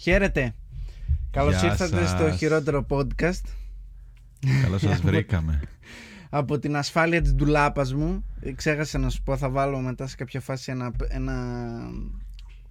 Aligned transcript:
Χαίρετε. 0.00 0.54
Καλώς 1.30 1.60
Γεια 1.60 1.70
ήρθατε 1.70 2.06
σας. 2.06 2.10
στο 2.10 2.30
χειρότερο 2.30 2.86
podcast. 2.90 3.42
Καλώς 4.62 4.80
σας 4.80 5.00
βρήκαμε. 5.10 5.60
Από 6.30 6.58
την 6.58 6.76
ασφάλεια 6.76 7.22
της 7.22 7.34
ντουλάπας 7.34 7.94
μου 7.94 8.24
ε, 8.40 8.52
Ξέχασα 8.52 8.98
να 8.98 9.10
σου 9.10 9.22
πω 9.22 9.36
θα 9.36 9.48
βάλω 9.48 9.78
μετά 9.78 10.06
σε 10.06 10.16
κάποια 10.16 10.40
φάση 10.40 10.70
ένα, 10.70 10.92
ένα 11.08 11.34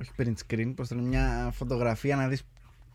όχι 0.02 0.12
print 0.18 0.34
screen, 0.48 0.74
πώς 0.76 0.88
το 0.88 0.96
λένε, 0.96 1.08
μια 1.08 1.50
φωτογραφία 1.54 2.16
να 2.16 2.28
δεις 2.28 2.44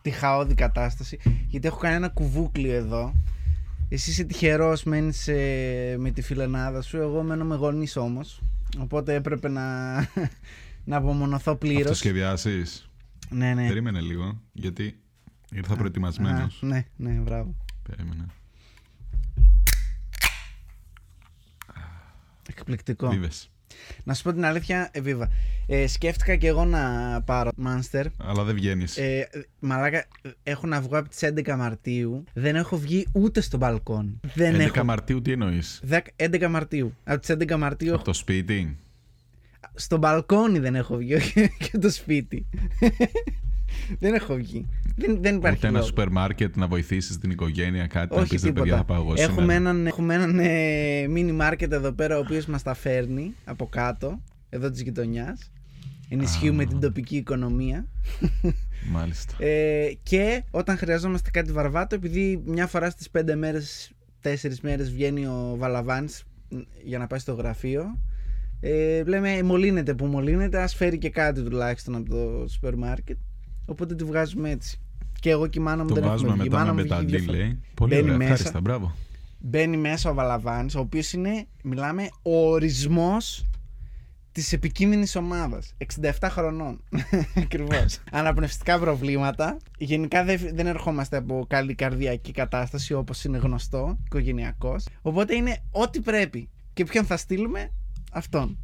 τη 0.03 0.11
χαόδη 0.11 0.55
κατάσταση 0.55 1.19
γιατί 1.49 1.67
έχω 1.67 1.79
κάνει 1.79 1.95
ένα 1.95 2.09
κουβούκλιο 2.09 2.73
εδώ 2.73 3.15
εσύ 3.89 4.11
είσαι 4.11 4.25
τυχερός 4.25 4.83
μένεις 4.85 5.29
ε, 5.29 5.97
με 5.99 6.11
τη 6.11 6.23
φιλενάδα 6.23 6.83
σου 6.83 6.97
εγώ 6.97 7.23
μένω 7.23 7.45
με 7.45 7.55
γονείς 7.55 7.97
όμως 7.97 8.41
οπότε 8.79 9.15
έπρεπε 9.15 9.49
να, 9.49 9.95
να 10.85 10.97
απομονωθώ 10.97 11.55
πλήρως 11.57 11.83
Αυτοσχεδιάσει. 11.83 12.63
Ναι, 13.33 13.55
ναι. 13.55 13.67
Περίμενε 13.67 14.01
λίγο, 14.01 14.41
γιατί 14.53 15.01
ήρθα 15.51 15.77
προετοιμασμένος. 15.77 16.63
Α, 16.63 16.67
ναι, 16.67 16.85
ναι, 16.97 17.11
μπράβο 17.11 17.57
Περίμενε. 17.83 18.27
εκπληκτικό 22.49 23.09
Βίβες. 23.09 23.51
Να 24.05 24.15
σου 24.15 24.23
πω 24.23 24.33
την 24.33 24.45
αλήθεια, 24.45 24.89
ε, 24.93 25.01
Βίβα. 25.01 25.31
Ε, 25.67 25.87
σκέφτηκα 25.87 26.37
και 26.37 26.47
εγώ 26.47 26.65
να 26.65 27.23
πάρω 27.23 27.51
Monster. 27.67 28.05
Αλλά 28.17 28.45
δεν 28.45 28.55
βγαίνεις. 28.55 28.97
Ε, 28.97 29.29
μαλάκα, 29.59 29.99
ε, 29.99 30.31
έχω 30.43 30.67
να 30.67 30.81
βγω 30.81 30.99
από 30.99 31.09
τις 31.09 31.23
11 31.23 31.57
Μαρτίου. 31.57 32.25
Δεν 32.33 32.57
έχω 32.57 32.79
βγει 32.79 33.07
ούτε 33.13 33.41
στο 33.41 33.57
μπαλκόν. 33.57 34.21
Δεν 34.35 34.55
11 34.55 34.59
έχω. 34.59 34.85
Μαρτίου 34.85 35.23
τι 35.23 35.33
εννοείς; 35.33 35.83
10 35.89 35.99
11 36.17 36.49
Μαρτίου. 36.49 36.95
Από 37.05 37.21
τις 37.21 37.31
11 37.31 37.57
Μαρτίου 37.59 37.95
Από 37.95 38.05
το 38.05 38.13
σπίτι; 38.13 38.77
Στο 39.75 39.97
μπαλκόνι 39.97 40.59
δεν 40.59 40.75
έχω 40.75 40.97
βγει, 40.97 41.15
όχι 41.15 41.49
και 41.71 41.79
το 41.79 41.91
σπίτι. 41.91 42.47
δεν 43.99 44.15
έχω 44.15 44.35
βγει. 44.35 44.67
Δεν, 44.97 45.23
δεν 45.23 45.37
υπάρχει 45.37 45.57
Ούτε 45.57 45.67
ένα 45.67 45.71
λόγος. 45.77 45.87
σούπερ 45.87 46.11
μάρκετ 46.11 46.57
να 46.57 46.67
βοηθήσεις 46.67 47.19
την 47.19 47.31
οικογένεια, 47.31 47.87
κάτι 47.87 48.15
να 48.15 48.21
Όχι 48.21 48.31
πεις 48.35 48.43
ρε 48.43 48.53
παιδιά, 48.53 48.63
τίποτα. 48.63 48.77
θα 48.77 48.85
πάω 48.95 49.03
εγώ 49.03 49.13
Έχουμε 49.23 49.41
σήμερα». 49.41 49.53
έναν, 49.55 49.87
έχουμε 49.87 50.15
έναν 50.15 50.39
ε, 50.39 51.05
mini 51.17 51.41
market 51.51 51.71
εδώ 51.71 51.93
πέρα 51.93 52.17
ο 52.17 52.21
οποίος 52.21 52.47
μας 52.47 52.63
τα 52.63 52.75
φέρνει 52.75 53.35
από 53.45 53.67
κάτω, 53.67 54.21
εδώ 54.49 54.71
της 54.71 54.83
γειτονιάς. 54.83 55.51
Ενισχύουμε 56.09 56.63
Α. 56.63 56.67
την 56.67 56.81
τοπική 56.81 57.17
οικονομία. 57.17 57.87
Μάλιστα. 58.91 59.35
Ε, 59.39 59.93
και 60.03 60.43
όταν 60.51 60.77
χρειαζόμαστε 60.77 61.31
κάτι 61.31 61.53
βαρβάτο, 61.53 61.95
επειδή 61.95 62.43
μια 62.47 62.67
φορά 62.67 62.91
στις 62.91 63.11
πέντε 63.11 63.35
μέρες, 63.35 63.93
τέσσερις 64.21 64.61
μέρες 64.61 64.91
βγαίνει 64.93 65.27
ο 65.27 65.55
Βαλαβάνης 65.59 66.25
μ, 66.49 66.57
για 66.85 66.99
να 66.99 67.07
πάει 67.07 67.19
στο 67.19 67.33
γραφείο, 67.35 67.85
ε, 68.65 69.03
λέμε 69.05 69.43
μολύνεται 69.43 69.95
που 69.95 70.07
μολύνεται, 70.07 70.63
ας 70.63 70.75
φέρει 70.75 70.99
και 70.99 71.11
κάτι 71.11 71.43
τουλάχιστον 71.43 71.95
από 71.95 72.11
το 72.11 72.49
σούπερ 72.49 72.77
μάρκετ. 72.77 73.17
Οπότε 73.67 73.95
τη 73.95 74.05
βγάζουμε 74.05 74.51
έτσι. 74.51 74.81
Και 75.21 75.31
εγώ 75.31 75.47
και 75.47 75.59
η 75.59 75.63
μάνα 75.63 75.83
μου 75.83 75.89
Το 75.89 75.95
δεν 75.95 76.03
έχουμε 76.03 76.17
βάζουμε 76.17 76.33
βγει. 76.33 76.47
Η 76.47 76.51
μετά 76.51 76.57
μάνα 76.59 76.73
με 76.73 76.83
μου 76.83 76.89
βγήκε 76.89 76.95
μεταντή, 76.95 77.17
δύο 77.17 77.25
φορές. 77.25 77.41
λέει. 77.41 77.61
Πολύ 77.75 77.95
Μπαίνει 77.95 78.05
ωραία. 78.05 78.17
μέσα. 78.17 78.33
Ευχάριστα, 78.33 78.61
μπράβο. 78.61 78.95
Μπαίνει 79.39 79.77
μέσα 79.77 80.11
ο 80.11 80.15
Βαλαβάνης, 80.15 80.75
ο 80.75 80.81
οποίος 80.81 81.13
είναι, 81.13 81.47
μιλάμε, 81.63 82.09
ο 82.23 82.51
ορισμός 82.51 83.47
της 84.33 84.53
επικίνδυνης 84.53 85.17
ομάδας. 85.17 85.75
67 86.01 86.11
χρονών. 86.31 86.81
Ακριβώς. 87.43 87.99
Αναπνευστικά 88.13 88.79
προβλήματα. 88.79 89.57
Γενικά 89.79 90.25
δεν, 90.25 90.41
δεν 90.55 90.67
ερχόμαστε 90.67 91.17
από 91.17 91.45
καλή 91.49 91.75
καρδιακή 91.75 92.33
κατάσταση 92.33 92.95
όπως 92.95 93.25
είναι 93.25 93.39
γνωστό, 93.39 93.99
οικογενειακός. 94.05 94.87
Οπότε 95.03 95.35
είναι 95.35 95.57
ό,τι 95.71 96.01
πρέπει. 96.01 96.49
Και 96.73 96.85
ποιον 96.85 97.05
θα 97.05 97.17
στείλουμε, 97.17 97.71
αυτόν. 98.13 98.59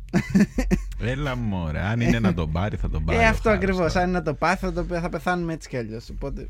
Έλα 1.00 1.36
μωρέ. 1.36 1.80
Αν 1.80 2.00
είναι 2.00 2.18
να 2.18 2.34
τον 2.34 2.52
πάρει, 2.52 2.76
θα 2.76 2.90
τον 2.90 3.04
πάρει. 3.04 3.18
ε, 3.18 3.22
ο 3.22 3.26
αυτό 3.28 3.48
Χάρης 3.48 3.62
ακριβώς. 3.62 3.92
τώρα. 3.92 4.04
Αν 4.04 4.08
είναι 4.08 4.18
να 4.18 4.24
το 4.24 4.34
πάθει, 4.34 4.64
θα, 4.66 4.72
το, 4.72 4.84
θα 4.84 5.08
πεθάνουμε 5.08 5.52
έτσι 5.52 5.68
κι 5.68 5.76
αλλιώς. 5.76 6.08
Οπότε 6.10 6.48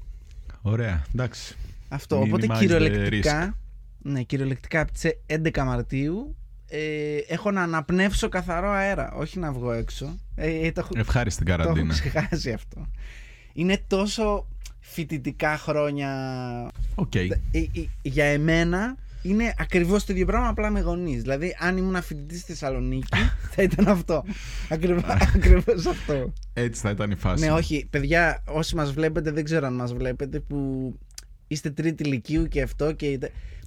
Ωραία, 0.63 1.03
εντάξει. 1.15 1.57
Αυτό. 1.89 2.21
Οπότε 2.21 2.47
Minimize 2.51 2.55
the 2.55 2.59
κυριολεκτικά, 2.59 3.57
ναι, 4.03 4.23
κυριολεκτικά 4.23 4.81
από 4.81 4.93
τις 4.93 5.05
11 5.27 5.63
Μαρτίου 5.65 6.37
ε, 6.69 7.17
έχω 7.29 7.51
να 7.51 7.63
αναπνεύσω 7.63 8.29
καθαρό 8.29 8.71
αέρα, 8.71 9.13
όχι 9.13 9.39
να 9.39 9.53
βγω 9.53 9.73
έξω. 9.73 10.17
Ε, 10.35 10.67
ε, 10.67 10.73
το, 10.73 10.81
έχω- 10.81 10.93
Ευχάριστη 10.97 11.45
το 11.45 11.53
έχω 11.53 11.61
καραντίνα. 11.63 11.93
ξεχάσει 11.93 12.53
αυτό. 12.53 12.87
Είναι 13.53 13.83
τόσο 13.87 14.47
φοιτητικά 14.81 15.59
χρόνια. 15.59 16.11
Οκ. 16.95 17.15
Ε, 17.15 17.29
ε, 17.51 17.65
για 18.03 18.25
εμένα 18.25 18.97
είναι 19.23 19.55
ακριβώς 19.59 20.05
το 20.05 20.13
ίδιο 20.13 20.27
πράγμα, 20.27 20.49
απλά 20.49 20.71
με 20.71 20.81
γονείς. 20.81 21.23
Δηλαδή, 21.23 21.57
αν 21.59 21.77
ήμουν 21.77 22.03
φοιτητή 22.03 22.39
στη 22.39 22.53
Θεσσαλονίκη, 22.53 23.19
θα 23.55 23.63
ήταν 23.63 23.89
αυτό. 23.89 24.25
Ακριβώς, 24.69 25.05
ακριβώς 25.35 25.87
αυτό. 25.87 26.33
Έτσι 26.53 26.81
θα 26.81 26.91
ήταν 26.91 27.11
η 27.11 27.17
φάση. 27.17 27.45
Ναι, 27.45 27.53
όχι, 27.53 27.87
παιδιά, 27.91 28.43
όσοι 28.47 28.75
μας 28.75 28.93
βλέπετε, 28.93 29.31
δεν 29.31 29.45
ξέρω 29.45 29.67
αν 29.67 29.75
μας 29.75 29.93
βλέπετε, 29.93 30.41
που 30.41 30.93
είστε 31.47 31.71
τρίτη 31.71 32.03
ηλικίου 32.03 32.47
και 32.47 32.63
αυτό 32.63 32.93
και... 32.93 33.19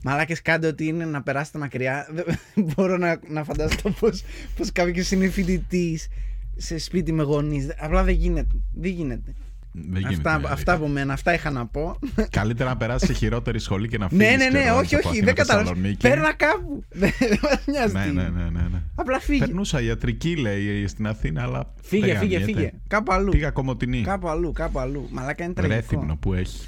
Μαλάκες 0.03 0.41
κάντε 0.41 0.67
ότι 0.67 0.85
είναι 0.85 1.05
να 1.05 1.23
περάσετε 1.23 1.57
μακριά. 1.57 2.07
Δεν 2.11 2.25
μπορώ 2.65 2.97
να, 2.97 3.19
να 3.27 3.43
φανταστώ 3.43 3.89
πως, 3.89 4.23
πως 4.57 4.71
κάποιος 4.71 5.11
είναι 5.11 5.29
φοιτητής 5.29 6.07
σε 6.55 6.77
σπίτι 6.77 7.11
με 7.11 7.23
γονείς. 7.23 7.67
Απλά 7.77 8.03
δεν 8.03 8.13
γίνεται. 8.13 8.55
Δεν 8.73 8.91
γίνεται. 8.91 9.33
Δεν 9.73 10.01
γίνεται. 10.01 10.15
αυτά, 10.15 10.33
αλήθεια. 10.33 10.53
αυτά 10.53 10.73
από 10.73 10.87
μένα, 10.87 11.13
αυτά 11.13 11.33
είχα 11.33 11.51
να 11.51 11.65
πω. 11.67 11.99
Καλύτερα 12.29 12.69
να 12.69 12.77
περάσει 12.77 13.05
σε 13.05 13.13
χειρότερη 13.13 13.59
σχολή 13.59 13.87
και 13.87 13.97
να 13.97 14.09
φύγεις. 14.09 14.27
ναι, 14.27 14.35
ναι, 14.35 14.59
ναι, 14.59 14.71
όχι, 14.71 14.95
όχι, 14.95 15.21
δεν 15.21 15.35
καταλαβαίνω. 15.35 15.95
Παίρνα 15.99 16.33
κάπου. 16.33 16.83
Δεν 17.01 17.11
μας 17.41 17.63
νοιάζει. 17.65 17.93
Ναι, 17.93 18.03
τι 18.03 18.11
ναι, 18.11 18.21
είναι. 18.21 18.29
ναι, 18.29 18.43
ναι, 18.43 18.67
ναι. 18.71 18.81
Απλά 18.95 19.19
φύγε. 19.19 19.39
Περνούσα 19.39 19.81
ιατρική, 19.81 20.35
λέει, 20.35 20.87
στην 20.87 21.07
Αθήνα, 21.07 21.43
αλλά. 21.43 21.73
Φύγε, 21.81 22.05
δεν 22.05 22.17
φύγε, 22.17 22.37
γαμιέται. 22.37 22.59
φύγε. 22.59 22.71
Κάπου 22.87 23.13
αλλού. 23.13 23.31
Πήγα 23.31 23.51
κομμωτινή. 23.51 24.01
Κάπου 24.01 24.29
αλλού, 24.29 24.51
κάπου 24.51 24.79
αλλού. 24.79 25.07
Μαλάκα 25.11 25.43
είναι 25.43 25.53
τραγικό. 25.53 25.75
Ρέθυμνο 25.75 26.15
που 26.17 26.33
έχει. 26.33 26.67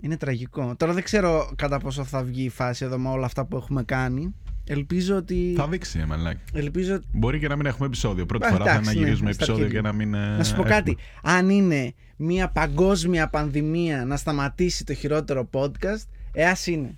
Είναι 0.00 0.16
τραγικό. 0.16 0.74
Τώρα 0.76 0.92
δεν 0.92 1.02
ξέρω 1.02 1.50
κατά 1.56 1.78
πόσο 1.78 2.04
θα 2.04 2.22
βγει 2.22 2.44
η 2.44 2.48
φάση 2.48 2.84
εδώ 2.84 2.98
με 2.98 3.08
όλα 3.08 3.26
αυτά 3.26 3.44
που 3.46 3.56
έχουμε 3.56 3.82
κάνει. 3.82 4.34
Ελπίζω 4.66 5.16
ότι. 5.16 5.54
Θα 5.56 5.68
δείξει, 5.68 5.98
ε, 5.98 6.04
μαλάκι. 6.06 6.40
Ελπίζω. 6.52 7.00
Μπορεί 7.12 7.38
και 7.38 7.48
να 7.48 7.56
μην 7.56 7.66
έχουμε 7.66 7.86
επεισόδιο. 7.86 8.26
Πρώτη 8.26 8.46
Α, 8.46 8.48
φορά 8.50 8.64
θα 8.64 8.70
εντάξει, 8.70 8.80
είναι 8.90 8.92
να 8.92 9.00
ναι, 9.00 9.04
γυρίζουμε 9.04 9.32
στα 9.32 9.42
επεισόδιο 9.44 9.64
αρχίδια. 9.64 9.90
και 9.90 9.96
να 9.96 10.04
μην. 10.04 10.14
ε, 10.14 10.36
να 10.36 10.44
σου 10.44 10.54
πω 10.54 10.60
έχουμε. 10.60 10.74
κάτι. 10.74 10.96
Αν 11.22 11.48
είναι 11.48 11.92
μια 12.16 12.48
παγκόσμια 12.48 13.28
πανδημία 13.28 14.04
να 14.04 14.16
σταματήσει 14.16 14.84
το 14.84 14.94
χειρότερο 14.94 15.48
podcast, 15.52 16.04
ε, 16.32 16.46
ας 16.46 16.66
είναι. 16.66 16.94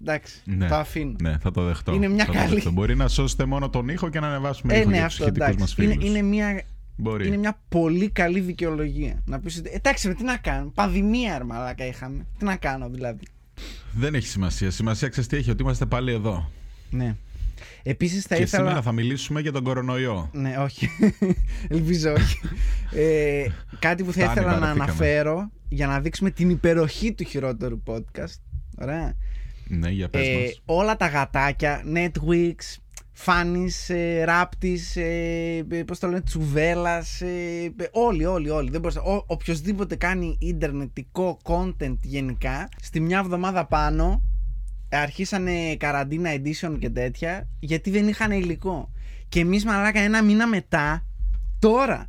Εντάξει. 0.00 0.40
Ναι. 0.44 0.68
Το 0.68 0.74
αφήνω. 0.74 1.14
Ναι, 1.22 1.38
θα 1.38 1.50
το 1.50 1.64
δεχτώ. 1.64 1.94
Είναι 1.94 2.08
μια 2.08 2.24
Θα 2.24 2.32
το 2.32 2.38
καλή- 2.38 2.54
δεχτώ. 2.54 2.70
Μπορεί 2.70 2.96
να 2.96 3.08
σώσετε 3.08 3.44
μόνο 3.44 3.70
τον 3.70 3.88
ήχο 3.88 4.08
και 4.08 4.20
να 4.20 4.26
ανεβάσουμε 4.26 4.74
Ε, 4.74 4.80
ήχο 4.80 4.88
ναι, 4.90 4.96
για 4.96 5.04
αυτό 5.04 5.24
του 5.24 5.30
σχετικού 5.34 5.60
μας 5.60 5.72
εντάξει. 5.74 5.74
φίλους. 5.74 5.94
Είναι, 5.94 6.18
είναι, 6.18 6.28
μια, 6.28 6.62
Μπορεί. 6.96 7.26
είναι 7.26 7.36
μια 7.36 7.60
πολύ 7.68 8.10
καλή 8.10 8.40
δικαιολογία. 8.40 9.22
Να 9.26 9.40
πεις 9.40 9.58
ότι. 9.58 9.70
Εντάξει, 9.72 10.08
με 10.08 10.14
τι 10.14 10.22
να 10.24 10.36
κάνω. 10.36 10.70
Πανδημία, 10.74 11.38
ρε 11.38 11.44
μαλάκα 11.44 11.86
είχαμε. 11.86 12.26
Τι 12.38 12.44
να 12.44 12.56
κάνω 12.56 12.88
δηλαδή; 12.88 13.24
Δεν 13.92 14.14
έχει 14.14 14.26
σημασία. 14.26 14.70
Σημασία 14.70 15.08
ξέρεις 15.08 15.28
τι 15.28 15.36
έχει, 15.36 15.50
ότι 15.50 15.62
είμαστε 15.62 15.86
πάλι 15.86 16.12
εδώ. 16.12 16.50
Ναι. 16.90 17.14
Επίσης 17.82 18.24
θα 18.24 18.36
και 18.36 18.42
ήθελα. 18.42 18.62
σήμερα 18.62 18.82
θα 18.82 18.92
μιλήσουμε 18.92 19.40
για 19.40 19.52
τον 19.52 19.62
κορονοϊό. 19.64 20.30
Ναι, 20.32 20.56
όχι. 20.58 20.88
Ελπίζω 21.68 22.12
όχι. 22.12 22.38
Ε, 22.94 23.46
κάτι 23.78 24.04
που 24.04 24.12
θα 24.12 24.20
Φτάνει, 24.20 24.32
ήθελα 24.32 24.52
να 24.52 24.58
βαρεθήκαμε. 24.58 24.82
αναφέρω 24.84 25.50
για 25.68 25.86
να 25.86 26.00
δείξουμε 26.00 26.30
την 26.30 26.50
υπεροχή 26.50 27.12
του 27.12 27.24
χειρότερου 27.24 27.82
podcast. 27.86 28.34
Ωραία. 28.80 29.14
Ναι, 29.68 29.90
για 29.90 30.08
πες 30.08 30.26
Ε, 30.28 30.32
μας. 30.40 30.62
όλα 30.64 30.96
τα 30.96 31.06
γατάκια, 31.06 31.82
Netwix, 31.94 32.54
Φάνης, 33.12 33.90
ε, 33.90 34.24
Ράπτης, 34.24 34.96
ε, 34.96 35.66
ε, 35.70 35.82
πώς 35.82 35.98
το 35.98 36.06
λένε, 36.06 36.20
Τσουβέλας, 36.20 37.20
ε, 37.20 37.62
ε, 37.76 37.86
όλοι, 37.92 38.24
όλοι, 38.24 38.50
όλοι. 38.50 38.70
Δεν 38.70 38.80
μπορούσα, 38.80 39.02
ο, 39.02 39.24
οποιοςδήποτε 39.26 39.96
κάνει 39.96 40.36
ίντερνετικό 40.40 41.38
content 41.42 41.96
γενικά, 42.02 42.68
στη 42.82 43.00
μια 43.00 43.18
εβδομάδα 43.18 43.66
πάνω 43.66 44.04
ε, 44.04 44.35
αρχίσανε 44.90 45.76
καραντίνα 45.76 46.30
edition 46.34 46.76
και 46.78 46.90
τέτοια, 46.90 47.48
γιατί 47.60 47.90
δεν 47.90 48.08
είχαν 48.08 48.30
υλικό. 48.30 48.90
Και 49.28 49.40
εμείς 49.40 49.64
μαλάκα 49.64 50.00
ένα 50.00 50.22
μήνα 50.22 50.46
μετά, 50.46 51.06
τώρα, 51.58 52.06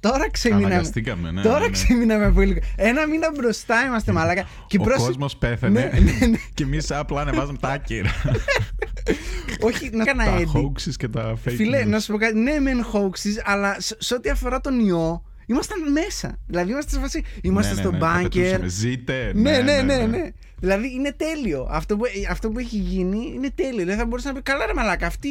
τώρα 0.00 0.30
ξεμείναμε. 0.30 0.66
Αναγκαστήκαμε, 0.66 1.30
ναι. 1.30 1.42
τώρα 1.42 1.58
ναι, 1.58 1.64
ναι. 1.64 1.70
ξεμείναμε 1.70 2.24
από 2.24 2.40
υλικό. 2.40 2.66
Ένα 2.76 3.06
μήνα 3.06 3.30
μπροστά 3.36 3.84
είμαστε 3.86 4.12
μαλάκα. 4.12 4.44
Και 4.66 4.76
Ο 4.80 4.82
πρόσεχε- 4.82 5.06
κόσμος 5.06 5.36
πέθανε 5.36 5.80
Ναι, 5.92 6.00
ναι, 6.00 6.26
ναι. 6.26 6.36
και 6.54 6.62
εμείς 6.62 6.90
απλά 6.90 7.20
ανεβάζουμε 7.20 7.58
τα 7.58 7.68
άκυρα. 7.68 8.10
Όχι, 9.66 9.90
να 9.92 10.02
έκανα 10.02 10.24
τα 10.24 10.38
edit. 10.38 10.56
hoaxes 10.58 10.92
και 10.96 11.08
τα 11.08 11.34
fake 11.44 11.52
Φίλε, 11.56 11.82
news. 11.82 11.86
να 11.86 12.00
σου 12.00 12.12
πω 12.12 12.18
κάτι. 12.18 12.38
Ναι, 12.38 12.58
μεν 12.60 12.84
hoaxes, 12.92 13.40
αλλά 13.44 13.80
σε, 13.80 13.96
σε 13.98 14.14
ό,τι 14.14 14.30
αφορά 14.30 14.60
τον 14.60 14.78
ιό, 14.86 15.24
ήμασταν 15.50 15.92
μέσα. 15.92 16.38
Δηλαδή, 16.46 16.70
είμαστε 16.70 16.90
σε 16.90 17.00
φάση. 17.00 17.22
Είμαστε 17.42 17.70
Ναι, 17.74 17.76
ναι, 17.76 17.82
στο 17.82 17.92
ναι, 17.92 17.98
τα 17.98 18.20
bunker. 18.20 18.28
πετούσαμε. 18.32 18.68
Ζείτε. 18.68 19.32
Ναι, 19.34 19.58
ναι, 19.58 19.82
ναι, 19.82 19.96
ναι. 20.06 20.28
Δηλαδή 20.60 20.92
είναι 20.92 21.12
τέλειο. 21.12 21.66
Αυτό 21.70 21.96
που, 21.96 22.04
αυτό 22.30 22.50
που 22.50 22.58
έχει 22.58 22.76
γίνει 22.76 23.32
είναι 23.34 23.50
τέλειο. 23.54 23.84
Δεν 23.84 23.96
θα 23.96 24.06
μπορούσε 24.06 24.28
να 24.28 24.34
πει 24.34 24.42
καλά, 24.42 24.66
ρε 24.66 24.74
Μαλάκα. 24.74 25.06
Αυτοί 25.06 25.30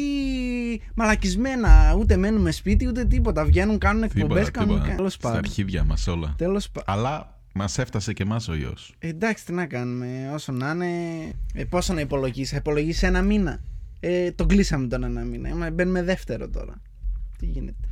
μαλακισμένα 0.94 1.94
ούτε 1.98 2.16
μένουμε 2.16 2.50
σπίτι 2.50 2.86
ούτε 2.88 3.04
τίποτα. 3.04 3.44
Βγαίνουν, 3.44 3.78
κάνουν 3.78 4.02
εκπομπές, 4.02 4.44
Τίποτα, 4.44 4.50
κάνουν. 4.50 4.74
τίποτα. 4.74 4.94
Τέλος 4.96 5.12
Στα 5.12 5.22
πάντων. 5.22 5.38
αρχίδια 5.38 5.84
μας 5.84 6.06
όλα. 6.06 6.34
Τέλος 6.38 6.70
πα- 6.70 6.82
Αλλά 6.86 7.38
μας 7.52 7.78
έφτασε 7.78 8.12
και 8.12 8.22
εμάς 8.22 8.48
ο 8.48 8.54
ιό. 8.54 8.74
Ε, 8.98 9.08
εντάξει, 9.08 9.44
τι 9.46 9.52
να 9.52 9.66
κάνουμε. 9.66 10.30
Όσο 10.34 10.52
να 10.52 10.70
είναι. 10.70 10.86
Ε, 11.54 11.64
πόσο 11.64 11.92
να 11.94 12.00
υπολογίσεις. 12.00 12.50
Θα 12.50 12.56
υπολογίσεις 12.56 13.02
ένα 13.02 13.22
μήνα. 13.22 13.60
Ε, 14.00 14.30
τον 14.30 14.46
κλείσαμε 14.48 14.86
τον 14.86 15.04
ένα 15.04 15.20
μήνα. 15.24 15.48
Είμα- 15.48 15.70
Μπαίνουμε 15.70 16.02
δεύτερο 16.02 16.48
τώρα. 16.48 16.74
Τι 17.38 17.46
γίνεται. 17.46 17.88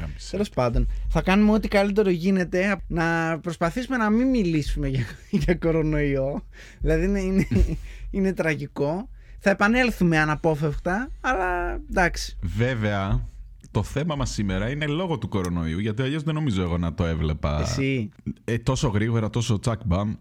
Γάμισε. 0.00 0.30
Τέλος 0.30 0.48
πάντων, 0.48 0.88
θα 1.08 1.22
κάνουμε 1.22 1.52
ό,τι 1.52 1.68
καλύτερο 1.68 2.10
γίνεται 2.10 2.76
να 2.86 3.38
προσπαθήσουμε 3.40 3.96
να 3.96 4.10
μην 4.10 4.28
μιλήσουμε 4.28 4.88
για, 4.88 5.04
για 5.44 5.54
κορονοϊό. 5.54 6.44
Δηλαδή 6.80 7.04
είναι, 7.04 7.20
είναι, 7.20 7.46
είναι 8.10 8.32
τραγικό. 8.32 9.08
Θα 9.38 9.50
επανέλθουμε 9.50 10.18
αναπόφευκτα, 10.18 11.10
αλλά 11.20 11.80
εντάξει. 11.90 12.36
Βέβαια, 12.42 13.28
το 13.70 13.82
θέμα 13.82 14.14
μας 14.14 14.30
σήμερα 14.30 14.70
είναι 14.70 14.86
λόγω 14.86 15.18
του 15.18 15.28
κορονοϊού, 15.28 15.78
γιατί 15.78 16.02
αλλιώς 16.02 16.22
δεν 16.22 16.34
νομίζω 16.34 16.62
εγώ 16.62 16.78
να 16.78 16.94
το 16.94 17.04
έβλεπα 17.04 17.60
Εσύ. 17.60 18.08
ε, 18.44 18.58
τόσο 18.58 18.88
γρήγορα, 18.88 19.30
τόσο 19.30 19.58
τσακ 19.58 19.80
μπαμ. 19.84 20.14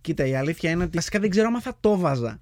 Κοίτα, 0.00 0.26
η 0.26 0.34
αλήθεια 0.34 0.70
είναι 0.70 0.82
ότι 0.82 0.96
βασικά 0.96 1.18
δεν 1.20 1.30
ξέρω 1.30 1.46
αν 1.54 1.60
θα 1.60 1.76
το 1.80 1.98
βάζα. 1.98 2.40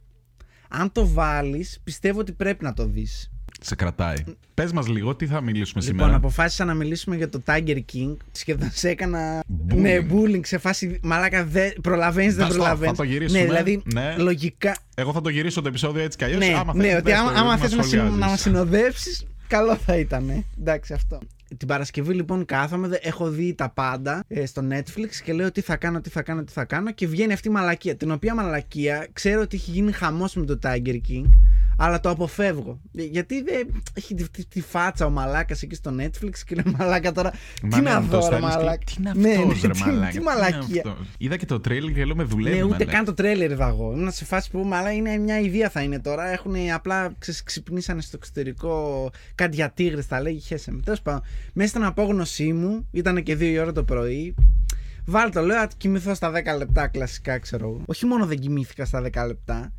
Αν 0.68 0.92
το 0.92 1.08
βάλεις, 1.08 1.80
πιστεύω 1.84 2.20
ότι 2.20 2.32
πρέπει 2.32 2.64
να 2.64 2.72
το 2.72 2.86
δεις. 2.86 3.30
Σε 3.62 3.74
κρατάει. 3.74 4.16
Πες 4.54 4.72
μας 4.72 4.88
λίγο, 4.88 5.14
τι 5.14 5.26
θα 5.26 5.40
μιλήσουμε 5.40 5.82
Λοιπόν, 5.82 5.98
σήμερα; 5.98 6.16
αποφάσισα 6.16 6.64
να 6.64 6.74
μιλήσουμε 6.74 7.16
για 7.16 7.28
το 7.28 7.42
Tiger 7.46 7.76
King. 7.92 8.16
Σχεδόν 8.32 8.70
σε 8.72 8.88
έκανα. 8.88 9.40
Bullying. 9.68 9.76
Ναι, 9.76 9.98
bullying 10.12 10.40
σε 10.46 10.58
φάση. 10.58 10.98
Μαλάκα, 11.02 11.44
δεν 11.44 11.72
προλαβαίνεις, 11.82 12.34
δεν 12.34 12.44
Να 12.44 12.50
στο- 12.50 12.58
προλαβαίνει. 12.58 12.90
θα 12.90 12.96
το 12.96 13.02
γυρίσουμε. 13.02 13.38
Ναι, 13.40 13.44
δηλαδή, 13.46 13.82
Ναι. 13.94 14.14
λογικά. 14.18 14.76
Εγώ 14.94 15.12
θα 15.12 15.20
το 15.20 15.28
γυρίσω 15.28 15.62
το 15.62 15.68
επεισόδιο 15.68 16.02
έτσι 16.02 16.18
κι 16.18 16.24
αλλιώς. 16.24 16.38
Ναι, 16.48 16.54
άμα 16.58 16.74
ναι, 16.74 16.82
θες, 16.82 16.94
ότι 16.94 17.02
δες 17.10 17.18
άμα, 17.18 17.32
το, 17.32 17.38
άμα 17.38 17.50
μην 17.50 17.58
θες 17.58 17.74
μας 17.74 17.76
να, 17.76 17.82
συν, 17.82 17.98
σχολιάζεις. 17.98 18.20
να 18.20 18.26
μα 18.26 18.36
συνοδεύσεις, 18.36 19.26
καλό 19.46 19.76
θα 19.76 19.96
ήταν. 19.96 20.44
Εντάξει, 20.60 20.92
αυτό. 20.92 21.18
Την 21.56 21.68
Παρασκευή 21.68 22.14
λοιπόν 22.14 22.44
κάθομαι, 22.44 22.88
δε- 22.88 22.98
έχω 23.02 23.28
δει 23.30 23.54
τα 23.54 23.70
πάντα 23.70 24.24
ε, 24.28 24.46
στο 24.46 24.62
Netflix 24.70 25.08
και 25.24 25.32
λέω 25.32 25.52
τι 25.52 25.60
θα 25.60 25.76
κάνω, 25.76 26.00
τι 26.00 26.10
θα 26.10 26.22
κάνω, 26.22 26.44
τι 26.44 26.52
θα 26.52 26.64
κάνω 26.64 26.92
και 26.92 27.06
βγαίνει 27.06 27.32
αυτή 27.32 27.48
η 27.48 27.50
μαλακία. 27.50 27.96
Την 27.96 28.10
οποία 28.10 28.34
μαλακία 28.34 29.08
ξέρω 29.12 29.40
ότι 29.40 29.56
έχει 29.56 29.70
γίνει 29.70 29.92
χαμός 29.92 30.34
με 30.34 30.44
το 30.44 30.58
Tiger 30.62 30.94
King, 31.08 31.24
αλλά 31.82 32.00
το 32.00 32.10
αποφεύγω. 32.10 32.80
Ε, 32.96 33.02
Γιατί 33.02 33.42
δεν 33.42 33.82
έχει 33.94 34.14
τη, 34.14 34.28
τη- 34.30 34.46
τη 34.46 34.60
φάτσα 34.60 35.06
ο 35.06 35.10
μαλάκας 35.10 35.62
εκεί 35.62 35.74
στο 35.74 35.94
Netflix 35.98 36.34
και 36.46 36.54
λέω 36.54 36.74
μαλάκα 36.78 37.12
τώρα. 37.12 37.32
Μα 37.62 37.68
τι 37.68 37.82
ναι, 37.82 37.90
να 37.90 38.00
μου 38.00 38.08
δω, 38.08 38.18
το 38.18 38.28
ρε 38.28 38.36
στέλνεις 38.36 38.54
και 38.54 38.60
μαλάκα. 38.60 38.84
Τι 38.84 38.94
είναι 38.98 39.12
Ναι, 39.16 39.30
αυτός, 39.34 39.62
ναι, 39.62 39.68
ρε 39.68 39.72
τι- 39.72 39.80
μαλάκα. 39.80 40.10
Τι 40.10 40.16
είναι 40.16 40.24
μαλακία. 40.24 40.82
αυτό. 40.86 40.96
Είδα 41.18 41.36
και 41.36 41.46
το 41.46 41.60
τρέιλερ 41.60 41.92
και 41.92 42.04
λέω 42.04 42.14
με 42.16 42.22
δουλεύει. 42.24 42.56
Ναι, 42.56 42.62
ούτε 42.62 42.72
μαλάκα. 42.72 42.92
καν 42.92 43.04
το 43.04 43.14
τρέλερ 43.14 43.50
είδα 43.50 43.68
εγώ. 43.68 43.92
Ήμουν 43.96 44.10
σε 44.12 44.24
φάση 44.24 44.50
που 44.50 44.58
μαλά 44.58 44.92
είναι 44.92 45.16
μια 45.18 45.40
ιδέα 45.40 45.70
θα 45.70 45.82
είναι 45.82 45.98
τώρα. 46.00 46.32
Έχουν 46.32 46.54
απλά 46.74 47.12
ξε- 47.18 47.44
ξυπνήσανε 47.44 48.00
στο 48.00 48.16
εξωτερικό 48.20 49.10
κάτι 49.34 49.54
για 49.56 49.70
τίγρες, 49.70 50.06
τα 50.06 50.20
λέγει. 50.22 50.38
Χέσε 50.40 50.72
με. 50.72 50.80
Τέλος 50.84 51.02
πάντων, 51.02 51.22
μέσα 51.52 51.68
στην 51.70 51.84
απόγνωσή 51.84 52.52
μου, 52.52 52.86
ήταν 52.90 53.22
και 53.22 53.34
2 53.36 53.40
η 53.40 53.58
ώρα 53.58 53.72
το 53.72 53.84
πρωί. 53.84 54.34
Βάλ 55.06 55.30
το, 55.30 55.40
λέω, 55.40 55.56
να 55.56 55.68
κοιμηθώ 55.76 56.14
στα 56.14 56.30
10 56.30 56.56
λεπτά 56.58 56.86
κλασικά, 56.88 57.38
ξέρω 57.38 57.68
εγώ. 57.68 57.82
Όχι 57.86 58.06
μόνο 58.06 58.26
δεν 58.26 58.38
κοιμήθηκα 58.38 58.84
στα 58.84 59.00
10 59.02 59.26
λεπτά, 59.26 59.72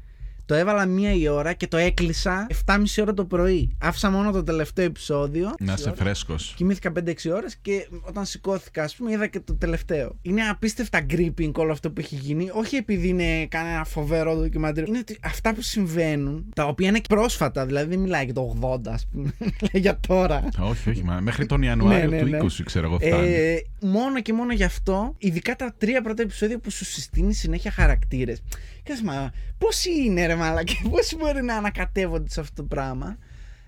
το 0.45 0.53
έβαλα 0.53 0.85
μία 0.85 1.13
η 1.13 1.27
ώρα 1.27 1.53
και 1.53 1.67
το 1.67 1.77
έκλεισα 1.77 2.47
7,5 2.65 2.75
ώρα 3.01 3.13
το 3.13 3.25
πρωί. 3.25 3.77
Άφησα 3.81 4.09
μόνο 4.09 4.31
το 4.31 4.43
τελευταίο 4.43 4.85
επεισόδιο. 4.85 5.53
Να 5.59 5.73
είσαι 5.73 5.93
φρέσκος. 5.95 6.53
Κοιμήθηκα 6.57 6.91
5-6 7.05 7.13
ώρες 7.33 7.55
και 7.61 7.87
όταν 8.01 8.25
σηκώθηκα, 8.25 8.83
ας 8.83 8.95
πούμε, 8.95 9.11
είδα 9.11 9.27
και 9.27 9.39
το 9.39 9.55
τελευταίο. 9.55 10.15
Είναι 10.21 10.41
απίστευτα 10.41 11.05
gripping 11.09 11.51
όλο 11.55 11.71
αυτό 11.71 11.91
που 11.91 11.99
έχει 11.99 12.15
γίνει. 12.15 12.49
Όχι 12.53 12.75
επειδή 12.75 13.07
είναι 13.07 13.45
κανένα 13.45 13.83
φοβερό 13.83 14.35
ντοκιμαντέρ. 14.35 14.87
Είναι 14.87 14.97
ότι 14.97 15.17
αυτά 15.23 15.53
που 15.53 15.61
συμβαίνουν, 15.61 16.45
τα 16.55 16.65
οποία 16.65 16.87
είναι 16.87 16.99
και 16.99 17.15
πρόσφατα, 17.15 17.65
δηλαδή 17.65 17.89
δεν 17.89 17.99
μιλάει 17.99 18.25
για 18.25 18.33
το 18.33 18.57
80, 18.61 18.79
ας 18.85 19.07
πούμε. 19.11 19.33
Μιλάει 19.39 19.81
για 19.81 19.99
τώρα. 20.07 20.43
όχι, 20.59 20.89
όχι, 20.89 21.03
μα 21.03 21.19
μέχρι 21.19 21.45
τον 21.45 21.61
Ιανουάριο 21.61 22.09
Ναι, 22.09 22.15
ναι, 22.15 22.21
του 22.21 22.29
ναι. 22.29 22.39
20, 22.43 22.61
ξέρω 22.65 22.87
εγώ, 22.87 22.99
φτάνει. 22.99 23.33
Ε, 23.33 23.57
μόνο 23.81 24.21
και 24.21 24.33
μόνο 24.33 24.53
γι' 24.53 24.63
αυτό, 24.63 25.15
ειδικά 25.17 25.55
τα 25.55 25.73
τρία 25.77 26.01
πρώτα 26.01 26.21
επεισόδια 26.21 26.59
που 26.59 26.71
σου 26.71 26.85
συστήνει 26.85 27.33
συνέχεια 27.33 27.71
χαρακτήρες. 27.71 28.41
Και 28.83 28.91
λες, 28.93 29.01
μα 29.01 29.31
πόσοι 29.57 30.03
είναι 30.05 30.25
ρε 30.25 30.35
μαλάκα, 30.35 30.73
πόσοι 30.89 31.15
μπορεί 31.15 31.41
να 31.43 31.55
ανακατεύονται 31.55 32.29
σε 32.29 32.39
αυτό 32.39 32.61
το 32.61 32.67
πράγμα; 32.67 33.17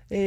Ε, 0.08 0.18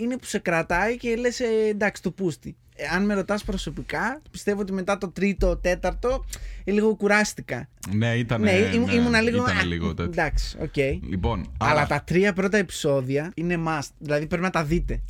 είναι 0.00 0.16
που 0.18 0.24
σε 0.24 0.38
κρατάει 0.38 0.96
και 0.96 1.16
λες 1.16 1.40
ε, 1.40 1.46
εντάξει 1.68 2.02
το 2.02 2.10
πούστη. 2.10 2.56
Ε, 2.76 2.86
αν 2.94 3.04
με 3.04 3.14
ρωτάς 3.14 3.44
προσωπικά, 3.44 4.22
πιστεύω 4.30 4.60
ότι 4.60 4.72
μετά 4.72 4.98
το 4.98 5.08
τρίτο, 5.10 5.56
τέταρτο, 5.56 6.24
ε, 6.64 6.70
λίγο 6.72 6.94
κουράστηκα. 6.94 7.68
Ναι, 7.94 8.14
ήταν. 8.14 8.40
ναι, 8.40 8.50
ήμ- 8.50 8.88
ήμουνα 8.90 9.20
λίγο. 9.20 9.42
Ήταν 9.42 9.58
α, 9.58 9.64
λίγο 9.64 9.94
τέτοιο. 9.94 10.04
Εντάξει, 10.12 10.56
οκ. 10.60 10.76
Λοιπόν, 11.08 11.52
Αλλά 11.58 11.70
άρα, 11.70 11.86
τα 11.86 12.02
τρία 12.02 12.32
πρώτα 12.32 12.56
επεισόδια 12.56 13.32
είναι 13.34 13.58
must. 13.66 13.88
Δηλαδή 13.98 14.26
πρέπει 14.26 14.42
να 14.42 14.50
τα 14.50 14.64
δείτε. 14.64 15.00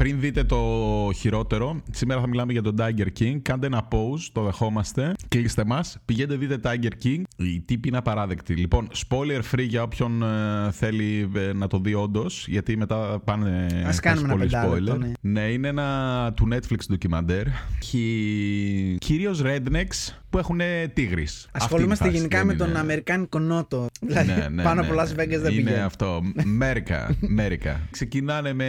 Πριν 0.00 0.20
δείτε 0.20 0.44
το 0.44 0.58
χειρότερο, 1.14 1.82
σήμερα 1.90 2.20
θα 2.20 2.26
μιλάμε 2.28 2.52
για 2.52 2.62
τον 2.62 2.74
Tiger 2.78 3.06
King. 3.20 3.38
Κάντε 3.42 3.66
ένα 3.66 3.88
pause, 3.90 4.28
το 4.32 4.42
δεχόμαστε. 4.42 5.12
Κλείστε 5.28 5.64
μας. 5.64 5.98
Πηγαίνετε 6.04 6.36
δείτε 6.46 6.58
Tiger 6.62 7.04
King. 7.06 7.22
Οι 7.36 7.60
τύποι 7.60 7.88
είναι 7.88 7.96
απαράδεκτοι. 7.96 8.54
Λοιπόν, 8.54 8.88
spoiler 9.08 9.40
free 9.54 9.66
για 9.68 9.82
όποιον 9.82 10.22
ε, 10.22 10.26
θέλει 10.70 11.30
ε, 11.36 11.52
να 11.52 11.66
το 11.66 11.78
δει 11.78 11.94
όντως, 11.94 12.46
γιατί 12.48 12.76
μετά 12.76 13.20
πάνε 13.24 13.66
Ας 13.86 13.94
θα 13.94 14.00
κάνουμε 14.00 14.26
ένα 14.26 14.36
πολύ 14.36 14.48
πεντάλεπτο, 14.50 14.98
spoiler. 15.00 15.12
ναι. 15.20 15.40
είναι 15.40 15.68
ένα 15.68 16.32
του 16.36 16.48
Netflix 16.52 16.78
ντοκιμαντέρ. 16.88 17.46
Έχει 17.80 18.96
κυρίως 19.00 19.42
rednecks 19.44 20.14
που 20.30 20.38
έχουν 20.38 20.60
τίγρη. 20.92 21.26
Ασχολούμαστε 21.52 22.08
γενικά 22.08 22.44
με 22.44 22.54
τον 22.54 22.76
Αμερικάνικο 22.76 23.38
Νότο. 23.38 23.86
Δηλαδή 24.00 24.32
πάνω 24.62 24.80
από 24.80 24.92
Las 24.94 25.08
Vegas 25.20 25.28
δεν 25.28 25.40
Ναι, 25.40 25.48
είναι 25.52 25.62
πηγαίνει. 25.62 25.80
αυτό. 25.80 26.20
Μέρικα. 26.44 27.16
Μέρικα. 27.20 27.80
Ξεκινάνε 27.90 28.52
με. 28.52 28.66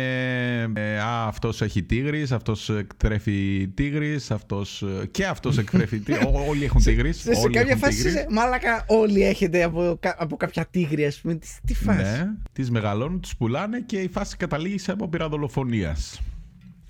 με, 0.67 0.99
Α, 0.99 1.20
αυτός 1.27 1.61
έχει 1.61 1.83
τίγρης, 1.83 2.31
αυτός 2.31 2.69
εκτρέφει 2.69 3.67
τίγρης, 3.73 4.31
αυτός. 4.31 4.83
Και 5.11 5.25
αυτός 5.25 5.57
εκτρέφει 5.57 5.99
τίγρη. 5.99 6.21
Όλοι 6.47 6.63
έχουν 6.63 6.83
τίγρης. 6.83 7.21
Σε, 7.21 7.33
σε 7.33 7.49
κάποια 7.49 7.75
φάση, 7.75 8.09
σε- 8.11 8.27
μάλακα, 8.29 8.85
όλοι 8.87 9.23
έχετε 9.23 9.63
από, 9.63 9.97
κα- 9.99 10.15
από 10.19 10.35
κάποια 10.37 10.65
τίγρη, 10.71 11.05
ας 11.05 11.19
πούμε. 11.21 11.35
Τι, 11.35 11.47
τι 11.65 11.73
φάση; 11.73 12.01
Ναι, 12.01 12.27
τις 12.53 12.71
μεγαλώνουν, 12.71 13.21
του 13.21 13.29
πουλάνε 13.37 13.79
και 13.79 13.97
η 13.97 14.07
φάση 14.07 14.37
καταλήγει 14.37 14.77
σε 14.77 14.91
απόπειρα 14.91 15.29
δολοφονίας. 15.29 16.21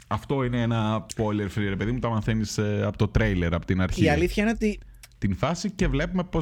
Αυτό 0.08 0.44
είναι 0.44 0.62
ένα 0.62 1.06
spoiler 1.16 1.58
free, 1.58 1.68
ρε 1.70 1.76
παιδί 1.76 1.92
μου. 1.92 2.00
Τα 2.00 2.10
μαθαίνεις 2.10 2.60
από 2.84 2.98
το 2.98 3.08
τρέιλερ 3.08 3.54
από 3.54 3.66
την 3.66 3.82
αρχή. 3.82 4.04
Η 4.04 4.10
αλήθεια 4.10 4.44
είναι 4.44 4.52
ότι 4.52 4.80
Την 5.18 5.36
φάση 5.36 5.72
και 5.72 5.88
βλέπουμε 5.88 6.24
πώ 6.24 6.40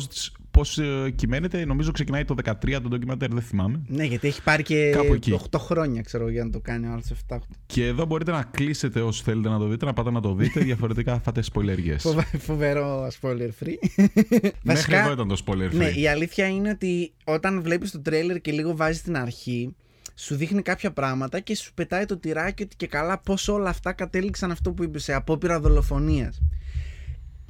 πώς, 0.59 0.77
ε, 0.77 1.11
κυμαίνεται. 1.15 1.65
Νομίζω 1.65 1.91
ξεκινάει 1.91 2.25
το 2.25 2.35
13 2.43 2.81
το 2.81 2.87
ντοκιμαντέρ, 2.89 3.33
δεν 3.33 3.41
θυμάμαι. 3.41 3.81
Ναι, 3.87 4.03
γιατί 4.03 4.27
έχει 4.27 4.43
πάρει 4.43 4.63
και 4.63 4.89
Κάπου 4.89 5.13
εκεί. 5.13 5.31
8 5.51 5.57
χρόνια, 5.59 6.01
ξέρω, 6.01 6.29
για 6.29 6.43
να 6.43 6.49
το 6.49 6.59
κάνει 6.59 6.87
ο 6.87 6.91
άλλο 6.91 7.01
7-8. 7.27 7.37
Και 7.65 7.85
εδώ 7.85 8.05
μπορείτε 8.05 8.31
να 8.31 8.43
κλείσετε 8.51 9.01
όσοι 9.01 9.23
θέλετε 9.23 9.49
να 9.49 9.57
το 9.57 9.67
δείτε, 9.67 9.85
να 9.85 9.93
πάτε 9.93 10.11
να 10.11 10.21
το 10.21 10.33
δείτε. 10.33 10.59
Διαφορετικά 10.69 11.13
θα 11.13 11.19
φάτε 11.21 11.43
spoileriές. 11.53 11.95
Φοβε- 11.99 12.37
Φοβερό 12.37 13.07
spoiler 13.21 13.49
free. 13.63 14.03
Μέχρι 14.63 14.95
εδώ 14.95 15.11
ήταν 15.11 15.27
το 15.27 15.43
spoiler 15.45 15.69
free. 15.69 15.75
ναι, 15.75 15.87
η 15.89 16.07
αλήθεια 16.07 16.47
είναι 16.47 16.69
ότι 16.69 17.11
όταν 17.23 17.61
βλέπεις 17.61 17.91
το 17.91 17.99
τρέλερ 18.01 18.41
και 18.41 18.51
λίγο 18.51 18.75
βάζεις 18.75 19.01
την 19.01 19.17
αρχή, 19.17 19.75
σου 20.15 20.35
δείχνει 20.35 20.61
κάποια 20.61 20.91
πράγματα 20.91 21.39
και 21.39 21.55
σου 21.55 21.73
πετάει 21.73 22.05
το 22.05 22.17
τυράκι 22.17 22.63
ότι 22.63 22.75
και 22.75 22.87
καλά 22.87 23.19
πώς 23.19 23.47
όλα 23.47 23.69
αυτά 23.69 23.93
κατέληξαν 23.93 24.51
αυτό 24.51 24.71
που 24.71 24.83
είπες 24.83 25.03
σε 25.03 25.13
απόπειρα 25.13 25.59
δολοφονίας. 25.59 26.41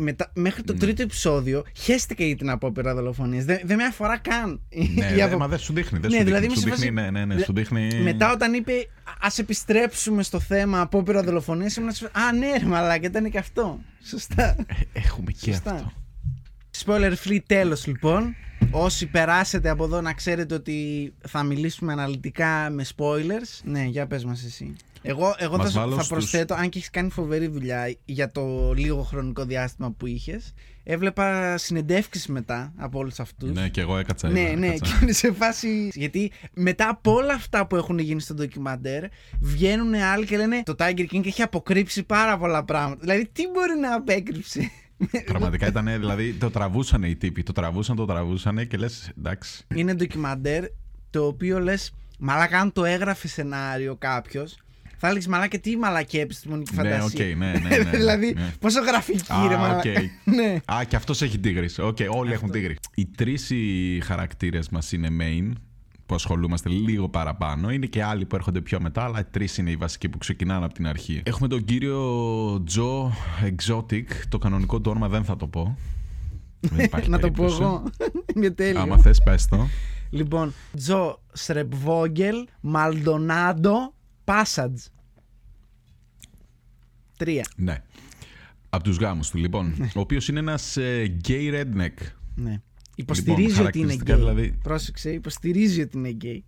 Μετά, 0.02 0.32
μέχρι 0.36 0.62
Ναι. 0.66 0.74
το 0.74 0.80
τρίτο 0.80 1.02
επεισόδιο 1.02 1.64
χαίστηκα 1.78 2.24
για 2.24 2.36
την 2.36 2.50
απόπειρα 2.50 2.94
δολοφονίας. 2.96 3.46
Δεν, 3.46 3.60
δεν 3.64 3.78
με 3.78 3.84
αφορά 3.84 4.18
καν. 4.18 4.62
Ναι, 4.70 5.06
Η 5.06 5.16
ναι, 5.16 5.22
απο- 5.22 5.38
μα 5.38 5.48
δεν 5.48 5.60
σου 5.60 5.74
δείχνει. 5.74 6.00
Δεν 6.00 6.10
Ναι, 6.12 6.18
σου 6.18 6.24
δηλαδή 6.24 6.48
δείχνει. 6.48 6.62
είμαι 6.64 6.72
Σου 6.76 6.80
σε 6.80 6.86
δείχνει, 6.86 7.02
φάση- 7.02 7.12
ναι, 7.12 7.20
ναι, 7.20 7.26
ναι, 7.26 7.36
Δε- 7.36 7.44
σου 7.44 7.54
δείχνει. 7.54 8.02
Μετά 8.04 8.32
όταν 8.32 8.54
είπε 8.54 8.72
Α 9.20 9.28
επιστρέψουμε 9.38 10.24
στο 10.24 10.40
θέμα 10.40 10.82
απόπειρα 10.82 11.24
δολοφονίας, 11.24 11.76
ήμουν 11.76 11.92
σε 11.92 12.10
φάση, 12.14 12.26
Α, 12.28 12.34
ναι, 12.34 12.58
ρε 12.58 12.66
μαλάκα, 12.66 13.08
ήταν 13.08 13.32
και 13.32 13.38
αυτό. 13.38 13.80
Σωστά. 14.04 14.56
Ε, 14.68 14.74
Έχουμε 14.94 15.32
και 15.32 15.52
Σωστά. 15.54 15.72
αυτό. 15.74 15.92
Spoiler 16.86 17.14
free 17.28 17.40
τέλος 17.46 17.88
λοιπόν. 17.88 18.36
Όσοι 18.72 19.06
περάσετε 19.06 19.70
από 19.70 19.84
εδώ 19.84 20.02
να 20.02 20.14
ξέρετε 20.14 20.54
ότι 20.56 21.14
θα 21.28 21.44
μιλήσουμε 21.44 21.92
αναλυτικά 21.92 22.70
με 22.70 22.86
spoilers. 22.96 23.60
Ναι, 23.64 23.84
για 23.84 24.08
πες 24.08 24.26
μας 24.26 24.44
εσύ. 24.44 24.76
Εγώ, 25.02 25.36
εγώ 25.38 25.52
θα, 25.56 25.58
Μας 25.58 25.72
σου- 25.72 25.80
βάλω 25.80 25.96
θα 25.96 26.04
στους- 26.04 26.18
προσθέτω, 26.18 26.54
αν 26.54 26.70
και 26.70 26.78
έχεις 26.78 26.90
κάνει 26.90 27.10
φοβερή 27.10 27.48
δουλειά 27.48 27.96
για 28.06 28.32
το 28.32 28.74
λίγο 28.74 29.04
χρονικό 29.04 29.46
διάστημα 29.46 29.92
που 29.92 30.06
είχες, 30.08 30.54
έβλεπα 30.84 31.58
συνεντεύξεις 31.58 32.28
μετά 32.28 32.74
από 32.78 33.00
όλους 33.00 33.20
αυτούς. 33.20 33.52
Ναι, 33.52 33.70
και 33.70 33.82
εγώ 33.82 33.98
έκατσα. 33.98 34.30
Ναι, 34.30 34.42
είδα, 34.42 34.56
ναι, 34.56 34.68
έκατσα. 34.68 34.94
και 34.98 35.00
είναι 35.04 35.12
σε 35.12 35.32
φάση. 35.32 35.92
Γιατί 35.94 36.32
μετά 36.54 36.90
από 36.90 37.14
όλα 37.14 37.34
αυτά 37.34 37.68
που 37.68 37.76
έχουν 37.76 38.00
γίνει 38.00 38.22
στο 38.22 38.34
ντοκιμαντέρ, 38.34 39.04
βγαίνουν 39.40 39.94
άλλοι 39.94 40.26
και 40.26 40.38
λένε 40.38 40.64
Το 40.66 40.76
Tiger 40.80 41.06
King 41.12 41.26
έχει 41.26 41.42
αποκρύψει 41.42 42.04
πάρα 42.04 42.38
πολλά 42.38 42.64
πράγματα. 42.64 43.00
Δηλαδή, 43.02 43.28
τι 43.34 43.44
μπορεί 43.48 43.80
να 43.80 43.94
απέκρυψει. 43.96 44.72
Πραγματικά 45.26 45.68
ήταν, 45.68 45.86
δηλαδή, 45.86 46.34
το 46.34 46.50
τραβούσαν 46.50 47.04
οι 47.04 47.16
τύποι. 47.16 47.44
Το 47.44 47.52
τραβούσαν, 47.52 47.96
το 47.96 48.06
τραβούσαν 48.06 48.68
και 48.68 48.78
λες, 48.78 49.12
εντάξει. 49.18 49.64
είναι 49.76 49.94
ντοκιμαντέρ 49.94 50.64
το 51.10 51.26
οποίο 51.26 51.60
λες, 51.60 51.94
μαλάκα, 52.20 52.60
αν 52.60 52.72
το 52.72 52.86
έγραφε 52.86 53.28
σενάριο 53.28 53.96
κάποιος, 53.96 54.58
θα 55.00 55.08
έλεγες 55.08 55.28
μαλάκα 55.28 55.60
τι 55.60 55.78
μαλακία 55.78 56.18
επιστημονική 56.18 56.76
Ναι, 56.76 56.84
φαντασία. 56.84 57.26
οκ, 57.26 57.38
ναι, 57.38 57.46
ναι, 57.46 57.60
ναι, 57.70 57.78
ναι, 57.84 57.90
δηλαδή, 57.98 58.34
ναι. 58.34 58.54
πόσο 58.60 58.82
γραφική 58.82 59.32
Α, 59.32 59.48
ρε 59.48 59.54
οκ. 59.54 59.60
μαλάκα. 59.60 59.90
ναι. 60.38 60.60
Α, 60.74 60.84
και 60.88 60.96
αυτός 60.96 61.22
έχει 61.22 61.40
τίγρη. 61.40 61.70
Οκ, 61.80 61.98
όλοι 62.10 62.32
έχουν 62.32 62.52
τίγρη. 62.52 62.76
Οι 62.96 63.06
τρεις 63.18 63.52
χαρακτήρες 64.04 64.70
μας 64.70 64.92
είναι 64.92 65.08
main, 65.20 65.52
που 66.06 66.16
ασχολούμαστε 66.16 66.70
λίγο 66.70 67.10
παραπάνω. 67.10 67.72
Είναι 67.72 67.86
και 67.86 68.04
άλλοι 68.04 68.26
που 68.26 68.36
έρχονται 68.36 68.62
πιο 68.62 68.80
μετά, 68.82 69.04
αλλά 69.04 69.20
οι 69.20 69.24
τρεις 69.32 69.58
είναι 69.58 69.72
οι 69.72 69.76
βασικοί 69.76 70.10
που 70.10 70.18
ξεκινάνε 70.18 70.66
από 70.66 70.74
την 70.74 70.88
αρχή. 70.88 71.22
Έχουμε 71.26 71.48
τον 71.48 71.64
κύριο 71.66 72.64
Τζο 72.66 73.12
Exotic. 73.44 74.04
Το 74.30 74.38
κανονικό 74.38 74.82
του 74.82 74.92
όνομα 74.92 75.08
δεν 75.08 75.24
θα 75.24 75.36
το 75.36 75.48
πω. 75.48 75.78
Δεν 76.60 76.86
υπάρχει 76.86 77.10
να 77.10 77.20
το 77.20 77.32
πω 77.32 77.46
περίπτωση. 77.46 77.62
εγώ. 77.62 77.84
είναι 78.36 78.50
τέλειο. 78.52 78.82
Άμα 78.82 78.98
θες 78.98 79.22
πες 79.24 79.48
το. 79.48 79.68
Λοιπόν, 80.10 80.54
Joe 80.76 81.22
Schreibvogel 81.34 82.36
Maldonado-Passage. 82.62 84.82
Τρία. 87.18 87.48
Ναι. 87.56 87.84
Από 88.70 88.84
τους 88.84 88.98
γάμους 88.98 89.30
του, 89.30 89.38
λοιπόν. 89.38 89.76
ο 89.96 90.00
οποίος 90.00 90.28
είναι 90.28 90.40
ένας 90.40 90.78
gay 91.28 91.54
redneck. 91.54 91.94
Ναι. 92.36 92.62
Υποστηρίζει 92.96 93.42
ότι 93.42 93.44
είναι 93.44 93.54
χαρακτηριστικά 93.54 94.14
γκέι. 94.14 94.22
δηλαδή- 94.24 94.58
Πρόσεξε, 94.64 95.12
υποστηρίζει 95.12 95.82
ότι 95.82 95.98
είναι 95.98 96.10
γκέι. 96.10 96.44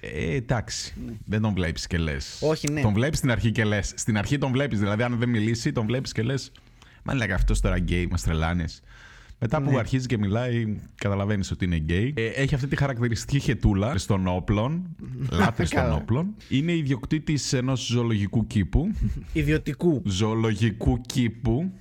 Ε, 0.00 0.34
εντάξει. 0.34 0.94
Δεν 1.24 1.40
τον 1.40 1.54
βλέπεις 1.54 1.86
και 1.86 1.98
λες. 1.98 2.38
Όχι, 2.42 2.70
ναι. 2.70 2.80
Τον 2.80 2.92
βλέπεις 2.92 3.18
στην 3.18 3.30
αρχή 3.30 3.50
και 3.52 3.64
λες. 3.64 3.92
Στην 3.96 4.18
αρχή 4.18 4.38
τον 4.38 4.52
βλέπεις. 4.52 4.78
Δηλαδή, 4.78 5.02
αν 5.02 5.18
δεν 5.18 5.28
μιλήσει, 5.28 5.72
τον 5.72 5.86
βλέπεις 5.86 6.12
και 6.12 6.22
λες. 6.22 6.52
Μαλάκα 7.02 7.34
αυτός 7.34 7.60
τώρα 7.60 7.78
γκέι, 7.78 8.06
μας 8.06 8.22
τρέλανε. 8.22 8.64
Μετά 9.44 9.62
που 9.62 9.70
Ναι. 9.70 9.78
αρχίζει 9.78 10.06
και 10.06 10.18
μιλάει, 10.18 10.76
καταλαβαίνεις 10.94 11.50
ότι 11.50 11.64
είναι 11.64 11.76
γκέι. 11.76 12.14
Ε, 12.16 12.26
έχει 12.26 12.54
αυτή 12.54 12.66
τη 12.66 12.76
χαρακτηριστική 12.76 13.38
χαιτούλα 13.40 13.94
των 14.06 14.26
όπλων. 14.26 14.96
Λάτρης 15.30 15.64
των 15.64 15.78
Καλά. 15.78 15.94
όπλων. 15.94 16.34
Είναι 16.48 16.72
ιδιοκτήτης 16.72 17.52
ενός 17.52 17.86
ζωολογικού 17.86 18.46
κήπου. 18.46 18.90
Ιδιωτικού. 19.32 20.02
ζωολογικού 20.06 21.00
κήπου. 21.00 21.72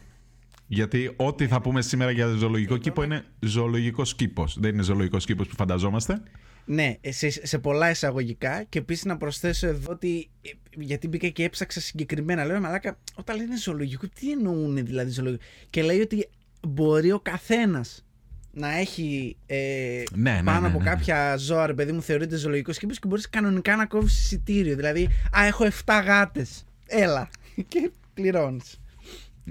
Γιατί 0.68 1.14
ό,τι 1.16 1.48
θα 1.48 1.62
πούμε 1.62 1.82
σήμερα 1.82 2.12
για 2.12 2.28
ζωολογικό 2.28 2.78
κήπο 2.78 3.04
είναι 3.04 3.24
ζωολογικός 3.40 4.16
κήπος. 4.16 4.58
Δεν 4.60 4.74
είναι 4.74 4.84
ζωολογικός 4.84 5.26
κήπος 5.26 5.48
που 5.48 5.56
φανταζόμαστε. 5.56 6.22
Ναι, 6.66 6.96
σε, 7.10 7.30
σε 7.30 7.60
πολλά 7.60 7.90
εισαγωγικά. 7.90 8.64
Και 8.70 8.80
επίσης 8.80 9.06
να 9.06 9.18
προσθέσω 9.18 9.68
εδώ 9.68 9.92
ότι. 9.92 10.30
ε, 10.42 10.50
Γιατί 10.78 11.08
μπήκα 11.08 11.28
και 11.28 11.44
έψαξα 11.44 11.80
συγκεκριμένα. 11.80 12.46
Λέω, 12.46 12.56
«Ε, 12.56 12.60
μαλάκα, 12.60 12.98
όταν 13.16 13.38
λένε 13.38 13.58
ζωολογικό, 13.58 14.08
τι 14.20 14.32
εννοούν 14.32 14.86
δηλαδή 14.86 15.12
ζωολογικό; 15.12 15.44
Και 15.70 15.84
λέει 15.84 16.00
ότι 16.00 16.30
μπορεί 16.68 17.12
ο 17.12 17.20
καθένας 17.20 18.06
να 18.54 18.78
έχει 18.78 19.38
ε, 19.46 20.04
Ναι, 20.16 20.32
ναι, 20.32 20.44
πάνω 20.44 20.60
ναι, 20.60 20.68
από 20.68 20.78
ναι, 20.78 20.84
ναι. 20.84 20.90
κάποια 20.90 21.38
ζώα, 21.38 21.66
ρε 21.66 21.74
παιδί 21.74 21.92
μου, 21.92 22.02
θεωρείται 22.02 22.36
ζωολογικός 22.36 22.78
κήπο 22.78 22.94
και 22.94 23.08
μπορείς 23.08 23.30
κανονικά 23.30 23.76
να 23.76 23.86
κόβεις 23.86 24.20
εισιτήριο. 24.20 24.76
Δηλαδή, 24.76 25.10
Α, 25.38 25.46
έχω 25.46 25.66
7 25.86 26.02
γάτες. 26.06 26.66
Έλα. 26.88 27.30
Και 27.68 27.92
πληρώνεις. 28.14 28.80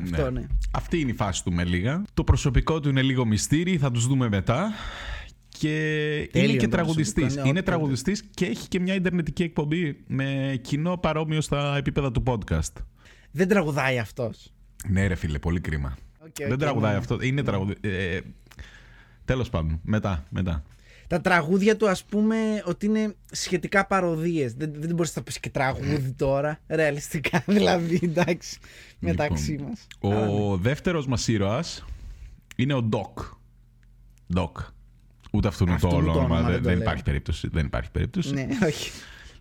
Αυτό 0.03 0.31
ναι. 0.31 0.47
Αυτή 0.71 1.01
είναι 1.01 1.11
η 1.11 1.15
φάση 1.15 1.45
του 1.45 1.53
με 1.53 1.65
λίγα. 1.65 2.05
Το 2.15 2.25
προσωπικό 2.25 2.81
του 2.81 2.89
είναι 2.89 3.03
λίγο 3.03 3.25
μυστήρι, 3.25 3.79
θα 3.79 3.91
τους 3.91 4.07
δούμε 4.07 4.29
μετά. 4.29 4.73
Και 5.49 5.69
Τέλειο 6.33 6.49
είναι 6.49 6.59
και 6.59 6.65
το 6.65 6.71
τραγουδιστής. 6.71 7.15
προσωπικό, 7.15 7.43
ναι, 7.43 7.49
Είναι 7.49 7.59
ό,τι 7.59 7.67
τραγουδιστής 7.67 8.25
και 8.35 8.47
έχει 8.47 8.69
και 8.69 8.81
μια 8.81 8.95
ιντερνετική 8.95 9.43
εκπομπή 9.43 10.05
με 10.07 10.59
κοινό 10.63 10.97
παρόμοιο 10.97 11.41
στα 11.41 11.77
επίπεδα 11.77 12.13
του 12.13 12.23
podcast. 12.27 12.73
Δεν 13.31 13.49
τραγουδάει 13.49 13.99
αυτός. 13.99 14.53
Ναι 14.89 15.07
ρε 15.07 15.15
φίλε, 15.15 15.39
πολύ 15.39 15.61
κρίμα. 15.61 15.97
Δεν 16.49 16.59
τραγουδάει 16.59 16.95
αυτό. 16.97 17.19
Είναι 17.21 17.43
τραγουδι... 17.43 17.75
Ε, 17.81 18.21
τέλος 19.25 19.51
πάντων, 19.51 19.81
μετά, 19.83 20.25
μετά. 20.29 20.63
Τα 21.07 21.21
τραγούδια 21.21 21.77
του, 21.77 21.89
ας 21.89 22.05
πούμε, 22.05 22.63
ότι 22.67 22.87
είναι 22.87 23.15
σχετικά 23.31 23.87
παροδίες. 23.87 24.55
Δεν, 24.55 24.73
δεν 24.77 24.95
μπορείς 24.95 25.17
να 25.17 25.23
πεις 25.23 25.41
και 25.41 25.51
τραγούδι 25.51 26.15
τώρα. 26.17 26.59
Ρεαλιστικά, 26.69 27.43
δηλαδή, 27.57 28.01
εντάξει. 28.03 28.59
Μεταξύ 28.99 29.51
Λοιπόν, 29.51 29.69
μας. 29.69 29.87
Ο 30.01 30.57
δεύτερος 30.57 31.07
μας 31.07 31.29
ήρωας 31.29 31.85
είναι 32.57 32.75
ο 32.75 32.89
Doc. 32.93 33.23
Doc. 34.35 34.51
Ούτε 35.31 35.49
αυτού 35.49 35.65
είναι 35.65 35.79
το 35.81 35.87
Αυτού 35.87 35.99
όλο 35.99 36.13
το 36.13 36.19
όνομα. 36.19 36.35
όνομα 36.35 36.41
Δεν, 36.43 36.53
δεν 36.53 36.63
το 36.63 36.69
δεν 36.69 36.73
λέω. 36.73 36.83
υπάρχει 36.83 37.03
περίπτωση. 37.03 37.49
Δεν 37.53 37.67
υπάρχει 37.67 37.91
περίπτωση. 37.91 38.33
Ναι, 38.35 38.47
όχι. 38.65 38.91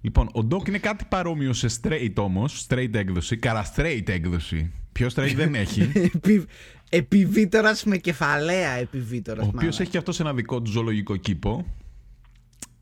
Λοιπόν, 0.02 0.28
ο 0.28 0.48
Doc 0.52 0.68
είναι 0.68 0.78
κάτι 0.78 1.06
παρόμοιο 1.10 1.54
σε 1.54 1.68
straight 1.82 2.14
όμως. 2.16 2.66
Straight 2.70 2.94
έκδοση. 2.94 3.38
Καρα 3.38 3.74
straight 3.76 4.04
έκδοση. 4.10 4.72
Πιο 4.92 5.08
straight 5.16 5.34
δεν 5.36 5.56
έχει. 5.56 5.82
Επι, 6.14 6.46
επιβίτορας 6.90 7.84
με 7.84 7.98
κεφαλαία 7.98 8.72
επιβίτορας. 8.72 9.46
ο 9.46 9.52
οποίος 9.56 9.80
έχει 9.80 9.90
και 9.90 9.98
αυτό 9.98 10.14
ένα 10.20 10.34
δικό 10.34 10.62
του 10.62 10.72
ζωολογικό 10.72 11.16
κήπο. 11.16 11.66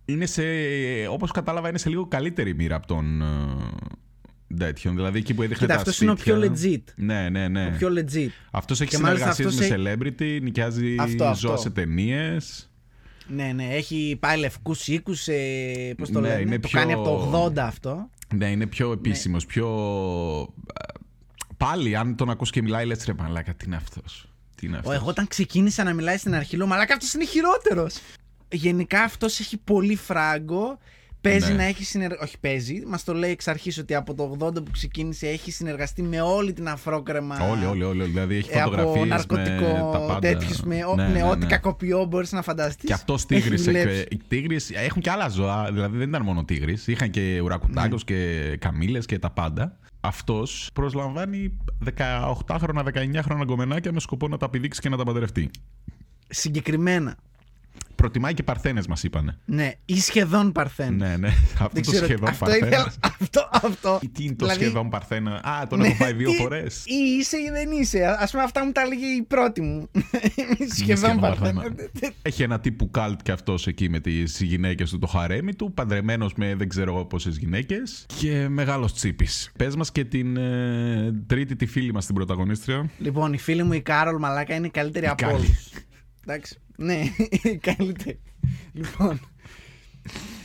Είναι 0.05 0.25
σε. 0.25 0.43
Όπως 1.09 1.31
κατάλαβα, 1.31 1.69
είναι 1.69 1.77
σε 1.77 1.89
λίγο 1.89 2.05
καλύτερη 2.07 2.55
μοίρα 2.55 2.75
από 2.75 2.87
τον. 2.87 3.21
ε, 3.21 3.25
τέτοιον. 4.57 4.95
Δηλαδή 4.95 5.17
εκεί 5.17 5.33
που 5.33 5.41
έδειχνε 5.41 5.61
Κοίτα, 5.67 5.73
τα 5.73 5.79
αυτός 5.79 6.01
είναι 6.01 6.11
ο 6.11 6.15
σπίτια. 6.15 6.39
πιο 6.39 6.51
legit. 6.53 6.81
Ναι, 6.95 7.29
ναι, 7.29 7.47
ναι. 7.47 7.75
Πιο 7.77 7.89
legit. 7.97 8.29
Αυτός 8.51 8.81
έχει 8.81 8.89
Και 8.89 8.97
μάλιστα 8.97 9.31
συνεργασίες 9.33 9.69
με 9.69 9.75
αυτός 9.75 10.07
celebrity, 10.09 10.39
νοικιάζει 10.41 10.95
Αυτό, 10.99 11.25
αυτό. 11.25 11.47
ζώα 11.47 11.57
σε 11.57 11.69
ταινίες. 11.69 12.66
Ναι, 13.29 13.51
ναι, 13.53 13.67
έχει 13.75 14.17
πάει 14.19 14.37
λευκούς 14.37 14.87
οίκους. 14.87 15.27
Ε, 15.27 15.93
Πώς 15.97 16.09
το 16.11 16.19
Ναι, 16.19 16.27
λένε, 16.27 16.41
είναι 16.41 16.59
το 16.59 16.67
πιο- 16.67 16.79
κάνει 16.79 16.93
από 16.93 17.03
το 17.03 17.39
80 17.45 17.57
αυτό. 17.57 18.09
Ναι, 18.35 18.49
είναι 18.51 18.65
πιο 18.67 18.91
επίσημος, 18.91 19.45
πιο. 19.45 19.67
Πάλι, 21.57 21.95
αν 21.95 22.15
τον 22.15 22.29
ακούς 22.29 22.49
και 22.49 22.61
μιλάει, 22.61 22.85
λες 22.85 23.05
ρε 23.05 23.13
μαλάκα, 23.13 23.53
τι 23.53 23.65
είναι 23.65 23.75
αυτός. 23.75 24.29
Τι 24.55 24.65
είναι 24.65 24.75
Ο, 24.75 24.79
αυτός. 24.79 24.95
εγώ 24.95 25.05
όταν 25.07 25.27
ξεκίνησα 25.27 25.83
να 25.83 25.93
μιλάει 25.93 26.17
στην 26.17 26.35
αρχή, 26.35 26.57
λέω 26.57 26.67
Μαλάκα, 26.67 26.93
αυτός 26.93 27.13
είναι 27.13 27.25
χειρότερος. 27.25 27.97
Γενικά 28.51 29.03
αυτός 29.03 29.39
έχει 29.39 29.57
πολύ 29.57 29.95
φράγκο. 29.95 30.77
Παίζει 31.21 31.51
Ναι. 31.51 31.57
να 31.57 31.63
έχει 31.63 31.83
συνεργαστεί. 31.85 32.23
Όχι, 32.25 32.39
παίζει. 32.39 32.83
Μας 32.87 33.03
το 33.03 33.13
λέει 33.13 33.31
εξ 33.31 33.47
αρχής 33.47 33.77
ότι 33.77 33.95
από 33.95 34.13
το 34.13 34.35
80 34.39 34.53
που 34.63 34.71
ξεκίνησε 34.71 35.27
έχει 35.27 35.51
συνεργαστεί 35.51 36.01
με 36.03 36.21
όλη 36.21 36.53
την 36.53 36.67
αφρόκρεμα. 36.67 37.49
Όλοι, 37.51 37.65
όλοι, 37.65 37.83
όλοι. 37.83 38.03
Δηλαδή 38.03 38.35
έχει 38.35 38.49
ε, 38.51 38.61
φωτογραφίες 38.61 38.89
από 38.91 38.99
με 38.99 39.05
ναρκωτικό, 39.05 39.89
τα 39.91 39.99
πάντα. 39.99 40.19
τέτοιους, 40.19 40.61
με, 40.61 40.85
ο- 40.85 40.95
Ναι, 40.95 41.03
με 41.07 41.13
ναι, 41.13 41.23
ό,τι 41.23 41.37
ναι. 41.39 41.45
κακοποιό 41.45 42.05
μπορείς 42.05 42.31
να 42.31 42.41
φανταστείς. 42.41 42.87
Και 42.87 42.93
αυτός 42.93 43.25
τίγρης. 43.25 43.65
Οι 44.09 44.21
τίγρες 44.27 44.69
έχουν 44.71 45.01
και 45.01 45.09
άλλα 45.09 45.27
ζώα. 45.29 45.69
Δηλαδή 45.71 45.97
δεν 45.97 46.07
ήταν 46.09 46.21
μόνο 46.21 46.43
τίγρη. 46.43 46.77
Είχαν 46.85 47.09
και 47.09 47.39
ουρακουτάκους 47.43 48.03
Ναι. 48.09 48.15
και 48.15 48.57
καμίλε 48.57 48.99
και 48.99 49.19
τα 49.19 49.29
πάντα. 49.29 49.77
Αυτός 49.99 50.69
προσλαμβάνει 50.73 51.57
18χρονα, 51.97 52.83
19χρονα 52.83 53.43
γκομενάκια 53.45 53.91
με 53.91 53.99
σκοπό 53.99 54.27
να 54.27 54.37
τα 54.37 54.49
πηδήξει 54.49 54.81
και 54.81 54.89
να 54.89 54.97
τα 54.97 55.03
παντρευτεί. 55.03 55.49
Συγκεκριμένα. 56.29 57.15
Προτιμάει 57.95 58.33
και 58.33 58.43
παρθένες, 58.43 58.87
μας 58.87 59.03
είπανε. 59.03 59.37
Ναι, 59.45 59.71
ή 59.85 59.99
σχεδόν 59.99 60.51
παρθένες. 60.51 61.09
Ναι, 61.09 61.17
ναι. 61.17 61.27
Αυτό 61.27 61.69
Δεν 61.73 61.83
το 61.83 61.91
ξέρω, 61.91 62.05
σχεδόν 62.05 62.29
αυτό 62.29 62.45
παρθένα. 62.45 62.67
ήθελα. 62.67 62.93
Αυτό, 63.01 63.49
αυτό. 63.51 63.99
Τι 64.13 64.23
είναι 64.23 64.35
το 64.35 64.45
Δηλαδή, 64.45 64.63
σχεδόν 64.63 64.89
παρθένα; 64.89 65.31
Α, 65.43 65.67
τον 65.67 65.79
ναι, 65.79 65.87
έχω 65.87 65.95
πάει 65.97 66.13
δύο 66.13 66.29
τι- 66.29 66.35
φορές. 66.35 66.83
Ή 66.85 66.93
είσαι 67.19 67.37
ή 67.37 67.49
δεν 67.51 67.71
είσαι. 67.71 68.05
Ας 68.05 68.27
πούμε, 68.31 68.43
αυτά 68.43 68.65
μου 68.65 68.71
τα 68.71 68.81
έλεγε 68.81 69.05
η 69.05 69.21
πρώτη 69.23 69.61
μου. 69.61 69.89
σχεδόν 70.75 70.75
σχεδόν 70.75 71.19
παρθένα. 71.19 71.61
παρθένα. 71.61 72.13
Έχει 72.21 72.43
ένα 72.43 72.59
τύπου 72.59 72.91
καλτ 72.91 73.19
και 73.23 73.31
αυτός 73.31 73.67
εκεί 73.67 73.89
με 73.89 73.99
τις 73.99 74.41
γυναίκες 74.41 74.89
του, 74.89 74.99
το 74.99 75.07
χαρέμι 75.07 75.55
του. 75.55 75.71
Παντρεμένος 75.73 76.33
με 76.35 76.55
δεν 76.55 76.69
ξέρω 76.69 77.05
πόσες 77.05 77.37
γυναίκες. 77.37 78.05
Και 78.19 78.47
μεγάλος 78.49 78.93
χίπης. 78.93 79.51
Πες 79.57 79.75
μας 79.75 79.91
και 79.91 80.03
την 80.05 80.37
ε, 80.37 81.13
τρίτη 81.27 81.55
τη 81.55 81.65
φίλη 81.65 81.93
μας 81.93 82.05
την 82.05 82.15
πρωταγωνίστρια. 82.15 82.89
Λοιπόν, 82.97 83.33
η 83.33 83.37
φίλη 83.37 83.63
μου 83.63 83.73
η 83.73 83.81
Κάρολ 83.81 84.17
Μαλάκα 84.19 84.55
είναι 84.55 84.67
η 84.67 84.69
καλύτερη 84.69 85.05
Η 85.05 85.07
από 85.07 85.23
Κάρολ. 85.23 85.39
όλους. 85.39 85.69
Εντάξει. 86.27 86.57
Ναι, 86.77 87.01
η 87.43 87.57
καλύτερη. 87.57 88.19
λοιπόν. 88.73 89.19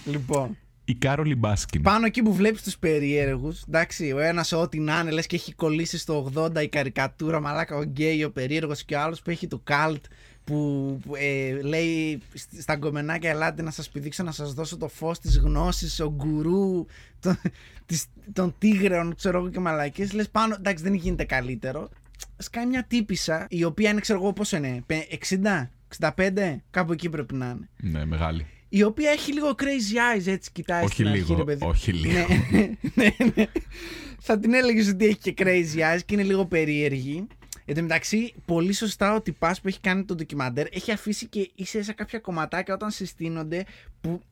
Λοιπόν. 0.05 0.57
Η 0.85 0.95
Κάρολ 0.95 1.35
Μπάσκιν. 1.35 1.83
Πάνω 1.83 2.07
εκεί 2.07 2.23
που 2.23 2.35
βλέπεις 2.35 2.63
τους 2.63 2.79
περίεργους, 2.79 3.57
εντάξει, 3.69 4.13
ο 4.13 4.19
ένας 4.19 4.53
ό,τι 4.53 4.79
να 4.79 4.99
είναι, 5.01 5.11
λες 5.11 5.27
και 5.27 5.37
έχει 5.37 5.55
κολλήσει 5.55 5.99
στο 5.99 6.33
80 6.35 6.63
η 6.63 6.69
καρικατούρα, 6.69 7.41
μαλάκα 7.41 7.77
ο 7.77 7.83
γκέι, 7.83 8.25
ο 8.25 8.31
περίεργος 8.31 8.85
και 8.85 8.95
ο 8.95 9.01
άλλος 9.01 9.23
που 9.23 9.31
έχει 9.31 9.47
το 9.47 9.61
καλτ 9.65 10.05
που, 10.45 10.99
που, 11.07 11.15
ε, 11.17 11.63
λέει 11.63 12.23
σ- 12.35 12.61
στα 12.61 12.75
γκομενάκια 12.77 13.31
ελάτε 13.31 13.63
να 13.63 13.71
σας 13.71 13.89
πηδήξω 13.89 14.23
να 14.23 14.33
σας 14.33 14.55
δώσω 14.55 14.77
το 14.77 14.89
φως 14.89 15.19
της 15.19 15.39
γνώσης 15.39 16.01
ο 16.01 16.13
γκουρού 16.17 16.87
των, 17.21 17.39
της, 17.87 18.05
των 18.33 18.55
τίγρεων 18.59 19.15
ξέρω 19.15 19.39
εγώ 19.39 19.49
και 19.51 19.61
μαλακίες 19.61 20.13
λες 20.13 20.29
πάνω 20.31 20.55
εντάξει 20.59 20.83
δεν 20.85 20.95
γίνεται 20.95 21.25
καλύτερο 21.25 21.89
σκάει 22.43 22.67
μια 22.67 22.85
τύπισσα 22.85 23.47
η 23.51 23.65
οποία 23.65 23.91
είναι 23.91 24.01
ξέρω 24.01 24.19
εγώ 24.19 24.33
πόσο 24.33 24.57
είναι 24.57 24.83
πε- 24.87 25.27
60, 25.29 25.71
65 26.17 26.57
κάπου 26.71 26.93
εκεί 26.93 27.09
πρέπει 27.09 27.35
να 27.35 27.47
είναι 27.47 27.69
Ναι, 27.99 28.05
μεγάλη. 28.05 28.47
η 28.69 28.83
οποία 28.83 29.11
έχει 29.11 29.33
λίγο 29.33 29.55
crazy 29.59 30.19
eyes, 30.19 30.27
έτσι 30.27 30.51
κοιτάει 30.53 30.85
Όχι 30.85 30.93
στην 30.93 31.07
αρχή, 31.09 31.19
λίγο, 31.19 31.37
ρε 31.37 31.45
παιδί. 31.45 31.65
όχι 31.65 31.93
λίγο. 31.93 32.27
Ναι, 32.51 32.69
ναι, 32.95 33.11
ναι. 33.35 33.45
Θα 34.21 34.39
την 34.39 34.55
έλεγες 34.55 34.89
ότι 34.89 35.05
έχει 35.07 35.19
και 35.19 35.35
crazy 35.37 35.79
eyes 35.95 36.01
και 36.07 36.15
είναι 36.15 36.23
λίγο 36.23 36.47
περίεργη. 36.47 37.27
Εν 37.65 37.75
τω 37.75 37.83
μεταξύ, 37.83 38.35
πολύ 38.45 38.73
σωστά 38.73 39.15
ο 39.15 39.21
τυπάς 39.23 39.61
που 39.61 39.69
έχει 39.69 39.81
κάνει 39.81 40.05
το 40.05 40.15
ντοκιμαντέρ 40.15 40.67
έχει 40.71 40.93
αφήσει 40.93 41.27
και 41.27 41.51
ίσα 41.55 41.79
ίσα 41.79 41.93
κάποια 41.93 42.19
κομματάκια 42.19 42.75
όταν 42.75 42.91
συστήνονται 42.91 43.65
που 44.01 44.23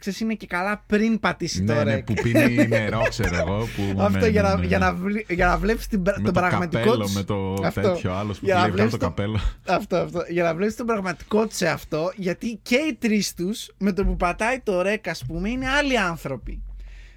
ξέρεις 0.00 0.20
είναι 0.20 0.34
και 0.34 0.46
καλά 0.46 0.84
πριν 0.86 1.20
πατήσει 1.20 1.64
το 1.64 1.72
Ναι, 1.74 1.84
ναι, 1.84 1.94
ρεκ. 1.94 2.04
που 2.04 2.14
πίνει 2.22 2.66
νερό, 2.68 3.02
ξέρω 3.08 3.36
εγώ. 3.36 3.58
Που, 3.76 4.02
Αυτό 4.02 4.18
ναι, 4.18 4.26
για, 4.28 4.42
ναι, 4.42 4.48
να, 4.48 4.56
ναι. 4.58 4.66
για, 4.66 4.78
να, 4.78 4.94
βλέ- 4.94 5.32
για 5.32 5.46
να 5.46 5.56
βλέπεις 5.58 5.86
την, 5.86 6.02
πρα- 6.02 6.16
με 6.18 6.24
τον 6.24 6.34
το 6.34 6.40
πραγματικό 6.40 6.82
καπέλο, 6.84 7.04
τους- 7.04 7.14
με 7.14 7.22
το 7.22 7.54
Αυτό. 7.64 7.80
τέτοιο 7.80 8.12
άλλος 8.14 8.38
που 8.38 8.44
Για 8.44 8.54
να 8.54 8.60
κλέβει 8.68 8.76
κάτω 8.76 8.90
το 8.90 8.98
βλέπεις 8.98 8.98
το- 8.98 9.06
καπέλο. 9.06 9.76
Αυτό, 9.78 9.96
αυτό. 9.96 10.20
Για 10.28 10.42
να 10.42 10.54
βλέπεις 10.54 10.76
τον 10.76 10.86
πραγματικό 10.86 11.42
τους 11.46 11.68
εαυτό, 11.68 12.12
γιατί 12.16 12.58
και 12.62 12.76
οι 12.76 12.94
τρεις 12.94 13.34
τους 13.34 13.70
με 13.78 13.92
το 13.92 14.04
που 14.04 14.16
πατάει 14.16 14.60
το 14.60 14.82
rec, 14.82 15.08
ας 15.08 15.24
πούμε, 15.26 15.48
είναι 15.48 15.68
άλλοι 15.68 15.98
άνθρωποι. 15.98 16.62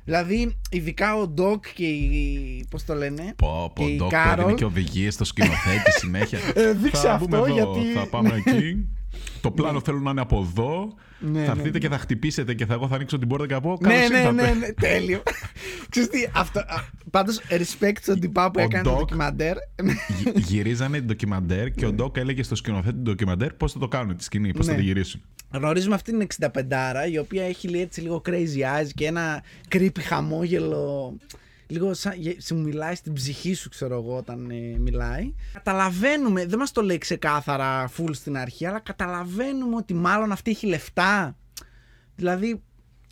Δηλαδή, 0.06 0.58
ειδικά 0.72 1.16
ο 1.16 1.28
Ντοκ 1.28 1.66
και 1.74 1.86
η. 1.86 2.66
Πώς 2.70 2.86
το 2.86 2.94
λένε. 2.96 3.34
Πω, 3.36 3.72
πω, 3.76 3.84
και 3.84 3.90
η 3.92 3.96
ντοκ, 3.98 4.10
Κάρολ. 4.10 4.40
έδινε 4.40 4.54
και 4.54 4.66
οδηγίες 4.66 5.14
στο 5.14 5.24
σκηνοθέτη 5.24 5.92
συνέχεια. 5.98 6.40
Ε, 6.56 6.72
δείξε 6.74 7.02
θα 7.02 7.12
αυτό, 7.14 7.26
μπούμε 7.28 7.38
εδώ, 7.38 7.54
γιατί- 7.54 7.94
θα 8.00 8.08
πάμε 8.08 8.44
εκεί. 8.46 8.88
Το 9.42 9.52
πλάνο 9.52 9.80
θέλω 9.82 10.00
να 10.00 10.12
είναι 10.12 10.22
από 10.22 10.40
εδώ. 10.52 10.94
Ναι, 11.20 11.32
θα 11.32 11.46
ναι, 11.46 11.50
έρθετε 11.52 11.70
ναι. 11.70 11.78
και 11.78 11.90
θα 11.90 11.98
χτυπήσετε 11.98 12.54
και 12.54 12.66
θα, 12.66 12.74
εγώ 12.74 12.88
θα 12.88 12.96
ανοίξω 12.96 13.18
την 13.18 13.28
πόρτα 13.28 13.48
και 13.48 13.54
θα 13.54 13.62
πω 13.62 13.78
Ναι, 13.82 13.88
«Καλώς 13.94 14.10
ναι, 14.10 14.18
ήρθατε». 14.18 14.32
ναι, 14.42 14.54
ναι, 14.54 14.72
τέλειο. 14.74 15.24
Ξέρεις 15.90 16.10
τι, 16.10 16.28
αυτό. 16.36 16.62
Πάντως, 17.12 17.40
respect 17.50 17.98
στον 18.02 18.20
τυπά 18.20 18.52
που 18.52 18.60
Ο 18.60 18.64
έκανε 18.64 18.84
το 18.84 18.94
Doc- 18.94 18.98
ντοκιμαντέρ. 18.98 19.56
Γυ- 20.24 20.38
Γυρίζανε 20.38 21.00
ντοκιμαντέρ 21.02 21.72
και 21.72 21.86
ο 21.86 21.94
Ντόκ 21.94 22.18
έλεγε 22.18 22.44
στο 22.44 22.56
σκηνοθέτη 22.56 22.96
του 22.96 23.02
ντοκιμαντέρ 23.02 23.54
πώς 23.54 23.72
θα 23.72 23.80
το 23.80 23.88
κάνουν 23.88 24.18
τη 24.18 24.24
σκηνή, 24.24 24.52
πώς 24.54 24.66
θα 24.66 24.72
Ναι. 24.72 24.78
τη 24.78 24.84
γυρίσουν. 24.84 25.22
Γνωρίζουμε 25.52 25.96
αυτή 25.96 26.12
την 26.12 26.22
65 26.22 27.08
η 27.12 27.18
οποία 27.18 27.44
έχει 27.44 27.68
λέει, 27.68 27.82
έτσι 27.82 28.02
λίγο 28.02 28.22
crazy 28.26 28.32
eyes 28.82 28.88
και 28.96 29.06
ένα 29.06 29.44
creepy 29.72 30.00
χαμόγελο 30.02 31.16
λίγο 31.68 31.94
σαν, 31.94 32.14
γε- 32.18 32.42
σου 32.42 32.56
μιλάει 32.56 32.96
στην 32.96 33.14
ψυχή 33.14 33.54
σου, 33.54 33.70
ξέρω 33.70 33.96
εγώ, 33.96 34.18
όταν 34.18 34.50
ε, 34.52 34.78
μιλάει. 34.80 35.34
Καταλαβαίνουμε, 35.54 36.46
δεν 36.46 36.60
μας 36.60 36.72
το 36.72 36.82
λέει 36.82 36.98
ξεκάθαρα 36.98 37.90
full 37.98 38.10
στην 38.16 38.38
αρχή, 38.38 38.66
αλλά 38.66 38.80
καταλαβαίνουμε 38.80 39.76
ότι 39.76 39.94
μάλλον 39.94 40.32
αυτή 40.32 40.52
έχει 40.52 40.68
λεφτά. 40.68 41.38
Δηλαδή, 42.16 42.62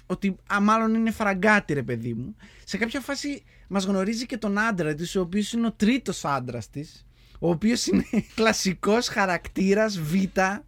ότι 0.06 0.36
α, 0.54 0.62
μάλλον 0.62 0.94
είναι 0.94 1.12
φραγκάτη, 1.12 1.74
ρε 1.74 1.84
παιδί 1.84 2.14
μου. 2.14 2.36
Σε 2.64 2.78
κάποια 2.78 3.00
φάση 3.00 3.44
μας 3.68 3.84
γνωρίζει 3.86 4.26
και 4.26 4.38
τον 4.38 4.60
άντρα 4.60 4.94
της, 4.94 5.16
ο 5.16 5.22
οποίος 5.22 5.54
είναι 5.54 5.68
ο 5.68 5.72
τρίτος 5.72 6.26
άντρας 6.26 6.70
της, 6.70 7.06
ο 7.40 7.50
οποίος 7.50 7.86
είναι 7.88 8.04
κλασικός 8.36 9.08
χαρακτήρας 9.08 10.00
Β, 10.00 10.14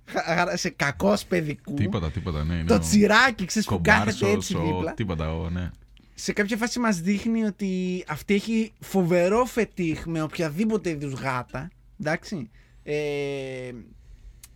χα- 0.06 0.58
σε 0.58 0.70
κακός 0.70 1.26
παιδικού. 1.26 1.74
Τίποτα, 1.74 2.12
τίποτα, 2.12 2.44
ναι. 2.44 2.54
είναι 2.54 2.64
Το 2.66 2.74
ο 2.74 2.80
τσιράκι, 2.80 3.46
ξέρεις, 3.46 3.68
που 3.68 3.82
κάθεται 3.84 4.12
κομπάρσος, 4.12 4.32
έτσι 4.34 4.56
ο- 4.56 4.62
δίπλα. 4.66 4.94
Τίποτα, 4.94 5.34
ο, 5.40 5.50
ναι. 5.50 5.72
Σε 6.14 6.34
κάποια 6.34 6.58
φάση 6.58 6.80
μας 6.80 7.00
δείχνει 7.02 7.44
ότι 7.44 8.04
αυτή 8.08 8.34
έχει 8.34 8.72
φοβερό 8.80 9.46
φετίχ 9.46 10.06
με 10.06 10.22
οποιαδήποτε 10.22 10.90
είδους 10.90 11.14
γάτα. 11.14 11.70
Εντάξει. 12.00 12.50
Ε, 12.84 13.72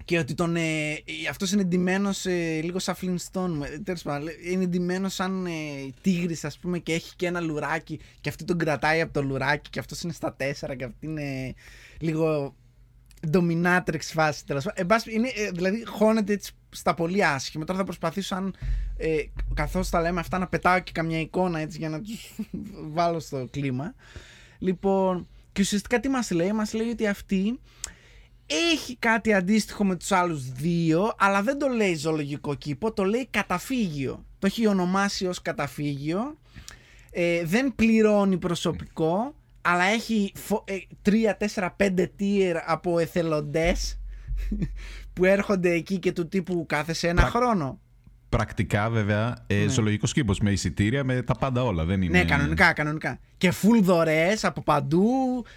και 0.05 0.17
ότι 0.19 0.33
τον, 0.33 0.55
ε, 0.55 0.95
αυτός 1.29 1.51
είναι 1.51 1.63
ντυμένος 1.63 2.25
ε, 2.25 2.59
λίγο 2.63 2.79
σαν 2.79 2.95
Flintstone. 3.01 3.65
ε, 3.73 3.79
Τέλος 3.79 4.01
πάντων, 4.01 4.23
λέ- 4.23 4.45
είναι 4.45 4.65
ντυμένος 4.65 5.13
σαν 5.13 5.45
ε, 5.45 5.51
τίγρης 6.01 6.43
ας 6.45 6.57
πούμε 6.59 6.79
και 6.79 6.93
έχει 6.93 7.15
και 7.15 7.25
ένα 7.27 7.39
λουράκι 7.39 7.99
και 8.21 8.29
αυτή 8.29 8.43
τον 8.43 8.57
κρατάει 8.57 9.01
από 9.01 9.13
το 9.13 9.23
λουράκι 9.23 9.69
και 9.69 9.79
αυτός 9.79 10.01
είναι 10.01 10.13
στα 10.13 10.33
τέσσερα 10.33 10.75
και 10.75 10.83
αυτή 10.83 11.05
είναι 11.05 11.53
λίγο 11.99 12.55
dominatrix 13.31 13.99
φάση 14.01 14.45
τέλος 14.45 14.63
πάντων. 14.63 14.81
Εν 14.81 14.85
πάση- 14.85 15.11
είναι, 15.13 15.27
ε, 15.35 15.49
δηλαδή 15.51 15.83
χώνεται 15.85 16.33
έτσι 16.33 16.51
στα 16.77 16.93
πολύ 16.93 17.25
άσχημα. 17.25 17.65
Τώρα 17.65 17.79
θα 17.79 17.85
προσπαθήσω 17.85 18.35
αν 18.35 18.55
ε, 18.97 19.17
καθώς 19.53 19.89
τα 19.89 20.01
λέμε 20.01 20.19
αυτά 20.19 20.37
να 20.37 20.47
πετάω 20.47 20.79
και 20.79 20.91
καμιά 20.91 21.19
εικόνα 21.19 21.59
έτσι 21.59 21.77
για 21.77 21.89
να 21.89 22.01
τους 22.01 22.35
βάλω 22.95 23.19
στο 23.19 23.47
κλίμα. 23.51 23.93
Λοιπόν, 24.59 25.27
και 25.51 25.61
ουσιαστικά 25.61 25.99
τι 25.99 26.09
μας 26.09 26.31
λέει, 26.31 26.51
μας 26.51 26.73
λέει 26.73 26.89
ότι 26.89 27.07
αυτή 27.07 27.59
έχει 28.45 28.95
κάτι 28.95 29.33
αντίστοιχο 29.33 29.85
με 29.85 29.95
τους 29.95 30.11
άλλους 30.11 30.51
δύο, 30.51 31.13
αλλά 31.17 31.41
δεν 31.41 31.57
το 31.57 31.67
λέει 31.67 31.95
ζωολογικό 31.95 32.55
κήπο, 32.55 32.93
το 32.93 33.03
λέει 33.03 33.27
καταφύγιο. 33.29 34.25
Το 34.39 34.47
έχει 34.47 34.67
ονομάσει 34.67 35.27
ως 35.27 35.41
καταφύγιο. 35.41 36.37
Ε, 37.11 37.45
δεν 37.45 37.75
πληρώνει 37.75 38.37
προσωπικό, 38.37 39.35
αλλά 39.61 39.83
έχει 39.83 40.33
3, 41.01 41.11
4, 41.55 41.69
5 41.77 42.05
tier 42.19 42.55
από 42.65 42.99
εθελοντές 42.99 43.99
που 45.13 45.25
έρχονται 45.25 45.71
εκεί 45.71 45.99
και 45.99 46.11
του 46.11 46.27
τύπου 46.27 46.65
κάθε 46.67 46.93
σε 46.93 47.07
ένα 47.07 47.21
Πρα- 47.21 47.29
χρόνο. 47.31 47.79
Πρακτικά, 48.29 48.89
βέβαια, 48.89 49.43
ε, 49.47 49.55
Ναι. 49.63 49.67
ζωολογικός 49.67 50.13
κήπος 50.13 50.39
με 50.39 50.51
εισιτήρια, 50.51 51.03
με 51.03 51.21
τα 51.21 51.33
πάντα 51.35 51.63
όλα. 51.63 51.85
Δεν 51.85 52.01
είναι... 52.01 52.17
Ναι, 52.17 52.25
κανονικά, 52.25 52.73
κανονικά. 52.73 53.19
Και 53.37 53.53
full 53.61 53.81
δωρεές 53.81 54.43
από 54.45 54.61
παντού, 54.63 55.09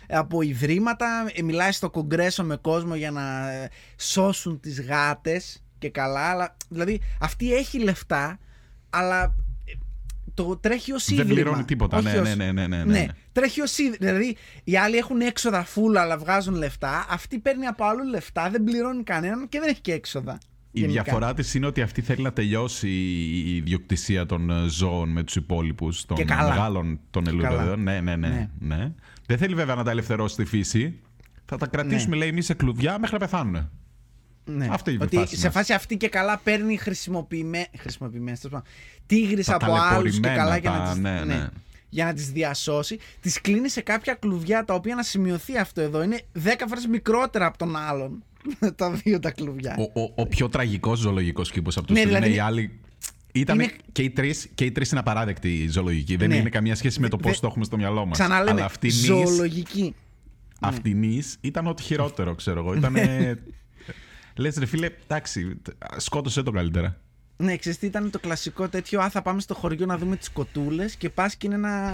από 0.08 0.42
ιδρύματα. 0.42 1.26
Ε, 1.34 1.42
Μιλάει 1.42 1.72
στο 1.72 1.90
κογκρέσο 1.90 2.44
με 2.44 2.56
κόσμο 2.56 2.94
για 2.94 3.10
να 3.10 3.50
ε, 3.50 3.68
σώσουν 3.96 4.60
τις 4.60 4.80
γάτες 4.82 5.62
και 5.78 5.90
καλά. 5.90 6.20
Αλλά, 6.30 6.56
δηλαδή, 6.68 7.00
αυτή 7.20 7.54
έχει 7.54 7.78
λεφτά, 7.82 8.38
αλλά 8.90 9.22
ε, 9.22 9.34
το 10.44 10.56
τρέχει 10.56 10.92
ως 10.92 11.04
Δεν 11.04 11.14
ίδρυμα. 11.18 11.34
πληρώνει 11.34 11.64
τίποτα. 11.64 11.96
όχι 11.96 12.06
Ναι, 12.06 12.18
ως- 12.18 12.28
ναι, 12.28 12.34
ναι, 12.34 12.52
ναι, 12.52 12.66
ναι, 12.66 12.76
Ναι, 12.84 12.98
ναι. 12.98 13.06
τρέχει 13.32 13.60
ως 13.60 13.78
ίδρυμα. 13.78 13.96
Δηλαδή, 14.12 14.36
οι 14.64 14.76
άλλοι 14.76 14.96
έχουν 14.96 15.20
έξοδα 15.20 15.66
full, 15.74 15.96
αλλά 15.96 16.18
βγάζουν 16.18 16.54
λεφτά. 16.54 17.06
Αυτή 17.10 17.38
παίρνει 17.38 17.66
από 17.66 17.84
άλλου 17.84 18.04
λεφτά, 18.04 18.50
δεν 18.50 18.64
πληρώνει 18.64 19.02
κανέναν 19.02 19.48
και 19.48 19.58
δεν 19.60 19.68
έχει 19.68 19.80
και 19.80 19.92
έξοδα. 19.92 20.38
Η 20.72 20.80
γενικά. 20.80 21.02
διαφορά 21.02 21.34
της 21.34 21.54
είναι 21.54 21.66
ότι 21.66 21.82
αυτή 21.82 22.00
θέλει 22.02 22.22
να 22.22 22.32
τελειώσει 22.32 22.88
η 22.88 23.56
ιδιοκτησία 23.56 24.26
των 24.26 24.50
ε, 24.50 24.68
ζώων 24.68 25.08
με 25.08 25.22
τους 25.22 25.36
υπόλοιπους, 25.36 26.04
των 26.06 26.16
Και 26.16 26.24
καλά. 26.24 26.48
μεγάλων 26.48 27.00
των 27.10 27.24
καλά. 27.24 27.48
ελουραίων. 27.48 27.82
Ναι, 27.82 28.00
ναι, 28.00 28.16
ναι, 28.16 28.28
Ναι. 28.28 28.76
ναι. 28.76 28.92
Δεν 29.26 29.38
θέλει 29.38 29.54
βέβαια 29.54 29.74
να 29.74 29.84
τα 29.84 29.90
ελευθερώσει 29.90 30.34
στη 30.34 30.44
φύση. 30.44 31.00
Θα 31.44 31.56
τα 31.56 31.66
κρατήσουμε, 31.66 32.16
λέει, 32.16 32.28
εμείς 32.28 32.44
σε 32.44 32.54
κλουδιά 32.54 32.98
μέχρι 32.98 33.12
να 33.12 33.18
πεθάνουν. 33.26 33.70
Ναι. 34.56 34.68
Αυτή 34.70 34.90
είναι 34.90 34.98
η 35.02 35.06
ότι 35.06 35.16
φάση 35.16 35.36
σε 35.36 35.44
μας. 35.46 35.54
φάση 35.54 35.72
αυτή 35.72 35.96
και 35.96 36.08
καλά 36.08 36.38
παίρνει 36.44 36.76
χρησιμοποιημένε. 36.76 37.66
Χρησιμοποιημένες, 37.78 38.40
τέλος 38.40 38.54
πάντων, 38.54 38.68
τίγρης 39.06 39.46
Τα 39.46 39.54
από 39.54 39.64
άλλους 39.74 40.14
και 40.14 40.20
ταλαιπωρημένα, 40.20 40.34
καλά 40.36 40.56
για 40.56 40.70
τα- 40.70 40.78
να 40.78 40.90
τις, 40.92 41.00
ναι, 41.00 41.24
ναι. 41.24 41.48
για 41.88 42.04
να 42.04 42.12
τις 42.14 42.30
διασώσει. 42.30 42.98
Τις 43.20 43.40
κλείνει 43.40 43.68
σε 43.68 43.80
κάποια 43.80 44.14
κλουβιά 44.14 44.64
τα 44.64 44.74
οποία 44.74 44.94
να 44.94 45.02
σημειωθεί 45.02 45.58
αυτό 45.58 45.80
εδώ 45.80 46.02
είναι 46.02 46.20
10 46.32 46.66
φορές 46.68 46.86
μικρότερα 46.86 47.46
από 47.46 47.58
τον 47.58 47.76
άλλον. 47.76 48.22
τα 48.76 48.90
δύο 48.90 49.18
τα 49.18 49.30
κλουβιά. 49.30 49.76
Ο, 49.78 50.00
ο, 50.00 50.12
ο 50.14 50.26
πιο 50.26 50.48
τραγικός 50.48 50.98
ζωολογικός 50.98 51.50
κήπος 51.50 51.76
από 51.76 51.86
τους 51.86 51.96
Ναι, 51.96 52.02
τρεις 52.02 52.14
δηλαδή 52.14 52.32
είναι 52.32 52.40
οι 52.42 52.46
είναι- 52.48 52.60
άλλοι. 52.60 52.78
Ήταν 53.32 53.60
είναι- 53.60 53.72
και 53.92 54.02
οι 54.02 54.10
τρει 54.10 54.34
και 54.54 54.64
οι 54.64 54.72
τρεις 54.72 54.90
είναι 54.90 55.00
απαράδεκτοι 55.00 55.68
ζωολογικοί. 55.70 56.16
Δεν 56.16 56.28
Ναι. 56.28 56.36
είναι 56.36 56.48
καμία 56.48 56.74
σχέση 56.74 57.00
με 57.00 57.08
το 57.08 57.16
Δε- 57.16 57.22
πώς 57.22 57.32
δε- 57.34 57.40
το 57.40 57.46
έχουμε 57.46 57.64
στο 57.64 57.76
μυαλό 57.76 58.06
μας. 58.06 58.18
Ξαναλέμε, 58.18 58.50
Αλλά 58.50 58.64
αυτή 58.64 58.86
η 58.86 58.90
νης- 58.90 59.04
ζωολογική. 59.04 59.94
αυτή 60.60 60.90
η 60.90 60.94
νης 60.94 61.36
ήταν 61.40 61.66
ό,τι 61.66 61.82
χειρότερο, 61.82 62.34
ξέρω 62.34 62.60
εγώ. 62.60 62.74
Ήταν. 62.74 62.94
Λες, 64.36 64.56
ρε 64.56 64.66
φίλε, 64.66 64.88
εντάξει, 65.06 65.56
σκότωσε 65.96 66.42
το 66.42 66.50
καλύτερα. 66.50 67.00
Ναι, 67.36 67.56
ξέρεις 67.56 67.78
τι 67.78 67.86
ήταν 67.86 68.10
το 68.10 68.18
κλασικό 68.18 68.68
τέτοιο. 68.68 69.00
Α, 69.00 69.10
θα 69.10 69.22
πάμε 69.22 69.40
στο 69.40 69.54
χωριό 69.54 69.86
να 69.86 69.98
δούμε 69.98 70.16
τις 70.16 70.30
κοτούλες 70.30 70.94
και 70.96 71.10
πας 71.10 71.36
και 71.36 71.46
είναι 71.46 71.54
ένα 71.56 71.92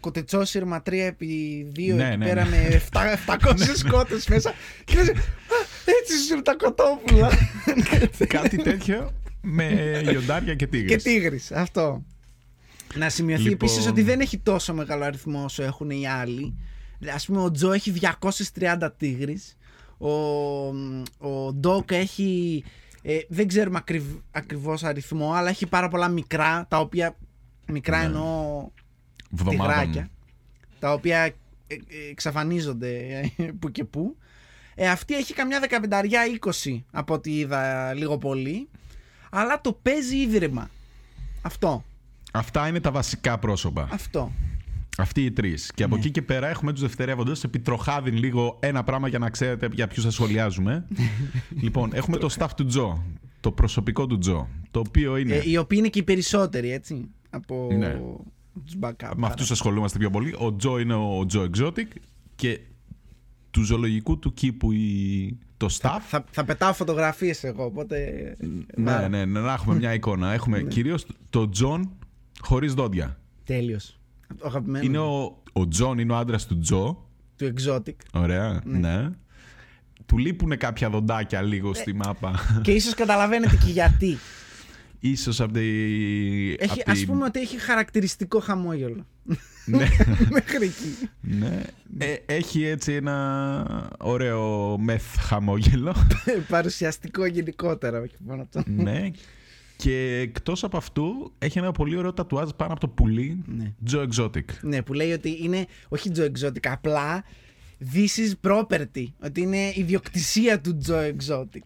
κοτετσόσυρμα 0.00 0.82
3 0.86 0.92
επί 0.92 1.26
2 1.76 1.94
Ναι, 1.94 2.06
εκεί 2.08 2.16
ναι, 2.16 2.24
πέρα 2.26 2.44
ναι. 2.44 2.50
με 2.50 2.82
700 3.26 3.54
κότε 3.90 4.20
μέσα. 4.28 4.54
Και 4.84 4.94
λες, 4.96 5.08
«Α, 5.08 5.12
έτσι 6.00 6.16
σου 6.28 6.42
τα 6.42 6.54
κοτόπουλα. 6.56 7.30
Κάτι 8.38 8.56
τέτοιο 8.56 9.12
με 9.40 10.00
λιοντάρια 10.02 10.54
και 10.54 10.66
τίγρες. 10.66 11.02
και 11.02 11.10
τίγρης, 11.10 11.52
αυτό. 11.52 12.04
Να 12.94 13.08
σημειωθεί 13.08 13.42
Λοιπόν- 13.42 13.68
επίσης 13.68 13.86
ότι 13.90 14.02
δεν 14.02 14.20
έχει 14.20 14.38
τόσο 14.38 14.74
μεγάλο 14.74 15.04
αριθμό 15.04 15.44
όσο 15.44 15.62
έχουν 15.62 15.90
οι 15.90 16.08
άλλοι. 16.08 16.54
Ας 17.14 17.26
πούμε 17.26 17.40
ο 17.42 17.50
Τζο 17.50 17.72
έχει 17.72 17.90
230 17.90 18.90
τίγρης. 18.96 19.56
Ο, 20.02 20.08
ο 21.28 21.52
Ντόκ 21.52 21.90
έχει, 21.90 22.64
ε, 23.02 23.18
δεν 23.28 23.48
ξέρουμε 23.48 23.78
ακριβ, 23.78 24.02
ακριβώς 24.30 24.84
αριθμό, 24.84 25.32
αλλά 25.32 25.48
έχει 25.48 25.66
πάρα 25.66 25.88
πολλά 25.88 26.08
μικρά, 26.08 26.66
τα 26.68 26.78
οποία, 26.80 27.16
μικρά 27.66 27.98
Ναι. 27.98 28.04
εννοώ 28.04 28.68
Βδομάδων. 29.30 29.66
τυγράκια, 29.66 30.10
τα 30.78 30.92
οποία 30.92 31.18
ε, 31.22 31.34
ε, 31.66 31.74
εξαφανίζονται 32.10 33.20
ε, 33.36 33.44
που 33.60 33.70
και 33.70 33.84
που. 33.84 34.16
Ε, 34.74 34.88
αυτή 34.90 35.14
έχει 35.16 35.34
καμιά 35.34 35.60
δεκαπενταριά 35.60 36.22
20 36.64 36.80
από 36.90 37.14
ό,τι 37.14 37.38
είδα 37.38 37.92
λίγο 37.94 38.18
πολύ. 38.18 38.68
Αλλά 39.30 39.60
το 39.60 39.72
παίζει 39.72 40.16
ίδρυμα. 40.16 40.70
Αυτό. 41.42 41.84
Αυτά 42.32 42.68
είναι 42.68 42.80
τα 42.80 42.90
βασικά 42.90 43.38
πρόσωπα. 43.38 43.88
Αυτό. 43.92 44.32
Αυτοί 44.98 45.24
οι 45.24 45.30
τρεις. 45.32 45.72
Και 45.74 45.82
από 45.82 45.94
Ναι. 45.94 46.00
εκεί 46.00 46.10
και 46.10 46.22
πέρα 46.22 46.48
έχουμε 46.48 46.72
τους 46.72 46.80
δευτερεύοντες. 46.80 47.44
Επιτροχάδιν 47.44 48.16
λίγο 48.16 48.58
ένα 48.60 48.84
πράγμα 48.84 49.08
για 49.08 49.18
να 49.18 49.30
ξέρετε 49.30 49.68
για 49.72 49.86
ποιους 49.86 50.04
θα 50.04 50.10
σχολιάζουμε. 50.10 50.86
λοιπόν, 51.62 51.90
έχουμε 51.94 52.16
το 52.16 52.34
staff 52.38 52.48
του 52.56 52.64
Τζο. 52.64 53.04
Το 53.40 53.52
προσωπικό 53.52 54.06
του 54.06 54.18
Τζο. 54.18 54.48
Το 54.70 54.80
οποίο 54.88 55.16
είναι. 55.16 55.34
Ε, 55.34 55.42
οι 55.50 55.56
οποίοι 55.56 55.78
είναι 55.80 55.88
και 55.90 55.98
οι 55.98 56.02
περισσότεροι, 56.02 56.70
έτσι. 56.72 57.08
Από 57.30 57.68
Ναι. 57.78 58.00
τους 58.64 58.74
backup. 58.80 59.12
με 59.16 59.26
αυτούς 59.26 59.50
ασχολούμαστε 59.50 59.98
πιο 59.98 60.10
πολύ. 60.10 60.34
Ο 60.38 60.56
Τζο 60.56 60.78
είναι 60.78 60.94
ο 60.94 61.26
Τζο 61.26 61.48
Exotic 61.54 61.86
και 62.34 62.60
του 63.50 63.62
ζωολογικού 63.62 64.18
του 64.18 64.32
κήπου 64.34 64.72
η... 64.72 65.38
το 65.56 65.66
staff. 65.80 65.98
Θα, 66.08 66.24
θα 66.30 66.44
πετάω 66.44 66.72
φωτογραφίες 66.72 67.44
εγώ, 67.44 67.64
οπότε... 67.64 67.96
ναι, 68.76 69.08
ναι, 69.08 69.24
ναι, 69.24 69.40
να 69.40 69.52
έχουμε 69.52 69.74
μια 69.74 69.94
εικόνα. 69.98 70.32
Έχουμε 70.32 70.60
Ναι. 70.62 70.68
κυρίως 70.68 71.06
τον 71.30 71.48
Τζον 71.48 71.90
χωρίς 72.40 72.74
δόντια. 72.74 73.20
Τέλειος. 73.44 73.96
Ο 74.42 74.46
αγαπημένος 74.46 74.86
Είναι 74.86 74.98
μου. 74.98 75.04
ο, 75.52 75.60
ο 75.60 75.68
Τζον 75.68 75.98
είναι 75.98 76.12
ο 76.12 76.16
άντρας 76.16 76.46
του 76.46 76.58
Τζο. 76.58 77.08
του 77.36 77.52
Exotic. 77.56 77.94
Ωραία, 78.12 78.60
ναι. 78.64 79.10
Του 80.06 80.18
λείπουν 80.18 80.56
κάποια 80.56 80.90
δοντάκια 80.90 81.42
λίγο 81.42 81.70
Ε, 81.70 81.74
στη 81.74 81.92
μάπα. 81.94 82.34
και 82.64 82.70
ίσως 82.72 82.94
καταλαβαίνετε 82.94 83.56
και 83.64 83.70
γιατί. 83.70 84.18
Ίσως 85.00 85.40
από 85.40 85.52
τη... 85.52 85.60
Έχει, 86.58 86.70
απ' 86.80 86.84
τη- 86.84 86.90
Ας 86.90 87.04
πούμε 87.04 87.24
ότι 87.24 87.40
έχει 87.40 87.58
χαρακτηριστικό 87.60 88.40
χαμόγελο. 88.40 89.06
ναι, 89.64 89.86
Μέχρι 90.30 90.64
εκεί. 90.66 91.08
ναι. 91.20 91.62
Ε, 91.98 92.14
έχει 92.26 92.64
έτσι 92.64 92.92
ένα 92.92 93.88
ωραίο 93.98 94.78
meth 94.78 95.16
χαμόγελο. 95.18 95.94
Παρουσιαστικό 96.48 97.26
γενικότερα, 97.26 98.00
όχι 98.00 98.16
μόνο 98.26 98.42
αυτό. 98.42 98.62
ναι. 98.66 99.10
Και 99.76 100.18
εκτός 100.22 100.64
από 100.64 100.76
αυτό 100.76 101.32
έχει 101.38 101.58
ένα 101.58 101.72
πολύ 101.72 101.96
ωραίο 101.96 102.12
τατουάζ 102.12 102.50
πάνω 102.56 102.72
από 102.72 102.80
το 102.80 102.88
πουλί. 102.88 103.42
Ναι. 103.46 103.72
Joe 103.90 104.06
Exotic. 104.08 104.44
Ναι, 104.62 104.82
που 104.82 104.92
λέει 104.92 105.12
ότι 105.12 105.38
είναι 105.42 105.66
όχι 105.88 106.10
Joe 106.16 106.26
Exotic, 106.30 106.66
απλά 106.68 107.24
this 107.94 108.06
is 108.18 108.50
property. 108.50 109.04
Ότι 109.24 109.40
είναι 109.40 109.72
ιδιοκτησία 109.74 110.60
του 110.60 110.78
Joe 110.88 111.12
Exotic. 111.16 111.62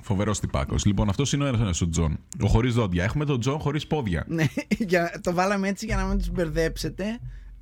Φοβερός 0.00 0.40
τυπάκος. 0.40 0.84
Λοιπόν, 0.84 1.08
αυτός 1.08 1.32
είναι 1.32 1.44
ο 1.44 1.46
ένας 1.46 1.80
ο 1.80 1.88
Τζον. 1.88 2.18
Ο 2.42 2.46
χωρίς 2.46 2.74
δόντια. 2.74 3.04
Έχουμε 3.04 3.24
τον 3.24 3.40
Τζον 3.40 3.58
χωρίς 3.58 3.86
πόδια. 3.86 4.24
Ναι, 4.28 4.44
για, 4.88 5.20
το 5.22 5.32
βάλαμε 5.34 5.68
έτσι 5.68 5.86
για 5.86 5.96
να 5.96 6.04
μην 6.04 6.18
τους 6.18 6.30
μπερδέψετε. 6.30 7.04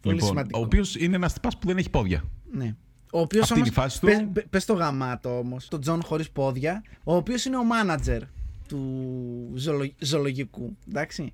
Πολύ 0.00 0.14
λοιπόν, 0.14 0.28
σημαντικό. 0.28 0.58
ο 0.60 0.62
οποίος 0.62 0.96
είναι 0.96 1.16
ένας 1.16 1.32
τυπάς 1.32 1.58
που 1.58 1.66
δεν 1.66 1.76
έχει 1.78 1.90
πόδια. 1.90 2.22
Ναι. 2.52 2.74
Ο 3.12 3.20
οποίος 3.20 3.42
Αυτή 3.42 3.54
όμως. 3.54 3.62
είναι 3.64 3.72
η 3.76 3.80
φάση 3.80 4.00
του. 4.00 4.06
Πες, 4.06 4.26
πες- 4.32 4.46
πες 4.50 4.64
το 4.64 4.72
γαμάτο 4.72 5.38
όμως. 5.38 5.68
Τον 5.68 5.80
Τζον 5.80 6.02
χωρίς 6.02 6.30
πόδια. 6.30 6.82
Ο 7.04 7.14
οποίος 7.16 7.44
είναι 7.44 7.56
ο 7.56 7.64
μάνατζερ 7.64 8.22
του 8.70 9.52
ζωολο- 9.54 9.94
ζωολογικού. 9.98 10.76
Εντάξει. 10.88 11.32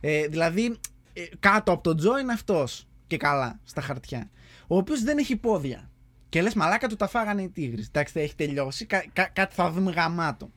Ε, 0.00 0.26
δηλαδή 0.26 0.76
ε, 1.12 1.22
κάτω 1.40 1.72
από 1.72 1.82
τον 1.82 1.96
Τζο 1.96 2.18
είναι 2.18 2.32
αυτός. 2.32 2.86
Και 3.06 3.16
καλά, 3.16 3.60
στα 3.64 3.80
χαρτιά. 3.80 4.30
Ο 4.66 4.76
οποίος 4.76 5.02
δεν 5.02 5.18
έχει 5.18 5.36
πόδια. 5.36 5.90
Και 6.28 6.42
λες, 6.42 6.54
μαλάκα 6.54 6.88
του 6.88 6.96
τα 6.96 7.08
φάγανε 7.08 7.42
οι 7.42 7.48
τίγρες. 7.48 7.86
Εντάξει, 7.86 8.12
θα 8.12 8.20
έχει 8.20 8.34
τελειώσει. 8.34 8.86
Κα, 8.86 9.04
κα, 9.12 9.24
κάτι 9.32 9.54
θα 9.54 9.70
δούμε 9.70 9.90
γαμάτο. 9.90 10.50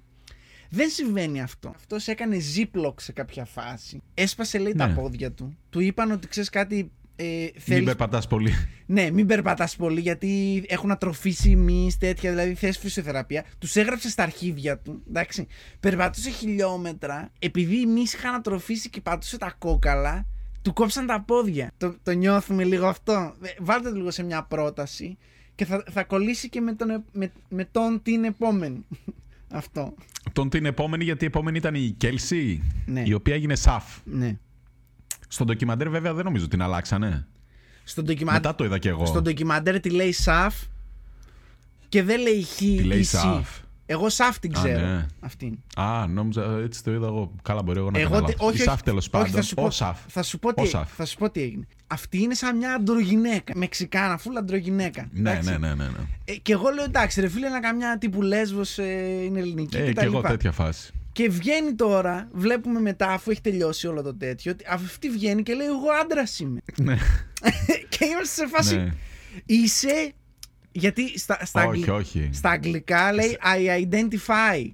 Δεν 0.70 0.90
συμβαίνει 0.90 1.42
αυτό. 1.42 1.70
Αυτός 1.76 2.08
έκανε 2.08 2.38
zip 2.56 2.72
line 2.72 2.94
σε 2.98 3.12
κάποια 3.12 3.46
φάση. 3.46 4.02
Έσπασε, 4.14 4.58
λέει, 4.58 4.74
τα 4.74 4.88
Ναι. 4.88 4.94
πόδια 4.94 5.32
του. 5.32 5.58
Του 5.70 5.80
είπαν 5.80 6.12
ότι 6.12 6.28
ξέρεις 6.28 6.50
κάτι. 6.50 6.92
Ε, 7.24 7.42
Μην 7.42 7.52
θέλεις- 7.58 7.86
περπατάς 7.86 8.28
πολύ. 8.28 8.52
ναι, 8.86 9.12
μην 9.12 9.26
περπατάς 9.26 9.76
πολύ 9.76 10.00
γιατί 10.02 10.64
έχουν 10.68 10.92
ατροφήσει 10.92 11.56
μυς 11.56 11.98
τέτοια, 11.98 12.30
δηλαδή 12.30 12.54
θες 12.54 12.78
φυσιοθεραπεία. 12.78 13.46
Τους 13.60 13.76
έγραψε 13.76 14.10
στα 14.10 14.24
αρχίδια 14.24 14.78
του. 14.78 15.02
Εντάξει. 15.10 15.48
Περπατούσε 15.80 16.30
χιλιόμετρα. 16.30 17.32
Επειδή 17.40 17.82
οι 17.82 17.86
μυς 17.86 18.14
είχαν 18.14 18.34
ατροφήσει 18.34 18.90
και 18.90 19.02
πατούσε 19.02 19.38
τα 19.38 19.56
κόκαλα, 19.58 20.26
του 20.62 20.74
κόψαν 20.74 21.06
τα 21.06 21.22
πόδια. 21.22 21.72
Το, 21.78 21.96
το 22.04 22.12
νιώθουμε 22.12 22.64
λίγο 22.64 22.88
αυτό. 22.88 23.34
Ε, 23.42 23.50
Βάλτε 23.60 23.90
το 23.90 23.96
λίγο 23.96 24.12
σε 24.12 24.24
μια 24.24 24.44
πρόταση 24.44 25.18
και 25.56 25.66
θα, 25.66 25.84
θα 25.92 26.04
κολλήσει 26.04 26.50
και 26.50 26.62
με 26.62 26.74
τον, 26.74 26.90
ε- 26.90 27.04
με, 27.12 27.32
με 27.50 27.66
τον 27.72 28.02
την 28.04 28.24
επόμενη. 28.24 28.86
αυτό. 29.52 29.94
Τον 30.34 30.50
την 30.50 30.66
επόμενη, 30.66 31.04
γιατί 31.04 31.24
η 31.24 31.28
επόμενη 31.28 31.58
ήταν 31.58 31.76
η 31.76 31.96
Κέλσι, 31.98 32.62
Ναι. 32.86 33.04
η 33.06 33.14
οποία 33.14 33.34
έγινε 33.36 33.56
σαφ. 33.56 33.98
Ναι. 34.04 34.38
Στο 35.34 35.46
ντοκιμαντέρ, 35.46 35.90
βέβαια, 35.90 36.14
δεν 36.14 36.26
νομίζω 36.26 36.48
την 36.48 36.62
αλλάξανε. 36.62 37.28
Στον 37.84 38.04
ντοκιμα... 38.06 38.32
Μετά 38.32 38.56
το 38.56 38.64
είδα 38.64 38.78
κι 38.78 38.88
εγώ. 38.88 39.06
στο 39.06 39.22
ντοκιμαντέρ 39.22 39.80
τη 39.80 39.90
λέει 39.90 40.12
Σαφ 40.12 40.56
και 41.90 42.04
δεν 42.04 42.20
λέει 42.22 42.42
Χ 42.44 42.56
Τη 42.58 42.84
λέει 42.84 43.00
ή 43.00 43.04
Σι. 43.04 43.16
Σαφ. 43.18 43.50
Εγώ 43.86 44.10
Σαφ 44.10 44.40
την 44.40 44.52
Α, 44.58 44.62
ξέρω. 44.64 44.88
ναι. 44.88 45.06
Αυτήν. 45.20 45.58
Α, 45.76 46.08
νόμιζα 46.08 46.58
έτσι 46.64 46.84
το 46.84 46.92
είδα 46.92 47.08
εγώ. 47.08 47.32
Καλά, 47.42 47.62
μπορεί 47.64 47.80
εγώ 47.80 47.92
να 47.92 48.00
Εγώ 48.00 48.10
κάνω 48.12 48.26
τι- 48.26 48.32
λάθος. 48.32 48.48
όχι, 48.48 48.58
Η 48.58 48.60
όχι, 48.62 48.70
Σαφ 48.70 48.82
τέλος 48.84 49.00
όχι, 49.02 49.10
πάντων. 49.10 49.30
θα 49.32 49.42
σου 49.42 49.56
πω, 49.56 49.64
Ο 49.64 49.70
Σαφ. 49.70 50.00
Θα 50.08 50.24
σου, 50.24 50.40
πω 50.40 50.50
Ο 50.50 50.54
τι, 50.54 50.68
Σαφ. 50.68 50.92
θα 50.96 51.06
σου 51.06 51.18
πω 51.18 51.30
τι 51.30 51.42
έγινε. 51.42 51.68
Αυτή 51.88 52.22
είναι 52.22 52.34
σαν 52.34 52.58
μια 52.58 52.74
αντρογυναίκα. 52.74 53.54
Μεξικάνα, 53.56 54.18
φούλα 54.18 54.40
αντρογυναίκα. 54.40 55.08
Ναι, 55.12 55.30
εντάξει. 55.32 55.50
ναι, 55.50 55.58
ναι, 55.58 55.68
ναι. 55.74 55.84
ναι. 55.84 55.98
Ε, 56.26 56.34
και 56.36 56.52
εγώ 56.54 56.70
λέω 56.70 56.84
εντάξει, 56.84 57.22
ρε 57.22 57.28
φίλε, 57.28 57.50
να 57.50 57.60
καμιά 57.60 57.98
τύπου 57.98 58.22
λέσβος 58.22 58.78
ε, 58.78 58.84
είναι 59.24 59.40
ελληνική 59.40 59.78
Ε, 59.78 59.80
και 59.80 59.86
και 59.88 59.94
τα 59.94 60.04
εγώ 60.04 60.16
λοιπά. 60.16 60.30
τέτοια 60.30 60.52
φάση. 60.52 60.92
Και 61.14 61.30
βγαίνει 61.30 61.74
τώρα, 61.74 62.28
βλέπουμε 62.34 62.80
μετά, 62.80 63.08
αφού 63.08 63.32
έχει 63.32 63.42
τελειώσει 63.42 63.88
όλο 63.88 64.02
το 64.02 64.16
τέτοιο, 64.16 64.52
ότι 64.52 64.66
αυτή 64.70 65.10
βγαίνει 65.10 65.44
και 65.44 65.54
λέει: 65.54 65.68
Εγώ 65.68 65.88
άντρας 66.04 66.40
είμαι. 66.40 66.60
Ναι. 66.82 66.98
και 67.98 68.06
είμαστε 68.06 68.42
σε 68.44 68.48
φάση. 68.48 68.76
ναι. 68.76 68.90
Είσαι. 69.46 70.12
Γιατί 70.72 71.20
στα, 71.20 71.40
στα, 71.46 71.66
Όχι, 71.66 71.80
αγγλ- 71.82 71.90
όχι. 72.00 72.30
στα 72.34 72.50
αγγλικά 72.50 73.14
λέει 73.14 73.38
I 73.56 73.86
identify 73.90 74.66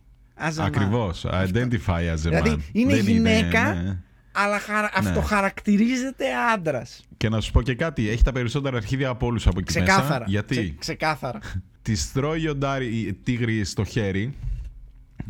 as 0.47 0.54
a 0.54 0.62
man. 0.62 0.65
Ακριβώς. 0.65 1.26
Identify 1.30 2.13
as 2.13 2.13
a 2.13 2.17
Δηλαδή, 2.17 2.50
man. 2.58 2.62
είναι 2.71 2.95
Δεν 2.95 3.04
γυναίκα. 3.06 3.73
ναι. 3.73 3.97
Αλλά 4.32 4.60
χαρα... 4.60 4.89
αυτοχαρακτηρίζεται 4.93 6.26
άντρας. 6.54 7.06
Και 7.17 7.30
να 7.30 7.41
σου 7.41 7.52
πω 7.52 7.62
και 7.62 7.76
κάτι, 7.76 8.10
έχει 8.10 8.23
τα 8.23 8.32
περισσότερα 8.32 8.78
αρχίδια 8.78 9.10
από 9.10 9.26
όλους 9.26 9.47
από 9.47 9.60
εκεί 9.60 9.67
Ξεκάθαρα. 9.67 10.08
μέσα. 10.08 10.26
Γιατί; 10.28 10.56
Ξε- 10.56 10.78
ξεκάθαρα. 10.80 11.39
τη 11.82 11.93
τρώει 12.13 12.47
ο 12.47 12.56
Ντάρι 12.56 13.19
τίγρη 13.23 13.63
στο 13.65 13.84
χέρι. 13.84 14.34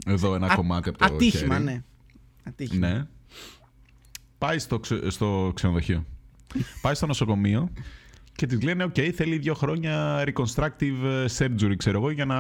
Εδώ 0.06 0.36
ένα 0.36 0.48
Α- 0.48 0.56
κομμάτι 0.56 0.90
από 0.90 0.98
το 0.98 1.06
Ατύχημα, 1.06 1.54
χέρι. 1.54 1.64
ναι. 1.66 1.84
Ατύχημα. 2.44 2.88
Ναι. 2.88 3.04
Πάει 4.38 4.60
στο, 4.60 4.80
ξε- 4.80 5.10
στο 5.12 5.52
ξενοδοχείο. 5.56 6.06
Πάει 6.82 6.94
στο 6.94 7.06
νοσοκομείο 7.06 7.70
και 8.36 8.46
της 8.46 8.62
λένε: 8.62 8.84
Οκ, 8.84 8.96
θέλει 9.16 9.38
δύο 9.38 9.54
χρόνια 9.54 10.24
reconstructive 10.28 11.26
surgery, 11.38 11.74
ξέρω 11.78 11.98
εγώ, 11.98 12.10
για 12.12 12.26
να 12.26 12.38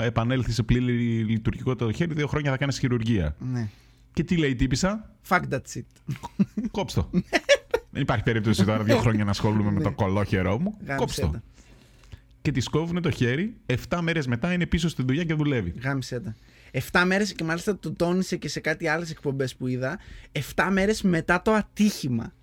επανέλθει 0.00 0.52
σε 0.52 0.62
πλήρη 0.62 1.24
λειτουργικότητα 1.24 1.84
το 1.86 1.92
χέρι. 1.92 2.14
Δύο 2.14 2.26
χρόνια 2.26 2.50
θα 2.50 2.56
κάνεις 2.56 2.78
χειρουργία. 2.78 3.36
ναι. 3.38 3.68
Και 4.12 4.24
τι 4.24 4.36
λέει 4.36 4.50
η 4.50 4.54
τύπισσα, 4.54 5.10
Fuck 5.28 5.42
that 5.50 5.60
shit. 5.74 6.12
κόψ' 6.70 6.94
το. 6.94 7.10
Δεν 7.90 8.02
υπάρχει 8.02 8.22
περίπτωση 8.24 8.64
τώρα 8.64 8.82
δύο 8.82 8.98
χρόνια 8.98 9.24
να 9.24 9.30
ασχολούμαι 9.30 9.70
με 9.70 9.80
το 9.80 9.92
κωλόχερό 9.92 10.58
μου. 10.58 10.74
Γάμησέ 10.78 10.96
Κόψ' 10.98 11.20
το. 11.20 11.26
τα. 11.28 11.42
Και 12.42 12.52
της 12.52 12.68
κόβουν 12.68 13.02
το 13.02 13.10
χέρι, 13.10 13.56
7 13.88 13.98
μέρες 14.02 14.26
μετά 14.26 14.52
είναι 14.52 14.66
πίσω 14.66 14.88
στη 14.88 15.02
δουλειά 15.02 15.24
και 15.24 15.34
δουλεύει. 15.34 15.74
Γάμησέ 15.82 16.20
τα. 16.20 16.34
7 16.72 17.02
μέρες 17.06 17.32
και 17.32 17.44
μάλιστα 17.44 17.78
το 17.78 17.92
τόνισε 17.92 18.36
και 18.36 18.48
σε 18.48 18.60
κάτι 18.60 18.88
άλλες 18.88 19.10
εκπομπές 19.10 19.56
που 19.56 19.66
είδα. 19.66 19.98
7 20.54 20.68
μέρες 20.70 21.02
μετά 21.02 21.42
το 21.42 21.52
ατύχημα. 21.52 22.34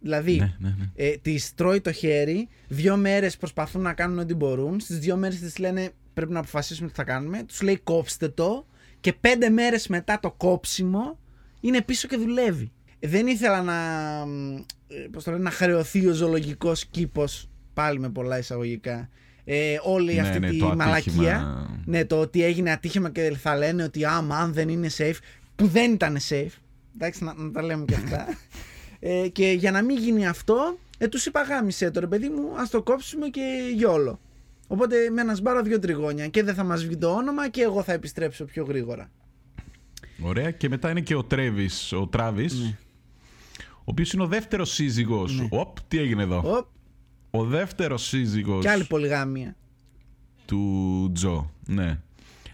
Δηλαδή, 0.00 0.36
Ναι, 0.36 0.54
ναι, 0.58 0.68
ναι. 0.78 0.84
ε, 0.94 1.16
τη 1.16 1.54
τρώει 1.54 1.80
το 1.80 1.92
χέρι, 1.92 2.48
δύο 2.68 2.96
μέρες 2.96 3.36
προσπαθούν 3.36 3.82
να 3.82 3.92
κάνουν 3.92 4.18
ό,τι 4.18 4.34
μπορούν. 4.34 4.80
Στις 4.80 4.98
δύο 4.98 5.16
μέρες 5.16 5.38
της 5.38 5.58
λένε 5.58 5.90
πρέπει 6.14 6.32
να 6.32 6.38
αποφασίσουμε 6.38 6.88
τι 6.88 6.94
θα 6.94 7.04
κάνουμε. 7.04 7.42
Τους 7.44 7.62
λέει 7.62 7.76
κόψτε 7.76 8.28
το. 8.28 8.66
Και 9.00 9.12
πέντε 9.12 9.48
μέρες 9.50 9.86
μετά 9.88 10.18
το 10.20 10.30
κόψιμο 10.30 11.18
είναι 11.60 11.82
πίσω 11.82 12.08
και 12.08 12.16
δουλεύει. 12.16 12.72
Ε, 12.98 13.08
Δεν 13.08 13.26
ήθελα 13.26 13.62
να, 13.62 13.74
ε, 14.88 15.06
πώς 15.12 15.24
το 15.24 15.30
λένε, 15.30 15.42
να 15.42 15.50
χρεωθεί 15.50 16.06
ο 16.06 16.12
ζωολογικός 16.12 16.86
κήπος, 16.86 17.48
πάλι 17.74 17.98
με 17.98 18.08
πολλά 18.10 18.38
εισαγωγικά, 18.38 19.08
ε, 19.48 19.76
όλη 19.82 20.14
Ναι, 20.14 20.20
αυτή 20.20 20.38
ναι, 20.38 20.50
τη 20.50 20.58
το 20.58 20.66
ατύχημα. 20.66 20.84
μαλακία. 20.84 21.68
Ναι, 21.84 22.04
το 22.04 22.20
ότι 22.20 22.44
έγινε 22.44 22.70
ατύχημα 22.70 23.10
και 23.10 23.36
θα 23.42 23.56
λένε 23.56 23.82
ότι 23.82 24.04
άμα 24.04 24.36
αν 24.38 24.52
δεν 24.52 24.68
είναι 24.68 24.88
safe, 24.98 25.16
που 25.56 25.66
δεν 25.66 25.92
ήταν 25.92 26.16
safe. 26.28 26.50
Εντάξει, 26.94 27.24
να, 27.24 27.34
να 27.36 27.50
τα 27.50 27.62
λέμε 27.62 27.84
και 27.84 27.94
αυτά. 27.94 28.26
ε, 29.00 29.28
και 29.28 29.50
για 29.50 29.70
να 29.70 29.82
μην 29.82 29.96
γίνει 29.98 30.26
αυτό, 30.26 30.78
ε, 30.98 31.08
τους 31.08 31.26
είπα 31.26 31.42
γάμισε 31.42 31.90
το 31.90 32.00
ρε 32.00 32.06
παιδί 32.06 32.28
μου, 32.28 32.56
ας 32.58 32.70
το 32.70 32.82
κόψουμε 32.82 33.28
και 33.28 33.40
γιόλο. 33.74 34.20
Οπότε 34.68 35.10
με 35.10 35.20
ένα 35.20 35.34
σπάρο 35.34 35.62
δύο 35.62 35.78
τριγώνια 35.78 36.28
και 36.28 36.42
δεν 36.42 36.54
θα 36.54 36.64
μας 36.64 36.84
βγει 36.84 36.96
το 36.96 37.10
όνομα 37.14 37.48
και 37.48 37.62
εγώ 37.62 37.82
θα 37.82 37.92
επιστρέψω 37.92 38.44
πιο 38.44 38.64
γρήγορα. 38.64 39.10
Ωραία. 40.22 40.50
Και 40.50 40.68
μετά 40.68 40.90
είναι 40.90 41.00
και 41.00 41.14
ο 41.14 41.24
Τρέβης, 41.24 41.92
ο 41.92 42.06
Τράβης, 42.06 42.54
Ναι. 42.60 42.76
ο 43.72 43.82
οποίος 43.84 44.12
είναι 44.12 44.22
ο 44.22 44.26
δεύτερος 44.26 44.72
σύζυγος. 44.72 45.46
Οπ, 45.50 45.76
τι 45.88 45.98
έγινε 45.98 46.22
εδώ; 46.22 46.42
Οπ, 46.58 46.66
Ο 47.36 47.44
δεύτερος 47.44 48.06
σύζυγος 48.06 48.62
και 48.62 48.70
άλλη 48.70 48.84
πολυγάμια. 48.84 49.56
του 50.46 51.10
Τζο. 51.14 51.50
Ναι. 51.66 51.98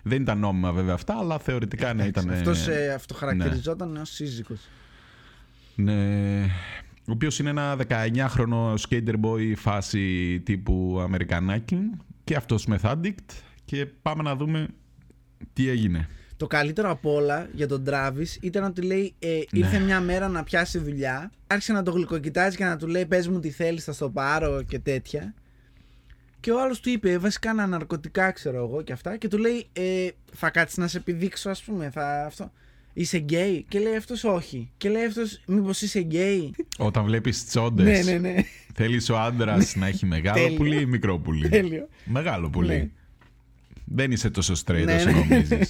Δεν 0.03 0.23
ήταν 0.23 0.39
νόμιμα 0.39 0.73
βέβαια 0.73 0.95
αυτά, 0.95 1.19
αλλά 1.19 1.39
θεωρητικά 1.39 1.95
ναι, 1.95 2.05
ήταν. 2.05 2.31
Αυτός 2.31 2.69
ε, 2.69 2.93
αυτοχαρακτηριζόταν 2.93 3.97
ως 3.97 4.11
σύζυγος. 4.11 4.61
Ναι. 5.75 6.43
Ο 7.09 7.13
οποίος 7.13 7.39
είναι 7.39 7.51
ένα 7.51 7.77
19χρονο 7.89 8.75
skater 8.89 9.15
boy 9.23 9.53
φάση 9.57 10.41
τύπου 10.41 10.99
Αμερικανάκι 11.03 11.91
και 12.25 12.37
αυτός 12.37 12.67
meth 12.69 12.93
addict 12.93 13.43
και 13.65 13.87
πάμε 13.87 14.23
να 14.23 14.37
δούμε 14.37 14.69
τι 15.53 15.69
έγινε. 15.69 16.09
Το 16.43 16.49
καλύτερο 16.49 16.91
απ' 16.91 17.07
όλα 17.07 17.49
για 17.53 17.69
τον 17.69 17.85
Τράβη 17.85 18.27
ήταν 18.41 18.65
ότι 18.65 18.83
λέει 18.83 19.15
ε, 19.19 19.41
ήρθε 19.51 19.79
μια 19.79 20.01
μέρα 20.01 20.29
να 20.29 20.43
πιάσει 20.43 20.79
δουλειά. 20.79 21.31
Άρχισε 21.47 21.73
να 21.73 21.83
το 21.83 21.91
γλυκοκοιτάζει 21.91 22.57
και 22.57 22.65
να 22.65 22.77
του 22.77 22.87
λέει: 22.87 23.07
Πες 23.07 23.29
μου 23.29 23.41
τι 23.41 23.51
θέλεις, 23.51 23.85
θα 23.85 23.93
στο 23.93 24.11
πάρω 24.11 24.63
και 24.63 24.79
τέτοια. 24.79 25.35
Και 26.41 26.51
ο 26.51 26.61
άλλος 26.63 26.81
του 26.81 26.91
είπε: 26.91 27.19
Βασικά 27.19 27.51
ένα 27.51 27.67
ναρκωτικά, 27.67 28.31
ξέρω 28.31 28.57
εγώ 28.57 28.83
και 28.83 28.93
αυτά. 28.93 29.17
Και 29.17 29.29
του 29.29 29.39
λέει: 29.39 29.67
ε, 29.73 30.09
Θα 30.33 30.51
κάτσεις 30.51 30.77
να 30.79 30.89
σε 30.89 30.97
πηδήξω, 30.97 31.51
ας 31.51 31.63
πούμε. 31.63 31.91
Θα, 31.91 32.25
αυτό. 32.27 32.53
Είσαι 32.93 33.19
γκέι; 33.19 33.65
Και 33.69 33.79
λέει 33.79 33.97
αυτός: 33.97 34.25
Όχι. 34.25 34.71
Και 34.77 34.89
λέει 34.89 35.05
αυτός: 35.05 35.41
Μήπως 35.47 35.83
είσαι 35.83 36.01
γκέι; 36.01 36.55
Όταν 36.79 37.05
βλέπεις 37.05 37.47
τσόντες, 37.47 38.05
ναι, 38.07 38.13
ναι, 38.13 38.19
ναι. 38.19 38.43
θέλεις 38.75 39.11
ο 39.11 39.19
άντρας 39.19 39.75
να 39.77 39.87
έχει 39.87 40.07
μεγάλο 40.07 40.43
Τέλειο. 40.43 40.57
πουλί 40.57 40.81
ή 40.81 40.87
μικρό 40.87 41.19
πουλί; 41.19 41.49
Τέλειο. 41.49 41.89
Μεγάλο 42.05 42.51
πουλί. 42.51 42.69
Ναι. 42.69 42.89
Δεν 43.85 44.13
είσαι 44.13 44.31
τόσο 44.31 44.55
straight 44.65 44.85
Ναι, 44.85 44.95
όσο 44.95 45.09
ναι. 45.09 45.43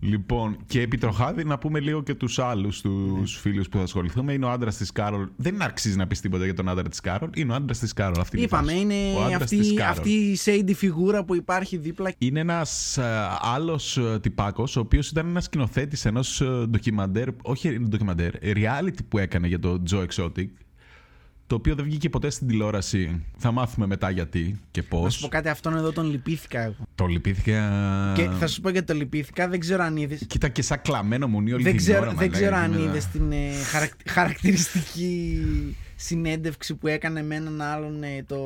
νομίζεις. 0.00 0.18
λοιπόν, 0.18 0.56
και 0.66 0.80
επί 0.80 0.98
τροχάδι 0.98 1.44
να 1.44 1.58
πούμε 1.58 1.80
λίγο 1.80 2.02
και 2.02 2.14
τους 2.14 2.38
άλλους 2.38 2.80
τους 2.80 3.32
Ναι. 3.34 3.40
φίλους 3.40 3.68
που 3.68 3.76
θα 3.76 3.82
ασχοληθούμε. 3.82 4.32
Είναι 4.32 4.44
ο 4.46 4.50
άντρας 4.50 4.76
της 4.76 4.92
Κάρολ. 4.92 5.28
Δεν 5.36 5.62
αξίζει 5.62 5.96
να 5.96 6.06
πεις 6.06 6.20
τίποτα 6.20 6.44
για 6.44 6.54
τον 6.54 6.68
άντρα 6.68 6.88
της 6.88 7.00
Κάρολ. 7.00 7.30
Είναι 7.34 7.52
ο 7.52 7.54
άντρας 7.54 7.78
της 7.78 7.92
Κάρολ. 7.92 8.20
Αυτή 8.20 8.36
είναι 8.36 8.44
η 8.44 8.48
Είπαμε, 8.48 8.72
φάση. 8.72 8.82
είναι 8.82 9.14
Ο 9.18 9.22
άντρας 9.24 9.48
της 9.48 9.60
αυτή, 9.60 9.74
Κάρολ. 9.74 9.98
αυτή 9.98 10.10
η 10.10 10.38
shady 10.44 10.72
φιγούρα 10.74 11.24
που 11.24 11.34
υπάρχει 11.34 11.76
δίπλα. 11.76 12.12
Είναι 12.18 12.40
ένας 12.40 12.96
ε, 12.98 13.28
άλλος 13.40 13.96
ε, 13.96 14.18
τυπάκος, 14.22 14.76
ο 14.76 14.80
οποίος 14.80 15.10
ήταν 15.10 15.26
ένας 15.28 15.44
σκηνοθέτης 15.44 16.04
ενός 16.04 16.40
ε, 16.40 16.66
ντοκιμαντέρ, 16.68 17.28
όχι 17.42 17.78
ντοκιμαντέρ, 17.80 18.32
reality 18.42 18.98
που 19.08 19.18
έκανε 19.18 19.46
για 19.46 19.58
το 19.58 19.82
Joe 19.90 20.04
Exotic, 20.06 20.46
το 21.46 21.54
οποίο 21.54 21.74
δεν 21.74 21.84
βγήκε 21.84 22.08
ποτέ 22.08 22.30
στην 22.30 22.46
τηλεόραση. 22.46 23.24
Θα 23.38 23.50
μάθουμε 23.52 23.86
μετά 23.86 24.10
γιατί 24.10 24.60
και 24.70 24.80
Να 24.80 24.86
σου 24.86 24.90
πω 24.90 25.00
πώς. 25.02 25.28
κάτι, 25.28 25.48
αυτόν 25.48 25.76
εδώ 25.76 25.92
τον 25.92 26.10
λυπήθηκα 26.10 26.60
εγώ. 26.60 26.74
Το 26.94 27.06
λυπήθηκα... 27.06 28.12
Και 28.16 28.28
θα 28.38 28.46
σου 28.46 28.60
πω 28.60 28.68
γιατί 28.68 28.86
το 28.86 28.94
λυπήθηκα, 28.94 29.48
δεν 29.48 29.60
ξέρω 29.60 29.82
αν 29.82 29.96
είδες. 29.96 30.22
Κοίτα 30.26 30.48
και 30.48 30.62
σαν 30.62 30.80
κλαμμένο 30.82 31.26
μουνί 31.26 31.52
όλη 31.52 31.62
Δεν 31.62 31.72
την 31.72 31.80
ξέρω, 31.80 31.98
ώρα. 31.98 32.06
δεν 32.06 32.16
μαλάκα, 32.16 32.36
ξέρω 32.38 32.56
αν 32.56 32.70
γίνεται. 32.70 32.88
είδες 32.88 33.06
την 33.06 33.32
ε, 33.32 33.50
χαρακ- 33.70 34.10
χαρακτηριστική 34.10 35.42
συνέντευξη 35.96 36.74
που 36.74 36.86
έκανε 36.86 37.22
με 37.22 37.34
έναν 37.34 37.60
άλλον 37.60 38.02
ε, 38.02 38.22
το. 38.26 38.36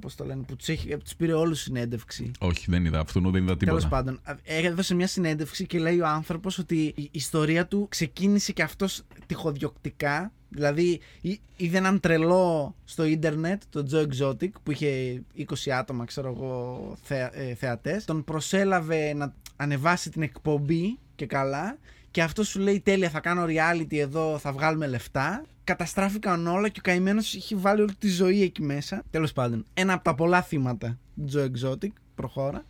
Πώς 0.00 0.14
το 0.14 0.24
λένε, 0.24 0.42
που 0.42 0.56
τους 0.56 0.66
τους 1.02 1.14
πήρε 1.16 1.32
όλους 1.32 1.60
συνέντευξη. 1.60 2.30
Όχι, 2.40 2.64
δεν 2.68 2.84
είδα 2.84 3.00
αυτόν, 3.00 3.22
δεν 3.30 3.42
είδα 3.42 3.56
τίποτα. 3.56 3.64
Τέλος 3.66 3.88
πάντων, 3.88 4.20
ε, 4.44 4.66
έδωσε 4.66 4.94
μια 4.94 5.06
συνέντευξη 5.06 5.66
και 5.66 5.78
λέει 5.78 6.00
ο 6.00 6.06
άνθρωπος 6.06 6.58
ότι 6.58 6.92
η 6.96 7.08
ιστορία 7.12 7.66
του 7.66 7.86
ξεκίνησε 7.90 8.52
και 8.52 8.62
αυτός 8.62 9.02
τυχοδιοκτικά. 9.26 10.32
Δηλαδή, 10.48 11.00
εί- 11.20 11.40
είδε 11.56 11.76
έναν 11.78 12.00
τρελό 12.00 12.74
στο 12.84 13.04
ίντερνετ, 13.04 13.62
τον 13.70 13.86
Joe 13.92 14.06
Exotic, 14.06 14.48
που 14.62 14.70
είχε 14.70 15.22
20 15.36 15.70
άτομα, 15.70 16.04
ξέρω 16.04 16.32
εγώ, 16.36 16.96
θεα, 17.02 17.38
ε, 17.38 17.54
θεατές. 17.54 18.04
Τον 18.04 18.24
προσέλαβε 18.24 19.12
να 19.14 19.34
ανεβάσει 19.56 20.10
την 20.10 20.22
εκπομπή 20.22 20.98
και 21.14 21.26
καλά. 21.26 21.78
Και 22.10 22.22
αυτός 22.22 22.48
σου 22.48 22.58
λέει: 22.60 22.80
Τέλεια, 22.80 23.10
θα 23.10 23.20
κάνω 23.20 23.44
reality 23.44 23.96
εδώ, 23.96 24.38
θα 24.38 24.52
βγάλουμε 24.52 24.86
λεφτά. 24.86 25.44
Καταστράφηκαν 25.66 26.46
όλα 26.46 26.68
και 26.68 26.78
ο 26.78 26.82
καημένος 26.82 27.34
είχε 27.34 27.56
βάλει 27.56 27.80
όλη 27.80 27.94
τη 27.94 28.08
ζωή 28.08 28.42
εκεί 28.42 28.62
μέσα. 28.62 29.02
Τέλος 29.10 29.32
πάντων, 29.32 29.64
ένα 29.74 29.92
από 29.92 30.04
τα 30.04 30.14
πολλά 30.14 30.42
θύματα 30.42 30.98
του 31.16 31.28
Joe 31.34 31.44
Exotic. 31.44 31.90
Προχώρα. 32.14 32.64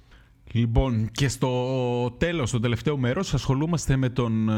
Λοιπόν, 0.52 1.10
και 1.12 1.28
στο 1.28 2.10
τέλος, 2.18 2.48
στο 2.48 2.60
τελευταίο 2.60 2.96
μέρος, 2.96 3.34
ασχολούμαστε 3.34 3.96
με 3.96 4.08
τον 4.08 4.50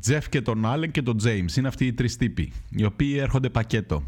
Τζεφ 0.00 0.28
και 0.28 0.40
τον 0.40 0.66
Άλεν 0.66 0.90
και 0.90 1.02
τον 1.02 1.16
Τζέιμς. 1.16 1.56
Είναι 1.56 1.68
αυτοί 1.68 1.86
οι 1.86 1.92
τρεις 1.92 2.16
τύποι, 2.16 2.52
οι 2.70 2.84
οποίοι 2.84 3.16
έρχονται 3.20 3.48
πακέτο. 3.48 4.02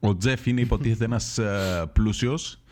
Ο 0.00 0.16
Τζεφ 0.16 0.46
είναι 0.46 0.60
υποτίθεται 0.60 1.04
ένας 1.04 1.38
ε, 1.38 1.90
πλούσιος, 1.92 2.62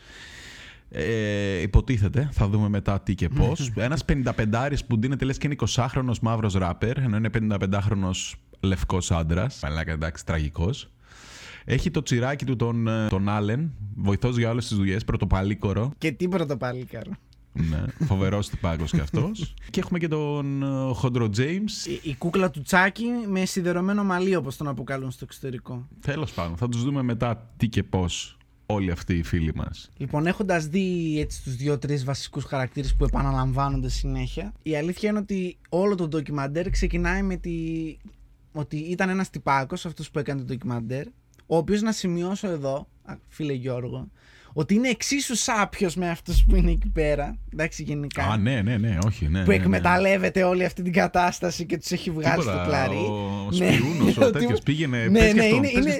ε, 0.89 1.61
υποτίθεται, 1.61 2.29
θα 2.31 2.47
δούμε 2.47 2.69
μετά 2.69 3.01
τι 3.01 3.15
και 3.15 3.29
πώς. 3.29 3.71
ένας 3.75 4.05
55άρης 4.07 4.79
που 4.87 4.97
ντύνεται 4.97 5.25
λες 5.25 5.37
και 5.37 5.47
είναι 5.47 5.55
20χρονος 5.67 6.19
μαύρος 6.21 6.53
ράπερ, 6.53 6.97
ενώ 6.97 7.17
είναι 7.17 7.29
55χρονος 7.33 8.33
λευκός 8.67 9.11
άντρας. 9.11 9.57
Παλάκα 9.59 9.91
εντάξει, 9.91 10.25
τραγικός. 10.25 10.89
Έχει 11.65 11.91
το 11.91 12.03
τσιράκι 12.03 12.45
του 12.45 12.55
τον, 12.55 12.87
ε, 12.87 13.07
τον 13.07 13.29
Άλεν, 13.29 13.71
βοηθός 13.95 14.37
για 14.37 14.49
όλες 14.49 14.67
τις 14.67 14.77
δουλειές, 14.77 15.03
πρωτοπαλίκορο. 15.03 15.91
Και 15.97 16.11
τι 16.11 16.27
πρωτοπαλίκαρο. 16.27 17.11
Ναι, 17.53 17.83
φοβερός 18.05 18.49
τυπάκος 18.49 18.91
κι 18.91 18.99
αυτός. 18.99 19.53
και 19.71 19.79
έχουμε 19.79 19.99
και 19.99 20.07
τον 20.07 20.63
Χοντρο 20.93 21.29
Τζέιμς. 21.29 21.85
Η, 21.85 21.99
η, 22.03 22.15
κούκλα 22.15 22.49
του 22.49 22.61
Τσάκη 22.61 23.05
με 23.27 23.45
σιδερωμένο 23.45 24.03
μαλλί, 24.03 24.35
όπως 24.35 24.57
τον 24.57 24.67
αποκαλούν 24.67 25.11
στο 25.11 25.25
εξωτερικό. 25.25 25.87
Τέλος 26.01 26.31
πάντων, 26.31 26.57
θα 26.57 26.69
τους 26.69 26.83
δούμε 26.83 27.01
μετά 27.01 27.49
τι 27.57 27.67
και 27.67 27.83
πώς 27.83 28.37
όλοι 28.65 28.91
αυτοί 28.91 29.13
οι 29.13 29.23
φίλοι 29.23 29.53
μας. 29.55 29.91
Λοιπόν, 29.97 30.25
έχοντας 30.25 30.67
δει 30.67 31.19
έτσι 31.19 31.43
τους 31.43 31.55
δύο-τρεις 31.55 32.03
βασικούς 32.03 32.43
χαρακτήρες 32.43 32.95
που 32.95 33.03
επαναλαμβάνονται 33.03 33.89
συνέχεια, 33.89 34.53
η 34.63 34.75
αλήθεια 34.75 35.09
είναι 35.09 35.19
ότι 35.19 35.57
όλο 35.69 35.95
το 35.95 36.07
ντοκιμαντέρ 36.07 36.69
ξεκινάει 36.69 37.23
με 37.23 37.35
τη. 37.35 37.51
Ότι 38.57 38.77
ήταν 38.77 39.09
ένας 39.09 39.29
τυπάκος, 39.29 39.85
αυτός 39.85 40.11
που 40.11 40.19
έκανε 40.19 40.39
το 40.39 40.45
ντοκιμαντέρ, 40.45 41.05
ο 41.45 41.57
οποίος 41.57 41.81
να 41.81 41.91
σημειώσω 41.91 42.47
εδώ, 42.47 42.87
φίλε 43.27 43.53
Γιώργο, 43.53 44.09
ότι 44.53 44.73
είναι 44.73 44.89
εξίσου 44.89 45.35
σάπιος 45.35 45.95
με 45.95 46.09
αυτούς 46.09 46.45
που 46.45 46.55
είναι 46.55 46.71
εκεί 46.71 46.89
πέρα. 46.89 47.37
Εντάξει, 47.53 47.83
γενικά. 47.83 48.23
Α, 48.23 48.37
ναι, 48.37 48.61
ναι, 48.61 48.77
ναι, 48.77 48.97
όχι. 49.05 49.27
Ναι, 49.27 49.43
που 49.43 49.49
ναι, 49.49 49.55
ναι. 49.55 49.63
εκμεταλλεύεται 49.63 50.43
όλη 50.43 50.65
αυτή 50.65 50.81
την 50.81 50.93
κατάσταση 50.93 51.65
και 51.65 51.77
τους 51.77 51.91
έχει 51.91 52.11
βγάλει 52.11 52.41
στο 52.41 52.61
κλαρί. 52.65 52.95
Ο 52.95 53.49
Σπιούνο, 53.51 54.27
ο 54.27 54.31
τέτοιος 54.39 54.61
πήγαινε. 54.61 55.07
Ναι, 55.07 55.31
ναι, 55.31 55.45
είναι, 55.45 55.69
είναι, 55.69 55.97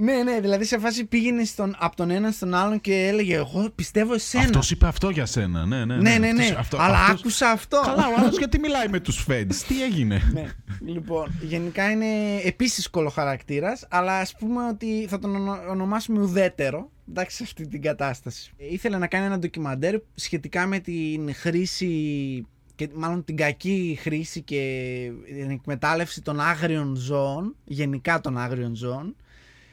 ναι, 0.00 0.22
ναι, 0.22 0.40
δηλαδή 0.40 0.64
σε 0.64 0.78
φάση 0.78 1.04
πήγαινε 1.04 1.44
στον, 1.44 1.76
από 1.78 1.96
τον 1.96 2.10
ένα 2.10 2.30
στον 2.30 2.54
άλλον 2.54 2.80
και 2.80 3.06
έλεγε 3.06 3.34
Εγώ 3.34 3.70
πιστεύω 3.74 4.14
εσένα. 4.14 4.44
Αυτός 4.44 4.70
είπε 4.70 4.86
αυτό 4.86 5.10
για 5.10 5.26
σένα. 5.26 5.66
Ναι, 5.66 5.84
ναι, 5.84 5.96
ναι. 5.96 6.10
ναι, 6.10 6.18
ναι, 6.18 6.32
ναι. 6.32 6.54
Αυτό, 6.58 6.76
Αλλά 6.80 7.00
αυτός... 7.00 7.20
άκουσα 7.20 7.50
αυτό. 7.50 7.80
Καλά, 7.84 8.08
ο 8.08 8.14
άλλος 8.18 8.38
γιατί 8.38 8.58
μιλάει 8.58 8.88
με 8.88 9.00
τους 9.00 9.26
Feds, 9.28 9.54
τι 9.68 9.82
έγινε; 9.82 10.30
ναι. 10.32 10.46
Λοιπόν, 10.86 11.38
γενικά 11.40 11.90
είναι 11.90 12.06
επίσης 12.44 12.90
κολοχαρακτήρα, 12.90 13.78
αλλά 13.88 14.18
ας 14.18 14.34
πούμε 14.38 14.68
ότι 14.68 15.06
θα 15.08 15.18
τον 15.18 15.48
ονομάσουμε 15.48 16.20
ουδέτερο. 16.20 16.90
Εντάξει, 17.08 17.36
σε 17.36 17.42
αυτή 17.42 17.68
την 17.68 17.82
κατάσταση. 17.82 18.52
Ήθελε 18.56 18.98
να 18.98 19.06
κάνει 19.06 19.24
ένα 19.24 19.38
ντοκιμαντέρ 19.38 19.94
σχετικά 20.14 20.66
με 20.66 20.78
την 20.78 21.34
χρήση 21.34 22.46
και 22.74 22.88
μάλλον 22.94 23.24
την 23.24 23.36
κακή 23.36 23.98
χρήση 24.00 24.42
και 24.42 25.10
την 25.26 25.50
εκμετάλλευση 25.50 26.22
των 26.22 26.40
άγριων 26.40 26.96
ζώων, 26.96 27.56
γενικά 27.64 28.20
των 28.20 28.38
άγριων 28.38 28.74
ζώων, 28.74 29.16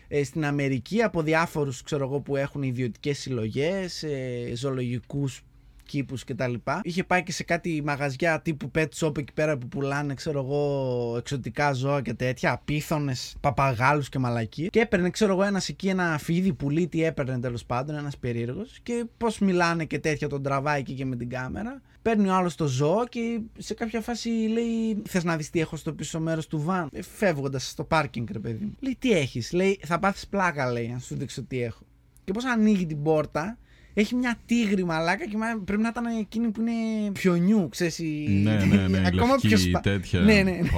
ε, 0.08 0.24
στην 0.24 0.46
Αμερική 0.46 1.02
από 1.02 1.22
διάφορους 1.22 1.82
ξέρω 1.82 2.04
εγώ, 2.06 2.20
που 2.20 2.36
έχουν 2.36 2.64
ιδιωτικές 2.64 3.20
συλλογές, 3.20 4.04
ε, 4.04 4.52
ζωολογικούς 4.56 5.42
κήπους 5.88 6.24
κτλ. 6.24 6.54
Είχε 6.82 7.04
πάει 7.04 7.24
και 7.24 7.32
σε 7.32 7.44
κάτι 7.44 7.82
μαγαζιά 7.86 8.42
τύπου 8.42 8.72
pet 8.76 8.88
shop 8.96 9.18
εκεί 9.18 9.34
πέρα 9.34 9.58
που 9.58 9.68
πουλάνε 9.68 10.14
ξέρω 10.14 10.40
εγώ 10.40 11.16
εξωτικά 11.18 11.74
ζώα 11.74 12.02
και 12.02 12.14
τέτοια, 12.14 12.52
απίθονες 12.52 13.36
παπαγάλους 13.40 14.10
και 14.10 14.20
μαλακίες 14.20 14.70
και 14.72 14.80
έπαιρνε 14.80 15.10
ξέρω 15.10 15.32
εγώ 15.34 15.44
ένας 15.44 15.70
εκεί 15.70 15.88
ένα 15.88 16.18
φίδι 16.18 16.54
πουλί 16.54 16.88
τι 16.88 17.04
έπαιρνε 17.04 17.40
τέλος 17.40 17.66
πάντων 17.66 17.96
ένας 17.96 18.18
περίεργος 18.18 18.80
και 18.84 19.06
πώς 19.18 19.40
μιλάνε 19.40 19.86
και 19.86 20.00
τέτοια 20.00 20.28
τον 20.28 20.44
τραβάει 20.44 20.80
εκεί 20.80 20.94
και 20.94 21.06
με 21.06 21.16
την 21.16 21.30
κάμερα 21.30 21.82
Παίρνει 22.08 22.30
ο 22.30 22.34
άλλος 22.34 22.56
το 22.56 22.68
ζώο 22.68 23.08
και 23.10 23.40
σε 23.58 23.74
κάποια 23.74 24.02
φάση 24.02 24.30
λέει: 24.30 25.02
Θες 25.08 25.24
να 25.24 25.38
δεις 25.38 25.50
τι 25.50 25.60
έχω 25.60 25.76
στο 25.76 25.94
πίσω 25.94 26.20
μέρος 26.20 26.48
του 26.48 26.62
βαν. 26.62 26.90
Ε, 26.92 27.02
Φεύγοντας 27.02 27.70
στο 27.70 27.84
πάρκινγκ, 27.84 28.28
ρε 28.32 28.40
παιδί 28.40 28.64
μου. 28.64 28.76
Λέει: 28.80 28.96
Τι 29.00 29.12
έχεις; 29.12 29.52
Λέει: 29.52 29.80
Θα 29.86 30.00
πάθεις 30.00 30.28
πλάκα, 30.28 30.72
λέει, 30.72 30.92
αν 30.94 31.00
σου 31.00 31.16
δείξω 31.16 31.44
τι 31.44 31.64
έχω. 31.64 31.86
Και 32.24 32.32
πώς 32.32 32.46
ανοίγει 32.46 32.86
την 32.86 33.04
πόρτα, 33.04 33.58
έχει 33.94 34.16
μια 34.16 34.36
τίγρη 34.46 34.86
μαλάκα 34.86 35.26
και 35.26 35.38
πρέπει 35.66 35.82
να 35.82 35.88
ήταν 35.88 36.06
εκείνη 36.06 36.48
που 36.48 36.62
είναι 36.62 37.12
πιο 37.12 37.36
νιου, 37.36 37.70
ξέρεις. 37.70 38.00
Ναι, 38.00 38.66
ναι, 38.66 38.88
ναι. 38.88 39.08
Ακόμα 39.08 39.32
λευκή, 39.32 39.48
πιο 39.48 39.58
σπα... 39.58 39.80
τέτοια. 39.80 40.20
Ναι, 40.20 40.34
ναι, 40.34 40.42
ναι. 40.42 40.70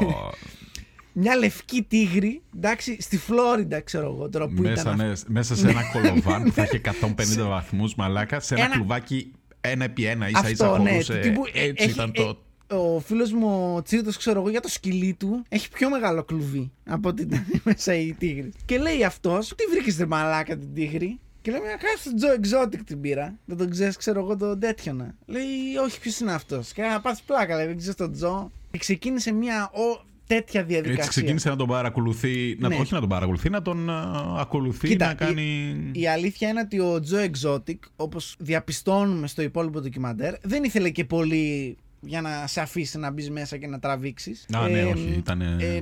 Μια 1.13 1.35
λευκή 1.35 1.83
τίγρη, 1.83 2.41
εντάξει, 2.55 2.97
στη 3.01 3.17
Φλόριντα, 3.17 3.81
ξέρω 3.81 4.05
εγώ 4.13 4.29
τώρα 4.29 4.47
που 4.47 4.61
μέσα, 4.61 4.81
ήταν. 4.81 4.95
Ναι, 4.95 5.11
μέσα 5.27 5.55
σε 5.55 5.69
ένα 5.69 5.81
κολοβάν 5.93 6.43
που 6.43 6.51
θα 6.51 6.61
έχει 6.61 6.81
150 7.37 7.47
βαθμούς 7.47 7.95
μαλάκα, 7.95 8.39
σε 8.39 8.53
ένα, 8.55 8.63
ένα 8.63 8.73
κλουβάκι 8.73 9.31
ένα 9.61 9.83
επί 9.83 10.05
ένα 10.05 10.29
ίσα 10.29 10.49
ίσα 10.49 10.79
ναι, 10.79 10.89
χωρούσε. 10.89 11.19
Τύπου, 11.19 11.43
έτσι 11.53 11.83
έχει, 11.83 11.91
ήταν 11.91 12.11
το... 12.11 12.37
Ε, 12.67 12.75
ο 12.75 12.99
φίλος 12.99 13.31
μου 13.31 13.73
ο 13.75 13.81
Τσίρτος, 13.81 14.17
ξέρω 14.17 14.39
εγώ, 14.39 14.49
για 14.49 14.61
το 14.61 14.67
σκυλί 14.67 15.13
του 15.13 15.43
έχει 15.49 15.69
πιο 15.69 15.89
μεγάλο 15.89 16.23
κλουβί 16.23 16.71
από 16.85 17.09
ότι 17.09 17.21
ήταν 17.21 17.45
μέσα 17.63 17.95
η 17.95 18.13
τίγρη. 18.13 18.51
Και 18.65 18.77
λέει 18.77 19.03
αυτός, 19.03 19.53
τι 19.55 19.63
βρήκες 19.65 19.97
ρε 19.97 20.05
μαλάκα 20.05 20.57
την 20.57 20.73
τίγρη; 20.73 21.19
Και 21.41 21.51
λέει, 21.51 21.59
Κάτσε 21.61 22.09
τον 22.09 22.15
Τζο 22.15 22.59
Exotic 22.61 22.79
την 22.85 23.01
πήρα. 23.01 23.37
Δεν 23.45 23.57
τον 23.57 23.69
ξέρεις, 23.69 23.97
ξέρω 23.97 24.19
εγώ, 24.19 24.37
τον 24.37 24.59
τέτοιο 24.59 24.93
να. 24.93 25.15
Λέει, 25.25 25.43
Όχι, 25.83 25.99
ποιος 25.99 26.19
είναι 26.19 26.33
αυτός. 26.33 26.73
Και 26.73 26.81
να 26.81 27.01
πας 27.01 27.21
πλάκα, 27.21 27.55
λέει, 27.55 27.65
δεν 27.65 27.77
ξέρεις 27.77 27.95
τον 27.95 28.11
Τζο. 28.11 28.51
Και 28.71 28.77
ξεκίνησε 28.77 29.31
μια 29.31 29.71
τέτοια 30.35 30.63
διαδικασία. 30.63 31.03
Έτσι 31.03 31.09
ξεκίνησε 31.09 31.49
να 31.49 31.55
τον 31.55 31.67
παρακολουθεί, 31.67 32.55
να, 32.59 32.67
ναι. 32.67 32.75
όχι 32.75 32.93
να 32.93 32.99
τον 32.99 33.09
παρακολουθεί, 33.09 33.49
να 33.49 33.61
τον 33.61 33.89
ακολουθεί, 34.39 34.87
Κοίτα, 34.87 35.05
να 35.05 35.13
κάνει... 35.13 35.41
Η, 35.91 36.01
η, 36.01 36.07
αλήθεια 36.07 36.49
είναι 36.49 36.59
ότι 36.59 36.79
ο 36.79 36.99
Τζο 36.99 37.17
Exotic, 37.17 37.77
όπως 37.95 38.35
διαπιστώνουμε 38.39 39.27
στο 39.27 39.41
υπόλοιπο 39.41 39.81
ντοκιμαντέρ, 39.81 40.33
δεν 40.41 40.63
ήθελε 40.63 40.89
και 40.89 41.05
πολύ 41.05 41.77
για 41.99 42.21
να 42.21 42.47
σε 42.47 42.61
αφήσει 42.61 42.97
να 42.97 43.11
μπεις 43.11 43.29
μέσα 43.29 43.57
και 43.57 43.67
να 43.67 43.79
τραβήξεις. 43.79 44.45
Α, 44.53 44.67
ναι, 44.67 44.83
όχι, 44.83 45.13
ήταν. 45.17 45.41
Ε, 45.41 45.79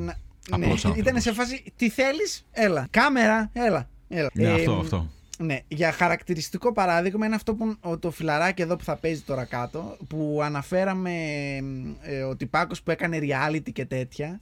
ναι, 0.58 0.74
ήταν 0.96 1.22
σε 1.22 1.34
φάση, 1.34 1.64
τι 1.76 1.90
θέλεις, 1.90 2.46
έλα. 2.52 2.88
Κάμερα, 2.90 3.50
έλα. 3.54 3.90
έλα. 4.08 4.30
Ναι, 4.34 4.50
αυτό, 4.50 4.74
αυτό. 4.74 5.10
Ναι, 5.40 5.60
για 5.68 5.92
χαρακτηριστικό 5.92 6.74
παράδειγμα 6.74 7.26
είναι 7.26 7.36
αυτό 7.36 7.56
που 7.56 7.78
το 8.00 8.12
φιλαράκι 8.12 8.62
εδώ 8.62 8.76
που 8.76 8.84
θα 8.84 8.96
παίζει 8.96 9.22
τώρα 9.22 9.46
κάτω 9.46 9.98
που 10.10 10.40
αναφέραμε 10.44 11.12
ε, 12.02 12.22
ο 12.22 12.36
τυπάκος 12.36 12.84
που 12.84 12.92
έκανε 12.92 13.20
reality 13.22 13.72
και 13.74 13.86
τέτοια 13.86 14.42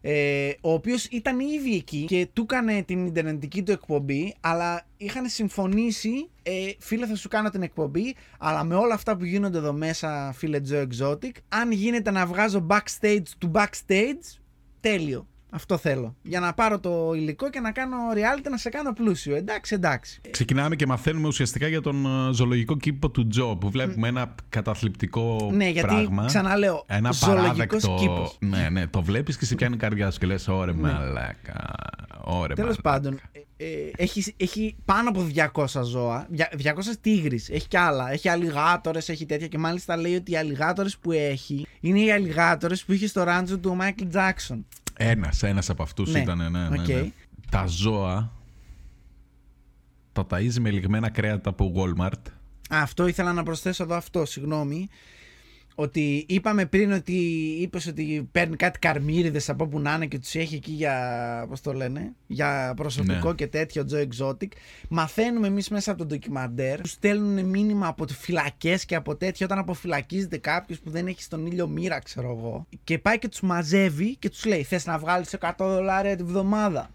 ε, 0.00 0.50
ο 0.60 0.72
οποίος 0.72 1.04
ήταν 1.04 1.40
ήδη 1.40 1.74
εκεί 1.74 2.04
και 2.04 2.28
του 2.32 2.42
έκανε 2.42 2.82
την 2.82 3.06
ιντερνετική 3.06 3.62
του 3.62 3.72
εκπομπή 3.72 4.34
αλλά 4.40 4.86
είχαν 4.96 5.28
συμφωνήσει 5.28 6.28
ε, 6.42 6.70
φίλε 6.78 7.06
θα 7.06 7.16
σου 7.16 7.28
κάνω 7.28 7.50
την 7.50 7.62
εκπομπή 7.62 8.14
αλλά 8.38 8.64
με 8.64 8.74
όλα 8.74 8.94
αυτά 8.94 9.16
που 9.16 9.24
γίνονται 9.24 9.58
εδώ 9.58 9.72
μέσα 9.72 10.32
φίλε 10.32 10.60
Joe 10.70 10.86
Exotic 10.86 11.32
αν 11.48 11.72
γίνεται 11.72 12.10
να 12.10 12.26
βγάζω 12.26 12.66
backstage 12.70 13.26
του 13.38 13.50
backstage 13.54 14.38
τέλειο 14.80 15.26
αυτό 15.56 15.76
θέλω. 15.76 16.16
Για 16.22 16.40
να 16.40 16.54
πάρω 16.54 16.78
το 16.78 17.12
υλικό 17.14 17.50
και 17.50 17.60
να 17.60 17.72
κάνω 17.72 17.96
reality 18.14 18.46
να 18.50 18.56
σε 18.56 18.68
κάνω 18.68 18.92
πλούσιο. 18.92 19.36
Εντάξει, 19.36 19.74
εντάξει. 19.74 20.20
Ξεκινάμε 20.30 20.76
και 20.76 20.86
μαθαίνουμε 20.86 21.26
ουσιαστικά 21.26 21.68
για 21.68 21.80
τον 21.80 22.06
ε, 22.06 22.32
ζωολογικό 22.32 22.76
κήπο 22.76 23.10
του 23.10 23.26
Τζο 23.26 23.56
που 23.56 23.70
βλέπουμε 23.70 24.08
ένα 24.08 24.34
καταθλιπτικό 24.48 25.50
ναι, 25.52 25.68
γιατί, 25.68 25.88
πράγμα. 25.88 26.24
Ξαναλέω. 26.24 26.84
Ένα 26.86 27.14
παράδεκτο. 27.20 27.96
Κήπος. 27.98 28.36
Ναι, 28.40 28.68
ναι, 28.70 28.86
το 28.86 29.02
βλέπεις 29.02 29.38
και 29.38 29.44
σε 29.44 29.54
πιάνει 29.54 29.74
η 29.74 29.78
καρδιά 29.78 30.10
σου 30.10 30.18
και 30.18 30.26
λες: 30.26 30.48
Ωρε 30.48 30.72
ναι. 30.72 30.80
μαλάκα. 30.80 31.74
Ωρε 32.24 32.54
Τέλος 32.54 32.80
πάντων, 32.82 33.20
ε, 33.32 33.64
ε, 33.64 33.90
έχει, 33.96 34.34
έχει 34.36 34.76
πάνω 34.84 35.08
από 35.08 35.26
200 35.64 35.82
ζώα. 35.82 36.26
200 36.62 36.72
τίγρης. 37.00 37.50
Έχει 37.50 37.68
κι 37.68 37.76
άλλα. 37.76 38.12
Έχει 38.12 38.28
αλιγάτορες, 38.28 39.08
έχει 39.08 39.26
τέτοια. 39.26 39.46
Και 39.46 39.58
μάλιστα 39.58 39.96
λέει 39.96 40.14
ότι 40.14 40.30
οι 40.30 40.36
αλιγάτορες 40.36 40.98
που 40.98 41.12
έχει 41.12 41.66
είναι 41.80 42.00
οι 42.00 42.12
αλιγάτορες 42.12 42.84
που 42.84 42.92
είχε 42.92 43.06
στο 43.06 43.22
ράντζο 43.22 43.58
του 43.58 43.70
ο 43.72 43.74
Μάικλ 43.74 44.06
Τζάξον. 44.08 44.66
Ένας, 44.96 45.42
ένας 45.42 45.70
από 45.70 45.82
αυτούς 45.82 46.12
ναι. 46.12 46.18
ήταν. 46.18 46.38
Ναι, 46.38 46.48
ναι, 46.48 46.68
ναι, 46.68 47.10
Τα 47.50 47.66
ζώα 47.66 48.32
τα 50.12 50.26
ταΐζει 50.30 50.58
με 50.60 50.70
λιγμένα 50.70 51.10
κρέατα 51.10 51.50
από 51.50 51.72
Walmart. 51.76 52.30
Αυτό 52.70 53.06
ήθελα 53.06 53.32
να 53.32 53.42
προσθέσω 53.42 53.82
εδώ 53.82 53.94
αυτό, 53.94 54.24
συγγνώμη 54.24 54.88
ότι 55.78 56.24
είπαμε 56.28 56.66
πριν 56.66 56.92
ότι 56.92 57.12
είπες 57.60 57.86
ότι 57.86 58.28
παίρνει 58.32 58.56
κάτι 58.56 58.78
καρμύριδες 58.78 59.48
από 59.48 59.64
όπου 59.64 59.80
να 59.80 59.94
είναι 59.94 60.06
και 60.06 60.18
τους 60.18 60.34
έχει 60.34 60.54
εκεί 60.54 60.70
για, 60.70 61.46
πώς 61.48 61.60
το 61.60 61.72
λένε, 61.72 62.12
για 62.26 62.72
προσωπικό 62.76 63.28
ναι. 63.28 63.34
και 63.34 63.46
τέτοιο, 63.46 63.86
Joe 63.92 64.06
Exotic. 64.08 64.48
Μαθαίνουμε 64.88 65.46
εμείς 65.46 65.68
μέσα 65.68 65.90
από 65.90 66.00
το 66.00 66.06
ντοκιμαντέρ, 66.06 66.80
τους 66.80 66.90
στέλνουν 66.90 67.44
μήνυμα 67.44 67.86
από 67.86 68.06
φυλακές 68.06 68.84
και 68.84 68.94
από 68.94 69.16
τέτοια 69.16 69.46
όταν 69.46 69.58
αποφυλακίζεται 69.58 70.38
κάποιος 70.38 70.80
που 70.80 70.90
δεν 70.90 71.06
έχει 71.06 71.22
στον 71.22 71.46
ήλιο 71.46 71.66
μοίρα, 71.66 71.98
ξέρω 71.98 72.36
εγώ. 72.38 72.66
Και 72.84 72.98
πάει 72.98 73.18
και 73.18 73.28
τους 73.28 73.40
μαζεύει 73.40 74.16
και 74.16 74.28
τους 74.28 74.44
λέει: 74.44 74.62
Θες 74.62 74.86
να 74.86 74.98
βγάλεις 74.98 75.36
100 75.40 75.52
δολάρια 75.58 76.16
τη 76.16 76.22
βδομάδα; 76.22 76.90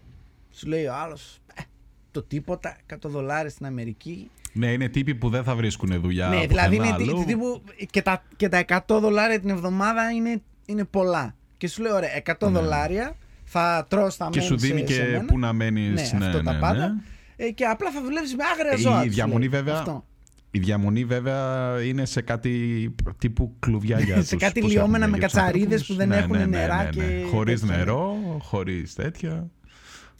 Σου 0.52 0.66
λέει 0.66 0.84
ο 0.86 0.94
άλλος: 0.94 1.40
ε, 1.54 1.62
το 2.10 2.22
τίποτα, 2.22 2.76
100 2.92 2.96
δολάρια 3.02 3.50
στην 3.50 3.66
Αμερική 3.66 4.30
ναι, 4.52 4.66
είναι 4.66 4.88
τύποι 4.88 5.14
που 5.14 5.28
δεν 5.28 5.44
θα 5.44 5.54
βρίσκουν 5.54 6.00
δουλειά. 6.00 6.28
Ναι, 6.28 6.46
δηλαδή 6.46 6.76
είναι 6.76 6.94
τύποι 6.96 7.36
που 7.36 7.62
και 7.90 8.02
τα, 8.02 8.22
και 8.36 8.48
τα 8.48 8.64
100 8.68 8.78
δολάρια 9.00 9.40
την 9.40 9.50
εβδομάδα 9.50 10.10
είναι, 10.10 10.42
είναι 10.66 10.84
πολλά. 10.84 11.34
Και 11.56 11.68
σου 11.68 11.82
λέει, 11.82 11.92
ωραία, 11.92 12.10
100 12.26 12.34
ναι. 12.40 12.48
δολάρια 12.58 13.16
θα 13.44 13.86
τρως, 13.90 14.16
θα 14.16 14.28
Και 14.32 14.40
σου 14.40 14.48
μένεις, 14.48 14.62
δίνει 14.62 14.80
ε, 14.80 14.84
και 14.84 14.92
σε 14.92 15.02
μένα. 15.02 15.24
που 15.24 15.38
να 15.38 15.52
μένεις. 15.52 16.12
Ναι, 16.12 16.26
αυτό 16.26 16.42
τα 16.42 16.58
πάντα. 16.60 16.94
Ε, 17.36 17.50
και 17.50 17.64
απλά 17.64 17.90
θα 17.90 18.02
δουλεύει 18.02 18.34
με 18.36 18.42
άγρια 18.52 18.76
ζώα. 18.90 19.02
Η 19.02 19.06
τους 19.06 19.14
διαμονή 19.14 19.38
λέει. 19.38 19.48
βέβαια 19.48 19.74
Αυτό. 19.78 20.04
Η 20.50 20.58
διαμονή 20.58 21.04
βέβαια 21.04 21.76
είναι 21.84 22.04
σε 22.04 22.20
κάτι 22.22 22.94
τύπου 23.18 23.56
κλουβιά 23.58 24.00
για 24.00 24.14
Σε 24.22 24.30
τους- 24.36 24.42
κάτι 24.42 24.60
πώς 24.60 24.70
λιώμενα 24.72 24.98
έχουν, 25.04 25.10
με 25.10 25.18
για 25.18 25.26
τους 25.28 25.36
κατσαρίδες 25.36 25.80
άνθρωπους. 25.80 25.86
που 25.86 25.94
δεν 25.94 26.08
Ναι, 26.08 26.16
έχουν 26.16 26.32
ναι, 26.32 26.38
ναι, 26.38 26.58
νερά 26.58 26.82
ναι, 26.82 26.88
και 26.90 27.00
ναι. 27.02 27.22
Χωρίς 27.30 27.60
τέτοια, 27.60 27.76
ναι. 27.76 27.82
νερό, 27.84 28.16
χωρίς 28.42 28.94
τέτοια. 28.94 29.50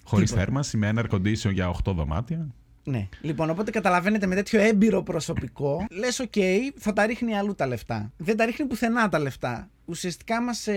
Χωρίς 0.04 0.26
Τίποτα. 0.28 0.44
θέρμανση, 0.44 0.76
με 0.76 0.86
ένα 0.86 1.02
air 1.10 1.14
condition 1.14 1.52
για 1.52 1.68
8 1.68 1.92
δωμάτια. 1.94 2.46
Ναι. 2.84 3.08
Λοιπόν, 3.20 3.50
οπότε 3.50 3.70
καταλαβαίνετε 3.70 4.26
με 4.26 4.34
τέτοιο 4.34 4.60
έμπειρο 4.60 5.02
προσωπικό, 5.02 5.86
λες: 5.90 6.18
οκ, 6.20 6.32
θα 6.76 6.92
τα 6.92 7.06
ρίχνει 7.06 7.36
αλλού 7.36 7.54
τα 7.54 7.66
λεφτά. 7.66 8.12
Δεν 8.16 8.36
τα 8.36 8.44
ρίχνει 8.44 8.66
πουθενά 8.66 9.08
τα 9.08 9.18
λεφτά. 9.18 9.70
Ουσιαστικά 9.84 10.42
μας 10.42 10.68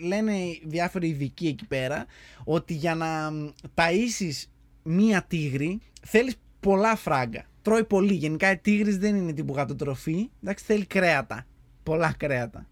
λένε 0.00 0.32
οι 0.32 0.62
διάφοροι 0.66 1.08
ειδικοί 1.08 1.46
εκεί 1.46 1.66
πέρα 1.66 2.06
ότι 2.44 2.74
για 2.74 2.94
να 2.94 3.30
ταΐσεις 3.74 4.44
μία 4.82 5.24
τίγρη 5.28 5.80
θέλεις 6.02 6.34
πολλά 6.60 6.96
φράγκα. 6.96 7.44
Τρώει 7.62 7.84
πολύ. 7.84 8.14
Γενικά 8.14 8.50
η 8.50 8.56
τίγρης 8.56 8.98
δεν 8.98 9.16
είναι 9.16 9.32
τύπου 9.32 9.54
γατοτροφή. 9.54 10.30
Εντάξει, 10.42 10.64
θέλει 10.64 10.86
κρέατα. 10.86 11.46
Πολλά 11.82 12.14
κρέατα. 12.16 12.66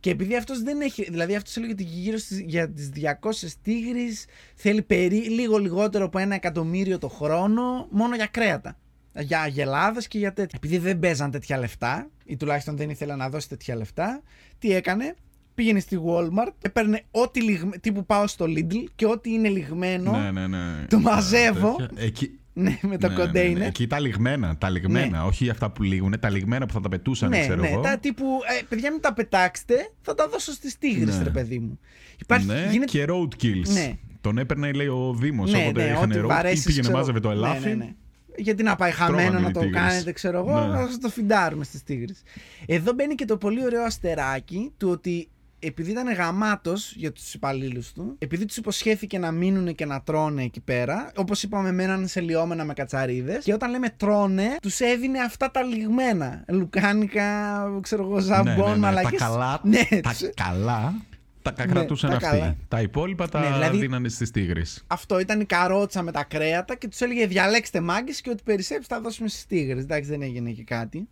Και 0.00 0.10
επειδή 0.10 0.36
αυτός 0.36 0.62
δεν 0.62 0.80
έχει. 0.80 1.10
Δηλαδή, 1.10 1.34
αυτός 1.34 1.56
έλεγε 1.56 1.72
ότι 1.72 1.82
γύρω 1.82 2.18
στις, 2.18 2.40
για 2.40 2.70
τις 2.70 2.90
200 2.94 3.48
τίγρε 3.62 4.00
θέλει 4.54 4.82
περί, 4.82 5.16
λίγο 5.16 5.58
λιγότερο 5.58 6.04
από 6.04 6.18
ένα 6.18 6.34
εκατομμύριο 6.34 6.98
το 6.98 7.08
χρόνο 7.08 7.88
μόνο 7.90 8.14
για 8.14 8.26
κρέατα. 8.26 8.76
Για 9.18 9.40
αγελάδες 9.40 10.08
και 10.08 10.18
για 10.18 10.32
τέτοια. 10.32 10.58
Επειδή 10.62 10.78
δεν 10.78 10.98
παίζαν 10.98 11.30
τέτοια 11.30 11.58
λεφτά, 11.58 12.10
ή 12.24 12.36
τουλάχιστον 12.36 12.76
δεν 12.76 12.90
ήθελε 12.90 13.16
να 13.16 13.28
δώσει 13.28 13.48
τέτοια 13.48 13.76
λεφτά, 13.76 14.22
τι 14.58 14.72
έκανε; 14.72 15.14
Πήγαινε 15.54 15.80
στη 15.80 16.00
Walmart, 16.06 16.52
έπαιρνε 16.60 17.02
ό,τι 17.10 17.42
λιγμένο. 17.42 17.72
τύπου 17.80 18.06
πάω 18.06 18.26
στο 18.26 18.44
Lidl 18.44 18.84
και 18.94 19.06
ό,τι 19.06 19.32
είναι 19.32 19.48
λιγμένο. 19.48 20.18
Ναι, 20.18 20.30
ναι, 20.30 20.46
ναι. 20.46 20.86
Το 20.88 20.98
μαζεύω. 20.98 21.76
Τέτοια. 21.76 22.04
Εκεί, 22.04 22.39
Ναι, 22.52 22.78
με 22.82 22.96
το 22.98 23.08
ναι, 23.08 23.14
ναι, 23.14 23.20
ναι. 23.20 23.26
κοντέινερ. 23.26 23.66
Εκεί 23.66 23.86
τα 23.86 23.98
λιγμένα, 24.00 24.56
τα 24.58 24.70
λιγμένα, 24.70 25.24
όχι 25.24 25.50
αυτά 25.50 25.70
που 25.70 25.82
λήγουν, 25.82 26.14
τα 26.20 26.30
λιγμένα 26.30 26.66
που 26.66 26.72
θα 26.72 26.80
τα 26.80 26.88
πετούσαν, 26.88 27.28
Ναι, 27.28 27.40
ξέρω 27.40 27.60
ναι, 27.60 27.68
εγώ. 27.68 27.80
τα 27.80 27.98
τύπου, 27.98 28.24
ε, 28.60 28.62
παιδιά 28.68 28.90
μην 28.90 29.00
τα 29.00 29.14
πετάξετε, 29.14 29.74
θα 30.00 30.14
τα 30.14 30.28
δώσω 30.28 30.52
στις 30.52 30.78
τίγρες 30.78 31.16
Ναι. 31.16 31.22
ρε 31.22 31.30
παιδί 31.30 31.58
μου. 31.58 31.78
Υπάρχει, 32.18 32.46
ναι, 32.46 32.68
γίνεται- 32.70 32.84
και 32.90 33.04
roadkills. 33.08 33.68
Ναι. 33.72 33.98
Τον 34.20 34.38
έπαιρνε, 34.38 34.72
λέει, 34.72 34.86
ο 34.86 35.14
Δήμος. 35.18 35.50
ναι, 35.52 35.58
όποτε 35.64 35.84
ναι, 35.84 35.90
είχαν 35.90 36.10
ό,τι 36.10 36.18
roadkill, 36.22 36.26
βαρέσεις, 36.26 36.64
πήγαινε, 36.64 36.82
ξέρω- 36.82 36.96
μάζευε 36.98 37.20
το 37.20 37.28
ναι, 37.28 37.34
ελάφι. 37.34 37.68
ναι, 37.68 37.74
ναι. 37.74 37.94
Γιατί 38.36 38.62
να 38.62 38.76
πάει 38.76 38.90
χαμένο 38.90 39.16
Τρώγανε 39.22 39.40
να 39.42 39.48
οι 39.48 39.52
το 39.52 39.60
τίγρες. 39.60 39.80
κάνετε, 39.80 40.12
ξέρω 40.12 40.38
εγώ, 40.38 40.60
Ναι. 40.60 40.66
να 40.80 40.98
το 40.98 41.08
φιντάρουμε 41.08 41.64
στις 41.64 41.82
τίγρες. 41.82 42.22
Εδώ 42.66 42.92
μπαίνει 42.92 43.14
και 43.14 43.24
το 43.24 43.36
πολύ 43.36 43.64
ωραίο 43.64 43.82
αστεράκι 43.82 44.72
του 44.76 44.88
ότι 44.90 45.28
επειδή 45.62 45.90
ήταν 45.90 46.12
γαμάτος 46.12 46.92
για 46.96 47.12
τους 47.12 47.34
υπαλλήλους 47.34 47.92
του, 47.92 48.14
επειδή 48.18 48.44
τους 48.44 48.56
υποσχέθηκε 48.56 49.18
να 49.18 49.30
μείνουν 49.30 49.74
και 49.74 49.84
να 49.86 50.02
τρώνε 50.02 50.42
εκεί 50.42 50.60
πέρα, 50.60 51.12
όπως 51.16 51.42
είπαμε, 51.42 51.72
μένανε 51.72 52.06
σε 52.06 52.20
λιώμενα 52.20 52.64
με 52.64 52.72
κατσαρίδες. 52.72 53.44
Και 53.44 53.52
όταν 53.52 53.70
λέμε 53.70 53.88
τρώνε, 53.96 54.56
τους 54.62 54.80
έδινε 54.80 55.18
αυτά 55.20 55.50
τα 55.50 55.62
λιγμένα. 55.62 56.44
Λουκάνικα, 56.48 57.24
ξέρω 57.80 58.02
εγώ, 58.02 58.18
ζαμπόν, 58.18 58.44
Ναι, 58.44 58.52
ναι, 58.54 58.64
ναι. 58.68 58.72
Τα 58.72 58.76
μαλακές. 58.78 59.18
καλά, 59.20 59.60
Ναι, 59.62 60.00
τα 60.02 60.10
τους- 60.10 60.30
καλά 60.34 60.94
τα 61.42 61.54
Ναι, 61.58 61.64
κρατούσαν 61.72 62.10
τα 62.10 62.16
αυτοί. 62.16 62.28
καλά. 62.28 62.56
Τα 62.68 62.80
υπόλοιπα 62.80 63.28
τα 63.28 63.40
Ναι, 63.40 63.46
δηλαδή- 63.52 63.78
δίνανε 63.78 64.08
στις 64.08 64.30
τίγρες. 64.30 64.84
Αυτό 64.86 65.18
ήταν 65.20 65.40
η 65.40 65.44
καρότσα 65.44 66.02
με 66.02 66.12
τα 66.12 66.24
κρέατα 66.24 66.74
και 66.76 66.88
τους 66.88 67.00
έλεγε 67.00 67.26
διαλέξτε 67.26 67.80
μάγκες 67.80 68.20
και 68.20 68.30
ό,τι 68.30 68.42
περισσέψει 68.42 68.86
θα 68.90 69.00
δώσουμε 69.00 69.28
στις 69.28 69.46
τίγρες. 69.46 69.82
Εντάξει, 69.82 70.10
δεν 70.10 70.22
έγινε 70.22 70.50
και 70.50 70.64
κάτι. 70.64 71.08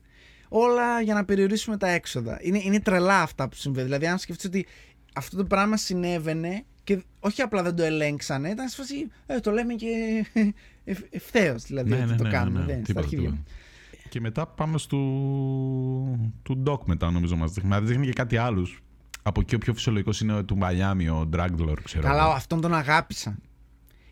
Όλα 0.49 1.01
για 1.01 1.15
να 1.15 1.25
περιορίσουμε 1.25 1.77
τα 1.77 1.89
έξοδα. 1.89 2.39
Είναι, 2.43 2.61
είναι 2.65 2.81
τρελά 2.81 3.21
αυτά 3.23 3.49
που 3.49 3.57
συμβαίνει. 3.57 3.85
Δηλαδή, 3.87 4.07
αν 4.07 4.19
σκεφτείς 4.19 4.45
ότι 4.45 4.67
αυτό 5.15 5.37
το 5.37 5.45
πράγμα 5.45 5.77
συνέβαινε 5.77 6.65
και 6.85 7.03
όχι 7.21 7.43
απλά 7.43 7.63
δεν 7.63 7.77
το 7.77 7.83
ελέγξανε, 7.83 8.49
ήταν 8.49 8.69
σε 8.69 8.77
φάση. 8.77 9.11
Ε, 9.27 9.41
το 9.41 9.51
λέμε 9.51 9.75
και 9.75 9.87
ευ, 10.85 10.99
ευθέως 11.11 11.63
δηλαδή 11.63 11.93
ότι 11.93 12.15
το 12.15 12.29
κάνουμε. 12.31 12.59
Δεν, 12.65 12.75
στα 12.75 12.83
Τίποτα, 12.85 13.01
αρχίδια. 13.07 13.29
τίποτα. 13.29 13.43
Και 14.09 14.21
μετά 14.21 14.47
πάμε 14.47 14.79
στο 14.79 14.97
του 16.43 16.57
ντοκ 16.57 16.83
μετά 16.87 17.11
νομίζω 17.11 17.37
μας 17.37 17.53
δείχνει. 17.53 17.69
Μας 17.69 17.81
δείχνει 17.83 18.07
και 18.07 18.13
κάτι 18.13 18.37
άλλους. 18.37 18.83
Από 19.23 19.41
εκεί 19.41 19.55
ο 19.55 19.59
πιο 19.59 19.75
φυσιολογικός 19.75 20.21
είναι 20.21 20.43
του 20.43 20.57
Μαϊάμι, 20.57 21.09
ο 21.09 21.29
Dragdlor, 21.37 21.77
ξέρω 21.83 22.03
Καλά, 22.03 22.23
εγώ. 22.23 22.33
αυτόν 22.33 22.61
τον 22.61 22.75
αγάπησα. 22.75 23.39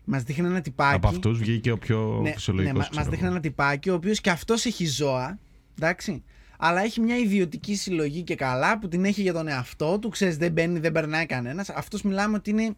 Μας 0.05 0.23
δείχνει 0.23 0.45
ένα 0.47 0.61
τυπάκι. 0.61 0.95
Από 0.95 1.07
αυτούς 1.07 1.37
βγήκε 1.39 1.71
ο 1.71 1.77
πιο 1.77 2.19
ναι, 2.21 2.31
φυσιολογικός, 2.31 2.73
ναι, 2.79 2.85
μα 2.85 2.89
ξέρω 2.89 3.09
δείχνει 3.09 3.25
εγώ. 3.25 3.33
ένα 3.33 3.41
τυπάκι 3.41 3.89
ο 3.89 3.93
οποίος 3.93 4.21
και 4.21 4.29
αυτός 4.29 4.65
έχει 4.65 4.85
ζώα. 4.85 5.39
Εντάξει. 5.81 6.23
Αλλά 6.59 6.81
έχει 6.81 6.99
μια 7.01 7.17
ιδιωτική 7.17 7.75
συλλογή 7.75 8.21
και 8.21 8.35
καλά 8.35 8.79
που 8.79 8.87
την 8.87 9.05
έχει 9.05 9.21
για 9.21 9.33
τον 9.33 9.47
εαυτό 9.47 9.99
του. 9.99 10.09
Ξέρεις, 10.09 10.37
δεν 10.37 10.51
μπαίνει, 10.51 10.79
δεν 10.79 10.91
περνάει 10.91 11.25
κανένας. 11.25 11.69
Αυτό 11.69 11.97
μιλάμε 12.03 12.37
ότι 12.37 12.49
είναι 12.49 12.75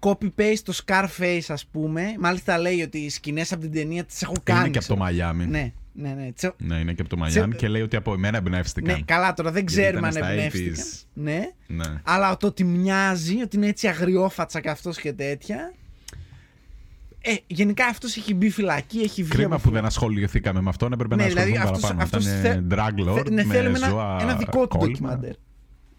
copy-paste 0.00 0.58
το 0.64 0.78
Scarface, 0.86 1.40
ας 1.48 1.66
πούμε. 1.66 2.14
Μάλιστα 2.18 2.58
λέει 2.58 2.82
ότι 2.82 2.98
οι 2.98 3.08
σκηνές 3.08 3.52
από 3.52 3.60
την 3.62 3.72
ταινία 3.72 4.04
τις 4.04 4.22
έχω 4.22 4.34
κάνει. 4.42 4.58
Είναι 4.60 4.68
και 4.70 4.78
από 4.78 4.86
το 4.86 4.94
ξέρω. 4.94 5.06
Μαϊάμι. 5.10 5.46
Ναι, 5.46 5.72
ναι, 5.92 6.08
ναι. 6.14 6.32
Τσε- 6.32 6.54
Ναι, 6.58 6.74
είναι 6.76 6.92
και 6.92 7.00
από 7.00 7.10
το 7.10 7.16
Μαϊάμι 7.16 7.48
Τσε- 7.48 7.60
και 7.60 7.68
λέει 7.68 7.82
ότι 7.82 7.96
από 7.96 8.12
εμένα 8.12 8.36
εμπνεύστηκαν. 8.36 8.94
ναι, 8.96 9.02
καλά, 9.04 9.34
τώρα 9.34 9.50
δεν 9.50 9.64
Γιατί 9.68 9.80
ξέρουμε 9.82 10.06
αν 10.06 10.12
ήταν 10.16 10.22
στα 10.24 10.32
εμπνεύστηκαν. 10.32 10.74
80s. 10.74 11.02
Ναι. 11.12 11.50
Ναι. 11.66 12.00
Αλλά 12.04 12.36
το 12.36 12.46
ότι 12.46 12.64
μοιάζει, 12.64 13.40
ότι 13.42 13.56
είναι 13.56 13.66
έτσι 13.66 13.86
αγριόφατσα 13.88 14.60
κι 14.60 14.68
αυτός 14.68 14.98
και 15.00 15.12
τέτοια. 15.12 15.72
Ε, 17.30 17.36
γενικά 17.46 17.86
αυτός 17.86 18.16
έχει 18.16 18.34
μπει 18.34 18.50
φυλακή, 18.50 18.98
έχει 18.98 19.22
βγει. 19.22 19.32
Κρίμα 19.32 19.54
από 19.54 19.62
που 19.68 19.70
δεν 19.74 19.84
ασχοληθήκαμε 19.84 20.60
με 20.60 20.68
αυτόν, 20.68 20.92
έπρεπε 20.92 21.14
Ναι, 21.16 21.22
να 21.22 21.28
δηλαδή 21.28 21.56
ασχοληθούμε 21.56 22.02
αυτός, 22.02 22.22
παραπάνω. 22.24 22.42
αυτός 22.42 22.50
Ήταν 22.50 22.68
drag 23.06 23.08
lord 23.10 23.16
θε- 23.16 23.30
ναι, 23.30 23.44
με 23.44 23.54
θέλουμε 23.54 23.78
ζώα 23.78 24.12
ένα, 24.12 24.22
ένα 24.22 24.34
δικό 24.36 24.66
του 24.66 24.78
κόλλημα. 24.78 24.88
ντοκιμαντέρ. 25.08 25.32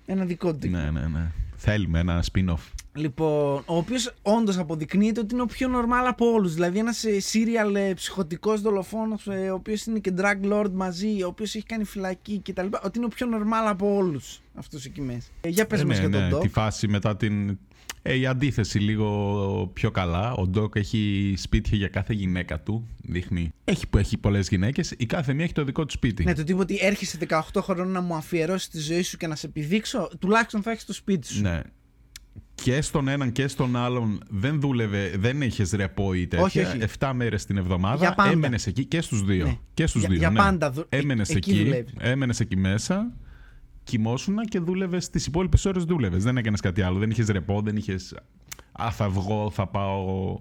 Ένα 0.06 0.26
δικό 0.26 0.54
του 0.56 0.70
Ναι, 0.70 0.89
ναι, 0.92 1.08
ναι. 1.08 1.32
Θέλουμε 1.62 2.00
ένα 2.00 2.24
spin-off. 2.32 2.72
Λοιπόν, 2.94 3.62
ο 3.65 3.78
οποίος 3.78 4.13
όντως 4.22 4.58
αποδεικνύεται 4.58 5.20
ότι 5.20 5.34
είναι 5.34 5.42
ο 5.44 5.46
πιο 5.46 5.70
normal 5.74 6.06
από 6.08 6.26
όλους. 6.32 6.54
Δηλαδή, 6.54 6.80
ένας 6.80 7.04
serial 7.34 7.76
ε, 7.76 7.94
ψυχοτικός 7.94 8.62
δολοφόνος, 8.62 9.28
ο 9.28 9.54
οποίος 9.54 9.86
είναι 9.86 10.00
και 10.00 10.13
drag 10.18 10.52
lord 10.52 10.70
μαζί, 10.74 11.24
ο 11.24 11.28
οποίος 11.28 11.56
έχει 11.56 11.65
κάνει 11.65 11.84
φυλακή 11.84 12.42
κτλ. 12.46 12.65
Ότι 12.84 12.98
είναι 12.98 13.06
ο 13.06 13.10
πιο 13.10 13.28
normal 13.34 13.68
από 13.70 13.96
όλους 13.96 14.42
αυτούς 14.56 14.86
εκεί 14.86 15.02
μέσα. 15.02 15.28
Ε, 15.42 15.50
για 15.50 15.65
πες 15.68 15.82
Ε, 15.82 15.86
μας 15.86 16.00
ναι, 16.00 16.08
για 16.08 16.20
τον 16.20 16.28
ναι, 16.30 16.36
Doc. 16.38 16.42
τη 16.42 16.48
φάση 16.48 16.88
μετά 16.88 17.15
την. 17.18 17.58
Ε, 18.02 18.16
η 18.16 18.26
αντίθεση 18.26 18.80
λίγο 18.80 19.70
πιο 19.74 19.92
καλά. 19.92 20.34
Ο 20.34 20.48
Ντόκ 20.48 20.76
έχει 20.76 21.34
σπίτια 21.38 21.78
για 21.78 21.88
κάθε 21.88 22.14
γυναίκα 22.14 22.60
του. 22.60 22.88
Δείχνει. 23.04 23.52
Έχει, 23.64 23.88
που 23.88 23.98
έχει 23.98 24.18
πολλές 24.18 24.48
γυναίκες. 24.48 24.94
Η 24.98 25.06
κάθε 25.06 25.34
μία 25.34 25.44
έχει 25.44 25.54
το 25.54 25.64
δικό 25.64 25.86
του 25.86 25.92
σπίτι. 25.94 26.24
Ναι, 26.24 26.34
το 26.34 26.44
τύπο 26.44 26.60
ότι 26.60 26.78
έρχεσαι 26.82 27.18
18 27.30 27.40
χρόνων 27.62 27.88
να 27.92 28.02
μου 28.02 28.16
αφιερώσεις 28.16 28.68
τη 28.70 28.80
ζωή 28.80 29.02
σου 29.02 29.18
και 29.18 29.28
να 29.28 29.36
σε 29.36 29.46
επιδείξω, 29.48 30.10
τουλάχιστον 30.20 30.62
θα 30.62 30.72
έχεις 30.72 30.86
το 30.86 30.94
σπίτι 30.94 31.28
σου. 31.28 31.42
Ναι. 31.42 31.60
Και 32.64 32.82
στον 32.82 33.08
έναν 33.08 33.32
και 33.32 33.48
στον 33.48 33.76
άλλον 33.76 34.20
δεν 34.30 34.60
δούλευε, 34.60 35.14
δεν 35.18 35.42
είχες 35.42 35.72
ρεπό 35.72 36.14
ή 36.14 36.28
τέτοια. 36.28 36.46
Όχι, 36.46 36.60
όχι. 36.60 36.78
7 37.00 37.12
μέρες 37.16 37.46
την 37.46 37.58
εβδομάδα. 37.58 37.96
Για 37.98 38.14
πάντα. 38.14 38.32
Έμενες 38.32 38.68
εκεί 38.68 38.86
και 38.86 39.02
στους 39.02 39.24
δύο. 39.24 39.46
Ναι. 39.46 39.58
Και 39.74 39.88
στους 39.88 40.02
Για- 40.02 40.10
δύο. 40.10 40.18
για 40.20 40.30
ναι. 40.30 40.38
πάντα 40.40 40.72
δου- 40.72 40.86
ε- 40.90 40.98
Έμενες 40.98 41.30
εκεί 41.30 41.50
εκεί. 41.52 41.64
δουλεύεις. 41.64 41.94
Έμενες 42.00 42.40
εκεί 42.40 42.58
μέσα. 42.58 43.14
Κοιμόσουνα 43.89 44.45
και 44.45 44.60
δούλευες. 44.60 45.10
Τις 45.10 45.25
υπόλοιπες 45.25 45.65
ώρες 45.65 45.84
δούλευες. 45.84 46.23
Δεν 46.23 46.38
έκανες 46.38 46.60
κάτι 46.60 46.82
άλλο. 46.82 46.99
Δεν 46.99 47.10
είχες 47.10 47.28
ρεπό, 47.28 47.62
δεν 47.62 47.75
είχες. 47.75 48.15
Α, 48.71 48.91
θα 48.91 49.10
βγω, 49.10 49.49
θα 49.54 49.67
πάω 49.67 50.39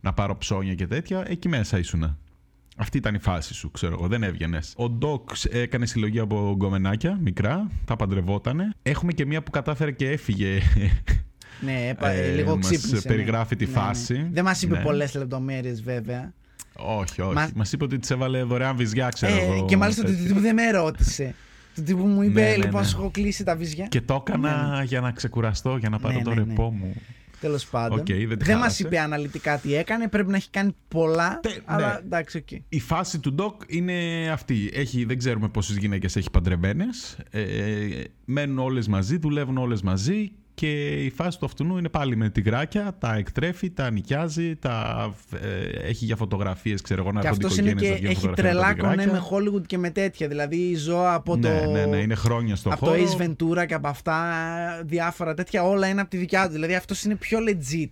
να 0.00 0.12
πάρω 0.12 0.36
ψώνια 0.38 0.74
και 0.74 0.86
τέτοια. 0.86 1.24
Εκεί 1.26 1.48
μέσα 1.48 1.78
ήσουνα. 1.78 2.18
Αυτή 2.76 2.96
ήταν 2.96 3.14
η 3.14 3.18
φάση 3.18 3.54
σου, 3.54 3.70
ξέρω 3.70 3.92
εγώ. 3.98 4.06
Δεν 4.08 4.22
έβγαινες. 4.22 4.72
Ο 4.76 4.88
Ντόκ 4.90 5.28
έκανε 5.50 5.86
συλλογή 5.86 6.18
από 6.18 6.54
γκομενάκια 6.56 7.18
μικρά, 7.22 7.70
τα 7.84 7.96
παντρευότανε. 7.96 8.70
Έχουμε 8.82 9.12
και 9.12 9.26
μία 9.26 9.42
που 9.42 9.50
κατάφερε 9.50 9.90
και 9.90 10.10
έφυγε. 10.10 10.58
Ναι, 11.60 11.72
έπα- 11.90 12.08
Ε, 12.10 12.34
λίγο 12.34 12.56
μας 12.56 12.68
ξύπνησε. 12.70 13.08
περιγράφει 13.08 13.56
τη 13.56 13.64
ναι. 13.64 13.70
Ναι, 13.70 13.76
ναι. 13.76 13.84
φάση. 13.84 14.28
Δεν 14.32 14.44
μας 14.44 14.62
είπε 14.62 14.76
Ναι. 14.76 14.82
πολλές 14.82 15.14
λεπτομέρειες 15.14 15.82
βέβαια. 15.82 16.32
όχι, 16.76 17.20
όχι. 17.20 17.34
Μα- 17.34 17.50
Μας 17.54 17.72
είπε 17.72 17.84
ότι 17.84 17.98
τη 17.98 18.14
έβαλε 18.14 18.42
δωρεάν 18.42 18.76
βυζιά, 18.76 19.08
ξέρω 19.08 19.34
Ε, 19.34 19.38
εγώ. 19.44 19.64
και 19.64 19.76
μάλιστα 19.76 20.02
το 20.02 20.08
τέτοιο. 20.08 20.26
τύπου 20.26 20.40
δεν 20.40 20.54
με 20.54 20.70
ρώτησε. 20.70 21.34
Το 21.74 21.82
τύπου 21.82 22.06
μου 22.06 22.22
είπε, 22.22 22.40
Ναι, 22.40 22.48
ναι, 22.48 22.56
λοιπόν, 22.56 22.80
ναι. 22.80 22.86
σου 22.86 22.96
έχω 22.98 23.10
κλείσει 23.10 23.44
τα 23.44 23.56
βυζιά. 23.56 23.86
Και 23.86 24.00
το 24.00 24.24
έκανα 24.26 24.82
για 24.86 25.00
να 25.00 25.10
ξεκουραστώ, 25.10 25.76
για 25.76 25.88
να 25.88 25.98
πάρω 25.98 26.16
Ναι, 26.16 26.22
το 26.22 26.30
ναι, 26.34 26.40
ναι. 26.40 26.44
ρεπό 26.48 26.70
μου. 26.72 26.94
Τέλος 27.40 27.66
πάντων. 27.66 27.98
Οκ, 27.98 28.04
δεν 28.06 28.16
τη 28.16 28.24
δεν 28.24 28.36
μας 28.38 28.46
χάλασε. 28.48 28.82
είπε 28.86 28.98
αναλυτικά 28.98 29.58
τι 29.58 29.74
έκανε. 29.74 30.08
Πρέπει 30.08 30.30
να 30.30 30.36
έχει 30.36 30.50
κάνει 30.50 30.74
πολλά. 30.88 31.40
Τε- 31.42 31.60
αλλά 31.64 31.92
ναι. 31.92 31.98
εντάξει, 32.04 32.36
οκ. 32.38 32.50
Η 32.68 32.80
φάση 32.80 33.18
του 33.18 33.32
Doc 33.34 33.62
είναι 33.66 34.28
αυτή. 34.32 34.70
Έχει, 34.72 35.04
δεν 35.04 35.18
ξέρουμε 35.18 35.48
πόσες 35.48 35.76
γυναίκες 35.76 36.16
έχει 36.16 36.30
παντρεμένες. 36.30 37.18
Ε, 37.30 37.42
μένουν 38.24 38.58
όλες 38.58 38.88
μαζί, 38.88 39.16
δουλεύουν 39.18 39.58
όλες 39.58 39.82
μαζί. 39.82 40.32
Και 40.54 40.88
η 41.04 41.10
φάση 41.10 41.38
του 41.38 41.44
αυτού 41.44 41.76
είναι 41.78 41.88
πάλι 41.88 42.16
με 42.16 42.30
τυγράκια, 42.30 42.96
τα 42.98 43.14
εκτρέφει, 43.14 43.70
τα 43.70 43.90
νοικιάζει, 43.90 44.56
τα 44.56 45.14
ε, 45.40 45.58
έχει 45.88 46.04
για 46.04 46.16
φωτογραφίες, 46.16 46.80
ξέρω 46.80 47.02
εγώ, 47.02 47.12
να 47.12 47.20
Και 47.20 47.26
έρχονται 47.26 47.46
αυτός 47.46 47.58
είναι 47.58 47.70
οικογένειες 47.70 47.98
και 47.98 48.04
να 48.04 48.10
βγαίνουν 48.10 48.16
έχει 48.16 48.26
φωτογραφία 48.26 48.50
τρελά 48.52 48.68
με 48.68 48.74
τα 48.74 48.88
κονέ 48.88 48.96
με 48.96 49.02
τυγράκια. 49.02 49.52
Hollywood 49.60 49.66
και 49.66 49.78
με 49.78 49.90
τέτοια. 49.90 50.28
Δηλαδή 50.28 50.74
ζώα 50.74 51.14
από 51.14 51.36
Ναι, 51.36 51.60
το. 51.64 51.70
ναι, 51.70 51.86
ναι, 51.86 51.96
είναι 51.96 52.14
χρόνια 52.14 52.56
στο 52.56 52.68
από 52.68 52.86
χώρο. 52.86 52.98
το 52.98 53.04
Ace 53.18 53.22
Ventura 53.22 53.66
και 53.66 53.74
από 53.74 53.88
αυτά 53.88 54.16
διάφορα 54.84 55.34
τέτοια. 55.34 55.62
Όλα 55.64 55.88
είναι 55.88 56.00
από 56.00 56.10
τη 56.10 56.16
δικιά 56.16 56.46
του. 56.46 56.52
Δηλαδή 56.52 56.74
αυτός 56.74 57.02
είναι 57.04 57.16
πιο 57.16 57.38
legit. 57.48 57.90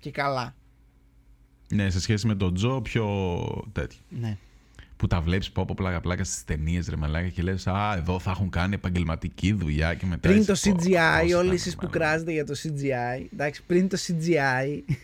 Και 0.00 0.10
καλά. 0.10 0.54
Ναι, 1.74 1.90
σε 1.90 2.00
σχέση 2.00 2.26
με 2.26 2.34
τον 2.34 2.54
Τζο, 2.54 2.80
πιο 2.80 3.06
τέτοιο. 3.72 3.98
Ναι. 4.08 4.36
Που 4.98 5.06
τα 5.06 5.20
βλέπεις 5.20 5.50
πω 5.50 5.62
από 5.62 5.74
πλάκα 5.74 6.00
πλάκα 6.00 6.24
στις 6.24 6.44
ταινίες 6.44 6.88
ρε 6.88 6.96
μαλάκα 6.96 7.28
και 7.28 7.42
λες: 7.42 7.66
Α, 7.66 7.94
εδώ 7.96 8.18
θα 8.18 8.30
έχουν 8.30 8.50
κάνει 8.50 8.74
επαγγελματική 8.74 9.52
δουλειά 9.52 9.94
και 9.94 10.06
μετά. 10.06 10.28
Πριν 10.28 10.40
είσαι, 10.40 10.52
το 10.52 10.70
«Πω, 10.70 10.76
CGI, 10.80 11.22
πώς 11.22 11.32
όλοι 11.32 11.48
θα 11.48 11.54
εσείς 11.54 11.74
που 11.74 11.80
κάνουμε». 11.80 11.98
κράζετε 11.98 12.32
για 12.32 12.44
το 12.44 12.54
CGI, 12.62 13.26
εντάξει, 13.32 13.62
πριν 13.66 13.88
το 13.88 13.98
CGI, 14.06 14.94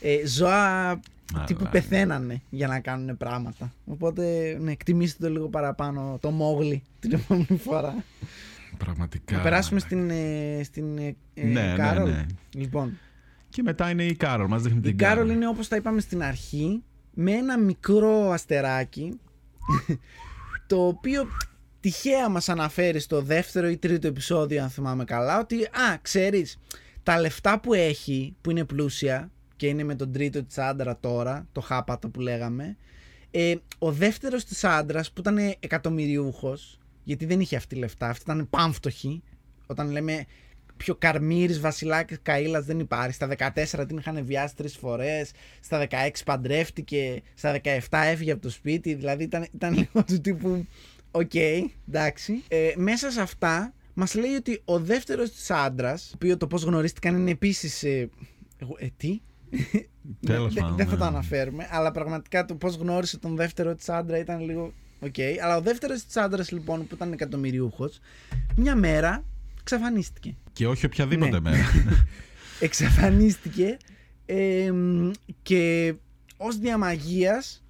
ε, 0.00 0.26
ζώα 0.26 1.00
τύπου 1.46 1.62
ναι. 1.62 1.68
πεθαίνανε 1.68 2.42
για 2.50 2.66
να 2.66 2.80
κάνουν 2.80 3.16
πράγματα. 3.16 3.72
Οπότε, 3.84 4.56
ναι, 4.60 4.72
εκτιμήστε 4.72 5.26
το 5.26 5.32
λίγο 5.32 5.48
παραπάνω 5.48 6.18
το 6.20 6.30
Μόγλι 6.30 6.82
την 7.00 7.12
επόμενη 7.12 7.60
φορά. 7.64 8.04
Πραγματικά. 8.78 9.36
Να 9.36 9.42
περάσουμε 9.42 9.80
μαλάκα. 9.90 10.06
στην, 10.06 10.18
ε, 10.58 10.62
στην 10.62 10.98
ε, 10.98 11.16
ε, 11.34 11.44
Ναι, 11.44 11.60
ναι, 11.60 11.74
Κάρολ. 11.76 12.10
ναι. 12.10 12.26
Λοιπόν, 12.54 12.98
Και 13.48 13.62
μετά 13.62 13.90
είναι 13.90 14.04
η 14.04 14.14
Κάρολ. 14.14 14.46
Μας 14.46 14.62
δείχνει 14.62 14.78
η 14.78 14.82
την 14.82 14.98
Κάρολ 14.98 15.30
είναι 15.30 15.48
όπως 15.48 15.68
τα 15.68 15.76
είπαμε 15.76 16.00
στην 16.00 16.22
αρχή, 16.22 16.82
με 17.14 17.32
ένα 17.32 17.58
μικρό 17.58 18.30
αστεράκι, 18.30 19.18
το 20.66 20.86
οποίο 20.86 21.26
τυχαία 21.80 22.28
μας 22.28 22.48
αναφέρει 22.48 23.00
στο 23.00 23.22
δεύτερο 23.22 23.68
ή 23.68 23.76
τρίτο 23.76 24.06
επεισόδιο, 24.06 24.62
αν 24.62 24.70
θυμάμαι 24.70 25.04
καλά, 25.04 25.38
ότι, 25.38 25.64
α, 25.64 25.98
ξέρεις, 26.02 26.58
τα 27.02 27.20
λεφτά 27.20 27.60
που 27.60 27.74
έχει, 27.74 28.36
που 28.40 28.50
είναι 28.50 28.64
πλούσια, 28.64 29.30
και 29.56 29.66
είναι 29.66 29.84
με 29.84 29.94
τον 29.94 30.12
τρίτο 30.12 30.44
της 30.44 30.58
άντρα 30.58 30.98
τώρα, 30.98 31.46
το 31.52 31.60
χάπατο 31.60 32.08
που 32.08 32.20
λέγαμε, 32.20 32.76
ε, 33.30 33.54
ο 33.78 33.92
δεύτερος 33.92 34.44
της 34.44 34.64
άντρας 34.64 35.12
που 35.12 35.20
ήταν 35.20 35.38
εκατομμυριούχος, 35.60 36.78
γιατί 37.04 37.24
δεν 37.24 37.40
είχε 37.40 37.56
αυτή 37.56 37.76
λεφτά, 37.76 38.08
αυτή 38.08 38.22
ήταν 38.22 38.48
πάμφτωχη, 38.50 39.22
όταν 39.66 39.90
λέμε 39.90 40.24
πιο 40.82 40.94
Καρμύρης, 40.94 41.60
Βασιλάκης, 41.60 42.18
Καΐλας 42.26 42.62
δεν 42.64 42.78
υπάρχει. 42.78 43.12
Στα 43.12 43.26
14 43.26 43.84
την 43.88 43.96
είχαν 43.98 44.24
βιάσει 44.24 44.56
τρεις 44.56 44.76
φορές, 44.76 45.30
στα 45.60 45.78
16 45.78 46.24
παντρεύτηκε, 46.24 47.22
στα 47.34 47.60
17 47.64 47.78
έφυγε 47.90 48.32
από 48.32 48.42
το 48.42 48.50
σπίτι, 48.50 48.94
δηλαδή 48.94 49.24
ήταν, 49.24 49.46
ήταν 49.52 49.74
λίγο 49.74 50.04
του 50.04 50.20
τύπου 50.20 50.66
οκ, 51.10 51.34
εντάξει. 51.88 52.42
Ε, 52.48 52.72
μέσα 52.76 53.10
σε 53.10 53.20
αυτά 53.20 53.74
μας 53.94 54.14
λέει 54.14 54.34
ότι 54.34 54.60
ο 54.64 54.78
δεύτερος 54.78 55.30
της 55.30 55.50
άντρας, 55.50 56.06
το 56.08 56.12
οποίο 56.14 56.36
το 56.36 56.46
πώς 56.46 56.62
γνωρίστηκαν 56.62 57.16
είναι 57.16 57.30
επίσης... 57.30 57.82
Ε, 57.82 58.10
εγώ, 58.58 58.76
ε, 58.78 58.86
τι; 58.96 59.20
Τέλος 60.26 60.54
Δεν- 60.54 60.62
πάντων, 60.62 60.76
Δεν 60.76 60.86
θα 60.86 60.96
το 60.96 61.02
ναι. 61.02 61.10
αναφέρουμε, 61.10 61.68
αλλά 61.70 61.90
πραγματικά 61.90 62.44
το 62.44 62.54
πώς 62.54 62.74
γνώρισε 62.74 63.18
τον 63.18 63.36
δεύτερο 63.36 63.74
της 63.74 63.88
άντρα 63.88 64.18
ήταν 64.18 64.40
λίγο 64.40 64.72
οκ. 65.00 65.14
Αλλά 65.42 65.56
ο 65.56 65.60
δεύτερος 65.60 66.04
της 66.04 66.16
άντρας 66.16 66.50
λοιπόν 66.50 66.86
που 66.86 66.94
ήταν 66.94 67.12
εκατομμυριούχος, 67.12 68.00
μια 68.56 68.74
μέρα 68.76 69.24
εξαφανίστηκε 69.62 70.36
Και 70.52 70.66
όχι 70.66 70.86
οποιαδήποτε 70.86 71.30
Ναι. 71.30 71.50
μέρα. 71.50 71.64
εξαφανίστηκε 72.60 73.76
ε, 74.26 74.70
μ, 74.72 75.10
και 75.42 75.94
ως 76.36 76.58
διαμαγείας 76.58 77.64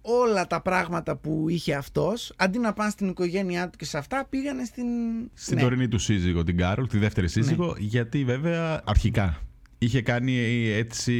όλα 0.00 0.46
τα 0.46 0.62
πράγματα 0.62 1.16
που 1.16 1.46
είχε 1.48 1.74
αυτός 1.74 2.32
αντί 2.36 2.58
να 2.58 2.72
πάνε 2.72 2.90
στην 2.90 3.08
οικογένειά 3.08 3.70
του 3.70 3.78
και 3.78 3.84
σε 3.84 3.98
αυτά 3.98 4.26
πήγανε 4.30 4.64
στην... 4.64 4.86
Στην 5.34 5.56
Ναι. 5.56 5.62
τωρινή 5.62 5.88
του 5.88 5.98
σύζυγο, 5.98 6.42
την 6.44 6.56
Κάρολ, 6.56 6.86
τη 6.86 6.98
δεύτερη 6.98 7.28
σύζυγο, 7.28 7.74
γιατί 7.78 8.24
βέβαια 8.24 8.82
αρχικά 8.84 9.42
είχε 9.78 10.02
κάνει 10.02 10.36
έτσι 10.68 11.12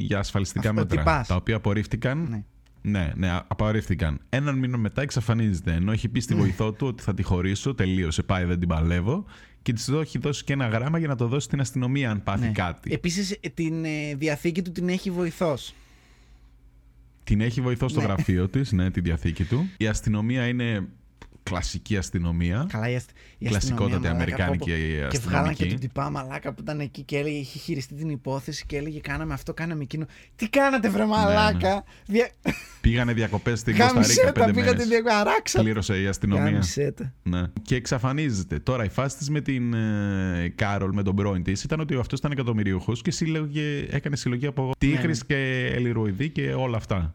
για 0.00 0.18
ασφαλιστικά 0.18 0.68
Αυτό, 0.68 0.80
μέτρα. 0.80 0.98
τυπάς. 0.98 1.26
Τα 1.26 1.34
οποία 1.34 1.56
απορρίφθηκαν. 1.56 2.44
Ναι. 2.82 2.98
Ναι, 2.98 3.12
ναι, 3.16 3.40
απορρίφθηκαν. 3.48 4.20
Έναν 4.28 4.58
μήνα 4.58 4.76
μετά 4.76 5.02
εξαφανίζεται. 5.02 5.72
Ενώ 5.72 5.92
έχει 5.92 6.08
πει 6.08 6.20
στη 6.20 6.34
Ναι. 6.34 6.40
βοηθό 6.40 6.72
του 6.72 6.86
ότι 6.86 7.02
θα 7.02 7.14
τη 7.14 7.22
χωρίσω, 7.22 7.74
τελείωσε, 7.74 8.22
πάει, 8.22 8.44
δεν 8.44 8.58
την 8.58 8.68
παλεύω. 8.68 9.24
Και 9.62 9.72
της 9.72 9.88
έχει 9.88 10.18
δώσει 10.18 10.44
και 10.44 10.52
ένα 10.52 10.66
γράμμα 10.68 10.98
για 10.98 11.08
να 11.08 11.14
το 11.16 11.26
δώσει 11.26 11.46
στην 11.46 11.60
αστυνομία 11.60 12.10
αν 12.10 12.22
πάθει 12.22 12.46
Ναι. 12.46 12.52
κάτι. 12.52 12.92
Επίσης 12.92 13.30
ε, 13.40 13.48
την 13.48 13.84
ε, 13.84 14.14
διαθήκη 14.14 14.62
του 14.62 14.72
την 14.72 14.88
έχει 14.88 15.10
βοηθός. 15.10 15.74
Την 17.24 17.40
έχει 17.40 17.60
βοηθό 17.60 17.88
στο 17.88 18.00
Ναι. 18.00 18.06
γραφείο 18.06 18.48
της, 18.48 18.72
ναι, 18.72 18.90
τη 18.90 19.00
διαθήκη 19.00 19.44
του. 19.44 19.68
Η 19.76 19.86
αστυνομία 19.86 20.46
είναι 20.46 20.88
κλασική 21.48 21.96
αστυνομία. 21.96 22.66
Καλά, 22.68 22.88
η, 22.90 22.94
ασ... 22.94 23.04
η 23.38 23.46
Κλασικότατη 23.46 23.94
αστυνομία, 23.94 24.12
μαλάκα, 24.12 24.44
αμερικάνικη 24.44 24.70
πω, 24.70 25.02
πω. 25.04 25.08
Και 25.08 25.18
βγάλαν 25.18 25.44
και 25.44 25.50
αστυνομική. 25.50 25.68
τον 25.68 25.80
τυπά 25.80 26.10
μαλάκα 26.10 26.52
που 26.52 26.60
ήταν 26.62 26.80
εκεί 26.80 27.02
και 27.02 27.16
έλεγε, 27.18 27.36
είχε 27.38 27.58
χειριστεί 27.58 27.94
την 27.94 28.08
υπόθεση 28.10 28.66
και 28.66 28.76
έλεγε 28.76 29.00
κάναμε 29.00 29.34
αυτό, 29.34 29.54
κάναμε 29.54 29.82
εκείνο. 29.82 30.06
Τι 30.36 30.48
κάνατε 30.48 30.86
Ναι, 30.88 30.94
βρε 30.94 31.04
μαλάκα; 31.06 31.84
Δια... 32.06 32.28
Πήγανε 32.80 33.12
διακοπές 33.12 33.58
στην 33.58 33.76
Κωνσταντίνα 33.76 34.02
Γάμισέ 34.06 34.24
τα, 34.24 34.32
πέντε 34.32 34.52
πήγατε 34.52 34.70
μέρες. 34.72 34.88
διακοπές, 34.88 35.14
αράξατε. 35.14 35.64
Πλήρωσε 35.64 36.00
η 36.00 36.06
αστυνομία. 36.06 36.50
Γάμισέ 36.50 36.92
τα. 36.92 37.12
Ναι. 37.22 37.42
Και 37.62 37.74
εξαφανίζεται. 37.74 38.58
Τώρα 38.58 38.84
η 38.84 38.88
φάση 38.88 39.16
της 39.16 39.30
με 39.30 39.40
την 39.40 39.74
ε, 39.74 40.52
Κάρολ, 40.54 40.90
με 40.92 41.02
τον 41.02 41.14
πρώην 41.16 41.42
της, 41.42 41.62
ήταν 41.64 41.80
ότι 41.80 41.94
αυτός 41.94 42.18
ήταν 42.18 42.30
εκατομμυριούχος 42.32 43.02
και 43.02 43.10
σύλλογε, 43.10 43.86
έκανε 43.90 44.16
συλλογή 44.16 44.46
από 44.46 44.70
τίγρη 44.78 45.06
Ναι. 45.06 45.18
και 45.26 45.70
ελιροειδή 45.74 46.28
και 46.30 46.52
όλα 46.52 46.76
αυτά. 46.76 47.10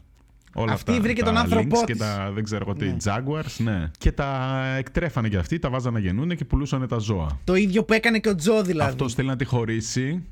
Όλα 0.56 0.72
Αυτή 0.74 0.92
αυτά. 0.92 1.04
βρήκε 1.04 1.20
τα 1.22 1.26
τον 1.26 1.38
άνθρωπό 1.38 1.80
Lynx 1.80 1.86
και 1.86 1.92
της. 1.92 2.02
τα 2.02 2.32
δεν 2.34 2.44
ξέρω 2.44 2.64
εγώ 2.68 2.76
τι, 2.78 2.86
Ναι. 2.86 2.96
Jaguars, 3.04 3.56
ναι. 3.58 3.92
Και 3.98 4.12
τα 4.12 4.62
εκτρέφανε 4.78 5.28
και 5.30 5.38
αυτοί, 5.38 5.60
τα 5.60 5.70
βάζανε 5.70 6.00
να 6.00 6.06
γεννούν 6.06 6.36
και 6.36 6.46
πουλούσαν 6.46 6.88
τα 6.88 6.98
ζώα. 6.98 7.40
Το 7.44 7.56
ίδιο 7.56 7.84
που 7.84 7.94
έκανε 7.94 8.20
και 8.20 8.30
ο 8.30 8.36
Τζο 8.36 8.62
δηλαδή. 8.64 8.90
Αυτό 8.92 9.10
θέλει 9.10 9.28
να 9.28 9.36
τη 9.36 9.46
χωρίσει. 9.46 10.24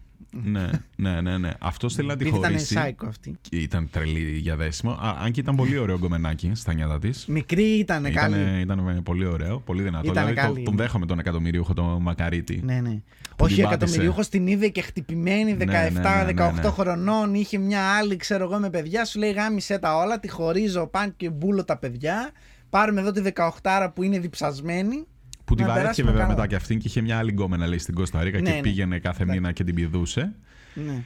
ναι, 0.43 0.69
ναι, 0.95 1.21
ναι, 1.21 1.37
ναι. 1.37 1.51
Αυτό 1.59 1.89
θέλει 1.89 2.07
να 2.07 2.15
τη 2.15 2.23
Επειδή 2.23 2.37
ήταν 2.39 2.51
χωρίσει. 2.51 2.73
σάικο 2.73 3.05
αυτή. 3.05 3.35
Και 3.41 3.57
Ήταν 3.57 3.87
τρελή 3.91 4.37
για 4.37 4.55
δέσιμο. 4.55 4.91
Α, 4.91 5.17
αν 5.23 5.31
και 5.31 5.39
ήταν 5.39 5.55
πολύ 5.55 5.77
ωραίο 5.77 5.97
γκομενάκι 5.97 6.51
στα 6.53 6.73
νιάτα 6.73 6.99
της. 6.99 7.25
Μικρή 7.25 7.63
ήταν 7.63 8.11
καλή. 8.13 8.35
Ήταν, 8.61 8.79
ήταν 8.79 9.03
πολύ 9.03 9.25
ωραίο, 9.25 9.59
πολύ 9.59 9.81
δυνατό. 9.81 10.11
Ήτανε 10.11 10.29
δηλαδή, 10.29 10.47
καλή. 10.47 10.55
το- 10.63 10.69
τον 10.69 10.75
δέχομαι 10.75 11.05
τον 11.05 11.19
εκατομμυρίουχο, 11.19 11.73
τον 11.73 12.01
Μακαρίτη. 12.01 12.61
Ναι, 12.63 12.79
ναι. 12.81 13.01
Που 13.41 13.47
Όχι, 13.47 13.55
την 13.55 13.65
ο 13.65 13.67
εκατομμυριούχος 13.67 14.29
την 14.29 14.47
είδε 14.47 14.67
και 14.67 14.81
χτυπημένη 14.81 15.57
17-18 15.59 15.63
Ναι, 15.65 15.69
ναι, 15.69 16.33
ναι, 16.33 16.33
ναι, 16.33 16.51
ναι. 16.51 16.69
χρονών. 16.69 17.33
Είχε 17.33 17.57
μια 17.57 17.81
άλλη, 17.97 18.15
ξέρω 18.15 18.43
εγώ, 18.43 18.59
με 18.59 18.69
παιδιά. 18.69 19.05
Σου 19.05 19.19
λέει 19.19 19.31
γάμισε 19.31 19.79
τα 19.79 19.95
όλα, 19.97 20.19
τη 20.19 20.29
χωρίζω, 20.29 20.87
πάνε 20.87 21.13
και 21.17 21.29
μπούλο 21.29 21.63
τα 21.65 21.77
παιδιά. 21.77 22.31
Πάρουμε 22.69 23.01
εδώ 23.01 23.11
τη 23.11 23.21
18 23.61 23.87
που 23.95 24.03
είναι 24.03 24.19
διψασμένη. 24.19 25.05
Που 25.45 25.55
τη 25.55 25.61
Να 25.61 25.67
βαρέθηκε 25.67 25.79
περάσουμε 26.01 26.11
βέβαια 26.11 26.21
καλά. 26.25 26.35
μετά 26.35 26.47
και 26.47 26.55
αυτήν 26.55 26.79
και 26.79 26.87
είχε 26.87 27.01
μια 27.01 27.17
άλλη 27.17 27.31
γκόμενα 27.31 27.67
λέει 27.67 27.77
στην 27.77 27.93
Κωνσταντίνα 27.93 28.39
Ναι, 28.39 28.49
και 28.49 28.55
ναι. 28.55 28.61
πήγαινε 28.61 28.99
κάθε 28.99 29.23
Εντάξει. 29.23 29.39
μήνα 29.39 29.51
και 29.53 29.63
την 29.63 29.75
πηδούσε. 29.75 30.33
Ναι. 30.73 31.03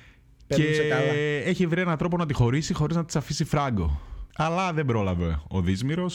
Και 0.47 0.55
Περνούσε 0.55 0.81
καλά. 0.89 1.11
έχει 1.45 1.67
βρει 1.67 1.81
έναν 1.81 1.97
τρόπο 1.97 2.17
να 2.17 2.25
τη 2.25 2.33
χωρίσει 2.33 2.73
χωρίς 2.73 2.95
να 2.95 3.05
της 3.05 3.15
αφήσει 3.15 3.43
φράγκο. 3.43 4.01
Αλλά 4.36 4.73
δεν 4.73 4.86
πρόλαβε. 4.86 5.39
Ο 5.47 5.61
Δίσμηρο 5.61 6.09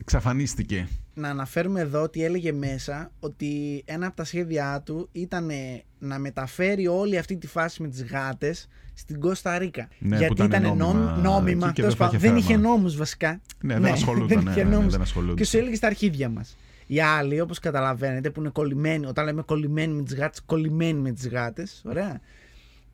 εξαφανίστηκε. 0.00 0.88
Να 1.18 1.28
αναφέρουμε 1.28 1.80
εδώ 1.80 2.02
ότι 2.02 2.24
έλεγε 2.24 2.52
μέσα 2.52 3.10
ότι 3.20 3.82
ένα 3.86 4.06
από 4.06 4.16
τα 4.16 4.24
σχέδιά 4.24 4.82
του 4.84 5.08
ήταν 5.12 5.50
να 5.98 6.18
μεταφέρει 6.18 6.86
όλη 6.86 7.18
αυτή 7.18 7.36
τη 7.36 7.46
φάση 7.46 7.82
με 7.82 7.88
τις 7.88 8.04
γάτες 8.04 8.68
στην 8.94 9.20
Κώστα 9.20 9.58
Ρίκα. 9.58 9.88
Ναι, 9.98 10.16
Γιατί 10.16 10.34
που 10.34 10.42
ήταν 10.42 10.62
ήταν 10.62 10.76
νόμιμα 10.76 11.04
νόμιμα, 11.04 11.22
νόμιμα 11.22 11.66
εκεί 11.66 11.74
και 11.74 11.80
τέλος 11.80 11.96
δεν 11.96 12.06
θα 12.06 12.12
πάντων. 12.12 12.18
είχε 12.18 12.28
δεν 12.28 12.36
είχε 12.36 12.52
θέμα. 12.54 12.68
νόμους 12.68 12.96
βασικά. 12.96 13.40
Ναι, 13.60 13.78
δεν 13.78 13.92
ασχολούνταν, 13.92 14.28
δεν 14.28 14.44
ναι, 14.44 14.50
είχε 14.50 14.62
ναι, 14.62 14.68
ναι, 14.68 14.74
νόμους. 14.76 14.92
δεν 14.92 15.00
ασχολούνταν. 15.00 15.36
Και 15.36 15.44
σου 15.44 15.58
έλεγε 15.58 15.74
στα 15.74 15.86
αρχίδια 15.86 16.28
μας. 16.28 16.56
Οι 16.86 17.00
άλλοι, 17.00 17.40
όπως 17.40 17.58
καταλαβαίνετε, 17.58 18.30
που 18.30 18.40
είναι 18.40 18.48
κολλημένοι, 18.48 19.06
όταν 19.06 19.24
λέμε 19.24 19.42
κολλημένοι 19.42 19.94
με 19.94 20.02
τις 20.02 20.14
γάτες, 20.14 20.42
κολλημένοι 20.46 21.00
με 21.00 21.12
τις 21.12 21.28
γάτες, 21.28 21.82
ωραία. 21.86 22.20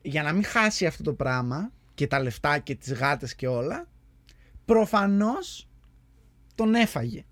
Για 0.01 0.23
να 0.23 0.33
μην 0.33 0.43
χάσει 0.43 0.85
αυτό 0.85 1.03
το 1.03 1.13
πράγμα 1.13 1.71
και 1.93 2.07
τα 2.07 2.21
λεφτά 2.21 2.57
και 2.57 2.75
τις 2.75 2.93
γάτες 2.93 3.35
και 3.35 3.47
όλα, 3.47 3.87
προφανώς 4.65 5.67
τον 6.55 6.75
έφαγε. 6.75 7.23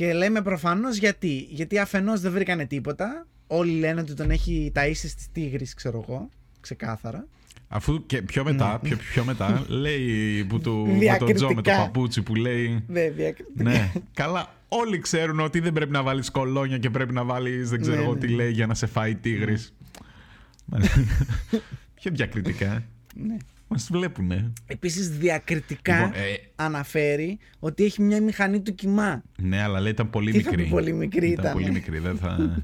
Και 0.00 0.12
λέμε 0.12 0.42
προφανώς 0.42 0.96
γιατί. 0.96 1.46
Γιατί 1.50 1.78
αφενός 1.78 2.20
δεν 2.20 2.32
βρήκανε 2.32 2.64
τίποτα. 2.66 3.26
Όλοι 3.46 3.72
λένε 3.78 4.00
ότι 4.00 4.14
τον 4.14 4.30
έχει 4.30 4.72
ταΐσει 4.74 4.92
στις 4.94 5.26
τίγρης, 5.32 5.74
ξέρω 5.74 6.04
εγώ. 6.08 6.28
Ξεκάθαρα. 6.60 7.26
Αφού 7.68 8.06
και 8.06 8.22
πιο 8.22 8.44
μετά, 8.44 8.72
Ναι. 8.72 8.88
πιο, 8.88 8.96
πιο 8.96 9.24
μετά 9.24 9.64
λέει 9.68 10.44
που 10.44 10.60
του, 10.60 10.86
με 10.86 11.16
τον 11.18 11.34
Τζο 11.34 11.46
με 11.48 11.54
το 11.54 11.60
Διακριτικά. 11.62 11.76
παπούτσι 11.76 12.22
που 12.22 12.34
λέει 12.34 12.84
Δεν 12.86 13.14
διακριτικά. 13.14 13.62
Ναι, 13.62 13.92
καλά. 14.14 14.54
Όλοι 14.68 14.98
ξέρουν 14.98 15.40
ότι 15.40 15.60
δεν 15.60 15.72
πρέπει 15.72 15.92
να 15.92 16.02
βάλεις 16.02 16.30
κολόνια 16.30 16.78
και 16.78 16.90
πρέπει 16.90 17.12
να 17.12 17.24
βάλεις 17.24 17.70
δεν 17.70 17.80
ξέρω 17.80 17.96
Ναι, 17.96 18.02
εγώ 18.02 18.12
ναι. 18.12 18.18
τι 18.18 18.28
λέει 18.28 18.50
για 18.50 18.66
να 18.66 18.74
σε 18.74 18.86
φάει 18.86 19.14
τίγρης. 19.14 19.74
Πιο 21.94 22.10
διακριτικά. 22.14 22.84
Ναι. 23.14 23.36
Μας 23.72 23.88
βλέπουνε. 23.92 24.52
Επίσης 24.66 25.08
διακριτικά 25.18 25.94
Λοιπόν, 25.96 26.12
ε, 26.14 26.34
αναφέρει 26.56 27.38
ότι 27.58 27.84
έχει 27.84 28.02
μια 28.02 28.22
μηχανή 28.22 28.60
του 28.60 28.74
κοιμά. 28.74 29.22
ναι, 29.38 29.62
αλλά 29.62 29.80
λέει 29.80 29.92
ήταν 29.92 30.10
πολύ 30.10 30.32
Τι 30.32 30.40
θα 30.40 30.50
μικρή. 30.50 30.64
πει 30.64 30.70
πολύ 30.70 30.92
μικρή 30.92 31.28
ήταν, 31.28 31.52
πολύ 31.52 31.66
ε; 31.66 31.70
μικρή. 31.70 31.98
Δεν 31.98 32.16
θα, 32.16 32.62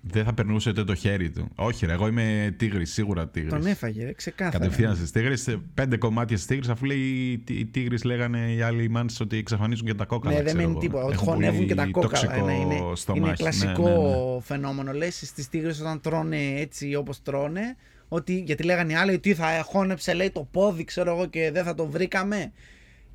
δεν 0.00 0.24
θα 0.24 0.32
περνούσε 0.34 0.70
ούτε 0.70 0.84
το 0.84 0.94
χέρι 0.94 1.30
του. 1.30 1.48
Όχι, 1.54 1.86
ρε, 1.86 1.92
εγώ 1.92 2.06
είμαι 2.06 2.54
τίγρης, 2.58 2.92
σίγουρα 2.92 3.28
τίγρης. 3.28 3.52
Τον 3.52 3.66
έφαγε, 3.66 4.04
ρε, 4.04 4.12
ξεκάθαρα. 4.12 4.58
Κατευθείαν 4.58 4.96
στις 4.96 5.10
τίγρες. 5.10 5.56
Πέντε 5.74 5.96
κομμάτια 5.96 6.36
στις 6.36 6.48
τίγρες, 6.48 6.68
αφού 6.68 6.84
λέει 6.84 6.98
οι- 6.98 7.44
οι 7.58 7.66
τίγρες 7.66 8.04
λέγανε 8.04 8.52
οι 8.52 8.60
άλλοι 8.62 8.88
μάνε 8.88 9.10
ότι 9.20 9.36
εξαφανίζουν 9.36 9.86
και 9.86 9.94
τα 9.94 10.04
κόκαλα. 10.04 10.36
Ναι, 10.36 10.42
δεν 10.42 10.46
ξέρω 10.46 10.60
μένει 10.60 10.72
εγώ. 10.72 10.80
τίποτα. 10.80 11.04
Ότι 11.04 11.12
Έχουν 11.12 11.26
χωνεύουν 11.26 11.54
πολύ 11.56 11.66
και 11.68 11.74
τα 11.74 11.86
κόκαλα. 11.86 12.08
τοξικό 12.08 12.46
Ναι, 12.46 12.52
είναι, 12.52 12.74
στομάχι. 12.94 13.22
είναι 13.22 13.30
Ναι, 13.30 13.36
κλασικό 13.36 13.88
ναι, 13.88 14.34
ναι. 14.34 14.40
φαινόμενο. 14.42 14.92
Λες 14.92 15.22
στις 15.26 15.48
τίγρες 15.48 15.80
όταν 15.80 16.00
τρώνε 16.00 16.36
έτσι 16.56 16.94
όπως 16.94 17.22
τρώνε. 17.22 17.76
Ότι, 18.12 18.42
γιατί 18.46 18.62
λέγανε 18.62 18.92
οι 18.92 18.94
άλλοι 18.94 19.14
ότι 19.14 19.34
θα 19.34 19.62
χώνεψε 19.62 20.14
λέει 20.14 20.30
το 20.30 20.48
πόδι 20.50 20.84
ξέρω 20.84 21.14
εγώ 21.14 21.26
και 21.26 21.50
δεν 21.50 21.64
θα 21.64 21.74
το 21.74 21.86
βρήκαμε. 21.86 22.52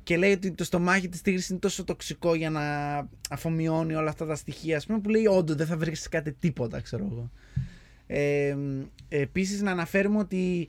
Και 0.02 0.16
λέει 0.16 0.32
ότι 0.32 0.50
το 0.50 0.64
στομάχι 0.64 1.08
της 1.08 1.20
τίγρης 1.22 1.48
είναι 1.48 1.58
τόσο 1.58 1.84
τοξικό 1.84 2.34
για 2.34 2.50
να 2.50 2.62
αφομοιώνει 3.30 3.94
όλα 3.94 4.08
αυτά 4.08 4.26
τα 4.26 4.34
στοιχεία. 4.34 4.76
Ας 4.76 4.86
πούμε, 4.86 4.98
που 4.98 5.08
λέει 5.08 5.26
όντως 5.26 5.56
δεν 5.56 5.66
θα 5.66 5.76
βρεις 5.76 6.08
κάτι 6.08 6.32
τίποτα 6.32 6.80
ξέρω 6.80 7.08
εγώ. 7.10 7.30
Ε, 8.06 8.56
επίσης 9.08 9.62
να 9.62 9.70
αναφέρουμε 9.70 10.18
ότι 10.18 10.68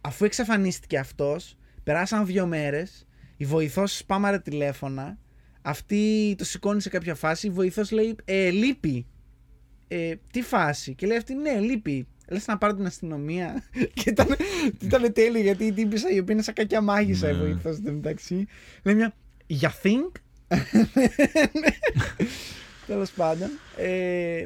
αφού 0.00 0.24
εξαφανίστηκε 0.24 0.98
αυτός 0.98 1.56
περάσαν 1.82 2.26
δύο 2.26 2.46
μέρες 2.46 3.06
η 3.36 3.44
βοηθός 3.44 3.96
σπάμαρε 3.96 4.38
τηλέφωνα. 4.38 5.18
Αυτή 5.62 6.34
το 6.38 6.44
σηκώνει 6.44 6.80
σε 6.80 6.88
κάποια 6.88 7.14
φάση. 7.14 7.46
Η 7.46 7.50
βοηθός 7.50 7.90
λέει: 7.90 8.16
ε, 8.24 8.50
Λείπει. 8.50 9.06
Ε, 9.88 10.14
τι 10.32 10.42
φάση. 10.42 10.94
Και 10.94 11.06
λέει 11.06 11.16
αυτή: 11.16 11.34
Ναι, 11.34 11.58
λείπει. 11.58 12.06
Λες 12.32 12.46
να 12.46 12.58
πάρω 12.58 12.74
την 12.74 12.86
αστυνομία. 12.86 13.62
και 13.94 14.10
ήταν, 14.10 14.26
ήταν 14.80 15.12
τέλειο 15.12 15.40
γιατί 15.42 15.64
η 15.64 15.72
τύπησα 15.72 16.10
η 16.10 16.18
οποία 16.18 16.34
είναι 16.34 16.42
σαν 16.42 16.54
κακιά 16.54 16.80
μάγισσα 16.80 17.28
η 17.28 17.32
Ναι. 17.32 17.38
βοηθό 17.38 17.72
στην 17.72 17.92
μεταξύ. 17.94 18.46
Λέει 18.82 18.94
μια. 18.94 19.14
Για 19.46 19.72
think. 19.82 20.10
Τέλος 22.86 23.10
πάντων. 23.10 23.48
Ε, 23.76 24.44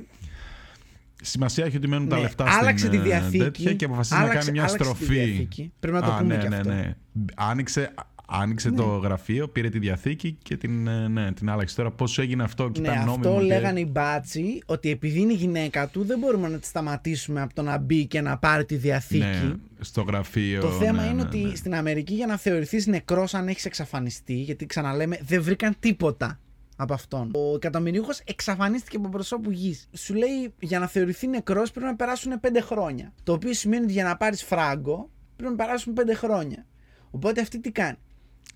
Σημασία 1.22 1.64
έχει 1.64 1.76
ότι 1.76 1.88
μένουν 1.88 2.08
τα 2.08 2.16
ναι, 2.16 2.22
λεφτά 2.22 2.44
άλλαξε 2.48 2.86
στην 2.86 2.90
τη 2.90 3.06
ε, 3.06 3.08
διαθήκη. 3.08 3.38
τέτοια 3.38 3.74
και 3.74 3.84
αποφασίζει 3.84 4.20
να 4.20 4.28
κάνει 4.28 4.50
μια 4.50 4.62
άλλαξε 4.64 4.76
τη 4.76 4.84
στροφή. 4.84 5.04
διαθήκη. 5.14 5.72
Πρέπει 5.80 5.96
να 5.96 6.02
το 6.02 6.12
Α, 6.12 6.18
πούμε 6.18 6.34
ναι, 6.36 6.42
και 6.42 6.48
ναι, 6.48 6.56
αυτό. 6.56 6.68
ναι. 6.72 6.94
Άνοιξε, 7.34 7.94
άνοιξε 8.26 8.70
Ναι. 8.70 8.76
το 8.76 8.84
γραφείο, 8.84 9.48
πήρε 9.48 9.68
τη 9.68 9.78
διαθήκη 9.78 10.36
και 10.42 10.56
την, 10.56 10.86
ε, 10.86 11.08
ναι, 11.08 11.32
την 11.32 11.50
άλλαξε. 11.50 11.76
Τώρα 11.76 11.90
πώς 11.90 12.18
έγινε 12.18 12.42
αυτό 12.42 12.68
και 12.68 12.80
Ναι, 12.80 12.88
ήταν 12.88 13.04
νόμιμο. 13.04 13.28
αυτό 13.28 13.40
και- 13.40 13.46
λέγανε 13.46 13.80
οι 13.80 13.88
μπάτσι 13.90 14.62
ότι 14.66 14.90
επειδή 14.90 15.20
είναι 15.20 15.32
η 15.32 15.36
γυναίκα 15.36 15.88
του 15.88 16.04
δεν 16.04 16.18
μπορούμε 16.18 16.48
να 16.48 16.58
τη 16.58 16.66
σταματήσουμε 16.66 17.40
από 17.40 17.54
το 17.54 17.62
να 17.62 17.78
μπει 17.78 18.06
και 18.06 18.20
να 18.20 18.38
πάρει 18.38 18.64
τη 18.64 18.76
διαθήκη. 18.76 19.18
Ναι, 19.24 19.52
στο 19.80 20.02
γραφείο. 20.02 20.60
Το 20.60 20.70
θέμα 20.70 21.02
ναι, 21.02 21.08
είναι 21.08 21.14
ναι, 21.14 21.22
ότι 21.22 21.38
ναι. 21.38 21.54
στην 21.54 21.74
Αμερική 21.74 22.14
για 22.14 22.26
να 22.26 22.36
θεωρηθείς 22.36 22.86
νεκρός 22.86 23.34
αν 23.34 23.48
έχεις 23.48 23.64
εξαφανιστεί, 23.64 24.34
γιατί 24.34 24.66
ξαναλέμε 24.66 25.18
δεν 25.22 25.42
βρήκαν 25.42 25.74
τίποτα 25.80 26.38
από 26.76 26.92
αυτόν. 26.94 27.30
Ο 27.34 27.54
εκατομμυρίουχος 27.54 28.20
εξαφανίστηκε 28.24 28.96
από 28.96 29.08
προσώπου 29.08 29.50
γης. 29.50 29.88
Σου 29.92 30.14
λέει 30.14 30.52
για 30.60 30.78
να 30.78 30.86
θεωρηθεί 30.86 31.26
νεκρός 31.28 31.70
πρέπει 31.70 31.86
να 31.86 31.96
περάσουν 31.96 32.40
5 32.40 32.60
χρόνια. 32.60 33.12
Το 33.22 33.32
οποίο 33.32 33.52
σημαίνει 33.52 33.84
ότι 33.84 33.92
για 33.92 34.04
να 34.04 34.16
πάρεις 34.16 34.44
φράγκο 34.44 35.10
πρέπει 35.36 35.50
να 35.56 35.64
περάσουν 35.64 35.92
5 35.92 36.14
χρόνια. 36.14 36.66
Οπότε 37.10 37.40
αυτή 37.40 37.60
τι 37.60 37.70
κάνει; 37.70 37.96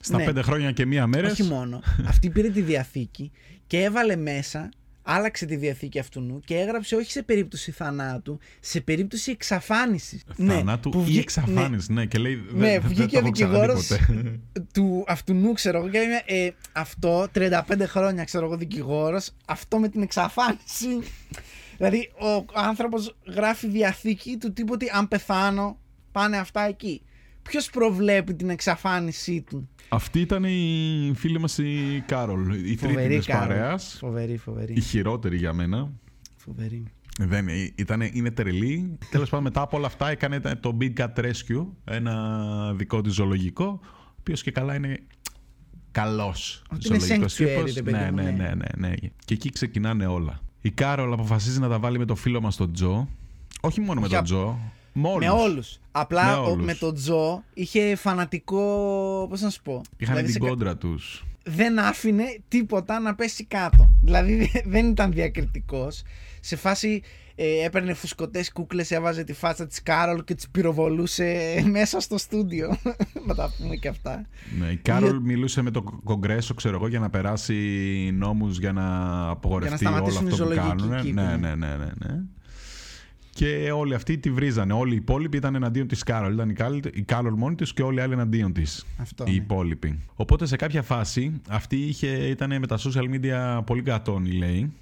Στα 0.00 0.16
ναι. 0.16 0.24
πέντε 0.24 0.42
χρόνια 0.42 0.72
και 0.72 0.86
μία 0.86 1.06
μέρα. 1.06 1.30
Όχι 1.30 1.42
μόνο. 1.42 1.80
Αυτή 2.06 2.30
πήρε 2.30 2.48
τη 2.48 2.60
διαθήκη 2.60 3.30
και 3.66 3.82
έβαλε 3.82 4.16
μέσα, 4.16 4.68
άλλαξε 5.02 5.46
τη 5.46 5.56
διαθήκη 5.56 5.98
αυτού 5.98 6.40
και 6.44 6.54
έγραψε 6.56 6.96
όχι 6.96 7.10
σε 7.10 7.22
περίπτωση 7.22 7.70
θανάτου, 7.70 8.38
σε 8.60 8.80
περίπτωση 8.80 9.30
εξαφάνισης. 9.30 10.22
Θανάτου 10.36 11.04
ή 11.08 11.18
εξαφάνιση. 11.18 11.92
Ναι, 11.92 12.06
και 12.06 12.18
λέει. 12.18 12.34
Ναι, 12.52 12.58
δεν- 12.70 12.80
δεν 12.80 12.90
βγήκε 12.90 13.18
το 13.18 13.24
ο 13.24 13.26
έχω 13.26 13.30
ξαναδεί 13.30 13.58
δικηγόρος 13.58 13.86
ποτέ. 13.86 14.40
του 14.72 15.04
αυτού 15.06 15.52
ξέρω 15.52 15.78
εγώ 15.78 15.88
και 15.88 15.98
λέμε 15.98 16.22
ε, 16.26 16.50
αυτό 16.72 17.26
35 17.34 17.60
χρόνια 17.86 18.24
ξέρω 18.24 18.44
εγώ 18.46 18.56
δικηγόρος 18.56 19.30
αυτό 19.44 19.78
με 19.78 19.88
την 19.88 20.02
εξαφάνιση 20.02 20.88
δηλαδή 21.76 22.10
ο 22.20 22.44
άνθρωπος 22.54 23.16
γράφει 23.26 23.68
διαθήκη 23.68 24.36
του 24.40 24.52
τύπου 24.52 24.70
ότι 24.74 24.86
αν 24.92 25.08
πεθάνω 25.08 25.78
πάνε 26.12 26.36
αυτά 26.38 26.60
εκεί 26.66 27.02
ποιος 27.42 27.70
προβλέπει 27.70 28.34
την 28.34 28.50
εξαφάνισή 28.50 29.40
του; 29.50 29.68
Αυτή 29.92 30.20
ήταν 30.20 30.44
η 30.44 31.12
φίλη 31.14 31.38
μας 31.40 31.58
η 31.58 32.02
Κάρολ. 32.06 32.50
Η 32.54 32.56
τρίτη 32.62 32.86
φοβερή 32.86 33.16
της 33.16 33.26
Κάρολ. 33.26 33.48
παρέας. 33.48 33.96
φοβερή 33.98 34.36
φοβερή 34.36 34.72
Η 34.76 34.80
χειρότερη 34.80 35.36
για 35.36 35.52
μένα. 35.52 35.92
φοβερή 36.36 36.84
Δεν 37.18 37.48
είναι, 37.48 37.72
ήτανε, 37.74 38.10
είναι 38.12 38.30
τρελή. 38.30 38.98
Τέλος 39.10 39.28
πάντων, 39.28 39.44
μετά 39.44 39.60
από 39.60 39.76
όλα 39.76 39.86
αυτά 39.86 40.08
έκανε 40.10 40.40
το 40.40 40.76
Big 40.80 40.92
Cat 41.00 41.08
Rescue, 41.24 41.66
ένα 41.84 42.72
δικό 42.76 43.00
της 43.00 43.14
ζωολογικό, 43.14 43.80
ο 43.82 44.14
οποίος 44.18 44.42
και 44.42 44.50
καλά 44.50 44.74
είναι 44.74 44.98
καλός 45.90 46.62
Ότι 46.72 46.88
είναι 46.88 46.98
sanctuary, 47.08 47.72
ρε 47.74 47.82
παιδί 47.82 47.96
Ναι, 47.98 48.08
μου, 48.10 48.14
ναι, 48.16 48.22
ναι. 48.22 48.30
ναι, 48.30 48.52
ναι, 48.54 48.88
ναι. 48.88 48.94
Και 49.24 49.34
εκεί 49.34 49.50
ξεκινάνε 49.50 50.06
όλα. 50.06 50.40
Η 50.60 50.70
Κάρολ 50.70 51.12
αποφασίζει 51.12 51.58
να 51.60 51.68
τα 51.68 51.78
βάλει 51.78 51.98
με 51.98 52.04
το 52.04 52.14
φίλο 52.14 52.40
μας 52.40 52.56
τον 52.56 52.72
Τζο. 52.72 53.08
Όχι 53.60 53.80
μόνο 53.80 54.00
με 54.00 54.06
Όχι 54.06 54.08
τον 54.14 54.18
απ- 54.18 54.26
Τζο. 54.26 54.58
Με 54.92 55.08
όλους. 55.08 55.26
με 55.26 55.30
όλους 55.30 55.78
απλά 55.92 56.24
Με 56.24 56.34
ο- 56.34 56.50
όλους. 56.50 56.64
με 56.64 56.74
τον 56.74 56.94
Τζο 56.94 57.42
είχε 57.54 57.94
φανατικό 57.96 59.26
πώς 59.30 59.40
να 59.40 59.50
σου 59.50 59.62
πω 59.62 59.80
Είχαν 59.96 60.14
Δηλαδή, 60.14 60.22
την 60.22 60.32
σε 60.32 60.38
κα- 60.38 60.48
κόντρα 60.48 60.76
τους. 60.76 61.24
δεν 61.44 61.78
άφηνε 61.78 62.24
τίποτα 62.48 62.98
να 63.00 63.14
πέσει 63.14 63.44
κάτω. 63.44 63.90
Δηλαδή 64.02 64.50
δεν 64.72 64.88
ήταν 64.88 65.12
διακριτικός. 65.12 66.02
Σε 66.40 66.56
φάση 66.56 67.02
ε, 67.34 67.64
έπαιρνε 67.64 67.94
φουσκωτές 67.94 68.52
κούκλες, 68.52 68.90
έβαζε 68.90 69.24
τη 69.24 69.32
φάτσα 69.32 69.66
της 69.66 69.82
Κάρολ 69.82 70.24
και 70.24 70.34
τις 70.34 70.48
πυροβολούσε 70.50 71.34
μέσα 71.70 72.00
στο 72.00 72.18
στούντιο. 72.18 72.76
να 73.26 73.34
τα 73.34 73.52
πούμε 73.58 73.74
και 73.76 73.88
αυτά. 73.88 74.26
Ναι, 74.58 74.66
η 74.66 74.76
Κάρολ 74.76 75.18
μιλούσε 75.22 75.62
με 75.62 75.70
το 75.70 75.82
Κογκρέσο, 76.04 76.54
ξέρω 76.54 76.76
εγώ, 76.76 76.88
για 76.88 76.98
να 76.98 77.10
περάσει 77.10 77.54
νόμους 78.14 78.58
για 78.58 78.72
να 78.72 79.28
απογορευτεί 79.28 79.86
όλο 79.86 79.94
σταματήσουν 79.96 80.26
οι 80.26 80.30
αυτό 80.30 80.44
που 80.44 80.50
ζωολογικοί 80.50 80.82
κάνουν. 80.86 81.00
κήποι. 81.00 81.12
Ναι, 81.12 81.36
ναι, 81.36 81.54
ναι, 81.54 81.76
ναι, 81.76 81.90
ναι. 82.06 82.20
Και 83.30 83.70
όλοι 83.74 83.94
αυτοί 83.94 84.18
τη 84.18 84.30
βρίζανε. 84.30 84.72
Όλοι 84.72 84.92
οι 84.92 84.96
υπόλοιποι 84.96 85.36
ήταν 85.36 85.54
εναντίον 85.54 85.86
της 85.86 86.02
Κάρολ. 86.02 86.32
Ήταν 86.32 86.48
η 86.48 86.52
Κάρολ, 86.52 86.80
η 86.92 87.02
Κάρολ 87.02 87.34
μόνη 87.36 87.54
της 87.54 87.72
και 87.72 87.82
όλοι 87.82 87.98
οι 87.98 88.00
άλλοι 88.00 88.12
εναντίον 88.12 88.52
της. 88.52 88.86
Αυτό. 89.00 89.24
Οι 89.26 89.30
ναι. 89.30 89.36
υπόλοιποι. 89.36 89.98
Οπότε 90.14 90.46
σε 90.46 90.56
κάποια 90.56 90.82
φάση 90.82 91.40
αυτή 91.48 91.76
είχε, 91.76 92.06
ήταν 92.08 92.58
με 92.58 92.66
τα 92.66 92.78
social 92.78 93.04
media 93.14 93.60
πολύ 93.66 93.82
κατανοητή, 93.82 94.30
λέει. 94.32 94.72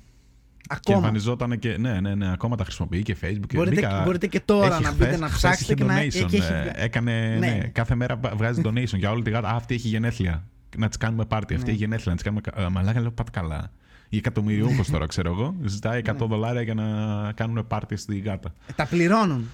Και 0.61 0.74
Ακόμα. 0.74 0.96
εμφανιζόταν 0.96 1.59
και. 1.59 1.76
Ναι, 1.78 2.01
ναι, 2.01 2.14
ναι, 2.14 2.32
ακόμα 2.32 2.57
τα 2.57 2.64
χρησιμοποιεί 2.64 3.03
και 3.03 3.16
Facebook. 3.20 3.46
Και 3.49 3.57
Μπορείτε- 3.57 3.74
μπήκα- 3.74 4.03
μπορείτε 4.05 4.26
και 4.26 4.40
τώρα 4.40 4.74
Έχει 4.74 4.82
να 4.82 4.92
μπείτε 4.92 5.05
χθες- 5.05 5.20
να 5.20 5.26
χθες 5.26 5.38
ψάξετε 5.38 5.72
είχε 5.72 5.74
και 5.74 5.84
να- 5.92 5.94
donation, 6.03 6.26
και 6.30 6.36
έχει 6.36 6.53
ε, 6.53 6.62
βγα- 6.62 6.80
Έκανε. 6.80 7.36
Ναι. 7.38 7.46
Ναι, 7.46 7.59
κάθε 7.72 7.94
μέρα 7.94 8.20
βγάζει 8.36 8.62
donation 8.64 8.96
για 8.99 9.11
όλη 9.11 9.22
τη 9.22 9.30
γάτα. 9.30 9.49
Α, 9.49 9.57
αυτή 9.57 9.74
έχει 9.74 9.88
γενέθλια. 9.88 10.44
Να 10.76 10.88
της 10.88 10.96
κάνουμε 10.96 11.24
πάρτι. 11.24 11.55
Αυτή 11.55 11.66
Ναι. 11.66 11.70
έχει 11.72 11.80
γενέθλια. 11.80 12.07
Να 12.11 12.14
της 12.14 12.22
κάνουμε. 12.24 12.40
κα- 12.40 12.64
Α, 12.64 12.70
Μαλάκα 12.70 13.01
λέω 13.01 13.11
πάτε 13.11 13.30
καλά. 13.32 13.70
Η 14.09 14.17
εκατομμυριούχος 14.17 14.91
τώρα, 14.91 15.07
ξέρω 15.07 15.31
εγώ. 15.33 15.55
Ζητάει 15.65 16.01
100 16.05 16.15
δολάρια 16.29 16.63
για 16.63 16.75
να 16.75 16.85
κάνουν 17.33 17.67
πάρτι 17.67 17.97
στη 17.97 18.19
γάτα. 18.19 18.55
Ε, 18.67 18.73
Τα 18.73 18.87
πληρώνουν. 18.87 19.45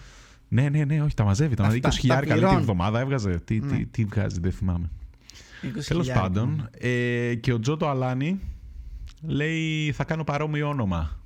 Ναι, 0.49 0.69
ναι, 0.69 0.85
ναι, 0.85 1.03
όχι, 1.03 1.15
τα 1.15 1.25
μαζεύει. 1.25 1.55
Τα 1.55 1.63
μαζεύει. 1.63 1.81
Αυτά, 1.87 1.97
20 1.99 2.01
χιλιάρικα 2.01 2.35
τα 2.35 2.41
λέει 2.41 2.49
την 2.51 2.57
πληρώνει. 2.59 2.71
εβδομάδα 2.71 3.01
έβγαζε. 3.01 3.41
Τι, 3.45 3.59
Ναι. 3.61 3.77
τι, 3.77 3.87
τι 3.87 4.05
βγάζει, 4.05 4.41
δεν 4.41 4.53
θυμάμαι. 4.53 4.91
20.000. 5.63 5.69
Τέλος 5.89 6.11
πάντων, 6.11 6.69
ε, 6.79 7.35
και 7.35 7.53
ο 7.53 7.61
Τζο 7.61 7.77
το 7.77 7.89
Αλάνι 7.89 8.41
λέει 9.23 9.93
θα 9.93 10.05
κάνω 10.05 10.25
παρόμοιο 10.25 10.69
όνομα. 10.69 11.19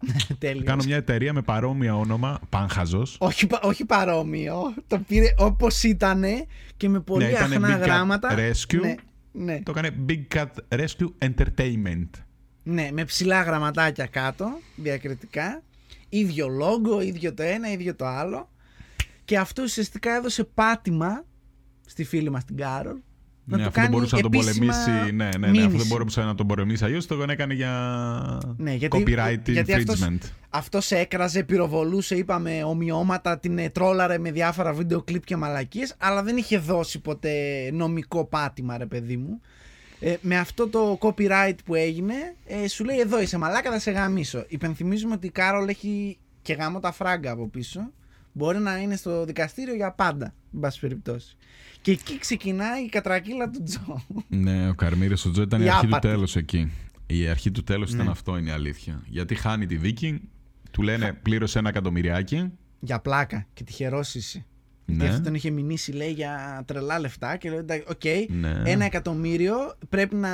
Τέλειος. 0.38 0.64
Κάνω 0.64 0.82
μια 0.86 0.96
εταιρεία 0.96 1.32
με 1.32 1.42
παρόμοιο 1.42 1.98
όνομα, 2.00 2.40
Πάνχαζος. 2.48 3.16
όχι, 3.20 3.46
πα- 3.46 3.60
όχι 3.62 3.84
παρόμοιο. 3.84 4.74
Το 4.86 4.98
πήρε 4.98 5.26
όπως 5.38 5.82
ήταν 5.82 6.22
και 6.76 6.88
με 6.88 7.00
πολύ 7.00 7.24
Ναι, 7.24 7.30
ήτανε 7.30 7.54
αχνά 7.54 7.68
Big 7.78 7.80
Cat 7.80 7.84
γράμματα. 7.84 8.28
Rescue. 8.38 8.80
Ναι, 8.80 8.94
ναι. 9.32 9.60
Το 9.62 9.72
έκανε 9.76 9.90
Big 10.08 10.36
Cat 10.36 10.46
Rescue 10.78 11.28
Entertainment. 11.28 12.08
Ναι, 12.70 12.88
με 12.92 13.04
ψηλά 13.04 13.42
γραμματάκια 13.42 14.06
κάτω, 14.06 14.58
διακριτικά. 14.76 15.62
ίδιο 16.08 16.48
λόγο, 16.48 17.00
ίδιο 17.00 17.34
το 17.34 17.42
ένα, 17.42 17.72
ίδιο 17.72 17.94
το 17.94 18.06
άλλο. 18.06 18.48
Και 19.24 19.38
αυτό 19.38 19.62
ουσιαστικά 19.62 20.14
έδωσε 20.14 20.44
πάτημα 20.44 21.24
στη 21.86 22.04
φίλη 22.04 22.30
μας 22.30 22.44
την 22.44 22.56
Κάρολ. 22.56 22.96
να 23.44 23.56
Ναι, 23.56 23.62
του 23.62 23.68
αφού 23.68 23.74
δεν 23.74 23.82
κάνει 23.84 23.88
μπορούσε 23.96 24.16
να 24.16 24.22
τον 24.22 24.32
επίσημα 24.34 24.72
πολεμήσει. 24.84 25.12
Ναι, 25.14 25.24
ναι, 25.24 25.24
ναι, 25.24 25.46
αφού 25.46 25.56
δεν 25.56 25.66
μήνυση. 25.70 25.86
μπορούσε 25.88 26.20
να 26.22 26.34
τον 26.34 26.46
πολεμήσει 26.46 26.84
αλλιώς, 26.84 27.06
το 27.06 27.22
έκανε 27.28 27.54
για 27.54 27.72
Ναι, 28.56 28.74
γιατί- 28.74 29.04
copyright 29.06 29.40
γιατί 29.48 29.72
αυτός- 29.72 30.00
infringement. 30.02 30.18
Αυτός 30.50 30.90
έκραζε, 30.90 31.42
πυροβολούσε, 31.42 32.14
είπαμε 32.16 32.62
ομοιώματα, 32.64 33.38
την 33.38 33.58
ε, 33.58 33.68
τρόλαρε 33.70 34.18
με 34.18 34.30
διάφορα 34.30 34.72
βίντεο 34.72 35.02
κλιπ 35.02 35.24
και 35.24 35.36
μαλακίες, 35.36 35.94
αλλά 35.98 36.22
δεν 36.22 36.36
είχε 36.36 36.58
δώσει 36.58 37.00
ποτέ 37.00 37.32
νομικό 37.72 38.24
πάτημα, 38.24 38.78
ρε 38.78 38.86
παιδί 38.86 39.16
μου. 39.16 39.40
Ε, 40.00 40.16
με 40.20 40.36
αυτό 40.38 40.68
το 40.68 40.98
copyright 41.00 41.54
που 41.64 41.74
έγινε, 41.74 42.14
ε, 42.46 42.68
σου 42.68 42.84
λέει 42.84 42.98
εδώ 42.98 43.20
είσαι 43.20 43.38
μαλάκα, 43.38 43.70
θα 43.70 43.78
σε 43.78 43.90
γαμίσω. 43.90 44.44
Υπενθυμίζουμε 44.48 45.14
ότι 45.14 45.26
η 45.26 45.30
Κάρολ 45.30 45.68
έχει 45.68 46.18
και 46.42 46.52
γάμο 46.52 46.80
τα 46.80 46.92
φράγκα 46.92 47.30
από 47.30 47.48
πίσω. 47.48 47.92
Μπορεί 48.32 48.58
να 48.58 48.76
είναι 48.78 48.96
στο 48.96 49.24
δικαστήριο 49.24 49.74
για 49.74 49.92
πάντα, 49.92 50.34
εν 50.54 50.60
πάση 50.60 50.80
περιπτώσει. 50.80 51.36
Και 51.80 51.90
εκεί 51.90 52.18
ξεκινάει 52.18 52.84
η 52.84 52.88
κατρακύλα 52.88 53.50
του 53.50 53.62
Τζο. 53.62 54.04
Ναι, 54.28 54.68
ο 54.68 54.74
Καρμίρη 54.74 55.12
ο 55.12 55.30
Τζο 55.30 55.42
ήταν 55.42 55.60
η, 55.60 55.64
Η 55.64 55.68
αρχή 55.68 55.86
άπατη. 55.86 56.06
του 56.06 56.12
τέλους 56.12 56.36
εκεί. 56.36 56.72
Η 57.06 57.28
αρχή 57.28 57.50
του 57.50 57.62
τέλους 57.62 57.92
ήταν 57.92 58.04
Ναι. 58.04 58.10
αυτό, 58.10 58.36
είναι 58.36 58.48
η 58.50 58.52
αλήθεια. 58.52 59.02
Γιατί 59.06 59.34
χάνει 59.34 59.66
τη 59.66 59.76
δίκη, 59.76 60.20
του 60.70 60.82
λένε 60.82 61.12
πλήρωσε 61.12 61.58
ένα 61.58 61.68
εκατομμυριάκι. 61.68 62.52
για 62.80 62.98
πλάκα 63.00 63.46
και 63.54 63.64
τυχερός 63.64 64.14
είσαι. 64.14 64.46
Ναι. 64.90 64.96
Γιατί 64.96 65.10
αυτό 65.12 65.22
τον 65.24 65.34
είχε 65.34 65.50
μηνύσει, 65.50 65.92
λέει, 65.92 66.10
για 66.12 66.62
τρελά 66.66 66.98
λεφτά 67.00 67.36
και 67.36 67.48
λέει, 67.50 67.58
εντάξει, 67.58 67.84
οκ, 67.88 68.04
Ναι. 68.40 68.62
ένα 68.70 68.84
εκατομμύριο 68.84 69.54
πρέπει 69.88 70.14
να, 70.16 70.28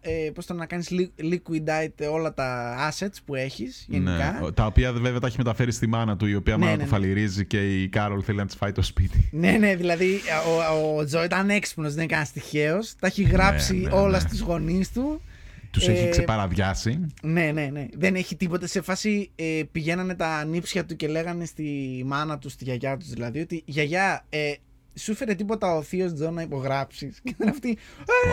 ε, 0.00 0.30
πώς 0.34 0.46
το 0.46 0.54
να 0.54 0.66
κάνεις 0.66 0.88
li- 0.90 1.22
liquidate 1.32 2.12
όλα 2.12 2.34
τα 2.34 2.76
assets 2.90 3.14
που 3.24 3.34
έχεις 3.34 3.84
γενικά. 3.88 4.38
Ναι, 4.42 4.50
τα 4.52 4.66
οποία 4.66 4.92
βέβαια 4.92 5.20
τα 5.20 5.26
έχει 5.26 5.36
μεταφέρει 5.38 5.72
στη 5.72 5.86
μάνα 5.86 6.16
του, 6.16 6.26
η 6.26 6.34
οποία 6.34 6.56
Ναι, 6.56 6.64
μάνα 6.64 6.76
ναι, 6.76 6.82
του 6.82 6.84
ναι. 6.90 6.96
φαλιρίζει 6.96 7.46
και 7.46 7.82
η 7.82 7.88
Κάρολ 7.88 8.22
θέλει 8.24 8.38
να 8.38 8.46
της 8.46 8.54
φάει 8.54 8.72
το 8.72 8.82
σπίτι. 8.82 9.28
Ναι, 9.32 9.50
ναι, 9.50 9.76
δηλαδή 9.76 10.20
ο, 10.46 10.96
ο 10.98 11.04
Τζο 11.04 11.24
ήταν 11.24 11.50
έξυπνος, 11.50 11.94
δεν 11.94 12.04
ήταν 12.04 12.24
τυχαίος. 12.32 12.94
Τα 13.00 13.06
έχει 13.06 13.22
γράψει 13.22 13.74
ναι, 13.76 13.90
όλα 13.92 14.10
ναι. 14.10 14.18
στους 14.28 14.40
γονείς 14.40 14.92
του. 14.92 15.22
Τους 15.70 15.88
Ε, 15.88 15.92
έχει 15.92 16.08
ξεπαραδιάσει. 16.08 17.06
Ναι, 17.22 17.50
ναι, 17.52 17.68
ναι. 17.72 17.86
Δεν 17.96 18.14
έχει 18.14 18.36
τίποτα. 18.36 18.66
Σε 18.66 18.80
φάση 18.80 19.30
ε, 19.36 19.62
πηγαίνανε 19.72 20.14
τα 20.14 20.44
ανίψια 20.44 20.84
του 20.84 20.96
και 20.96 21.08
λέγανε 21.08 21.44
στη 21.44 22.02
μάνα 22.06 22.38
του, 22.38 22.48
στη 22.48 22.64
γιαγιά 22.64 22.96
τους 22.96 23.08
δηλαδή, 23.08 23.40
ότι 23.40 23.62
γιαγιά, 23.66 24.24
ε, 24.28 24.52
σου 24.94 25.14
'φερε 25.14 25.34
τίποτα 25.34 25.76
ο 25.76 25.82
θείος 25.82 26.12
Τζον 26.14 26.34
να 26.34 26.42
υπογράψεις. 26.42 27.20
Και 27.22 27.30
ήταν 27.30 27.48
αυτή. 27.48 27.78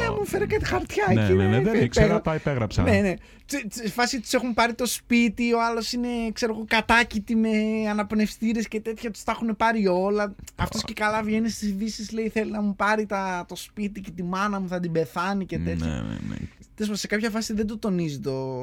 Ε, 0.05 0.09
μου 0.19 0.25
'φερε 0.25 0.45
κάτι 0.45 0.65
χαρτιά 0.65 1.05
Ναι, 1.13 1.23
εκεί. 1.25 1.33
ναι, 1.33 1.47
ναι, 1.47 1.57
ε, 1.57 1.61
δεν 1.61 1.75
ε, 1.75 1.83
ήξερα, 1.83 2.07
πέρα- 2.07 2.21
τα 2.21 2.35
υπέγραψα. 2.35 2.83
Ναι, 2.83 2.99
ναι. 3.01 3.13
Τσι- 3.45 3.67
τσι- 3.67 3.87
Φάση 3.87 4.19
τους 4.19 4.33
έχουν 4.33 4.53
πάρει 4.53 4.73
το 4.73 4.85
σπίτι, 4.85 5.53
ο 5.53 5.63
άλλος 5.63 5.91
είναι, 5.93 6.07
ξέρω 6.33 6.53
εγώ, 6.53 6.65
κατάκοιτοι 6.67 7.35
με 7.35 7.49
αναπνευστήρες 7.89 8.67
και 8.67 8.79
τέτοια, 8.81 9.11
τους 9.11 9.23
τα 9.23 9.31
έχουν 9.31 9.55
πάρει 9.55 9.87
όλα. 9.87 10.35
Αυτός 10.55 10.83
και 10.83 10.93
καλά 10.93 11.23
βγαίνει 11.23 11.49
στις 11.49 11.69
ειδήσεις, 11.69 12.11
λέει: 12.11 12.29
Θέλει 12.29 12.51
να 12.51 12.61
μου 12.61 12.75
πάρει 12.75 13.05
τα, 13.05 13.45
το 13.47 13.55
σπίτι 13.55 14.01
και 14.01 14.11
τη 14.11 14.23
μάνα 14.23 14.59
μου, 14.59 14.67
θα 14.67 14.79
την 14.79 14.91
πεθάνει 14.91 15.45
και 15.45 15.57
τέτοια. 15.57 15.85
Ναι, 15.87 15.93
ναι, 15.93 16.17
ναι. 16.29 16.35
Τέλος 16.77 16.91
πάντων, 16.91 16.95
σε 16.95 17.07
κάποια 17.07 17.29
φάση 17.29 17.53
δεν 17.53 17.67
το 17.67 17.77
τονίζει 17.77 18.19
το, 18.19 18.61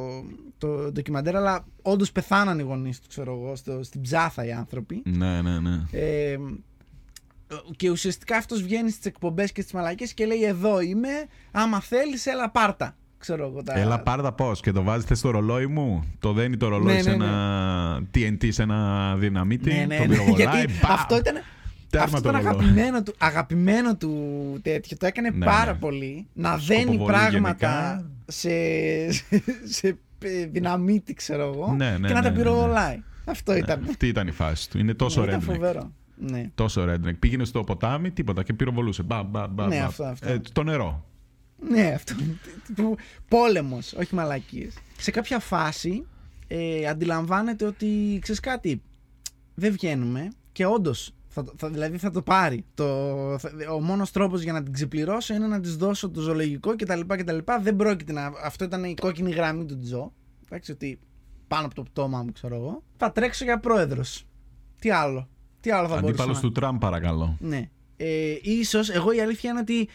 το 0.58 0.92
ντοκιμαντέρ, 0.92 1.36
αλλά 1.36 1.64
όντως 1.82 2.12
πεθάναν 2.12 2.58
οι 2.58 2.62
γονείς 2.62 3.00
του, 3.00 3.08
ξέρω 3.08 3.32
εγώ, 3.32 3.56
στο, 3.56 3.82
στην 3.82 4.00
ψάθα 4.00 4.44
οι 4.44 4.52
άνθρωποι. 4.52 5.02
Ναι, 5.04 5.42
ναι, 5.42 5.58
ναι. 5.60 5.82
Ε, 5.90 6.36
και 7.76 7.90
ουσιαστικά 7.90 8.36
αυτός 8.36 8.62
βγαίνει 8.62 8.90
στις 8.90 9.04
εκπομπές 9.04 9.52
και 9.52 9.60
στις 9.60 9.72
μαλακές 9.72 10.14
και 10.14 10.26
λέει 10.26 10.42
εδώ 10.44 10.80
είμαι, 10.80 11.08
άμα 11.50 11.80
θέλεις 11.80 12.26
έλα 12.26 12.50
πάρτα. 12.50 12.96
Ξέρω 13.18 13.46
εγώ 13.46 13.62
τα... 13.62 13.78
Έλα 13.78 14.00
πάρτα 14.00 14.32
πώς 14.32 14.60
και 14.60 14.72
το 14.72 14.82
βάζετε 14.82 15.14
στο 15.14 15.30
ρολόι 15.30 15.66
μου; 15.66 16.04
Το 16.18 16.32
δένει 16.32 16.56
το 16.56 16.68
ρολόι 16.68 16.94
Ναι, 16.94 17.02
σε 17.02 17.08
ναι, 17.10 17.24
ένα 17.24 18.02
TNT, 18.14 18.48
σε 18.52 18.62
ένα 18.62 19.14
δυναμίτη. 19.18 19.72
ναι, 19.72 19.84
ναι, 19.84 19.96
το 19.96 20.02
ναι, 20.02 20.08
πυροβολάει. 20.08 20.46
γιατί 20.56 20.72
μπαμ. 20.82 20.92
αυτό 20.92 21.16
ήταν, 21.16 21.34
Τέρμα 21.98 22.16
αυτό 22.16 22.30
το 22.30 22.38
ήταν 22.38 22.42
ρολόι. 22.42 22.60
αγαπημένο 22.62 23.02
του, 23.02 23.14
αγαπημένο 23.18 23.96
του 23.96 24.12
τέτοιο. 24.62 24.96
Το 24.96 25.06
έκανε 25.06 25.30
Ναι, 25.30 25.44
πάρα 25.44 25.72
ναι. 25.72 25.78
πολύ 25.78 26.26
να 26.32 26.56
δένει 26.56 26.80
Σκοποβολή 26.82 27.12
πράγματα 27.12 27.66
γενικά. 27.66 28.10
σε, 28.26 28.48
σε, 29.12 29.42
σε 29.64 29.98
δυναμίτη, 30.50 31.14
ξέρω 31.14 31.52
εγώ, 31.54 31.74
Ναι, 31.76 31.90
ναι, 31.90 32.06
και 32.06 32.12
να 32.12 32.20
ναι, 32.20 32.26
τα 32.26 32.30
ναι, 32.30 32.36
πυροβολάει. 32.36 33.02
Αυτό 33.24 33.56
ήταν. 33.56 33.84
Αυτή 33.88 34.06
ήταν 34.08 34.26
η 34.26 34.30
φάση 34.30 34.70
του. 34.70 34.78
Είναι 34.78 34.94
τόσο 34.94 35.20
Ναι, 35.20 35.26
ήταν 35.26 35.40
redneck. 35.40 35.44
φοβερό. 35.44 35.92
Ναι. 36.16 36.50
Τόσο 36.54 36.84
redneck. 36.88 37.18
Πήγαινε 37.18 37.44
στο 37.44 37.64
ποτάμι, 37.64 38.10
τίποτα 38.10 38.42
και 38.42 38.52
πυροβολούσε. 38.52 39.02
Μπα, 39.02 39.22
μπα, 39.22 39.46
μπα, 39.46 39.66
Ναι, 39.66 39.76
μπα. 39.78 39.84
αυτό, 39.84 40.04
αυτό. 40.04 40.28
Ε, 40.28 40.40
το 40.52 40.62
νερό. 40.62 41.04
Ναι, 41.68 41.92
αυτό. 41.94 42.14
Πόλεμος, 43.28 43.92
όχι 43.92 44.14
μαλακίες. 44.14 44.74
Σε 44.98 45.10
κάποια 45.10 45.38
φάση 45.38 46.06
ε, 46.48 46.86
αντιλαμβάνεται 46.86 47.64
ότι 47.66 48.18
ξέρεις 48.22 48.40
κάτι. 48.40 48.82
Δεν 49.54 49.72
βγαίνουμε 49.72 50.28
και 50.52 50.66
όντως. 50.66 51.14
Θα, 51.36 51.44
το- 51.44 51.52
θα, 51.56 51.68
δηλαδή 51.70 51.98
θα 51.98 52.10
το 52.10 52.22
πάρει. 52.22 52.64
Το, 52.74 52.84
θα- 53.38 53.50
ο 53.74 53.80
μόνος 53.80 54.10
τρόπος 54.10 54.42
για 54.42 54.52
να 54.52 54.62
την 54.62 54.72
ξεπληρώσω 54.72 55.34
είναι 55.34 55.46
να 55.46 55.60
της 55.60 55.76
δώσω 55.76 56.10
το 56.10 56.20
ζωολογικό 56.20 56.76
κτλ. 56.76 57.00
κτλ. 57.06 57.38
Δεν 57.60 57.76
πρόκειται 57.76 58.12
να. 58.12 58.32
Αυτό 58.44 58.64
ήταν 58.64 58.84
η 58.84 58.94
κόκκινη 59.00 59.30
γραμμή 59.30 59.64
του 59.64 59.78
Τζο. 59.78 60.12
Εντάξει, 60.44 60.72
ότι 60.72 60.98
πάνω 61.48 61.66
από 61.66 61.74
το 61.74 61.82
πτώμα 61.82 62.22
μου, 62.22 62.32
ξέρω 62.32 62.54
εγώ. 62.54 62.82
Θα 62.96 63.12
τρέξω 63.12 63.44
για 63.44 63.58
πρόεδρος. 63.58 64.26
Τι 64.78 64.90
άλλο; 64.90 65.28
Τι 65.60 65.70
άλλο 65.70 65.88
θα 65.88 65.94
μπορούσα 65.94 66.08
Αντίπαλος 66.08 66.36
να... 66.36 66.42
του 66.42 66.52
Τραμπ, 66.52 66.78
παρακαλώ. 66.80 67.36
Ναι. 67.40 67.68
Ε, 67.96 68.34
ίσως, 68.42 68.90
εγώ 68.90 69.12
η 69.12 69.20
αλήθεια 69.20 69.50
είναι 69.50 69.60
ότι 69.60 69.88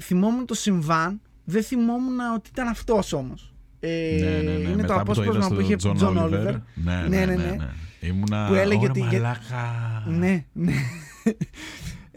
θυμόμουν 0.00 0.46
το 0.46 0.54
συμβάν, 0.54 1.20
δεν 1.44 1.62
θυμόμουν 1.62 2.18
ότι 2.34 2.48
ήταν 2.52 2.68
αυτός 2.68 3.12
όμως. 3.12 3.54
Ε, 3.80 4.16
ναι, 4.20 4.30
ναι, 4.30 4.36
ναι. 4.42 4.50
Είναι 4.50 4.74
Μετά 4.74 4.94
το 4.98 5.02
που 5.04 5.14
το 5.14 5.22
είδα 5.22 5.30
απόσπασμα 5.30 5.42
στο 5.42 5.54
που 5.54 5.60
είχε 5.60 5.74
John 5.74 5.94
Τζον 5.96 6.22
Όλιβερ. 6.22 6.38
Όλιβερ. 6.38 6.54
Ναι, 6.54 6.60
Ναι, 6.84 7.06
ναι, 7.08 7.24
ναι, 7.24 7.34
ναι. 7.36 7.50
ναι. 7.50 7.68
Ναι. 8.06 8.16
Ήμουνα. 8.16 8.46
Που 8.48 8.54
έλεγε 8.54 8.80
«Ωρε, 8.80 8.90
ότι- 8.90 9.00
Μαλάκα. 9.00 10.02
Ναι, 10.06 10.44
ναι. 10.52 10.72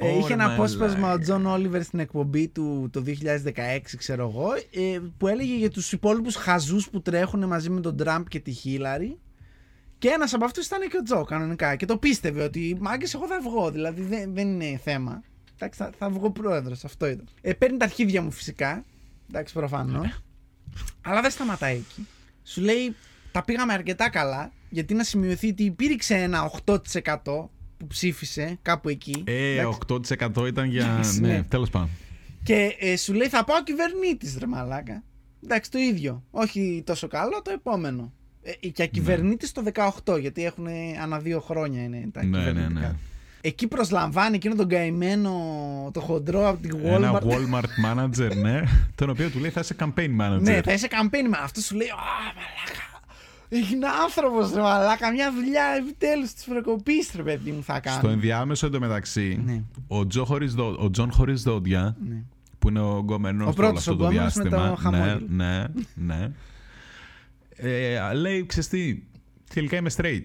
Ε, 0.01 0.05
Ωρε, 0.05 0.17
είχε 0.17 0.33
ένα 0.33 0.53
απόσπασμα 0.53 0.97
ο 0.97 1.01
μαλάκα. 1.01 1.21
Τζον 1.23 1.45
Όλιβερ 1.45 1.83
στην 1.83 1.99
εκπομπή 1.99 2.47
του 2.47 2.89
το 2.91 3.03
2016, 3.05 3.95
ξέρω 3.97 4.27
εγώ, 4.27 4.47
ε, 4.71 4.99
που 5.17 5.27
έλεγε 5.27 5.55
για 5.55 5.69
τους 5.69 5.91
υπόλοιπους 5.91 6.35
χαζούς 6.35 6.89
που 6.89 7.01
τρέχουν 7.01 7.45
μαζί 7.47 7.69
με 7.69 7.81
τον 7.81 7.97
Τραμπ 7.97 8.25
και 8.27 8.39
τη 8.39 8.51
Χίλαρη. 8.51 9.19
Και 9.97 10.07
ένας 10.07 10.33
από 10.33 10.45
αυτούς 10.45 10.65
ήταν 10.65 10.79
και 10.79 10.97
ο 10.99 11.03
Τζο 11.03 11.23
κανονικά. 11.23 11.75
Και 11.75 11.85
το 11.85 11.97
πίστευε 11.97 12.43
ότι 12.43 12.77
μάγκες 12.79 13.13
εγώ 13.13 13.27
θα 13.27 13.39
βγω, 13.41 13.71
δηλαδή 13.71 14.01
δεν, 14.01 14.33
δεν 14.33 14.47
είναι 14.61 14.79
θέμα. 14.83 15.23
Εντάξει, 15.53 15.79
θα, 15.83 15.91
θα 15.97 16.09
βγω 16.09 16.31
πρόεδρος, 16.31 16.83
αυτό 16.85 17.07
ήταν. 17.07 17.25
Ε, 17.41 17.53
παίρνει 17.53 17.77
τα 17.77 17.85
αρχίδια 17.85 18.21
μου 18.21 18.31
φυσικά. 18.31 18.83
Εντάξει, 19.29 19.53
προφανώς. 19.53 20.23
Αλλά 21.01 21.21
δεν 21.21 21.31
σταματάει 21.31 21.75
εκεί. 21.75 22.07
Σου 22.43 22.61
λέει, 22.61 22.95
τα 23.31 23.43
πήγαμε 23.43 23.73
αρκετά 23.73 24.09
καλά, 24.09 24.51
γιατί 24.70 24.93
να 24.93 25.03
σημειωθεί 25.03 25.47
ότι 25.49 25.63
υπήρξε 25.63 26.15
ένα 26.15 26.51
8% 26.65 26.76
που 27.78 27.88
ψήφισε 27.88 28.57
κάπου 28.61 28.89
εκεί. 28.89 29.24
Ε, 29.26 29.59
Εντάξει. 29.59 29.80
8% 30.38 30.47
ήταν 30.47 30.65
για. 30.70 30.86
Εντάξει, 30.93 31.20
ναι, 31.22 31.28
ναι. 31.28 31.43
τέλος 31.43 31.70
πάντων. 31.70 31.89
Και 32.43 32.76
ε, 32.80 32.97
σου 32.97 33.13
λέει, 33.13 33.28
θα 33.28 33.43
πάω 33.43 33.63
κυβερνήτης, 33.63 34.38
ρε 34.39 34.45
μαλάκα. 34.47 35.03
Εντάξει, 35.43 35.72
το 35.72 35.78
ίδιο. 35.80 36.24
Όχι 36.32 36.84
τόσο 36.86 37.07
καλό, 37.07 37.41
το 37.43 37.51
επόμενο. 37.51 38.13
Ε, 38.61 38.67
και 38.67 38.86
κυβερνήτης 38.86 39.51
το 39.51 39.63
18, 40.05 40.20
γιατί 40.20 40.45
έχουν 40.45 40.67
ανά 41.01 41.20
δύο 41.20 41.39
χρόνια 41.39 41.84
είναι 41.84 42.09
τα 42.11 42.24
Ναι, 42.24 42.38
ναι, 42.38 42.43
κυβερνητικά. 42.45 42.80
ναι. 42.80 42.95
Εκεί 43.41 43.67
προσλαμβάνει 43.67 44.36
εκείνο 44.36 44.55
τον 44.55 44.67
καημένο, 44.67 45.32
το 45.93 45.99
χοντρό 45.99 46.47
από 46.47 46.61
τη 46.61 46.70
Ένα 46.88 47.13
Walmart. 47.13 47.24
Walmart 47.24 47.86
manager, 47.95 48.36
ναι, 48.36 48.61
τον 48.95 49.09
οποίο 49.09 49.30
του 49.30 49.39
λέει 49.39 49.49
θα 49.49 49.59
είσαι 49.59 49.76
campaign 49.80 50.09
manager. 50.22 50.39
Ναι, 50.41 50.61
θα 50.61 50.74
είσαι 50.74 50.88
campaign 50.91 51.28
με 51.30 51.38
αυτό 51.41 51.61
σου 51.61 51.76
λέει, 51.76 51.88
Α, 51.88 51.95
μαλάκα. 51.95 52.88
Είναι 53.49 53.87
άνθρωπος, 54.03 54.53
ρε 54.53 54.61
μαλάκα. 54.61 55.11
Μια 55.11 55.33
δουλειά 55.33 55.63
επιτέλους 55.79 56.33
της 56.33 56.43
προκοπή, 56.43 56.93
ρε 57.15 57.23
παιδί 57.23 57.51
μου, 57.51 57.63
θα 57.63 57.79
κάνω. 57.79 57.97
Στο 57.97 58.09
ενδιάμεσο 58.09 58.65
εντωμεταξύ, 58.65 59.41
Ναι. 59.45 59.63
ο, 59.87 60.07
Τζο 60.07 60.25
χωρίς 60.25 60.53
δο- 60.53 60.75
ο 60.79 60.89
Τζον 60.89 61.11
χωρίς 61.11 61.41
δόντια, 61.43 61.95
Ναι. 62.09 62.23
που 62.59 62.69
είναι 62.69 62.79
ο 62.79 62.97
γκόμενος 62.99 63.41
Ο 63.41 63.45
όλο 63.45 63.53
πρώτος 63.55 63.77
αυτό 63.77 63.91
ο 63.91 63.95
το 63.95 64.03
γκόμενος 64.05 64.33
με 64.35 64.41
διάστημα. 64.43 64.69
το 64.69 64.75
χαμόγελο. 64.75 65.25
ναι, 65.29 65.63
ναι, 65.93 66.17
ναι. 66.17 66.31
Ε, 67.55 68.13
λέει, 68.13 68.45
ξέρεις 68.45 68.67
τι, 68.69 69.03
τελικά 69.53 69.77
είμαι 69.77 69.89
straight. 69.95 70.23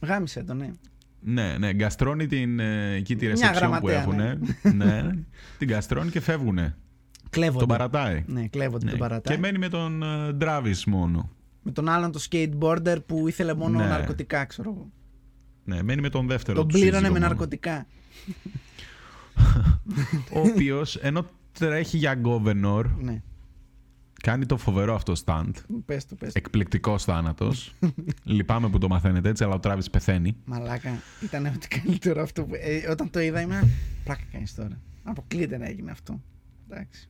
Γάμησέ 0.00 0.42
το, 0.42 0.54
ναι. 0.54 0.70
Ναι, 1.20 1.56
ναι, 1.58 1.72
γκαστρώνει 1.72 2.26
την, 2.26 2.58
ε, 2.60 2.92
εκεί 2.94 3.16
τη 3.16 3.24
Μια 3.26 3.34
ρεσεψιόν 3.34 3.70
που 3.80 3.86
γραμματέα, 3.88 4.00
έχουν. 4.00 4.76
Ναι. 4.76 5.08
την 5.58 5.68
γκαστρώνει 5.68 6.10
και 6.10 6.20
φεύγουνε. 6.20 6.76
Κλέβονται. 7.30 7.58
Τον 7.58 7.68
παρατάει. 7.68 8.24
Ναι, 8.26 8.46
κλέβονται 8.48 8.84
Ναι. 8.84 8.90
τον 8.90 8.98
παρατάει. 9.00 9.34
Και 9.34 9.40
μένει 9.40 9.58
με 9.58 9.68
τον 9.68 10.02
ε, 10.02 10.36
Travis 10.40 10.82
μόνο. 10.86 11.30
Με 11.68 11.74
τον 11.74 11.88
άλλον 11.88 12.12
το 12.12 12.20
skateboarder 12.30 12.96
που 13.06 13.28
ήθελε 13.28 13.54
μόνο 13.54 13.78
Ναι. 13.78 13.84
ναρκωτικά, 13.86 14.44
ξέρω 14.44 14.70
εγώ. 14.70 14.90
Ναι, 15.64 15.82
μένει 15.82 16.00
με 16.00 16.08
τον 16.08 16.26
δεύτερο 16.26 16.58
Τον 16.58 16.68
του 16.68 16.72
πλήρωνε 16.74 16.96
σύζυγο 16.96 17.12
με 17.12 17.18
μόνο. 17.18 17.30
ναρκωτικά. 17.30 17.86
Ο 20.34 20.40
οποίος 20.40 20.96
ενώ 20.96 21.26
τρέχει 21.52 21.96
για 21.96 22.20
governor, 22.24 22.84
Ναι, 23.00 23.22
κάνει 24.22 24.46
το 24.46 24.56
φοβερό 24.56 24.94
αυτό 24.94 25.12
stand. 25.24 25.50
πες 25.84 26.06
το, 26.06 26.14
πες 26.14 26.32
το. 26.32 26.38
Εκπληκτικός 26.38 27.04
θάνατος. 27.04 27.74
Λυπάμαι 28.24 28.68
που 28.68 28.78
το 28.78 28.88
μαθαίνετε 28.88 29.28
έτσι, 29.28 29.44
αλλά 29.44 29.54
ο 29.54 29.58
Τράβης 29.60 29.90
πεθαίνει. 29.90 30.36
Μαλάκα, 30.44 30.90
ήταν 31.22 31.46
ό,τι 31.46 31.68
καλύτερο 31.68 32.22
αυτό 32.22 32.44
που. 32.44 32.54
Ε, 32.54 32.90
όταν 32.90 33.10
το 33.10 33.20
είδα, 33.20 33.40
ήμουν. 33.40 33.70
Πλάκα 34.04 34.22
κάνεις 34.32 34.54
τώρα. 34.54 34.80
Αποκλείεται 35.02 35.58
να 35.58 35.66
έγινε 35.66 35.90
αυτό. 35.90 36.20
Εντάξει. 36.70 37.08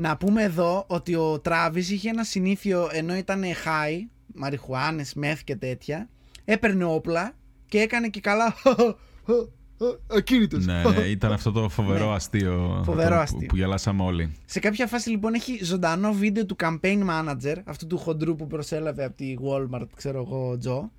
Να 0.00 0.16
πούμε 0.16 0.42
εδώ 0.42 0.84
ότι 0.86 1.14
ο 1.14 1.40
Τράβης 1.40 1.90
είχε 1.90 2.08
ένα 2.08 2.24
συνήθιο 2.24 2.88
ενώ 2.92 3.16
ήταν 3.16 3.42
high, 3.42 4.08
μαριχουάνες, 4.34 5.14
μεθ 5.14 5.40
και 5.44 5.56
τέτοια, 5.56 6.08
έπαιρνε 6.44 6.84
όπλα 6.84 7.32
και 7.66 7.78
έκανε 7.80 8.08
και 8.08 8.20
καλά. 8.20 8.54
Ακίνητος. 10.16 10.66
ναι, 10.66 10.82
ναι, 10.82 11.00
ήταν 11.02 11.32
αυτό 11.32 11.50
το 11.52 11.68
φοβερό 11.68 12.08
Ναι. 12.08 12.14
αστείο. 12.14 12.82
Φοβερό 12.84 13.14
που- 13.14 13.20
αστείο. 13.20 13.46
Που, 13.46 13.56
γελάσαμε 13.56 14.02
όλοι. 14.02 14.36
Σε 14.46 14.58
κάποια 14.60 14.86
φάση 14.86 15.10
λοιπόν 15.10 15.34
έχει 15.34 15.64
ζωντανό 15.64 16.12
βίντεο 16.12 16.46
του 16.46 16.56
campaign 16.62 17.06
manager, 17.10 17.56
αυτού 17.64 17.86
του 17.86 17.98
χοντρού 17.98 18.36
που 18.36 18.46
προσέλαβε 18.46 19.04
από 19.04 19.16
τη 19.16 19.34
Walmart, 19.42 19.86
ξέρω 19.96 20.18
εγώ, 20.26 20.48
ο 20.50 20.58
Τζο, 20.58 20.90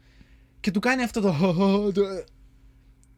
και 0.59 0.71
του 0.71 0.79
κάνει 0.79 1.03
αυτό 1.03 1.21
το. 1.21 1.31
το- 1.93 2.01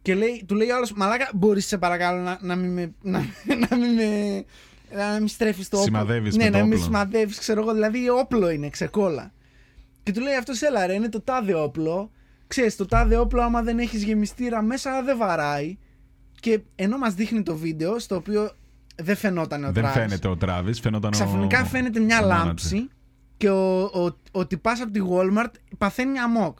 Και 0.01 0.15
λέει, 0.15 0.43
του 0.47 0.55
λέει 0.55 0.69
ο 0.69 0.75
άλλος, 0.75 0.93
Μαλάκα, 0.93 1.29
μπορείς 1.33 1.65
σε 1.67 1.77
παρακαλώ 1.77 2.21
να, 2.21 2.37
να 2.41 2.55
μην 2.55 2.73
με. 2.73 2.93
να, 3.01 3.19
να 3.69 3.77
μην 3.77 3.93
με. 3.93 4.43
Να 4.97 5.19
μην 5.19 5.27
στρέφεις 5.27 5.69
το 5.69 5.77
όπλο. 5.77 5.89
Σημαδεύεις 5.89 6.35
ναι, 6.35 6.43
με 6.43 6.49
το 6.49 6.57
να 6.57 6.63
μην 6.63 6.73
όπλο. 6.73 6.85
σημαδεύεις, 6.85 7.37
ξέρω 7.39 7.61
εγώ, 7.61 7.73
δηλαδή 7.73 8.09
όπλο 8.09 8.49
είναι, 8.49 8.69
ξεκόλα. 8.69 9.33
Και 10.03 10.11
του 10.11 10.21
λέει 10.21 10.35
αυτός, 10.35 10.61
έλα 10.61 10.85
ρε, 10.85 10.93
είναι 10.93 11.09
το 11.09 11.21
τάδε 11.21 11.53
όπλο. 11.53 12.11
Ξέρεις, 12.47 12.75
το 12.75 12.85
τάδε 12.85 13.17
όπλο, 13.17 13.41
άμα 13.41 13.61
δεν 13.61 13.79
έχεις 13.79 14.03
γεμιστήρα 14.03 14.61
μέσα, 14.61 15.03
δεν 15.03 15.17
βαράει. 15.17 15.77
Και 16.39 16.59
ενώ 16.75 16.97
μας 16.97 17.13
δείχνει 17.13 17.43
το 17.43 17.55
βίντεο, 17.55 17.99
στο 17.99 18.15
οποίο 18.15 18.51
δεν 18.95 19.15
φαινόταν 19.15 19.63
ο 19.63 19.71
Δεν 19.71 19.85
Travis. 19.85 19.91
φαίνεται 19.93 20.27
ο 20.27 20.37
Τράβη, 20.37 20.73
φαίνονταν 20.73 21.09
ο. 21.13 21.13
Ξαφνικά 21.13 21.65
φαίνεται 21.65 21.99
μια 21.99 22.19
ο 22.19 22.23
manager. 22.23 22.27
λάμψη 22.27 22.89
και 23.37 23.49
ο, 23.49 23.81
ο, 23.81 24.17
ο 24.31 24.47
τυπάς 24.47 24.81
από 24.81 24.91
τη 24.91 24.99
Walmart 25.09 25.51
παθαίνει 25.77 26.19
αμόκ. 26.19 26.57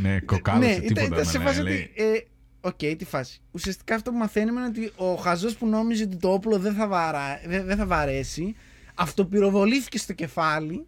Ναι, 0.00 0.20
κοκάλωσε 0.20 0.68
ναι, 0.68 0.74
τίποτα. 0.78 1.00
ήταν, 1.06 1.12
ήταν 1.12 1.24
σε 1.24 1.38
ναι, 1.38 1.44
φάση 1.44 1.62
λέει. 1.62 1.90
ότι. 1.98 2.28
Ε, 2.64 2.68
Οκ, 2.68 2.96
τι 2.98 3.04
φάση. 3.04 3.40
Ουσιαστικά 3.50 3.94
αυτό 3.94 4.10
που 4.10 4.16
μαθαίνουμε 4.16 4.60
είναι 4.60 4.68
ότι 4.68 4.92
ο 4.96 5.14
χαζός 5.14 5.56
που 5.56 5.66
νόμιζε 5.66 6.02
ότι 6.04 6.16
το 6.16 6.32
όπλο 6.32 6.58
δεν 6.58 6.74
θα, 6.74 6.86
βαρά, 6.88 7.40
δεν, 7.46 7.64
δεν 7.64 7.76
θα 7.76 7.86
βαρέσει, 7.86 8.54
αυτοπυροβολήθηκε 8.94 9.98
στο 9.98 10.12
κεφάλι 10.12 10.86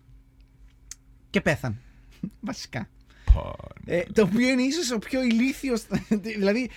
και 1.31 1.41
πέθανε. 1.41 1.77
Βασικά. 2.41 2.89
Πω, 3.33 3.55
Ε, 3.87 4.03
το 4.13 4.23
οποίο 4.23 4.49
είναι 4.49 4.63
ίσως 4.63 4.91
ο 4.91 4.99
πιο 4.99 5.23
ηλίθιο. 5.23 5.77
δηλαδή, 6.39 6.71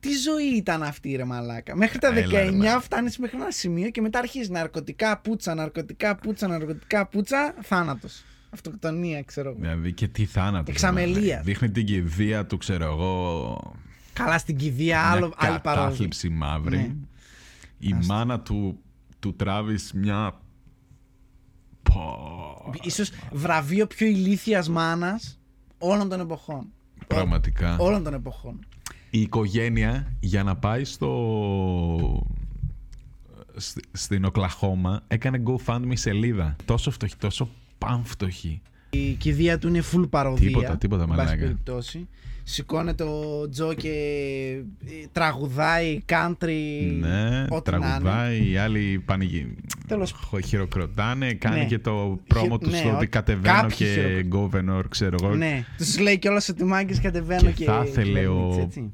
τι 0.00 0.12
ζωή 0.16 0.44
ήταν 0.56 0.82
αυτή, 0.82 1.16
ρε 1.16 1.24
Μαλάκα; 1.24 1.76
Μέχρι 1.76 1.98
τα 1.98 2.10
19 2.10 2.16
Έλα, 2.16 2.42
ρε, 2.42 2.50
μαλάκα. 2.50 2.80
φτάνεις 2.80 3.18
μέχρι 3.18 3.36
ένα 3.36 3.50
σημείο 3.50 3.90
και 3.90 4.00
μετά 4.00 4.18
αρχίζεις 4.18 4.48
ναρκωτικά 4.48 5.18
πουτσα, 5.18 5.54
ναρκωτικά 5.54 6.16
πουτσα, 6.16 6.46
ναρκωτικά 6.48 7.06
πουτσα, 7.06 7.54
θάνατος. 7.62 8.24
Αυτοκτονία, 8.50 9.22
ξέρω 9.22 9.48
εγώ. 9.48 9.58
Δηλαδή 9.60 9.92
και 9.92 10.08
τι 10.08 10.24
θάνατος. 10.24 10.74
Εξαμελίας. 10.74 11.44
Δείχνει 11.44 11.70
την 11.70 11.84
κηδεία 11.86 12.46
του, 12.46 12.56
ξέρω 12.56 12.84
εγώ. 12.84 13.56
Καλά 14.24 14.38
στην 14.38 14.56
κηδεία, 14.56 15.02
άλλο, 15.02 15.26
μια 15.26 15.34
άλλη 15.36 15.60
παρόδο. 15.60 15.84
κατάθλιψη 15.84 16.28
μαύρη. 16.28 16.76
Ναι. 16.76 16.94
Η 17.78 17.94
μάνα 18.06 18.40
του, 18.40 18.78
του 19.18 19.34
Τράβης 19.36 19.92
μια... 19.92 20.40
Πω. 21.82 22.72
Ίσως 22.82 23.10
βραβείο 23.32 23.86
πιο 23.86 24.06
ηλίθιας 24.06 24.68
μάνας 24.68 25.38
όλων 25.78 26.08
των 26.08 26.20
εποχών. 26.20 26.66
Πραγματικά. 27.06 27.76
Όλων 27.78 28.02
των 28.02 28.14
εποχών. 28.14 28.58
Η 29.10 29.20
οικογένεια 29.20 30.12
για 30.20 30.42
να 30.42 30.56
πάει 30.56 30.84
στο... 30.84 32.26
σ- 33.56 33.84
στην 33.92 34.24
Οκλαχώμα 34.24 35.00
έκανε 35.08 35.42
GoFundMe 35.46 35.92
σελίδα. 35.92 36.56
Τόσο 36.64 36.90
φτωχή, 36.90 37.16
τόσο 37.16 37.48
πανφτωχή. 37.78 38.62
Η 38.90 39.12
κηδεία 39.12 39.58
του 39.58 39.68
είναι 39.68 39.82
full 39.92 40.10
παροδία. 40.10 40.46
Τίποτα, 40.46 40.76
τίποτα, 40.78 41.02
εν 41.02 41.08
πάση 41.08 41.20
μαλάκα. 41.20 41.40
περιπτώσει. 41.40 42.08
Σηκώνεται 42.50 43.02
ο 43.02 43.48
Τζο 43.50 43.74
και 43.74 43.88
ε, 44.86 45.06
τραγουδάει 45.12 46.00
country. 46.08 46.96
Ναι, 47.00 47.46
ό,τι 47.48 47.70
να 47.70 47.76
είναι. 47.76 47.86
τραγουδάει, 47.86 48.50
οι 48.50 48.56
άλλοι 48.56 49.02
πανηγυ... 49.04 49.54
Τέλος. 49.86 50.12
χο- 50.12 50.40
χειροκροτάνε, 50.44 51.32
κάνει 51.34 51.58
Ναι. 51.58 51.64
και 51.64 51.78
το 51.78 52.18
πρόμο 52.26 52.58
τους 52.58 52.70
Ναι, 52.72 52.76
στο 52.78 52.88
ό, 52.88 52.96
ότι 52.96 53.06
κατεβαίνω 53.06 53.60
κάποιοι 53.60 53.76
και 53.76 53.84
χειροκροτάνε. 53.84 54.78
governor, 54.78 54.84
ξέρω 54.88 55.16
εγώ. 55.22 55.34
Ναι, 55.34 55.64
τους 55.76 55.98
λέει 55.98 56.18
κιόλας 56.18 56.48
ότι 56.48 56.64
μάγκες 56.64 57.00
κατεβαίνω 57.00 57.40
Και 57.40 57.52
και. 57.52 57.64
θα 57.64 57.84
ήθελε 57.88 58.06
κυβερνήτης, 58.20 58.56
ο- 58.56 58.60
έτσι. 58.60 58.92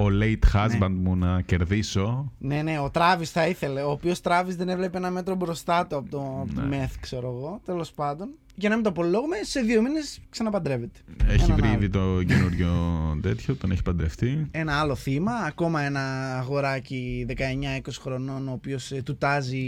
Ο 0.00 0.04
late 0.22 0.56
husband 0.56 0.94
μου 1.02 1.16
να 1.16 1.40
κερδίσω. 1.40 2.32
Ναι, 2.38 2.62
ναι, 2.62 2.78
ο 2.78 2.90
Τράβη 2.90 3.24
θα 3.24 3.46
ήθελε. 3.48 3.82
Ο 3.82 3.90
οποίος 3.90 4.20
Τράβη 4.20 4.54
δεν 4.54 4.68
έβλεπε 4.68 4.96
ένα 4.96 5.10
μέτρο 5.10 5.34
μπροστά 5.34 5.86
του 5.86 5.96
από 5.96 6.10
το, 6.10 6.18
από 6.42 6.54
το 6.54 6.60
Ναι. 6.60 6.76
μεθ, 6.76 6.94
ξέρω 7.00 7.28
εγώ. 7.28 7.60
Τέλος 7.64 7.92
πάντων. 7.92 8.28
Για 8.54 8.68
να 8.68 8.74
μην 8.74 8.84
το 8.84 8.90
απολογούμε, 8.90 9.36
σε 9.42 9.60
δύο 9.60 9.82
μήνες 9.82 10.20
ξαναπαντρεύεται. 10.30 10.98
Έχει 11.28 11.44
Έναν 11.44 11.56
βρει 11.56 11.66
άλλο. 11.66 11.76
ήδη 11.76 11.88
το 11.88 12.22
καινούριο 12.22 12.72
τέτοιο, 13.22 13.54
τον 13.56 13.70
έχει 13.70 13.82
παντρευτεί. 13.82 14.46
Ένα 14.50 14.80
άλλο 14.80 14.94
θύμα, 14.94 15.32
ακόμα 15.32 15.82
ένα 15.82 16.34
αγοράκι 16.38 17.26
19-20 17.28 17.78
χρονών, 18.00 18.48
ο 18.48 18.52
οποίος 18.52 18.92
του 19.04 19.16
τάζει 19.16 19.66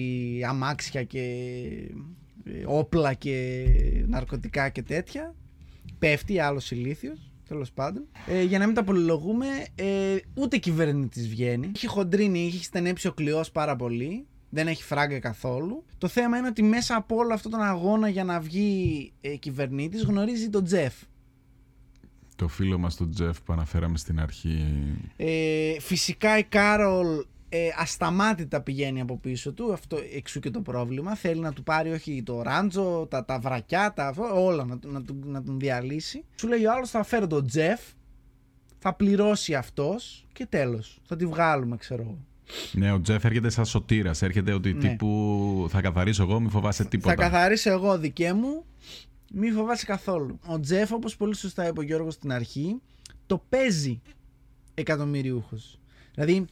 αμάξια 0.48 1.02
και 1.04 1.20
ε, 2.44 2.50
όπλα 2.64 3.12
και 3.14 3.64
ναρκωτικά 4.06 4.68
και 4.68 4.82
τέτοια. 4.82 5.34
Πέφτει, 5.98 6.38
άλλος 6.40 6.70
ηλίθιος. 6.70 7.29
Τέλος 7.50 7.72
πάντων. 7.72 8.02
Ε, 8.26 8.42
για 8.42 8.58
να 8.58 8.66
μην 8.66 8.74
τα 8.74 8.84
πολυλογούμε, 8.84 9.46
ε, 9.74 10.16
ούτε 10.34 10.56
κυβερνήτη 10.56 11.20
βγαίνει. 11.20 11.70
Έχει 11.74 11.86
χοντρίνει, 11.86 12.46
έχει 12.46 12.64
στενέψει 12.64 13.06
ο 13.06 13.12
κλειός 13.12 13.50
πάρα 13.50 13.76
πολύ. 13.76 14.26
Δεν 14.50 14.68
έχει 14.68 14.82
φράγκα 14.82 15.18
καθόλου. 15.18 15.84
Το 15.98 16.08
θέμα 16.08 16.38
είναι 16.38 16.46
ότι 16.46 16.62
μέσα 16.62 16.96
από 16.96 17.16
όλο 17.16 17.34
αυτόν 17.34 17.50
τον 17.50 17.62
αγώνα 17.62 18.08
για 18.08 18.24
να 18.24 18.40
βγει 18.40 19.12
ε, 19.20 19.36
κυβερνήτης 19.36 20.02
γνωρίζει 20.02 20.48
τον 20.48 20.64
Τζεφ. 20.64 20.94
Το 22.36 22.48
φίλο 22.48 22.78
μας 22.78 22.96
τον 22.96 23.10
Τζεφ 23.10 23.40
που 23.42 23.52
αναφέραμε 23.52 23.98
στην 23.98 24.20
αρχή. 24.20 24.66
Ε, 25.16 25.80
φυσικά 25.80 26.38
η 26.38 26.44
Κάρολ 26.44 27.24
ε, 27.52 27.68
ασταμάτητα 27.78 28.60
πηγαίνει 28.60 29.00
από 29.00 29.16
πίσω 29.18 29.52
του, 29.52 29.72
αυτό 29.72 29.98
εξού 30.14 30.40
και 30.40 30.50
το 30.50 30.60
πρόβλημα. 30.60 31.14
Θέλει 31.14 31.40
να 31.40 31.52
του 31.52 31.62
πάρει 31.62 31.92
όχι 31.92 32.22
το 32.22 32.42
ράντζο, 32.42 33.06
τα, 33.10 33.24
τα 33.24 33.38
βρακιά, 33.38 33.92
τα, 33.96 34.06
αυτό, 34.06 34.44
όλα 34.44 34.64
να, 34.64 34.78
του- 34.78 34.88
να, 34.92 35.02
του- 35.02 35.20
να 35.24 35.42
τον 35.42 35.58
διαλύσει. 35.58 36.24
Σου 36.36 36.48
λέει 36.48 36.64
ο 36.64 36.72
άλλος 36.72 36.90
θα 36.90 37.02
φέρω 37.02 37.26
τον 37.26 37.46
Τζεφ, 37.46 37.80
θα 38.78 38.94
πληρώσει 38.94 39.54
αυτός 39.54 40.26
και 40.32 40.46
τέλος. 40.46 40.98
Θα 41.04 41.16
τη 41.16 41.26
βγάλουμε 41.26 41.76
ξέρω 41.76 42.02
εγώ. 42.02 42.18
Ναι, 42.72 42.92
ο 42.92 43.00
Τζεφ 43.00 43.24
έρχεται 43.24 43.50
σαν 43.50 43.64
σωτήρας. 43.66 44.22
Έρχεται 44.22 44.52
ότι 44.52 44.72
Ναι. 44.72 44.88
τύπου 44.88 45.66
θα 45.70 45.80
καθαρίσω 45.80 46.22
εγώ, 46.22 46.40
μη 46.40 46.48
φοβάσαι 46.48 46.84
τίποτα. 46.84 47.14
Θα 47.14 47.20
καθαρίσω 47.22 47.70
εγώ 47.70 47.98
δικέ 47.98 48.32
μου, 48.32 48.64
μη 49.32 49.50
φοβάσαι 49.50 49.86
καθόλου. 49.86 50.38
Ο 50.46 50.60
Τζεφ 50.60 50.92
όπως 50.92 51.16
πολύ 51.16 51.34
σωστά 51.36 51.68
είπε 51.68 51.80
ο 51.80 51.82
Γιώργος 51.82 52.14
στην 52.14 52.32
αρχή, 52.32 52.76
το 53.26 53.42
παίζει 53.48 54.00
εκατομμυριούχος. 54.74 55.78
Δηλαδή 56.14 56.44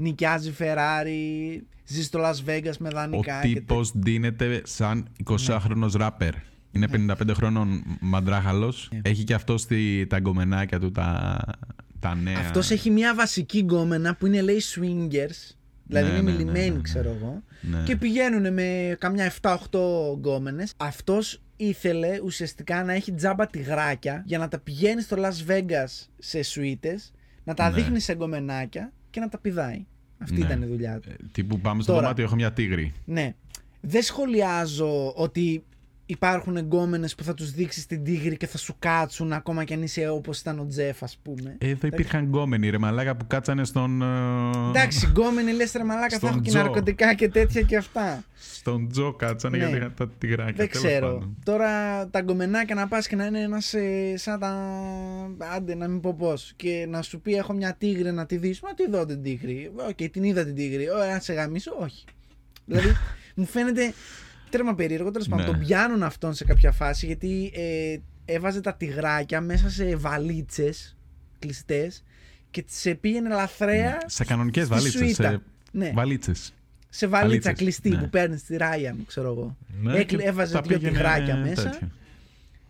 νοικιάζει 0.00 0.52
Ferrari, 0.58 1.60
ζει 1.84 2.02
στο 2.02 2.20
Las 2.22 2.48
Vegas 2.50 2.76
με 2.78 2.88
Ο 2.88 2.90
δανεικά 2.90 3.40
και 3.40 3.48
τύπος 3.48 3.92
ντύνεται 3.98 4.62
σαν 4.64 5.08
20χρονος 5.28 5.92
ράπερ. 5.92 6.32
Είναι 6.72 6.86
Ναι. 6.98 7.14
55 7.14 7.30
χρόνων 7.34 7.82
μαντράχαλος. 8.00 8.90
Έχει 9.02 9.24
και 9.24 9.34
αυτό 9.34 9.58
στη, 9.58 10.06
τα 10.08 10.18
γκομενάκια 10.20 10.80
του 10.80 10.90
τα, 10.90 11.38
τα 11.98 12.14
νέα. 12.14 12.38
Αυτός 12.38 12.70
έχει 12.70 12.90
μια 12.90 13.14
βασική 13.14 13.58
γκόμενα 13.58 14.14
που 14.14 14.26
είναι 14.26 14.40
λέει 14.42 14.60
swingers. 14.74 15.54
Δηλαδή 15.86 16.10
Ναι, 16.10 16.16
είναι 16.16 16.20
ναι, 16.22 16.30
ναι, 16.30 16.36
μιλημένοι, 16.36 16.68
ναι, 16.68 16.74
ναι. 16.74 16.80
ξέρω 16.80 17.10
εγώ. 17.20 17.42
Ναι. 17.60 17.82
Και 17.84 17.96
πηγαίνουν 17.96 18.52
με 18.52 18.96
καμιά 18.98 19.32
7-8 19.40 19.56
γκόμενες. 20.16 20.72
Αυτός 20.76 21.42
ήθελε 21.56 22.20
ουσιαστικά 22.24 22.84
να 22.84 22.92
έχει 22.92 23.12
τζάμπα 23.12 23.46
τυγράκια 23.46 24.22
για 24.26 24.38
να 24.38 24.48
τα 24.48 24.58
πηγαίνει 24.58 25.00
στο 25.02 25.16
Las 25.18 25.50
Vegas 25.50 26.06
σε 26.18 26.42
σουίτες, 26.42 27.12
να 27.44 27.54
τα 27.54 27.68
Ναι. 27.68 27.74
δείχνει 27.74 28.00
σε 28.00 28.14
γκομενάκια 28.14 28.92
και 29.10 29.20
να 29.20 29.28
τα 29.28 29.38
πηδάει. 29.38 29.84
Αυτή 30.18 30.38
Ναι. 30.38 30.44
ήταν 30.44 30.62
η 30.62 30.66
δουλειά 30.66 31.00
του. 31.00 31.08
Ε, 31.10 31.14
Τύπου 31.32 31.60
πάμε 31.60 31.82
στο 31.82 31.90
Τώρα. 31.92 32.02
δωμάτιο, 32.02 32.24
έχω 32.24 32.34
μια 32.34 32.52
τίγρη. 32.52 32.92
Ναι. 33.04 33.34
Δεν 33.80 34.02
σχολιάζω 34.02 35.12
ότι 35.16 35.64
υπάρχουν 36.10 36.56
γκόμενε 36.56 37.08
που 37.16 37.24
θα 37.24 37.34
τους 37.34 37.50
δείξεις 37.50 37.86
την 37.86 38.04
τίγρη 38.04 38.36
και 38.36 38.46
θα 38.46 38.58
σου 38.58 38.74
κάτσουν 38.78 39.32
ακόμα 39.32 39.64
κι 39.64 39.74
αν 39.74 39.82
είσαι 39.82 40.08
όπως 40.08 40.40
ήταν 40.40 40.58
ο 40.58 40.66
Τζεφ, 40.66 41.02
ας 41.02 41.18
πούμε. 41.22 41.56
Ε, 41.58 41.68
Εδώ 41.68 41.86
υπήρχαν 41.86 42.24
γκόμενοι 42.24 42.70
ρε 42.70 42.78
μαλάκα 42.78 43.16
που 43.16 43.26
κάτσανε 43.26 43.64
στον. 43.64 44.02
ε, 44.02 44.68
Εντάξει, 44.68 45.06
γκόμενοι 45.06 45.52
λες 45.52 45.72
ρε 45.72 45.84
μαλάκα, 45.84 46.08
θα 46.08 46.16
Στον 46.16 46.28
έχω 46.28 46.40
και 46.40 46.48
Τζο. 46.50 46.58
ναρκωτικά 46.58 47.14
και 47.14 47.28
τέτοια 47.28 47.62
και 47.62 47.76
αυτά. 47.76 48.24
Στον 48.52 48.88
Τζο 48.88 49.12
κάτσανε 49.12 49.56
Ναι. 49.56 49.62
γιατί 49.64 49.78
είχαν 49.78 49.94
τα 49.96 50.08
τυγράκια. 50.18 50.54
Δεν 50.56 50.68
τέλος 50.70 50.86
ξέρω. 50.86 51.06
πάντων. 51.06 51.36
Τώρα 51.44 51.68
τα 52.08 52.20
γκομενάκια 52.20 52.74
να 52.74 52.88
πας 52.88 53.06
και 53.08 53.16
να 53.16 53.24
είναι 53.26 53.40
ένας 53.40 53.74
σαν 54.14 54.38
τα. 54.40 54.54
Άντε 55.56 55.74
να 55.74 55.88
μην 55.88 56.00
πω 56.00 56.14
πώς. 56.18 56.52
Και 56.56 56.86
να 56.88 57.02
σου 57.02 57.20
πει: 57.20 57.34
Έχω 57.34 57.52
μια 57.52 57.74
τίγρη 57.78 58.12
να 58.12 58.26
τη 58.26 58.36
δεις. 58.36 58.60
Μα 58.60 58.74
τη 58.74 58.90
δω 58.90 59.06
την 59.06 59.22
τίγρη. 59.22 59.70
Οκ, 59.88 60.10
την 60.10 60.22
είδα 60.22 60.44
την 60.44 60.54
τίγρη. 60.54 60.90
Ωραία, 60.90 61.12
να 61.12 61.20
σε 61.20 61.32
γαμήσω. 61.32 61.72
Όχι. 61.78 62.04
δηλαδή 62.64 62.88
μου 63.34 63.46
φαίνεται 63.46 63.92
τέρμα 64.50 64.74
περίεργο. 64.74 65.10
Τέλος 65.10 65.28
πάντων, 65.28 65.44
Ναι. 65.44 65.50
τον 65.50 65.60
πιάνουν 65.60 66.02
αυτόν 66.02 66.34
σε 66.34 66.44
κάποια 66.44 66.72
φάση 66.72 67.06
γιατί 67.06 67.52
ε, 67.54 67.96
έβαζε 68.24 68.60
τα 68.60 68.74
τυγράκια 68.74 69.40
μέσα 69.40 69.70
σε 69.70 69.96
βαλίτσες 69.96 70.96
κλειστές 71.38 72.04
και 72.50 72.62
τι 72.62 72.94
πήγαινε 72.94 73.28
λαθρέα 73.28 73.90
Ναι, 73.90 73.96
Σε 74.06 74.24
κανονικές 74.24 74.64
στη 74.64 74.74
βαλίτσες. 74.74 75.00
σουίτα. 75.00 75.30
Σε 75.30 75.40
Ναι. 75.72 75.90
βαλίτσες. 75.94 76.54
σε 76.88 77.06
βαλίτσα 77.06 77.26
βαλίτσες, 77.28 77.52
κλειστή 77.58 77.88
ναι. 77.88 77.96
που 77.98 78.08
παίρνει 78.10 78.36
στη 78.36 78.56
Ράιαν, 78.56 79.04
ξέρω 79.06 79.28
εγώ. 79.30 79.56
Ναι, 79.82 79.98
Έκλει- 79.98 80.20
και 80.20 80.26
έβαζε 80.26 80.52
τα 80.52 80.60
δύο 80.60 80.78
πήγαινε 80.78 80.92
τυγράκια 80.96 81.36
μέσα. 81.36 81.62
τέτοιο. 81.70 81.88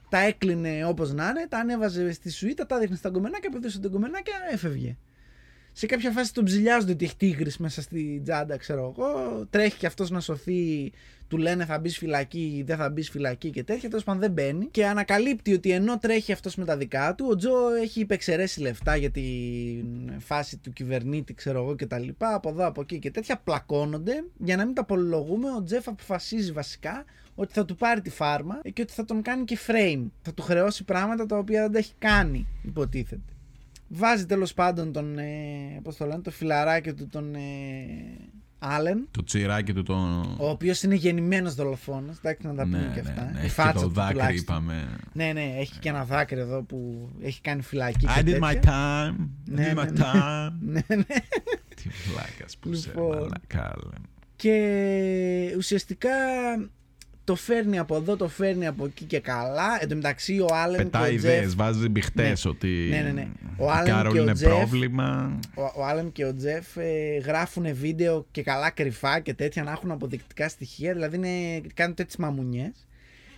Τα 0.09 0.18
έκλεινε 0.18 0.85
όπως 0.85 1.12
να 1.12 1.28
είναι, 1.28 1.47
τα 1.49 1.59
ανέβαζε 1.59 2.12
στη 2.12 2.31
σουίτα, 2.31 2.66
τα 2.66 2.78
δείχνει 2.78 2.97
στα 2.97 3.09
γκομενάκια, 3.09 3.51
πηδούσε 3.51 3.81
τα 3.81 3.89
γκομενάκια, 3.89 4.35
έφευγε. 4.53 4.97
Σε 5.72 5.86
κάποια 5.86 6.10
φάση 6.10 6.34
τον 6.34 6.44
ψηλιάζονται 6.44 6.92
ότι 6.92 7.04
έχει 7.04 7.16
τίγρη 7.16 7.52
μέσα 7.58 7.82
στη 7.82 8.20
τζάντα, 8.24 8.56
ξέρω 8.56 8.94
εγώ. 8.96 9.46
Τρέχει 9.50 9.76
και 9.76 9.86
αυτός 9.86 10.10
να 10.10 10.20
σωθεί, 10.20 10.92
του 11.28 11.36
λένε 11.36 11.64
θα 11.64 11.78
μπεις 11.78 11.98
φυλακή, 11.98 12.62
δεν 12.66 12.76
θα 12.76 12.90
μπεις 12.90 13.10
φυλακή 13.10 13.50
και 13.50 13.64
τέτοια. 13.64 13.88
Τέλος 13.88 14.04
πάντων 14.04 14.20
δεν 14.20 14.30
μπαίνει. 14.30 14.66
Και 14.70 14.86
ανακαλύπτει 14.86 15.52
ότι 15.52 15.70
ενώ 15.70 15.98
τρέχει 15.98 16.32
αυτός 16.32 16.54
με 16.54 16.64
τα 16.64 16.76
δικά 16.76 17.14
του, 17.14 17.26
ο 17.30 17.36
Τζο 17.36 17.74
έχει 17.82 18.00
υπεξαιρέσει 18.00 18.60
λεφτά 18.60 18.96
για 18.96 19.10
την 19.10 19.84
φάση 20.18 20.56
του 20.56 20.72
κυβερνήτη, 20.72 21.34
ξέρω 21.34 21.62
εγώ 21.62 21.74
κτλ. 21.74 22.08
Από 22.18 22.48
εδώ, 22.48 22.66
από 22.66 22.80
εκεί 22.80 22.98
και 22.98 23.10
τέτοια. 23.10 23.40
Πλακώνονται. 23.44 24.24
Για 24.38 24.56
να 24.56 24.64
μην 24.64 24.74
τα 24.74 24.84
πολυλογούμε, 24.84 25.50
ο 25.50 25.62
Τζεφ 25.62 25.88
αποφασίζει 25.88 26.52
βασικά 26.52 27.04
ότι 27.34 27.52
θα 27.52 27.64
του 27.64 27.76
πάρει 27.76 28.00
τη 28.00 28.10
φάρμα 28.10 28.60
και 28.72 28.82
ότι 28.82 28.92
θα 28.92 29.04
τον 29.04 29.22
κάνει 29.22 29.44
και 29.44 29.58
frame. 29.66 30.04
Θα 30.22 30.34
του 30.34 30.42
χρεώσει 30.42 30.84
πράγματα 30.84 31.26
τα 31.26 31.38
οποία 31.38 31.62
δεν 31.62 31.72
τα 31.72 31.78
έχει 31.78 31.92
κάνει, 31.98 32.46
υποτίθεται. 32.62 33.32
Βάζει 33.93 34.26
τέλος 34.26 34.55
πάντων 34.55 34.93
τον. 34.93 35.18
Ε, 35.18 35.80
πώς 35.82 35.97
το 35.97 36.07
λένε, 36.07 36.22
το 36.22 36.30
φιλαράκι 36.30 36.93
του 36.93 37.09
τον. 37.09 37.34
Ε, 37.34 37.41
Άλεν, 38.62 39.09
Το 39.11 39.22
τσιράκι 39.24 39.72
του 39.72 39.82
το. 39.82 39.95
ο 40.38 40.49
οποίος 40.49 40.82
είναι 40.82 40.95
γεννημένος 40.95 41.55
δολοφόνος. 41.55 42.16
Εντάξει, 42.18 42.47
να 42.47 42.55
τα 42.55 42.62
πούμε 42.62 42.78
Ναι, 42.78 42.91
και 42.95 43.03
ναι, 43.03 43.09
αυτά. 43.09 43.22
ναι. 43.24 43.30
Η 43.30 43.34
Έχει 43.36 43.43
και 43.47 43.49
φάτσα 43.53 43.72
το 43.72 43.80
του 43.86 43.93
δάκρυ, 43.93 44.12
τουλάχιστον. 44.14 44.57
είπαμε. 44.57 44.88
Ναι, 45.12 45.32
ναι, 45.32 45.55
έχει 45.59 45.78
και 45.78 45.88
ένα 45.88 46.05
δάκρυ 46.05 46.41
εδώ 46.41 46.62
που 46.62 47.09
έχει 47.22 47.41
κάνει 47.41 47.62
φυλακή. 47.62 48.07
I 48.09 48.24
και 48.24 48.30
did 48.38 48.43
my 48.45 48.53
τέτοια. 48.53 48.61
time. 48.64 49.14
I 49.20 49.26
Ναι, 49.45 49.70
did 49.70 49.74
ναι, 49.74 49.82
my 49.82 49.93
ναι. 49.93 50.01
time. 50.03 50.53
ναι, 50.72 50.80
ναι. 50.97 51.05
Τι 51.76 51.88
βλάκας 52.11 52.57
που 52.61 52.74
σε 52.74 52.88
Λοιπόν. 52.88 53.16
μαλακά. 53.16 53.72
λέ. 53.84 53.97
Και 54.36 55.55
ουσιαστικά 55.57 56.09
το 57.31 57.37
φέρνει 57.37 57.78
από 57.78 57.97
εδώ, 57.97 58.16
το 58.16 58.28
φέρνει 58.28 58.66
από 58.66 58.85
εκεί 58.85 59.05
και 59.05 59.20
καλά. 59.20 59.78
Εν 59.81 59.89
τω 59.89 59.95
μεταξύ 59.95 60.41
ο 60.41 60.47
Άλεν 60.53 60.76
και 60.78 60.85
Πετάει 60.85 61.11
ο 61.11 61.12
ιδέες, 61.12 61.41
Τζεφ 61.41 61.55
βάζει 61.55 61.89
μπιχτές 61.89 62.45
ότι. 62.45 62.87
Ναι, 62.91 63.01
ναι, 63.01 63.11
ναι. 63.11 63.28
Ο 63.57 63.64
η 63.64 63.68
Άλεν 63.70 63.95
Κάρολ 63.95 64.12
και 64.12 64.18
ο 64.18 64.22
είναι 64.22 64.33
Τζεφ- 64.33 64.51
πρόβλημα. 64.51 65.39
ο, 65.55 65.62
ο 65.62 65.85
Άλεν 65.87 66.12
και 66.12 66.24
ο 66.24 66.35
Τζεφ 66.35 66.76
ε, 66.76 67.18
γράφουν 67.24 67.74
βίντεο 67.74 68.26
και 68.31 68.43
καλά 68.43 68.70
κρυφά 68.70 69.20
και 69.20 69.35
τέτοια 69.35 69.62
να 69.62 69.70
έχουν 69.70 69.91
αποδεικτικά 69.91 70.49
στοιχεία. 70.49 70.93
Δηλαδή 70.93 71.16
είναι, 71.16 71.61
κάνουν 71.74 71.95
τέτοιες 71.95 72.16
μαμουνιές. 72.16 72.87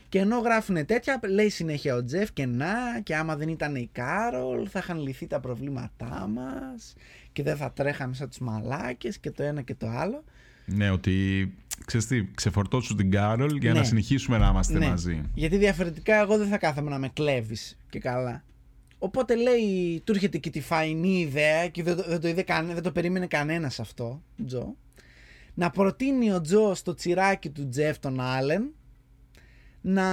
Και 0.08 0.18
ενώ 0.18 0.38
γράφουν 0.38 0.86
τέτοια, 0.86 1.20
λέει 1.28 1.48
συνέχεια 1.48 1.94
ο 1.94 2.04
Τζεφ 2.04 2.32
και 2.32 2.46
να, 2.46 2.66
και 3.02 3.16
άμα 3.16 3.36
δεν 3.36 3.48
ήταν 3.48 3.74
η 3.74 3.88
Κάρολ, 3.92 4.66
θα 4.70 4.78
είχαν 4.78 5.00
λυθεί 5.02 5.26
τα 5.26 5.40
προβλήματά 5.40 6.30
μας 6.34 6.94
και 7.32 7.42
δεν 7.42 7.56
θα 7.56 7.72
τρέχαμε 7.72 8.14
σαν 8.14 8.28
τους 8.28 8.38
μαλάκες 8.38 9.18
και 9.18 9.30
το 9.30 9.42
ένα 9.42 9.62
και 9.62 9.74
το 9.74 9.86
άλλο. 9.88 10.24
Ναι, 10.64 10.90
ότι 10.90 11.46
ξέρεις 11.84 12.06
τι, 12.06 12.24
ξεφορτώσου 12.34 12.94
την 12.94 13.10
Κάρολ 13.10 13.56
για 13.56 13.72
Ναι. 13.72 13.78
να 13.78 13.84
συνεχίσουμε 13.84 14.38
να 14.38 14.48
είμαστε 14.48 14.78
Ναι. 14.78 14.88
μαζί. 14.88 15.22
Γιατί 15.34 15.56
διαφορετικά 15.56 16.20
εγώ 16.20 16.38
δεν 16.38 16.48
θα 16.48 16.58
κάθομαι 16.58 16.90
να 16.90 16.98
με 16.98 17.08
κλέβεις 17.08 17.78
και 17.90 17.98
καλά. 17.98 18.44
Οπότε 18.98 19.34
λέει, 19.36 20.00
του 20.04 20.12
έρχεται 20.12 20.38
και 20.38 20.50
τη 20.50 20.60
φαεινή 20.60 21.20
ιδέα 21.20 21.68
και 21.68 21.82
δεν 21.82 21.96
το, 21.96 22.04
δεν 22.06 22.20
το, 22.20 22.28
είδε 22.28 22.42
καν, 22.42 22.66
δεν 22.66 22.82
το 22.82 22.92
περίμενε 22.92 23.26
κανένας 23.26 23.80
αυτό, 23.80 24.22
Τζο. 24.46 24.76
Να 25.54 25.70
προτείνει 25.70 26.32
ο 26.32 26.40
Τζο 26.40 26.74
στο 26.74 26.94
τσιράκι 26.94 27.50
του 27.50 27.68
Τζεφ 27.68 27.98
τον 27.98 28.20
Άλεν 28.20 28.74
να 29.80 30.04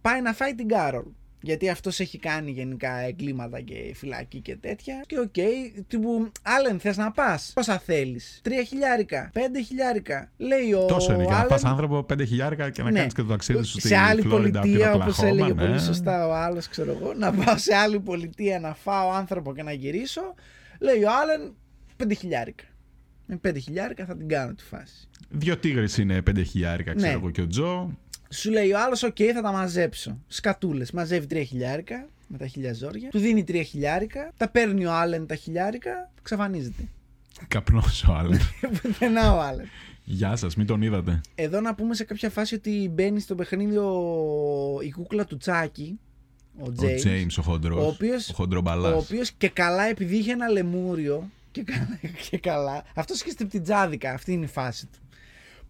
πάει 0.00 0.20
να 0.22 0.32
φάει 0.32 0.54
την 0.54 0.68
Κάρολ. 0.68 1.04
Γιατί 1.42 1.68
αυτός 1.68 2.00
έχει 2.00 2.18
κάνει 2.18 2.50
γενικά 2.50 2.96
εγκλήματα 2.98 3.60
και 3.60 3.74
φυλακή 3.94 4.40
και 4.40 4.56
τέτοια. 4.56 5.02
Και 5.06 5.18
OK, 5.18 5.32
okay, 5.36 5.82
τύπου, 5.88 6.32
Άλεν, 6.42 6.80
θες 6.80 6.96
να 6.96 7.10
πας; 7.10 7.50
Πόσα 7.54 7.78
θέλεις; 7.78 8.40
Τρία 8.42 8.62
χιλιάρικα. 8.62 9.30
Πέντε 9.32 9.62
χιλιάρικα. 9.62 10.30
Λέει 10.36 10.72
ο. 10.72 10.84
Τόσο 10.86 11.12
είναι. 11.12 11.22
Για 11.22 11.32
να 11.32 11.38
Άλεν- 11.38 11.60
πα 11.62 11.68
άνθρωπο 11.70 12.02
πέντε 12.02 12.24
χιλιάρικα 12.24 12.70
και 12.70 12.82
να 12.82 12.90
Ναι. 12.90 12.98
κάνεις 12.98 13.14
και 13.14 13.22
το 13.22 13.28
ταξίδι 13.28 13.62
σου 13.62 13.78
στη 13.78 13.88
σε 13.88 13.96
άλλη 13.96 14.20
Φλόριντα 14.22 14.58
από 14.58 14.68
την 14.68 14.76
πολιτεία, 14.78 14.94
όπως 14.94 15.18
Οκλαχόμα, 15.18 15.28
έλεγε 15.46 15.60
ναι. 15.60 15.66
πολύ 15.68 15.80
σωστά 15.80 16.26
ο 16.26 16.32
άλλος, 16.34 16.68
ξέρω 16.68 16.90
εγώ, 17.00 17.12
να 17.14 17.32
πάω 17.32 17.56
σε 17.58 17.74
άλλη 17.74 18.00
πολιτεία 18.00 18.60
να 18.60 18.74
φάω 18.74 19.10
άνθρωπο 19.10 19.54
και 19.54 19.62
να 19.62 19.72
γυρίσω. 19.72 20.34
Λέει 20.80 21.02
ο 21.02 21.08
Άλεν, 21.22 21.54
πέντε 21.96 22.14
χιλιάρικα. 22.14 22.64
Με 23.26 23.36
πέντε 23.36 23.58
χιλιάρικα 23.58 24.04
θα 24.04 24.16
την 24.16 24.28
κάνω 24.28 24.52
τη 24.54 24.62
φάση. 24.64 25.08
Δύο 25.30 25.56
τίγρες 25.56 25.98
είναι 25.98 26.22
πέντε 26.22 26.42
χιλιάρικα, 26.42 26.94
ξέρω 26.94 27.10
Ναι. 27.12 27.16
εγώ 27.18 27.30
και 27.30 27.40
ο 27.40 27.46
Τζο. 27.46 27.96
Σου 28.32 28.50
λέει 28.50 28.72
ο 28.72 28.78
άλλος, 28.80 29.02
οκ, 29.02 29.16
θα 29.34 29.42
τα 29.42 29.52
μαζέψω. 29.52 30.18
Σκατούλες. 30.28 30.90
Μαζεύει 30.90 31.26
τρία 31.26 31.44
χιλιάρικα 31.44 32.08
με 32.26 32.38
τα 32.38 32.46
χίλια 32.46 32.72
ζόρια. 32.74 33.08
Του 33.08 33.18
δίνει 33.18 33.44
τρία 33.44 33.62
χιλιάρικα. 33.62 34.30
Τα 34.36 34.48
παίρνει 34.48 34.86
ο 34.86 34.92
Άλεν 34.92 35.26
τα 35.26 35.34
χιλιάρικα. 35.34 36.10
Εξαφανίζεται. 36.22 36.88
Καπνός 37.48 38.04
ο 38.04 38.12
Άλεν. 38.12 38.40
Πουθενά 38.82 39.34
ο 39.34 39.40
Άλεν. 39.40 39.66
Γεια 40.04 40.36
σας, 40.36 40.56
μην 40.56 40.66
τον 40.66 40.82
είδατε. 40.82 41.20
Εδώ 41.34 41.60
να 41.60 41.74
πούμε 41.74 41.94
σε 41.94 42.04
κάποια 42.04 42.30
φάση 42.30 42.54
ότι 42.54 42.90
μπαίνει 42.92 43.20
στο 43.20 43.34
παιχνίδι 43.34 43.76
ο... 43.76 43.90
η 44.82 44.90
κούκλα 44.90 45.24
του 45.24 45.36
Τσάκη. 45.36 45.98
Ο 46.58 46.64
Ο 46.68 46.72
James. 46.80 46.96
Τζέιμς 46.96 47.38
ο 47.38 47.42
χοντρός. 47.42 47.84
ο 47.84 47.86
οποίος- 47.86 48.28
Ο 48.30 48.32
χοντρομπαλάς. 48.34 48.92
Ο 48.92 48.96
οποίος 48.96 49.30
και 49.30 49.48
καλά, 49.48 49.82
επειδή 49.82 50.16
είχε 50.16 50.32
ένα 50.32 50.48
λεμούριο. 50.48 51.30
Και 51.50 51.62
καλά. 51.62 51.98
Και 52.30 52.38
καλά 52.38 52.84
αυτός 52.94 53.20
είχε 53.20 53.30
στριπτιτζάδικα. 53.30 54.12
Αυτή 54.12 54.32
είναι 54.32 54.44
η 54.44 54.48
φάση 54.48 54.86
του. 54.86 54.98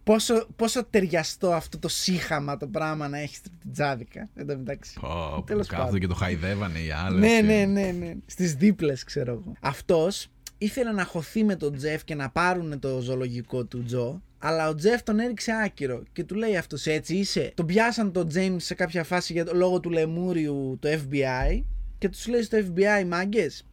Πόσο, 0.03 0.47
πόσο 0.55 0.85
ταιριαστό 0.85 1.51
αυτό 1.53 1.79
το 1.79 1.87
σύχαμα 1.87 2.57
το 2.57 2.67
πράγμα 2.67 3.07
να 3.07 3.17
έχεις 3.17 3.37
στριπτιτζάδικα. 3.37 4.29
Εν 4.35 4.47
τω 4.47 4.57
μεταξύ. 4.57 4.99
Πω, 4.99 5.43
Τέλος 5.45 5.67
που 5.67 5.73
κάθονται 5.73 5.85
πάντων. 5.85 5.99
και 5.99 6.07
το 6.07 6.15
χαϊδεύανε 6.15 6.79
οι 6.79 6.91
άλλες. 6.91 7.19
Ναι, 7.19 7.41
ναι, 7.41 7.65
ναι, 7.65 7.91
ναι. 7.91 8.13
Στις 8.25 8.53
δίπλες, 8.53 9.03
ξέρω 9.03 9.31
εγώ. 9.31 9.53
Αυτός 9.61 10.27
ήθελε 10.57 10.91
να 10.91 11.03
χωθεί 11.05 11.43
με 11.43 11.55
τον 11.55 11.75
Τζεφ 11.75 12.03
και 12.03 12.15
να 12.15 12.29
πάρουν 12.29 12.79
το 12.79 12.99
ζωολογικό 12.99 13.65
του 13.65 13.83
Τζο. 13.83 14.21
Αλλά 14.37 14.69
ο 14.69 14.75
Τζεφ 14.75 15.03
τον 15.03 15.19
έριξε 15.19 15.51
άκυρο 15.63 16.03
και 16.11 16.23
του 16.23 16.35
λέει 16.35 16.57
αυτός 16.57 16.85
έτσι 16.85 17.15
είσαι. 17.15 17.51
Τον 17.55 17.65
πιάσαν 17.65 18.11
τον 18.11 18.27
James 18.33 18.55
σε 18.57 18.73
κάποια 18.73 19.03
φάση 19.03 19.33
για, 19.33 19.45
λόγω 19.53 19.79
του 19.79 19.89
λεμούριου 19.89 20.77
το 20.81 20.89
FBI 20.89 21.63
και 21.97 22.09
τους 22.09 22.27
λέει 22.27 22.41
στο 22.41 22.57
FBI 22.57 23.05
μάγκες. 23.07 23.65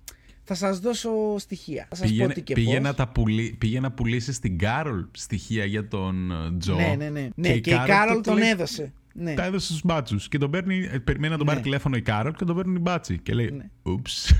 Θα 0.52 0.58
σας 0.58 0.78
δώσω 0.78 1.10
στοιχεία. 1.38 1.86
Θα 1.88 1.96
σας 1.96 2.04
πω 2.04 2.10
Πήγαινε, 2.10 2.32
τι 2.32 2.42
και 2.42 2.54
πήγε, 2.54 2.74
πώς. 2.74 2.82
να 2.82 2.94
τα 2.94 3.08
πουλή, 3.08 3.54
πήγε 3.58 3.80
να 3.80 3.90
πουλήσεις 3.92 4.36
στην 4.36 4.58
Κάρολ 4.58 5.04
στοιχεία 5.12 5.64
για 5.64 5.88
τον 5.88 6.30
ε, 6.30 6.34
Τζο. 6.58 6.74
Ναι, 6.74 6.94
ναι, 6.98 7.08
ναι. 7.08 7.28
ναι 7.34 7.58
και, 7.58 7.70
η 7.70 7.80
Κάρολ 7.86 8.20
τον 8.20 8.38
λέει- 8.38 8.50
έδωσε. 8.50 8.92
Ναι. 9.12 9.34
Τα 9.34 9.44
έδωσε 9.44 9.66
στους 9.66 9.80
μπάτσους. 9.84 10.28
Και 10.28 10.38
τον 10.38 10.50
παίρνει, 10.50 10.88
ε, 10.92 10.98
περιμένει 10.98 11.32
να 11.32 11.38
τον 11.38 11.46
πάρει 11.46 11.58
Ναι. 11.58 11.64
τηλέφωνο 11.64 11.96
η 11.96 12.02
Κάρολ 12.02 12.32
και 12.32 12.44
τον 12.44 12.56
παίρνει 12.56 12.74
οι 12.76 12.80
μπάτσοι. 12.80 13.18
Και 13.18 13.34
λέει, 13.34 13.50
Ναι. 13.50 13.64
Oops. 13.82 14.34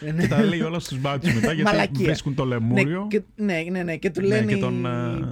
Ναι. 0.00 0.22
και 0.22 0.28
τα 0.28 0.42
λέει 0.42 0.60
όλα 0.60 0.78
στους 0.78 1.00
μπάτσους 1.00 1.34
μετά 1.34 1.52
γιατί 1.52 1.62
Μαλακία. 1.70 2.04
βρίσκουν 2.04 2.34
το 2.34 2.44
λεμούριο. 2.44 3.00
Ναι, 3.00 3.06
και, 3.08 3.22
ναι, 3.36 3.64
ναι, 3.70 3.82
ναι. 3.82 3.96
Και 3.96 4.10
του 4.10 4.20
Ναι, 4.20 4.26
λένε 4.26 4.52
και 4.52 4.58
τον, 4.60 4.84
οι, 4.84 4.88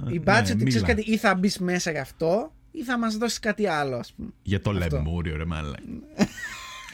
ε, 0.09 0.13
οι 0.13 0.19
μπάτσοι 0.23 0.53
ναι, 0.55 0.61
ότι 0.61 0.69
ξέρεις 0.69 0.87
μίλα. 0.87 0.95
κάτι, 0.95 1.11
ή 1.11 1.17
θα 1.17 1.35
μπεις 1.35 1.59
μέσα 1.59 1.91
γι' 1.91 1.97
αυτό, 1.97 2.51
ή 2.71 2.83
θα 2.83 2.97
μας 2.97 3.17
δώσεις 3.17 3.39
κάτι 3.39 3.67
άλλο, 3.67 3.95
ας 3.95 4.13
πούμε. 4.15 4.29
Για 4.43 4.61
το 4.61 4.69
Αυτό. 4.69 4.95
λεμούριο, 4.95 5.37
ρε 5.37 5.45
μάλλον. 5.45 5.75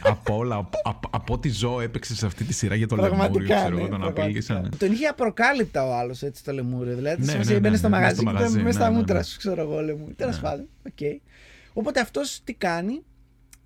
από 0.03 0.35
όλα, 0.37 0.55
από, 0.55 0.79
από, 0.83 1.09
από 1.11 1.33
ό,τι 1.33 1.49
ζώο 1.49 1.81
έπαιξε 1.81 2.15
σε 2.15 2.25
αυτή 2.25 2.43
τη 2.43 2.53
σειρά 2.53 2.75
για 2.75 2.87
το 2.87 2.95
λεμούριο, 2.95 3.17
Πραγματικά. 3.17 3.55
ξέρω 3.55 3.69
Ναι, 3.75 3.79
εγώ, 3.79 3.89
τον 3.89 3.89
πραγματικά. 3.89 4.23
απειλήσανε. 4.23 4.69
Τον 4.77 4.91
είχε 4.91 5.05
απροκάλυπτα 5.05 5.87
ο 5.87 5.93
άλλος 5.93 6.21
έτσι 6.23 6.43
το 6.43 6.53
λεμούριο. 6.53 6.95
Δηλαδή, 6.95 7.25
Ναι, 7.25 7.31
ναι, 7.31 7.37
ναι, 7.37 7.43
ναι, 7.43 7.51
ναι, 7.53 7.59
μπαίνει 7.59 7.69
ναι, 7.71 7.77
στο 7.77 7.87
ναι, 7.89 7.95
μαγαζί 7.95 8.15
στο 8.15 8.23
και 8.23 8.31
μαγαζί, 8.31 8.51
ήταν 8.51 8.63
μέσα 8.63 8.77
ναι, 8.77 8.83
στα 8.83 8.89
ναι, 8.91 8.97
μούτρα 8.97 9.17
ναι. 9.17 9.23
σου, 9.23 9.37
ξέρω 9.37 9.61
εγώ 9.61 9.81
λεμούριο. 9.81 10.13
Τέλος 10.15 10.35
Ναι. 10.35 10.41
πάντων. 10.41 10.67
οκ. 10.87 11.21
Οπότε 11.73 11.99
αυτός 11.99 12.41
τι 12.43 12.53
κάνει, 12.53 13.03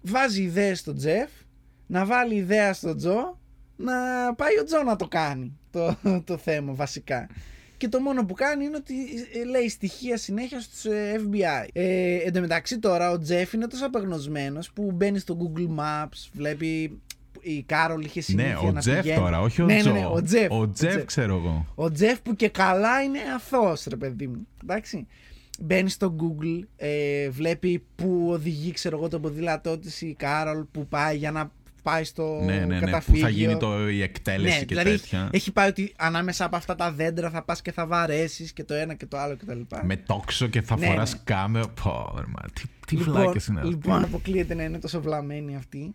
βάζει 0.01 0.41
ιδέες 0.41 0.79
στον 0.79 0.95
Τζεφ, 0.97 1.29
να 1.87 2.05
βάλει 2.05 2.35
ιδέα 2.35 2.73
στον 2.73 2.97
Τζο, 2.97 3.39
να 3.75 3.93
πάει 4.35 4.59
ο 4.59 4.63
Τζο 4.63 4.83
να 4.83 4.95
το 4.95 5.07
κάνει 5.07 5.57
το, 5.71 5.95
το 6.25 6.37
θέμα 6.37 6.73
βασικά. 6.73 7.27
Και 7.85 7.91
το 7.91 7.99
μόνο 7.99 8.25
που 8.25 8.33
κάνει 8.33 8.65
είναι 8.65 8.75
ότι 8.75 8.93
ε, 9.33 9.43
λέει 9.43 9.69
στοιχεία 9.69 10.17
συνέχεια 10.17 10.59
στους 10.59 10.85
ε, 10.85 11.21
FBI. 11.25 11.67
Ε, 11.73 12.15
εν 12.15 12.33
τω 12.33 12.39
μεταξύ 12.39 12.79
τώρα 12.79 13.11
ο 13.11 13.19
Τζεφ 13.19 13.53
είναι 13.53 13.67
τόσο 13.67 13.85
απεγνωσμένος 13.85 14.71
που 14.71 14.91
μπαίνει 14.91 15.19
στο 15.19 15.37
Google 15.41 15.79
Maps, 15.79 16.29
βλέπει 16.33 17.01
η 17.41 17.63
Κάρολ 17.63 18.03
είχε 18.05 18.21
συνήθεια 18.21 18.57
Ναι, 18.61 18.67
ο 18.67 18.71
να 18.71 18.79
Τζεφ 18.79 19.01
πηγαίνει. 19.01 19.19
τώρα, 19.19 19.41
όχι 19.41 19.61
ο 19.61 19.65
ναι, 19.65 19.79
Τζο. 19.79 19.91
Ναι, 19.91 19.99
ναι, 19.99 20.05
ο 20.05 20.21
Τζεφ. 20.21 20.51
Ο 20.51 20.59
ο 20.59 20.69
Τζεφ, 20.69 20.89
Τζεφ. 20.89 21.05
ξέρω 21.05 21.35
εγώ. 21.35 21.65
Ο 21.75 21.91
Τζεφ 21.91 22.21
που 22.21 22.35
και 22.35 22.49
καλά 22.49 23.01
είναι 23.01 23.19
αθώος 23.35 23.85
ρε 23.89 23.95
παιδί 23.95 24.27
μου. 24.27 24.47
Εντάξει. 24.63 25.07
Μπαίνει 25.59 25.89
στο 25.89 26.15
Google, 26.19 26.59
ε, 26.77 27.29
βλέπει 27.29 27.83
που 27.95 28.27
οδηγεί 28.29 28.71
ξέρω 28.71 28.97
εγώ 28.97 29.07
το 29.07 29.19
ποδήλατό 29.19 29.77
της 29.77 30.01
η 30.01 30.15
Κάρολ 30.17 30.63
που 30.71 30.87
πάει 30.87 31.17
για 31.17 31.31
να 31.31 31.51
πάει 31.85 32.03
στο 32.03 32.41
ναι, 32.43 32.53
ναι, 32.55 32.65
ναι. 32.65 32.79
Που 32.79 32.85
καταφύγιο. 32.85 33.21
θα 33.21 33.29
γίνει 33.29 33.57
το, 33.57 33.89
η 33.89 34.01
εκτέλεση 34.01 34.53
Ναι, 34.59 34.59
και 34.59 34.75
δηλαδή 34.75 34.89
τέτοια. 34.89 35.29
έχει 35.31 35.51
πάει 35.51 35.69
ότι 35.69 35.93
ανάμεσα 35.97 36.45
από 36.45 36.55
αυτά 36.55 36.75
τα 36.75 36.91
δέντρα 36.91 37.29
θα 37.29 37.43
πας 37.43 37.61
και 37.61 37.71
θα 37.71 37.85
βαρέσεις 37.87 38.53
και 38.53 38.63
το 38.63 38.73
ένα 38.73 38.93
και 38.93 39.05
το 39.05 39.17
άλλο 39.17 39.35
κτλ. 39.37 39.59
Με 39.83 39.95
τόξο 39.97 40.47
και 40.47 40.61
θα 40.61 40.77
Ναι, 40.77 40.85
φοράς 40.85 41.13
ναι. 41.13 41.19
κάμερα. 41.23 41.67
Πω, 41.83 42.13
ρε, 42.17 42.25
μα, 42.27 42.41
τι, 42.53 42.61
τι 42.87 42.95
λοιπόν, 42.95 43.13
βλάκες 43.13 43.45
είναι 43.47 43.59
αυτοί. 43.59 43.71
λοιπόν, 43.71 44.03
αποκλείεται 44.03 44.53
να 44.53 44.63
είναι 44.63 44.79
τόσο 44.79 45.01
βλαμμένοι 45.01 45.55
αυτοί. 45.55 45.93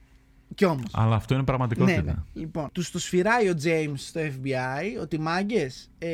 Κι 0.54 0.64
όμως. 0.64 0.90
Αλλά 0.92 1.14
αυτό 1.14 1.32
είναι 1.34 1.42
Ναι, 1.42 1.48
πραγματικότητα. 1.48 2.02
ναι. 2.02 2.14
Λοιπόν, 2.32 2.68
τους 2.72 2.90
το 2.90 2.98
σφυράει 2.98 3.48
ο 3.48 3.54
James 3.64 3.92
στο 3.94 4.20
FBI 4.20 5.00
ότι 5.00 5.18
μάγκες, 5.18 5.90
ε, 5.98 6.08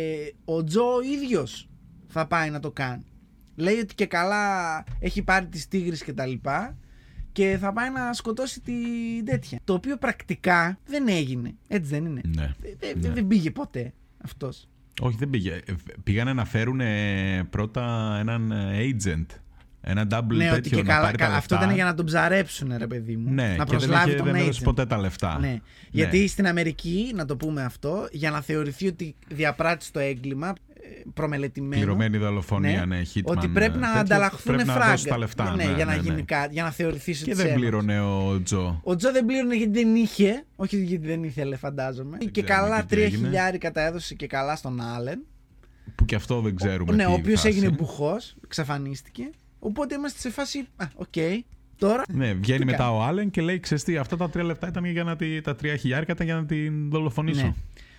ο 0.44 0.64
Τζο 0.64 0.94
ο 0.94 1.00
ίδιος 1.00 1.68
θα 2.06 2.26
πάει 2.26 2.50
να 2.50 2.60
το 2.60 2.70
κάνει. 2.70 3.04
Λέει 3.56 3.78
ότι 3.78 3.94
και 3.94 4.06
καλά 4.06 4.84
έχει 5.00 5.22
πάρει 5.22 5.46
τις 5.46 5.68
τίγρες 5.68 6.02
και 6.04 6.12
τα 6.12 6.26
λοιπά 6.26 6.76
και 7.36 7.56
θα 7.60 7.72
πάει 7.72 7.90
να 7.90 8.12
σκοτώσει 8.12 8.60
την 8.60 9.24
τέτοια. 9.24 9.58
Το 9.64 9.72
οποίο 9.72 9.96
πρακτικά 9.96 10.78
δεν 10.86 11.08
έγινε. 11.08 11.54
Έτσι 11.68 11.90
δεν 11.90 12.04
είναι. 12.04 12.20
Ναι. 12.36 12.54
Ε, 12.62 12.88
ε, 12.88 12.92
Ναι. 13.00 13.10
Δεν 13.10 13.26
πήγε 13.26 13.50
ποτέ 13.50 13.92
αυτός. 14.24 14.68
Όχι, 15.00 15.16
δεν 15.18 15.30
πήγε. 15.30 15.52
Ε, 15.52 15.72
Πήγανε 16.04 16.32
να 16.32 16.44
φέρουν 16.44 16.80
ε, 16.80 17.46
πρώτα 17.50 18.16
έναν 18.20 18.50
ε, 18.50 18.78
agent. 18.88 19.26
Ένα 19.80 20.06
double 20.10 20.34
ναι, 20.36 20.50
ότι 20.50 20.60
τέτοιο 20.60 20.76
και 20.76 20.82
να 20.82 20.88
καλά. 20.92 21.04
πάρει 21.04 21.16
τα 21.18 21.26
κα- 21.26 21.34
αυτό 21.34 21.54
λεφτά. 21.54 21.64
ήταν 21.66 21.74
για 21.74 21.84
να 21.84 21.94
τον 21.94 22.06
ψαρέψουν, 22.06 22.72
ρε 22.76 22.86
παιδί 22.86 23.16
μου. 23.16 23.30
Ναι, 23.30 23.42
να 23.42 23.48
και 23.50 23.56
δεν, 23.56 23.66
προσλάβει 23.66 24.08
είχε, 24.08 24.16
τον 24.18 24.26
δεν 24.26 24.34
έδωσε 24.34 24.60
agent. 24.60 24.64
ποτέ 24.64 24.86
τα 24.86 24.98
λεφτά. 24.98 25.38
Ναι. 25.38 25.58
Γιατί 25.90 26.28
στην 26.28 26.46
Αμερική, 26.46 27.12
να 27.14 27.24
το 27.24 27.36
πούμε 27.36 27.62
αυτό, 27.62 28.08
για 28.12 28.30
να 28.30 28.40
θεωρηθεί 28.40 28.86
ότι 28.86 29.14
διαπράττει 29.28 29.90
το 29.90 29.98
έγκλημα, 29.98 30.48
ε, 30.48 30.75
προμελετημένο. 31.14 31.74
Πληρωμένη 31.82 32.16
δολοφονία, 32.18 32.86
ναι, 32.86 33.02
hitman, 33.14 33.22
ότι 33.24 33.48
πρέπει 33.48 33.76
ε, 33.76 33.78
να 33.80 33.86
τέτοιο, 33.86 34.00
ανταλλαχθούν 34.00 34.54
πρέπει 34.54 34.68
να 34.68 34.74
φράγκα. 34.74 34.90
δώσει 34.90 35.06
τα 35.06 35.18
λεφτά, 35.18 35.54
Ναι, 35.56 35.64
ναι, 35.64 35.74
για 35.74 35.84
να 35.84 35.90
ναι, 35.94 35.96
ναι. 35.96 36.02
γίνει 36.08 36.22
κάτι, 36.22 36.52
για 36.52 36.62
να 36.62 36.70
θεωρηθείς 36.70 37.16
ότι 37.20 37.24
Και 37.24 37.30
είσαι 37.30 37.42
δεν 37.42 37.52
ένοχος. 37.52 37.68
πλήρωνε 37.84 38.00
ο 38.00 38.42
Τζο. 38.42 38.80
Ο 38.84 38.96
Τζο 38.96 39.12
δεν 39.12 39.24
πλήρωνε 39.24 39.54
γιατί 39.56 39.72
δεν 39.84 39.94
είχε. 39.94 40.44
Όχι 40.56 40.76
γιατί 40.82 41.06
δεν 41.06 41.24
ήθελε, 41.24 41.56
φαντάζομαι. 41.56 42.16
και 42.18 42.42
ξέρουμε 42.42 42.68
καλά, 42.68 42.76
και 42.76 42.82
τι 42.82 42.88
τρία 42.94 43.04
έγινε. 43.04 43.24
χιλιάρικα 43.26 43.70
τα 43.72 43.84
έδωσε 43.86 44.14
και 44.14 44.26
καλά 44.26 44.56
στον 44.56 44.80
Άλεν. 44.80 45.26
Που 45.94 46.04
και 46.04 46.14
αυτό 46.14 46.40
δεν 46.40 46.56
ξέρουμε. 46.56 46.92
ναι, 46.94 47.04
τι 47.04 47.10
ο 47.10 47.12
οποίος 47.14 47.40
φάση. 47.40 47.54
έγινε 47.56 47.70
μπουχός, 47.70 48.36
εξαφανίστηκε. 48.44 49.30
Οπότε 49.58 49.94
είμαστε 49.94 50.18
σε 50.18 50.30
φάση. 50.30 50.58
Α, 50.76 50.86
οκ. 50.94 51.14
Τώρα. 51.78 52.02
Ναι, 52.08 52.32
βγαίνει 52.32 52.58
Τι 52.58 52.64
μετά 52.64 52.76
κάνει; 52.76 52.96
ο 52.96 53.02
Άλεν 53.02 53.30
και 53.30 53.40
λέει: 53.40 53.60
Ξέρεις 53.60 53.84
τι, 53.84 53.96
αυτά 53.96 54.16
τα 54.16 54.30
τρία 54.30 54.44
λεπτά 54.44 54.68
ήταν 54.68 54.84
για 54.84 55.04
να 55.04 55.16
τη, 55.16 55.40
τα 55.40 55.56
τρία 55.56 55.76
χιλιάρικα 55.76 56.12
ήταν 56.12 56.26
για 56.26 56.34
να 56.34 56.44
την 56.44 56.90
δολοφονήσω. 56.90 57.42
Ναι. 57.46 57.52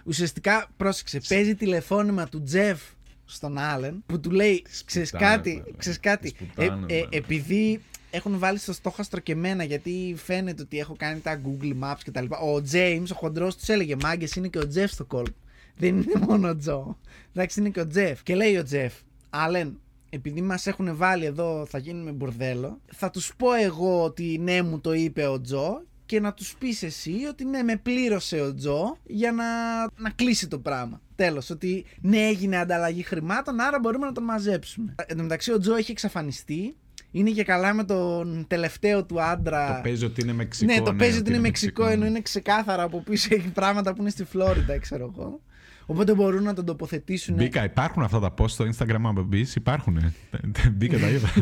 Ουσιαστικά, 0.08 0.68
πρόσεξε, 0.78 1.20
παίζει 1.28 1.56
τηλεφώνημα 1.56 2.28
του 2.28 2.44
Τζεφ 2.44 2.82
στον 3.26 3.58
Άλεν 3.58 4.04
που 4.06 4.20
του 4.20 4.32
λέει: 4.32 4.66
Ξέρεις 4.86 5.08
Σπουτάνε, 5.08 5.36
κάτι, 5.36 5.56
βέβαια. 5.56 5.74
ξέρεις 5.78 6.00
κάτι. 6.00 6.28
Σπουτάνε, 6.28 6.70
ε, 6.70 6.96
ε, 6.96 7.02
βέβαια. 7.02 7.10
επειδή 7.12 7.82
έχουν 8.12 8.40
βάλει 8.40 8.58
στο 8.58 8.74
στόχαστρο 8.74 9.20
και 9.20 9.32
εμένα, 9.32 9.64
γιατί 9.64 10.16
φαίνεται 10.18 10.62
ότι 10.62 10.80
έχω 10.80 10.96
κάνει 10.98 11.20
τα 11.20 11.42
Google 11.46 11.74
Maps 11.84 12.00
κτλ. 12.06 12.26
Ο 12.26 12.62
James, 12.72 13.06
ο 13.12 13.16
χοντρός, 13.16 13.56
τους 13.56 13.68
έλεγε: 13.68 13.96
Μάγκες, 14.02 14.36
είναι 14.36 14.48
και 14.48 14.60
ο 14.60 14.68
Τζεφ 14.68 14.92
στο 14.92 15.06
κόλπο. 15.06 15.38
Δεν 15.78 15.96
είναι 15.96 16.26
μόνο 16.28 16.50
ο 16.50 16.58
Τζο. 16.58 16.98
Εντάξει, 17.34 17.60
είναι 17.60 17.70
και 17.70 17.80
ο 17.80 17.88
Τζεφ. 17.88 18.24
Και 18.24 18.36
λέει 18.36 18.58
ο 18.58 18.64
Τζεφ: 18.64 18.94
Άλεν, 19.30 19.80
επειδή 20.10 20.42
μας 20.42 20.68
έχουν 20.68 20.96
βάλει 20.96 21.26
εδώ, 21.26 21.66
θα 21.70 21.78
γίνουμε 21.78 22.12
μπουρδέλο. 22.12 22.80
Θα 22.94 23.10
τους 23.10 23.34
πω 23.38 23.54
εγώ 23.54 24.04
ότι 24.04 24.38
ναι, 24.42 24.62
μου 24.62 24.80
το 24.80 24.94
είπε 24.94 25.26
ο 25.26 25.42
Τζο 25.42 25.82
και 26.08 26.20
να 26.20 26.34
τους 26.34 26.56
πεις 26.60 26.84
εσύ 26.84 27.16
ότι 27.30 27.46
ναι, 27.46 27.64
με 27.64 27.76
πλήρωσε 27.76 28.42
ο 28.42 28.54
Τζο 28.54 28.98
για 29.04 29.32
να, 29.32 29.46
να 29.82 30.10
κλείσει 30.16 30.48
το 30.48 30.60
πράγμα. 30.60 31.02
Τέλος, 31.16 31.50
ότι 31.50 31.86
ναι, 32.02 32.18
έγινε 32.28 32.58
ανταλλαγή 32.58 33.04
χρημάτων, 33.04 33.60
άρα 33.60 33.80
μπορούμε 33.80 34.06
να 34.06 34.12
τον 34.12 34.24
μαζέψουμε. 34.24 34.96
Εν 35.06 35.18
τω 35.18 35.24
μεταξύ, 35.24 35.52
ο 35.52 35.60
Τζο 35.60 35.76
έχει 35.76 35.92
εξαφανιστεί. 35.92 36.76
Είναι 37.12 37.30
και 37.30 37.44
καλά 37.44 37.74
με 37.74 37.84
τον 37.84 38.46
τελευταίο 38.48 39.06
του 39.06 39.22
άντρα. 39.22 39.76
Το 39.76 39.82
παίζει 39.84 40.06
ότι 40.06 40.22
είναι 40.22 40.34
Μεξικό. 40.34 40.74
Ναι, 40.74 40.82
το 40.82 40.94
παίζει 40.94 41.18
ότι 41.18 41.30
είναι 41.30 41.40
Μεξικό, 41.40 41.84
Μεξικό, 41.84 42.02
ενώ 42.02 42.06
είναι 42.10 42.22
ξεκάθαρα 42.22 42.84
από 42.84 43.02
πίσω 43.02 43.28
έχει 43.32 43.50
πράγματα 43.52 43.94
που 43.94 44.02
είναι 44.02 44.10
στη 44.10 44.24
Φλόριντα, 44.24 44.80
ξέρω 44.80 45.14
εγώ. 45.16 45.42
Οπότε 45.90 46.14
μπορούν 46.14 46.44
να 46.44 46.54
τον 46.54 46.66
τοποθετήσουν. 46.66 47.36
Μπήκα, 47.36 47.64
υπάρχουν 47.64 48.04
αυτά 48.04 48.20
τα 48.20 48.34
post 48.38 48.50
στο 48.50 48.66
Instagram, 48.66 48.92
άμα 48.92 49.22
μπεις, 49.24 49.56
υπάρχουν. 49.56 50.00
Μπήκα 50.76 50.98
τα 50.98 51.08
είδα. 51.10 51.34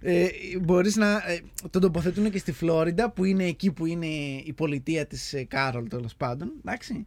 ε, 0.00 0.26
Μπορείς 0.62 0.96
να 0.96 1.10
ε, 1.12 1.40
τον 1.70 1.80
τοποθετούν 1.80 2.30
και 2.30 2.38
στη 2.38 2.52
Φλόριντα, 2.52 3.10
που 3.10 3.24
είναι 3.24 3.44
εκεί 3.44 3.72
που 3.72 3.86
είναι 3.86 4.06
η 4.44 4.52
πολιτεία 4.56 5.06
της 5.06 5.32
ε, 5.32 5.44
Κάρολ, 5.44 5.88
τέλος 5.88 6.14
πάντων. 6.14 6.52
Εντάξει. 6.58 7.06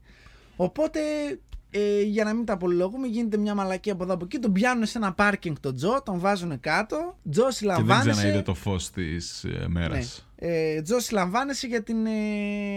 Οπότε 0.56 1.00
ε, 1.70 2.02
για 2.02 2.24
να 2.24 2.34
μην 2.34 2.46
τα 2.46 2.54
απολυλογούμε, 2.54 3.08
γίνεται 3.08 3.38
μια 3.38 3.56
μαλακή 3.56 3.90
από 3.92 4.04
εδώ 4.04 4.14
από 4.14 4.26
εκεί. 4.26 4.40
Τον 4.40 4.52
πιάνουν 4.52 4.86
σε 4.86 4.98
ένα 4.98 5.14
πάρκινγκ 5.14 5.56
τον 5.60 5.76
Τζο, 5.76 6.02
τον 6.06 6.20
βάζουν 6.20 6.60
κάτω. 6.60 7.18
Τζο 7.32 7.52
συλλαμβάνεσαι. 7.52 8.00
Και 8.00 8.06
δεν 8.06 8.14
ξαναείδε 8.16 8.42
το 8.42 8.54
φως 8.54 8.90
της 8.92 9.44
ε, 9.44 9.66
μέρας. 9.68 9.98
Ναι. 9.98 10.26
Ε, 10.40 10.82
Τζο 10.82 11.04
συλλαμβάνεσαι 11.04 11.68
για 11.68 11.84
την 11.84 12.06
ε, 12.06 12.12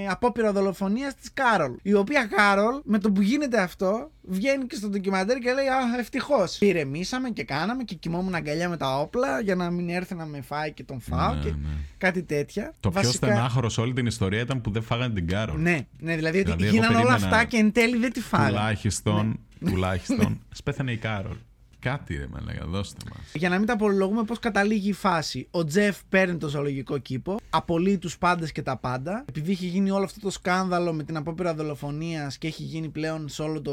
απόπειρα 0.09 0.53
δολοφονίας 0.53 1.15
της 1.15 1.33
Κάρολ. 1.35 1.73
Η 1.83 1.95
οποία 1.95 2.27
Κάρολ, 2.37 2.81
με 2.85 2.99
το 2.99 3.13
που 3.13 3.21
γίνεται 3.23 3.61
αυτό, 3.61 4.11
βγαίνει 4.23 4.67
και 4.67 4.75
στο 4.75 4.89
ντοκιμαντέρ 4.89 5.39
και 5.39 5.53
λέει 5.53 5.67
Α, 5.67 5.99
ευτυχώς. 5.99 6.61
Ηρεμήσαμε 6.61 7.31
και 7.31 7.45
κάναμε 7.45 7.83
και 7.83 7.95
κοιμόμουν 7.95 8.35
αγκαλιά 8.35 8.69
με 8.69 8.77
τα 8.77 8.99
όπλα 8.99 9.41
για 9.41 9.55
να 9.55 9.71
μην 9.71 9.89
έρθει 9.89 10.15
να 10.15 10.25
με 10.27 10.41
φάει 10.41 10.73
και 10.73 10.85
τον 10.85 11.01
φάω 11.01 11.35
Ναι, 11.35 11.41
και 11.43 11.49
ναι. 11.49 11.69
κάτι 11.99 12.23
τέτοια. 12.23 12.73
Το 12.81 12.93
Βασικά- 12.93 13.19
πιο 13.19 13.29
στενάχωρος 13.29 13.73
σε 13.73 13.81
όλη 13.81 13.93
την 13.93 14.07
ιστορία 14.07 14.41
ήταν 14.41 14.61
που 14.61 14.71
δεν 14.71 14.83
φάγανε 14.83 15.15
την 15.15 15.27
Κάρολ. 15.27 15.61
Ναι, 15.61 15.87
ναι, 15.99 16.17
δηλαδή, 16.17 16.39
ότι 16.39 16.45
Δηλαδή, 16.53 16.63
εγώ 16.65 16.75
γίνανε 16.75 16.95
όλα 16.95 17.05
περίμενα 17.05 17.27
αυτά 17.27 17.45
και 17.45 17.57
εν 17.57 17.73
τέλει 17.73 17.97
δεν 17.97 18.13
τη 18.13 18.21
φάγανε. 18.21 18.49
Τουλάχιστον, 18.51 19.41
Ναι. 19.59 19.71
τουλάχιστον, 19.71 20.41
ας 20.59 20.66
πέθαινε 20.66 20.93
η 20.93 20.97
Κάρολ. 20.97 21.37
Κάτι 21.81 22.17
ρε 22.17 22.27
με 22.33 22.41
λέγα, 22.45 22.65
δώστε 22.67 23.05
μας. 23.15 23.21
Για 23.35 23.49
να 23.49 23.59
μην 23.59 23.67
τα 23.67 23.73
απολογούμε 23.73 24.23
πώς 24.25 24.39
καταλήγει 24.39 24.89
η 24.89 24.93
φάση. 24.93 25.47
Ο 25.51 25.65
Τζεφ 25.65 25.99
παίρνει 26.09 26.37
το 26.37 26.49
ζωολογικό 26.49 26.99
κήπο, 26.99 27.37
απολύει 27.51 27.99
τους 27.99 28.19
πάντες 28.19 28.53
και 28.53 28.63
τα 28.63 28.77
πάντα. 28.77 29.25
Επειδή 29.29 29.51
έχει 29.53 29.67
γίνει 29.67 29.91
όλο 29.91 30.05
αυτό 30.05 30.21
το 30.21 30.31
σκάνδαλο 30.31 30.93
με 30.93 31.03
την 31.03 31.17
απόπειρα 31.17 31.55
δολοφονίας 31.55 32.39
και 32.39 32.47
έχει 32.47 32.63
γίνει 32.63 32.89
πλέον 32.89 33.29
σε, 33.29 33.43
όλο 33.43 33.61
το, 33.61 33.73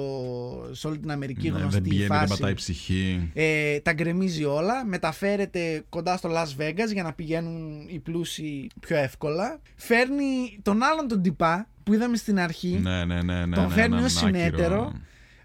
σε 0.72 0.88
όλη 0.88 0.98
την 0.98 1.12
Αμερική 1.12 1.50
Ναι, 1.52 1.58
γνωστή 1.60 1.74
δεν 1.80 1.86
η 1.86 1.90
πηγαίνει, 1.90 2.08
δεν 2.08 2.18
φάση. 2.18 2.30
πατάει 2.34 2.54
ψυχή. 2.54 3.32
Ε, 3.34 3.80
τα 3.80 3.94
γκρεμίζει 3.94 4.44
όλα, 4.44 4.86
μεταφέρεται 4.86 5.84
κοντά 5.90 6.18
στο 6.18 6.30
Las 6.34 6.62
Vegas 6.62 6.94
για 6.94 7.04
να 7.04 7.14
πηγαίνουν 7.14 7.88
οι 7.88 8.00
πλούσιοι 8.00 8.68
πιο 8.80 8.98
εύκολα. 8.98 9.60
Φέρνει 9.76 10.60
τον 10.62 10.84
άλλον 10.84 11.08
τον 11.08 11.22
τυπά 11.22 11.68
που 11.84 11.94
είδαμε 11.94 12.18
στην 12.18 12.40
αρχή. 12.40 12.80
Ναι, 12.82 13.06
ναι, 13.06 13.22
ναι. 13.22 13.46
ναι 13.46 13.56
Τον 13.56 13.64
ναι, 13.68 13.74
φέρνει 13.74 13.96
έναν 13.96 14.06
ως 14.06 14.24
άκυρο. 14.24 14.94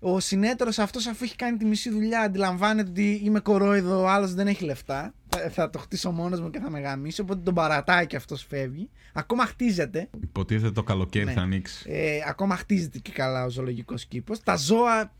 Συνέτερο. 0.03 0.15
Ο 0.15 0.21
συνέτερος 0.21 0.79
αυτός, 0.79 1.07
αφού 1.07 1.25
έχει 1.25 1.37
κάνει 1.37 1.57
τη 1.57 1.65
μισή 1.65 1.91
δουλειά, 1.91 2.21
αντιλαμβάνεται 2.21 2.91
ότι 2.91 3.21
είμαι 3.25 3.41
κορόιδο, 3.41 4.01
ο 4.03 4.09
άλλος 4.09 4.35
δεν 4.35 4.47
έχει 4.47 4.65
λεφτά. 4.65 5.15
Θα, 5.29 5.51
θα 5.51 5.71
το 5.71 5.79
χτίσω 5.79 6.11
μόνος 6.11 6.41
μου 6.41 6.51
και 6.51 6.59
θα 6.59 6.71
με 6.71 6.81
γαμίσει. 6.81 7.21
Οπότε 7.21 7.41
τον 7.45 7.55
παρατάει 7.55 8.07
και 8.07 8.17
αυτός 8.17 8.45
φεύγει. 8.49 8.91
Ακόμα 9.13 9.47
χτίζεται. 9.47 10.09
Υποτίθεται 10.23 10.71
το 10.73 10.83
καλοκαίρι 10.83 11.25
Ναι. 11.25 11.33
θα 11.33 11.41
ανοίξει. 11.41 11.91
Ε, 11.91 12.19
ακόμα 12.29 12.57
χτίζεται 12.57 12.99
και 12.99 13.13
καλά 13.13 13.45
ο 13.45 13.51
ζωολογικός 13.51 14.05
κήπος. 14.07 14.41
Τα 14.43 14.57
ζώα 14.57 15.13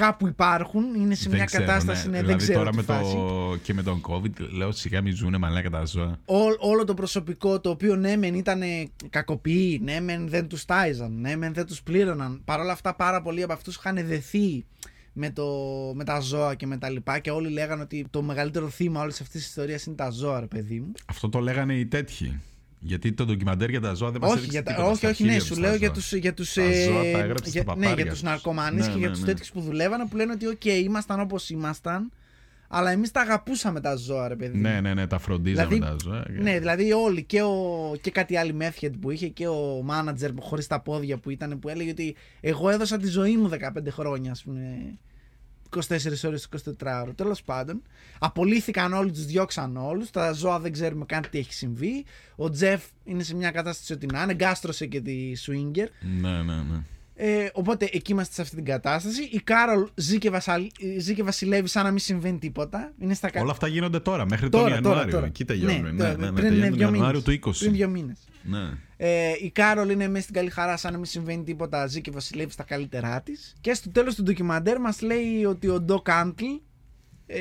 κάπου 0.00 0.26
υπάρχουν, 0.26 0.94
είναι 0.94 1.14
σε 1.14 1.28
Δεν 1.28 1.36
μια 1.36 1.44
ξέρω, 1.44 1.64
κατάσταση, 1.64 2.08
ναι. 2.08 2.10
ναι, 2.10 2.22
δηλαδή 2.22 2.32
δεν 2.32 2.42
ξέρω 2.42 2.58
τώρα 2.58 2.70
τι 2.70 2.76
με 2.76 2.82
φάση. 2.82 3.14
το... 3.14 3.56
και 3.62 3.74
με 3.74 3.82
τον 3.82 4.00
COVID 4.08 4.50
λέω 4.50 4.72
σιγά 4.72 5.02
μην 5.02 5.14
ζουνε 5.14 5.38
μαλάκα 5.38 5.70
τα 5.70 5.84
ζώα. 5.84 6.18
Ό- 6.24 6.56
όλο 6.58 6.84
το 6.84 6.94
προσωπικό 6.94 7.60
το 7.60 7.70
οποίο 7.70 7.96
ναι 7.96 8.16
μεν 8.16 8.34
ήταν 8.34 8.62
κακοποιοί, 9.10 9.80
ναι 9.82 10.00
μεν 10.00 10.28
δεν 10.28 10.48
τους 10.48 10.64
τάιζαν, 10.64 11.20
ναι 11.20 11.36
μεν 11.36 11.54
δεν 11.54 11.66
τους 11.66 11.82
πλήρωναν. 11.82 12.40
Παρ' 12.44 12.60
όλα 12.60 12.72
αυτά 12.72 12.94
πάρα 12.94 13.22
πολλοί 13.22 13.42
από 13.42 13.52
αυτούς 13.52 13.76
είχαν 13.76 14.06
δεθεί 14.06 14.64
με, 15.12 15.30
το, 15.30 15.46
με 15.94 16.04
τα 16.04 16.20
ζώα 16.20 16.54
και 16.54 16.66
με 16.66 16.76
τα 16.76 16.90
λοιπά 16.90 17.18
και 17.18 17.30
όλοι 17.30 17.48
λέγανε 17.48 17.82
ότι 17.82 18.06
το 18.10 18.22
μεγαλύτερο 18.22 18.68
θύμα 18.68 19.00
όλης 19.00 19.20
αυτής 19.20 19.40
της 19.40 19.48
ιστορίας 19.48 19.84
είναι 19.84 19.96
τα 19.96 20.10
ζώα 20.10 20.40
ρε 20.40 20.46
παιδί 20.46 20.80
μου. 20.80 20.92
Αυτό 21.06 21.28
το 21.28 21.38
λέγανε 21.38 21.74
οι 21.74 21.86
τέτοιοι. 21.86 22.40
Γιατί 22.82 23.12
το 23.12 23.24
ντοκιμαντέρ 23.26 23.70
για 23.70 23.80
τα 23.80 23.94
ζώα 23.94 24.10
δεν 24.10 24.20
μας 24.20 24.30
όχι, 24.30 24.38
έδειξε 24.38 24.56
για 24.56 24.62
τα, 24.62 24.70
τίποτα 24.70 24.88
όχι, 24.90 24.98
στα 24.98 25.08
όχι, 25.08 25.22
ναι, 25.22 25.28
χίλια 25.28 25.42
σου 25.44 25.48
τους 25.48 25.58
λέω 25.58 25.70
τα 25.70 25.76
για 25.76 25.86
ζώα. 25.86 25.94
τους, 25.96 26.12
για 26.12 26.34
τους, 26.34 26.54
Τα 26.54 26.62
ζώα 26.62 27.02
τα 27.12 27.18
έγραψε 27.18 27.50
στα 27.50 27.50
για, 27.50 27.60
ναι, 27.60 27.64
παπάρια 27.66 27.94
για 27.94 28.04
τους 28.04 28.12
τους. 28.20 28.22
ναρκωμανείς 28.22 28.86
Ναι, 28.86 28.92
και 28.92 28.98
για 28.98 29.06
ναι, 29.08 29.12
τους 29.12 29.22
ναι. 29.22 29.26
τέτοιους 29.26 29.50
που 29.50 29.60
δουλεύανε 29.60 30.06
που 30.06 30.16
λένε 30.16 30.32
ότι 30.32 30.46
οκ, 30.46 30.64
ήμασταν 30.64 31.20
όπως 31.20 31.50
ήμασταν 31.50 32.10
αλλά 32.72 32.90
εμείς 32.90 33.10
τα 33.10 33.20
αγαπούσαμε 33.20 33.80
τα 33.80 33.94
ζώα 33.96 34.28
ρε 34.28 34.36
παιδί 34.36 34.56
μου. 34.56 34.62
Ναι, 34.62 34.80
ναι, 34.80 34.94
ναι, 34.94 35.06
τα 35.06 35.18
φροντίζαμε 35.18 35.74
Δηλαδή, 35.74 35.90
τα 35.92 35.96
ζώα. 36.02 36.24
Ναι, 36.40 36.58
δηλαδή 36.58 36.92
όλοι 36.92 37.22
και, 37.24 37.42
ο, 37.42 37.92
και 38.00 38.10
κάτι 38.10 38.36
άλλοι 38.36 38.56
meth 38.60 38.73
heads 38.73 38.90
που 39.00 39.10
είχε 39.10 39.28
και 39.28 39.48
ο 39.48 39.84
manager 39.90 40.30
που 40.34 40.42
χωρίς 40.42 40.66
τα 40.66 40.80
πόδια 40.80 41.18
που 41.18 41.30
ήταν 41.30 41.58
που 41.58 41.68
έλεγε 41.68 41.90
ότι 41.90 42.16
εγώ 42.40 42.68
έδωσα 42.70 42.96
τη 42.98 43.06
ζωή 43.08 43.36
μου 43.36 43.48
15 43.52 43.56
χρόνια 43.90 44.30
ας 44.30 44.42
πούμε 44.42 44.60
24 45.76 46.24
ώρες 46.24 46.48
24 46.80 47.00
ώρο. 47.02 47.12
Τέλος 47.14 47.42
πάντων, 47.42 47.82
απολύθηκαν 48.18 48.92
όλοι, 48.92 49.10
τους 49.10 49.24
διώξαν 49.24 49.76
όλους. 49.76 50.10
Τα 50.10 50.32
ζώα 50.32 50.58
δεν 50.58 50.72
ξέρουμε 50.72 51.04
καν 51.04 51.24
τι 51.30 51.38
έχει 51.38 51.52
συμβεί. 51.52 52.04
Ο 52.36 52.50
Τζεφ 52.50 52.84
είναι 53.04 53.22
σε 53.22 53.34
μια 53.34 53.50
κατάσταση 53.50 53.92
ότι 53.92 54.06
να 54.06 54.22
είναι, 54.22 54.34
γκάστρωσε 54.34 54.86
και 54.86 55.00
τη 55.00 55.32
Swinger. 55.46 55.86
Ναι, 56.20 56.42
ναι, 56.42 56.54
ναι. 56.54 56.82
Ε, 57.22 57.48
οπότε 57.52 57.88
εκεί 57.92 58.12
είμαστε 58.12 58.34
σε 58.34 58.42
αυτή 58.42 58.54
την 58.56 58.64
κατάσταση. 58.64 59.22
Η 59.22 59.40
Κάρολ 59.44 59.88
ζει 59.94 60.18
και, 60.18 60.30
βασαλ- 60.30 60.70
ζει 60.98 61.14
και 61.14 61.22
βασιλεύει 61.22 61.68
σαν 61.68 61.84
να 61.84 61.90
μην 61.90 61.98
συμβαίνει 61.98 62.38
τίποτα. 62.38 62.92
Είναι 62.98 63.14
στα 63.14 63.30
κα- 63.30 63.40
Όλα 63.40 63.50
αυτά 63.50 63.66
γίνονται 63.66 64.00
τώρα, 64.00 64.26
μέχρι 64.26 64.48
Τώρα, 64.48 64.64
τον 64.74 64.82
τώρα, 64.82 64.88
Ιανουάριο. 64.94 65.14
τώρα. 65.14 65.26
Εκεί 65.26 65.44
τελειώνουν. 65.44 65.82
Ναι, 65.94 66.02
τώρα, 66.02 66.16
ναι, 66.16 66.24
ναι, 66.26 66.32
πριν 66.32 66.48
τελειώνουν 66.48 66.60
δύο 66.60 66.70
τον 66.70 66.94
Ιανουάριο 66.94 67.22
μήνες. 67.26 67.40
του 67.40 67.50
20. 67.50 67.58
Πριν 67.58 67.72
δύο 67.72 67.88
μήνες. 67.88 68.18
Ναι. 68.42 68.70
Ε, 68.96 69.32
η 69.42 69.50
Κάρολ 69.50 69.90
είναι 69.90 70.08
μέσα 70.08 70.22
στην 70.22 70.34
καλή 70.34 70.50
χαρά, 70.50 70.76
σαν 70.76 70.92
να 70.92 70.96
μην 70.98 71.06
συμβαίνει 71.06 71.42
τίποτα. 71.44 71.86
Ζει 71.86 72.00
και 72.00 72.10
βασιλεύει 72.10 72.52
στα 72.52 72.62
καλύτερά 72.62 73.20
της. 73.22 73.56
Και 73.60 73.74
στο 73.74 73.90
τέλος 73.90 74.14
του 74.14 74.22
ντοκιμαντέρ 74.22 74.80
μας 74.80 75.00
λέει 75.00 75.44
ότι 75.44 75.68
ο 75.68 75.80
Ντοκ 75.80 76.10
Άντλ 76.10 76.44
ε, 77.26 77.40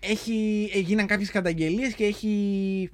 έχει, 0.00 0.70
ε, 0.74 0.78
γίναν 0.78 1.06
κάποιες 1.06 1.30
καταγγελίες 1.30 1.94
και 1.94 2.04
έχει. 2.04 2.90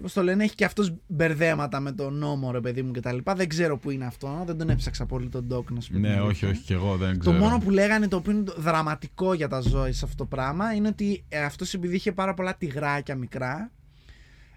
Πώς 0.00 0.12
το 0.12 0.22
λένε, 0.22 0.44
έχει 0.44 0.54
και 0.54 0.64
αυτός 0.64 0.92
μπερδέματα 1.06 1.80
με 1.80 1.92
τον 1.92 2.14
νόμο, 2.14 2.50
ρε 2.50 2.60
παιδί 2.60 2.82
μου 2.82 2.90
κτλ. 2.92 3.16
Δεν 3.36 3.48
ξέρω 3.48 3.78
που 3.78 3.90
είναι 3.90 4.04
αυτό. 4.06 4.42
Δεν 4.46 4.58
τον 4.58 4.70
έψαξα 4.70 5.06
πολύ 5.06 5.28
τον 5.28 5.44
Ντοκ 5.44 5.70
να 5.70 5.80
σου 5.80 5.88
πω. 5.88 5.92
την 5.94 6.02
Ναι, 6.02 6.08
αλήθεια. 6.08 6.24
όχι, 6.28 6.46
όχι, 6.46 6.62
και 6.62 6.74
εγώ 6.74 6.96
δεν 6.96 7.12
Το 7.12 7.18
ξέρω. 7.18 7.36
μόνο 7.36 7.58
που 7.58 7.70
λέγανε 7.70 8.08
το 8.08 8.16
οποίο 8.16 8.32
είναι 8.32 8.42
το 8.42 8.54
δραματικό 8.58 9.34
για 9.34 9.48
τα 9.48 9.60
ζώα 9.60 9.92
σε 9.92 10.04
αυτό 10.04 10.16
το 10.16 10.26
πράγμα 10.26 10.74
είναι 10.74 10.88
ότι 10.88 11.24
ε, 11.28 11.42
αυτός 11.44 11.74
επειδή 11.74 11.94
είχε 11.96 12.12
πάρα 12.12 12.34
πολλά 12.34 12.56
τυγράκια 12.56 13.14
μικρά 13.14 13.70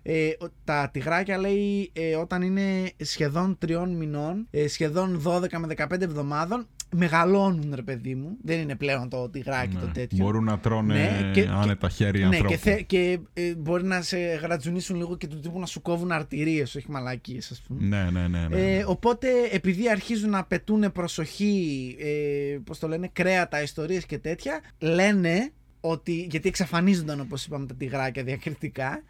ε, 0.01 0.27
ο- 0.39 0.47
τα 0.63 0.89
τυγράκια 0.93 1.37
λέει 1.37 1.89
ε, 1.93 2.15
όταν 2.15 2.41
είναι 2.41 2.91
σχεδόν 2.97 3.57
τριών 3.57 3.95
μηνών, 3.95 4.47
ε, 4.51 4.67
σχεδόν 4.67 5.21
12 5.25 5.57
με 5.57 5.67
15 5.77 6.01
εβδομάδων 6.01 6.67
μεγαλώνουν 6.95 7.71
ρε 7.75 7.81
παιδί 7.81 8.15
μου. 8.15 8.37
Δεν 8.43 8.59
είναι 8.59 8.75
πλέον 8.75 9.09
το 9.09 9.29
τυγράκι 9.29 9.75
Ναι. 9.75 9.79
το 9.81 9.87
τέτοιο. 9.87 10.23
Μπορούν 10.25 10.43
να 10.43 10.59
τρώνε 10.59 10.93
Ναι, 10.93 11.31
και- 11.33 11.47
άνετα 11.51 11.89
χέρια 11.89 12.27
ναι, 12.27 12.35
ανθρώπου. 12.35 12.53
και, 12.53 12.57
θε, 12.59 12.81
και 12.81 13.19
ε, 13.33 13.55
μπορεί 13.55 13.83
να 13.83 14.01
σε 14.01 14.17
γρατζουνίσουν 14.17 14.95
λίγο 14.95 15.17
και 15.17 15.27
του 15.27 15.39
τύπου 15.39 15.59
να 15.59 15.65
σου 15.65 15.81
κόβουν 15.81 16.11
αρτηρίες, 16.11 16.75
όχι 16.75 16.91
μαλακίες 16.91 17.51
ας 17.51 17.61
πούμε. 17.67 17.85
Ναι, 17.87 18.09
ναι, 18.11 18.27
ναι. 18.27 18.47
ναι. 18.47 18.75
Ε, 18.77 18.83
οπότε 18.87 19.27
επειδή 19.51 19.89
αρχίζουν 19.89 20.29
να 20.29 20.43
πετούν 20.45 20.91
προσοχή, 20.91 21.95
ε, 21.99 22.57
πώς 22.63 22.79
το 22.79 22.87
λένε, 22.87 23.09
κρέατα, 23.13 23.61
ιστορίες 23.61 24.05
και 24.05 24.17
τέτοια, 24.17 24.59
λένε 24.79 25.51
ότι, 25.79 26.27
γιατί 26.29 26.47
εξαφανίζονταν 26.47 27.19
όπως 27.19 27.45
είπαμε 27.45 27.65
τα 27.65 27.75
τυγράκια 27.75 28.23
διακριτικά, 28.23 29.03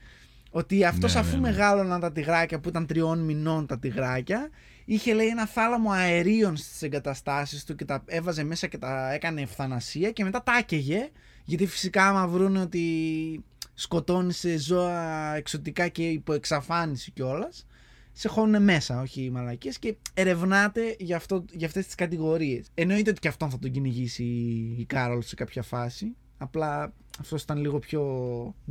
ότι 0.51 0.84
αυτός 0.86 1.13
Ναι, 1.13 1.19
αφού 1.19 1.30
ναι, 1.36 1.41
ναι. 1.41 1.49
μεγάλωναν 1.49 1.99
τα 1.99 2.11
τυγράκια 2.11 2.59
που 2.59 2.69
ήταν 2.69 2.86
τριών 2.86 3.19
μηνών 3.19 3.65
τα 3.65 3.80
τυγράκια, 3.80 4.49
είχε 4.86 5.14
λέει 5.14 5.28
ένα 5.28 5.46
θάλαμο 5.46 5.92
αερίων 5.92 6.56
στις 6.58 6.82
εγκαταστάσεις 6.82 7.64
του 7.64 7.76
και 7.76 7.86
τα 7.86 8.04
έβαζε 8.06 8.44
μέσα 8.44 8.68
και 8.68 8.78
τα 8.78 9.14
έκανε 9.14 9.42
ευθανασία 9.42 10.12
και 10.12 10.24
μετά 10.24 10.44
τα 10.44 10.52
άκαιγε, 10.54 11.10
γιατί 11.46 11.66
φυσικά 11.68 12.08
άμα 12.08 12.28
βρούνε 12.28 12.62
ότι 12.62 13.44
σκοτώνει 13.74 14.34
σε 14.34 14.58
ζώα 14.58 15.34
εξωτικά 15.36 15.88
και 15.88 16.10
υπό 16.10 16.34
εξαφάνιση 16.34 17.12
κιόλας, 17.12 17.68
σε 18.12 18.28
χώνουν 18.28 18.64
μέσα, 18.64 19.02
όχι 19.02 19.22
οι 19.22 19.30
μαλακίες 19.30 19.80
και 19.80 19.96
ερευνάτε 20.14 20.96
για, 21.00 21.16
αυτό, 21.16 21.46
για 21.52 21.68
αυτές 21.68 21.86
τις 21.86 21.96
κατηγορίες. 21.96 22.68
Εννοείται 22.74 23.10
ότι 23.10 23.20
και 23.20 23.28
αυτόν 23.28 23.50
θα 23.50 23.60
τον 23.60 23.72
κυνηγήσει 23.72 24.24
η- 24.24 24.76
η 24.80 24.86
Κάρολ 24.86 25.22
σε 25.22 25.36
κάποια 25.36 25.62
φάση. 25.62 26.16
Απλά 26.38 26.94
αυτός 27.20 27.41
ήταν 27.41 27.57
λίγο 27.57 27.80
πιο 27.80 28.01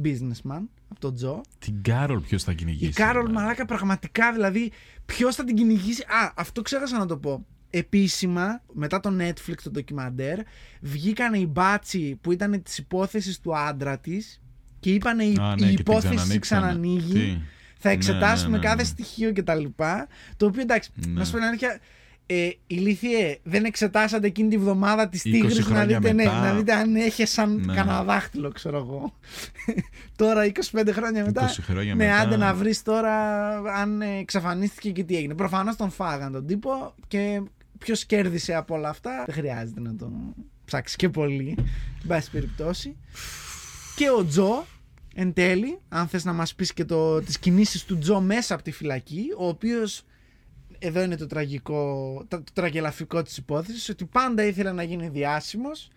businessman 0.04 0.62
από 0.88 1.00
τον 1.00 1.14
Τζο. 1.14 1.40
Την 1.58 1.82
Κάρολ 1.82 2.20
ποιος 2.20 2.42
θα 2.42 2.52
κυνηγήσει. 2.52 2.90
Η 2.90 2.92
Κάρολ 2.92 3.26
δηλαδή. 3.26 3.42
μαλάκα 3.42 3.64
πραγματικά 3.64 4.32
δηλαδή 4.32 4.72
ποιος 5.06 5.34
θα 5.34 5.44
την 5.44 5.56
κυνηγήσει; 5.56 6.02
Α, 6.02 6.32
αυτό 6.36 6.62
ξέχασα 6.62 6.98
να 6.98 7.06
το 7.06 7.16
πω. 7.16 7.46
Επίσημα, 7.70 8.62
μετά 8.72 9.00
το 9.00 9.10
Netflix 9.20 9.54
το 9.62 9.70
ντοκιμαντέρ, 9.70 10.38
βγήκαν 10.80 11.34
οι 11.34 11.46
μπάτσοι 11.46 12.18
που 12.20 12.32
ήταν 12.32 12.62
της 12.62 12.78
υπόθεσης 12.78 13.40
του 13.40 13.56
άντρα 13.56 13.98
της 13.98 14.40
και 14.80 14.90
είπαν 14.90 15.18
η, 15.18 15.22
Α, 15.22 15.26
η 15.28 15.32
ναι, 15.32 15.54
και 15.54 15.64
την 15.64 15.74
υπόθεση 15.78 16.14
ξανανοίξανε. 16.14 16.38
ξανανοίγει. 16.38 17.12
Τι; 17.12 17.40
Θα 17.78 17.88
Ναι, 17.88 17.94
εξετάσουμε 17.94 18.50
ναι, 18.50 18.56
ναι, 18.56 18.62
κάθε 18.62 18.76
ναι. 18.76 18.84
στοιχείο 18.84 19.32
κτλ. 19.32 19.64
Το 20.36 20.46
οποίο 20.46 20.60
εντάξει, 20.62 20.90
Ναι. 20.94 21.12
να 21.12 21.24
σου 21.24 21.30
πω 21.32 21.36
την 21.36 21.46
αλήθεια, 21.46 21.78
ε, 22.26 22.50
ηλίθιε, 22.66 23.38
δεν 23.42 23.64
εξετάσατε 23.64 24.26
εκείνη 24.26 24.48
τη 24.48 24.58
βδομάδα 24.58 25.08
τη 25.08 25.18
20 25.18 25.22
τίγρη 25.22 25.54
να 25.56 25.62
χρόνια 25.62 25.98
δείτε, 25.98 26.12
ναι, 26.12 26.24
μετά. 26.24 26.40
να 26.40 26.54
δείτε 26.54 26.72
αν 26.72 26.96
έχεσαν 26.96 27.54
Ναι. 27.54 27.74
κανένα 27.74 28.04
δάχτυλο, 28.04 28.50
ξέρω 28.50 28.76
εγώ. 28.76 29.18
τώρα 30.16 30.52
25 30.72 30.88
χρόνια 30.92 31.24
μετά. 31.24 31.50
20 31.50 31.56
χρόνια 31.62 31.94
ναι, 31.94 32.04
μετά. 32.04 32.18
άντε 32.18 32.36
να 32.36 32.54
βρεις 32.54 32.82
τώρα 32.82 33.14
αν 33.56 34.02
ε, 34.02 34.18
εξαφανίστηκε 34.18 34.90
και 34.90 35.04
τι 35.04 35.16
έγινε. 35.16 35.34
Προφανώς 35.34 35.76
τον 35.76 35.90
φάγαν 35.90 36.32
τον 36.32 36.46
τύπο 36.46 36.94
και 37.08 37.42
ποιος 37.78 38.04
κέρδισε 38.04 38.54
από 38.54 38.74
όλα 38.74 38.88
αυτά. 38.88 39.22
Δεν 39.26 39.34
χρειάζεται 39.34 39.80
να 39.80 39.96
το 39.96 40.10
ψάξεις 40.64 40.96
και 40.96 41.08
πολύ. 41.08 41.54
Εν 41.58 42.06
πάση 42.06 42.30
περιπτώσει. 42.30 42.96
Και 43.96 44.10
ο 44.10 44.24
Τζο, 44.26 44.66
εν 45.14 45.32
τέλει, 45.32 45.78
αν 45.88 46.06
θες 46.08 46.24
να 46.24 46.32
μας 46.32 46.54
πεις 46.54 46.72
και 46.72 46.84
το, 46.84 47.20
τις 47.20 47.38
κινήσεις 47.38 47.84
του 47.84 47.98
Τζο 47.98 48.20
μέσα 48.20 48.54
από 48.54 48.62
τη 48.62 48.70
φυλακή, 48.70 49.24
ο 49.38 49.48
οποίος 49.48 50.04
εδώ 50.86 51.02
είναι 51.02 51.16
το 51.16 51.26
τραγικό, 51.26 52.14
το, 52.28 52.36
το 52.36 52.52
τραγελαφικό 52.52 53.22
της 53.22 53.36
υπόθεσης, 53.36 53.88
ότι 53.88 54.04
πάντα 54.04 54.44
ήθελε 54.44 54.72
να 54.72 54.82
γίνει 54.82 55.08
διάσημος 55.08 55.90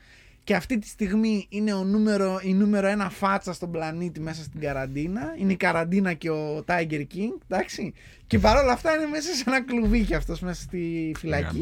και 0.44 0.56
αυτή 0.56 0.80
τη 0.80 0.88
στιγμή 0.88 1.46
είναι 1.50 1.74
ο 1.74 1.84
νούμερο, 1.84 2.40
η 2.44 2.54
νούμερο 2.54 2.88
ένα 2.88 3.10
φάτσα 3.10 3.54
στον 3.54 3.72
πλανήτη 3.72 4.20
μέσα 4.20 4.44
στην 4.44 4.60
καραντίνα. 4.60 5.36
Είναι 5.38 5.52
η 5.52 5.56
καραντίνα 5.56 6.14
και 6.14 6.30
ο 6.30 6.64
Tiger 6.68 7.06
King, 7.14 7.38
εντάξει. 7.48 7.94
Και 8.28 8.40
παρόλα 8.40 8.72
αυτά 8.72 8.96
είναι 8.96 9.06
μέσα 9.06 9.34
σε 9.34 9.44
ένα 9.48 9.64
κλουβί 9.64 10.04
και 10.04 10.16
αυτός 10.16 10.40
μέσα 10.40 10.62
στη 10.62 11.12
φυλακή. 11.18 11.62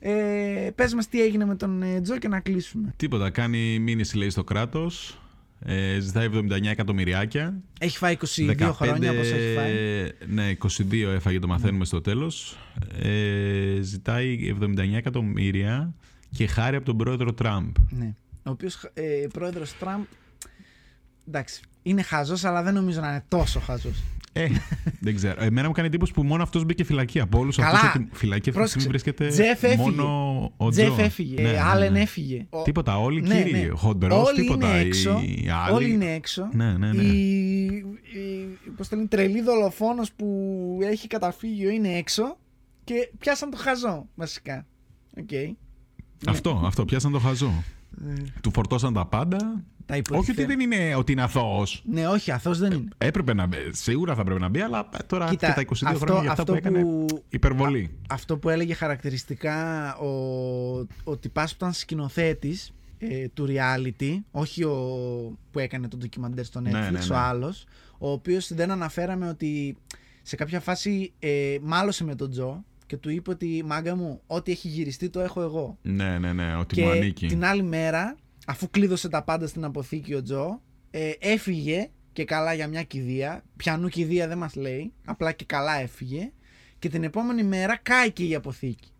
Ε, 0.00 0.70
πες 0.74 0.94
μας 0.94 1.08
τι 1.08 1.22
έγινε 1.22 1.44
με 1.44 1.56
τον 1.56 1.82
ε, 1.82 2.00
Τζο 2.00 2.18
και 2.18 2.28
να 2.28 2.40
κλείσουμε. 2.40 2.94
Τίποτα, 2.96 3.30
κάνει 3.30 3.78
μήνυση 3.78 4.16
λέει 4.16 4.30
στο 4.30 4.44
κράτος. 4.44 5.20
Ε, 5.58 5.98
ζητάει 6.00 6.28
79 6.32 6.66
εκατομμυριάκια. 6.66 7.60
Έχει 7.80 7.98
φάει 7.98 8.16
22 8.36 8.54
15, 8.58 8.70
χρόνια, 8.72 9.14
πώς 9.14 9.30
έχει 9.30 9.54
φάει. 9.54 9.74
Ναι, 10.26 10.56
22 11.06 11.14
έφαγε, 11.14 11.38
το 11.38 11.46
μαθαίνουμε 11.46 11.84
στο 11.84 12.00
τέλος. 12.00 12.58
Ε, 13.02 13.80
ζητάει 13.80 14.56
79 14.60 14.96
εκατομμύρια 14.96 15.94
και 16.30 16.46
χάρη 16.46 16.76
από 16.76 16.84
τον 16.84 16.96
πρόεδρο 16.96 17.32
Τραμπ. 17.32 17.74
Ναι. 17.90 18.14
Ο 18.42 18.50
οποίος 18.50 18.90
ε, 18.94 19.26
πρόεδρος 19.32 19.78
Τραμπ. 19.78 20.02
Εντάξει, 21.28 21.60
είναι 21.82 22.02
χαζός, 22.02 22.44
αλλά 22.44 22.62
δεν 22.62 22.74
νομίζω 22.74 23.00
να 23.00 23.08
είναι 23.08 23.24
τόσο 23.28 23.60
χαζός. 23.60 24.02
Ε, 24.38 24.48
δεν 25.00 25.14
ξέρω. 25.14 25.42
Εμένα 25.42 25.66
μου 25.66 25.72
κάνει 25.72 25.88
εντύπωση 25.88 26.12
που 26.12 26.22
μόνο 26.22 26.42
αυτός 26.42 26.64
μπήκε 26.64 26.84
φυλακή. 26.84 27.20
Από 27.20 27.38
όλους 27.38 27.58
αυτούς. 27.58 28.06
Φυλακή 28.12 28.48
αυτή 28.48 28.62
τη 28.62 28.68
στιγμή 28.68 28.88
βρίσκεται 28.88 29.30
μόνο 29.76 30.04
ο 30.56 30.68
Τζο. 30.68 30.82
Τζεφ 30.82 30.98
έφυγε. 30.98 31.42
Ναι, 31.42 31.50
ναι, 31.50 31.60
Άλεν 31.60 31.92
ναι. 31.92 32.00
έφυγε. 32.00 32.46
Τίποτα. 32.64 32.98
Όλοι 32.98 33.20
ναι, 33.20 33.36
κύριοι. 33.36 33.52
Ναι. 33.52 33.68
Χοντρό, 33.68 34.24
τίποτα. 34.36 34.68
Είναι 34.68 34.86
έξω, 34.86 35.22
οι 35.24 35.48
άλλοι... 35.64 35.74
Όλοι 35.74 35.90
είναι 35.90 36.14
έξω. 36.14 36.48
Ναι, 36.52 36.72
ναι, 36.72 36.92
ναι. 36.92 37.02
Η, 37.02 37.64
η, 37.64 38.70
πώς 38.76 38.88
το 38.88 38.96
λένε, 38.96 39.08
τρελή 39.08 39.42
δολοφόνος 39.42 40.12
που 40.12 40.78
έχει 40.82 41.06
καταφύγιο 41.06 41.70
είναι 41.70 41.88
έξω 41.88 42.36
και 42.84 43.10
πιάσαν 43.18 43.50
το 43.50 43.56
χαζό 43.56 44.06
βασικά. 44.14 44.66
Okay. 45.20 45.52
Αυτό, 46.26 46.62
αυτό, 46.64 46.84
πιάσαν 46.84 47.12
το 47.12 47.18
χαζό. 47.18 47.64
Ε. 48.08 48.12
Του 48.40 48.50
φορτώσαν 48.50 48.92
τα 48.92 49.06
πάντα. 49.06 49.64
Τα 49.86 50.00
όχι 50.10 50.30
ότι 50.30 50.44
δεν 50.44 50.60
είναι 50.60 50.94
ότι 50.94 51.12
είναι 51.12 51.22
αθώος. 51.22 51.82
Ναι, 51.84 52.08
όχι, 52.08 52.30
αθώος 52.30 52.58
δεν 52.58 52.72
είναι. 52.72 52.88
Έπρεπε 52.98 53.34
να 53.34 53.46
μπει. 53.46 53.56
Σίγουρα 53.70 54.14
θα 54.14 54.24
πρέπει 54.24 54.40
να 54.40 54.48
μπει, 54.48 54.60
αλλά 54.60 54.88
τώρα 55.06 55.28
Κοίτα, 55.28 55.46
και 55.46 55.52
τα 55.52 55.62
22 55.62 55.86
αυτό, 55.86 55.98
χρόνια 55.98 56.22
για 56.22 56.30
αυτά 56.30 56.44
που, 56.44 56.52
που 56.52 56.56
έκανε 56.56 57.04
υπερβολή. 57.28 57.98
αυτό 58.08 58.38
που 58.38 58.48
έλεγε 58.48 58.74
χαρακτηριστικά 58.74 59.96
ο, 59.96 60.08
ο 61.04 61.16
τυπάς 61.16 61.50
που 61.50 61.56
ήταν 61.60 61.72
σκηνοθέτης 61.72 62.72
ε, 62.98 63.28
του 63.28 63.46
reality, 63.48 64.18
όχι 64.30 64.64
ο 64.64 64.76
που 65.50 65.58
έκανε 65.58 65.88
το 65.88 65.96
ντοκιμαντέρ 65.96 66.44
στο 66.44 66.60
ναι, 66.60 66.70
Netflix, 66.70 66.92
ναι, 66.92 66.98
ναι, 67.06 67.14
ο 67.14 67.16
άλλος, 67.16 67.66
ο 67.98 68.10
οποίος 68.10 68.54
δεν 68.54 68.70
αναφέραμε 68.70 69.28
ότι 69.28 69.76
σε 70.22 70.36
κάποια 70.36 70.60
φάση 70.60 71.12
ε, 71.18 71.56
μάλωσε 71.62 72.04
με 72.04 72.14
τον 72.14 72.30
Τζο 72.30 72.64
και 72.86 72.96
του 72.96 73.10
είπε 73.10 73.30
ότι 73.30 73.62
μάγκα 73.66 73.96
μου, 73.96 74.20
ό,τι 74.26 74.52
έχει 74.52 74.68
γυριστεί 74.68 75.08
το 75.08 75.20
έχω 75.20 75.42
εγώ. 75.42 75.78
Ναι, 75.82 76.18
ναι, 76.18 76.32
ναι, 76.32 76.56
ότι 76.56 76.74
και 76.74 76.82
μου 76.82 76.90
ανήκει. 76.90 77.26
Την 77.26 77.44
άλλη 77.44 77.62
μέρα, 77.62 78.16
αφού 78.46 78.70
κλείδωσε 78.70 79.08
τα 79.08 79.22
πάντα 79.22 79.46
στην 79.46 79.64
αποθήκη 79.64 80.14
ο 80.14 80.22
Τζο, 80.22 80.62
ε, 80.90 81.10
έφυγε 81.18 81.90
και 82.12 82.24
καλά 82.24 82.54
για 82.54 82.68
μια 82.68 82.82
κηδεία. 82.82 83.44
Πιανού 83.56 83.88
κηδεία 83.88 84.28
δεν 84.28 84.38
μας 84.38 84.54
λέει, 84.54 84.92
απλά 85.04 85.32
και 85.32 85.44
καλά 85.44 85.80
έφυγε. 85.80 86.32
Και 86.78 86.88
την 86.88 87.04
επόμενη 87.04 87.42
μέρα 87.42 87.76
κάηκε 87.76 88.24
η 88.24 88.34
αποθήκη 88.34 88.90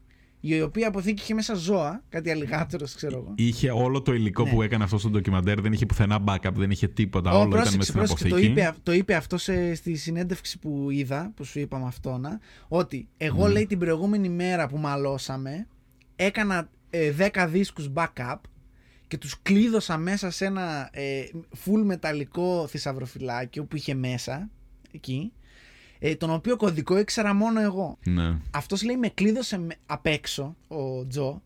η 0.55 0.63
οποία 0.63 0.89
αποθήκη 0.89 1.23
είχε 1.23 1.35
μέσα 1.35 1.55
ζώα, 1.55 2.03
κάτι 2.09 2.31
αλιγάτερο, 2.31 2.87
ξέρω 2.95 3.17
εγώ. 3.17 3.33
Είχε 3.35 3.71
όλο 3.71 4.03
το 4.03 4.13
υλικό 4.13 4.45
ναι. 4.45 4.51
που 4.51 4.63
έκανε 4.63 4.85
αυτός 4.85 5.01
στο 5.01 5.11
ντοκιμαντέρ, 5.11 5.61
δεν 5.61 5.73
είχε 5.73 5.87
πουθενά 5.87 6.25
backup, 6.27 6.53
δεν 6.55 6.71
είχε 6.71 6.89
τίποτα. 6.89 7.39
όλο 7.39 7.49
πρόσεξε, 7.49 7.75
ήταν 7.75 7.99
μέσα 7.99 8.17
στην 8.17 8.27
αποθήκη. 8.27 8.55
Το 8.55 8.61
είπε, 8.61 8.75
το 8.83 8.93
είπε 8.93 9.15
αυτό 9.15 9.39
σε, 9.39 9.75
στη 9.75 9.97
συνέντευξη 9.97 10.59
που 10.59 10.87
είδα, 10.91 11.33
που 11.37 11.45
σου 11.45 11.59
είπα 11.59 11.79
με 11.79 11.87
αυτόνα, 11.87 12.41
ότι 12.69 13.09
εγώ 13.17 13.47
λέει 13.47 13.67
την 13.67 13.79
προηγούμενη 13.79 14.29
μέρα 14.29 14.69
που 14.69 14.79
μαλώσαμε, 14.79 15.67
έκανα 16.17 16.71
ε, 16.91 17.13
10 17.33 17.47
δίσκους 17.51 17.91
backup 17.95 18.37
και 19.07 19.19
τους 19.19 19.43
κλείδωσα 19.43 19.99
μέσα 19.99 20.31
σε 20.31 20.45
ένα 20.45 20.89
ε, 20.93 21.25
full 21.65 21.83
μεταλλικό 21.85 22.67
θησαυροφυλάκιο 22.67 23.65
που 23.65 23.77
είχε 23.77 23.95
μέσα 23.95 24.51
εκεί 24.93 25.33
ε, 25.99 26.15
τον 26.15 26.31
οποίο 26.31 26.57
κωδικό 26.57 26.99
ήξερα 26.99 27.35
μόνο 27.35 27.61
εγώ. 27.61 27.99
Ναι. 28.05 28.37
Αυτός 28.51 28.83
λέει 28.83 28.97
με 28.97 29.09
κλείδωσε 29.09 29.67
απ' 29.87 30.07
έξω 30.07 30.57
ο 30.69 31.07
Τζο 31.07 31.43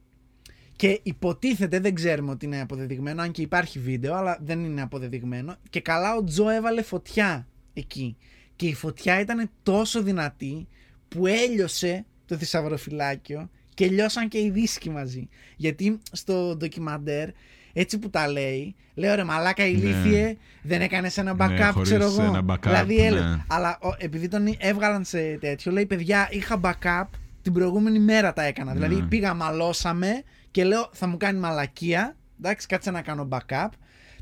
και 0.81 1.01
υποτίθεται, 1.03 1.81
δεν 1.81 1.95
ξέρουμε 1.95 2.31
ότι 2.31 2.47
είναι 2.47 2.61
αποδεδειγμένο, 2.61 3.23
αν 3.23 3.31
και 3.31 3.43
υπάρχει 3.43 3.79
βίντεο, 3.79 4.15
αλλά 4.15 4.39
δεν 4.45 4.65
είναι 4.65 4.83
αποδεδειγμένο. 4.83 5.57
Και 5.71 5.81
καλά 5.81 6.17
ο 6.17 6.25
Τζο 6.25 6.49
έβαλε 6.49 6.83
φωτιά 6.83 7.47
εκεί. 7.75 8.17
Και 8.57 8.67
η 8.67 8.75
φωτιά 8.75 9.21
ήταν 9.21 9.51
τόσο 9.63 10.03
δυνατή 10.03 10.67
που 11.09 11.27
έλειωσε 11.27 12.05
το 12.27 12.37
θησαυροφυλάκιο 12.37 13.51
και 13.75 13.87
λιώσαν 13.87 14.29
και 14.29 14.39
οι 14.39 14.51
δίσκοι 14.51 14.91
μαζί. 14.91 15.29
Γιατί 15.57 15.99
στο 16.13 16.57
ντοκιμαντέρ 16.57 17.29
έτσι 17.73 17.99
που 17.99 18.11
τα 18.11 18.29
λέει, 18.29 18.75
λέω 18.95 19.15
ρε 19.15 19.25
μαλάκα 19.25 19.67
ηλίθιε, 19.67 20.23
ναι. 20.23 20.35
δεν 20.63 20.81
έκανες 20.81 21.17
ένα 21.19 21.35
ναι, 21.35 21.45
backup, 21.45 21.75
ναι, 21.75 21.83
ξέρω 21.83 22.05
εγώ. 22.05 22.23
Ένα 22.23 22.45
backup, 22.49 22.59
δηλαδή, 22.63 23.11
ναι. 23.11 23.45
αλλά 23.47 23.79
επειδή 23.99 24.29
τον 24.29 24.55
έβγαλαν 24.59 25.05
σε 25.05 25.39
τέτοιο, 25.41 25.73
λέει 25.73 25.87
παιδιά, 25.87 26.29
είχα 26.31 26.61
backup 26.63 27.07
την 27.43 27.53
προηγούμενη 27.53 27.99
μέρα 27.99 28.33
τα 28.33 28.43
έκανα. 28.43 28.73
Δηλαδή 28.73 28.95
ναι. 28.95 29.07
πήγα, 29.07 29.35
μαλώσαμε 29.35 30.23
και 30.51 30.65
λέω 30.65 30.89
θα 30.93 31.07
μου 31.07 31.17
κάνει 31.17 31.39
μαλακία. 31.39 32.17
Εντάξει, 32.39 32.67
κάτσε 32.67 32.91
να 32.91 33.03
κάνω 33.03 33.29
backup. 33.31 33.69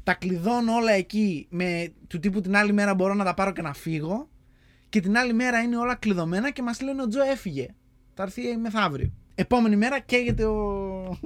Τα 0.03 0.15
κλειδώνω 0.15 0.73
όλα 0.73 0.93
εκεί 0.93 1.47
με 1.51 1.93
του 2.07 2.19
τύπου 2.19 2.41
την 2.41 2.57
άλλη 2.57 2.73
μέρα 2.73 2.95
μπορώ 2.95 3.15
να 3.15 3.25
τα 3.25 3.35
πάρω 3.35 3.53
και 3.53 3.63
να 3.63 3.73
φύγω. 3.73 4.29
Και 4.89 5.01
την 5.01 5.17
άλλη 5.17 5.33
μέρα 5.33 5.61
είναι 5.61 5.77
όλα 5.77 5.95
κλειδωμένα 5.95 6.51
και 6.51 6.63
μας 6.63 6.81
λένε 6.81 7.03
ο 7.03 7.09
Τζο 7.09 7.23
έφυγε. 7.23 7.67
Θα 8.15 8.23
έρθει 8.23 8.57
μεθαύριο. 8.57 9.13
Επόμενη 9.41 9.77
μέρα 9.77 10.01
καίγεται 10.01 10.45
ο, 10.45 11.19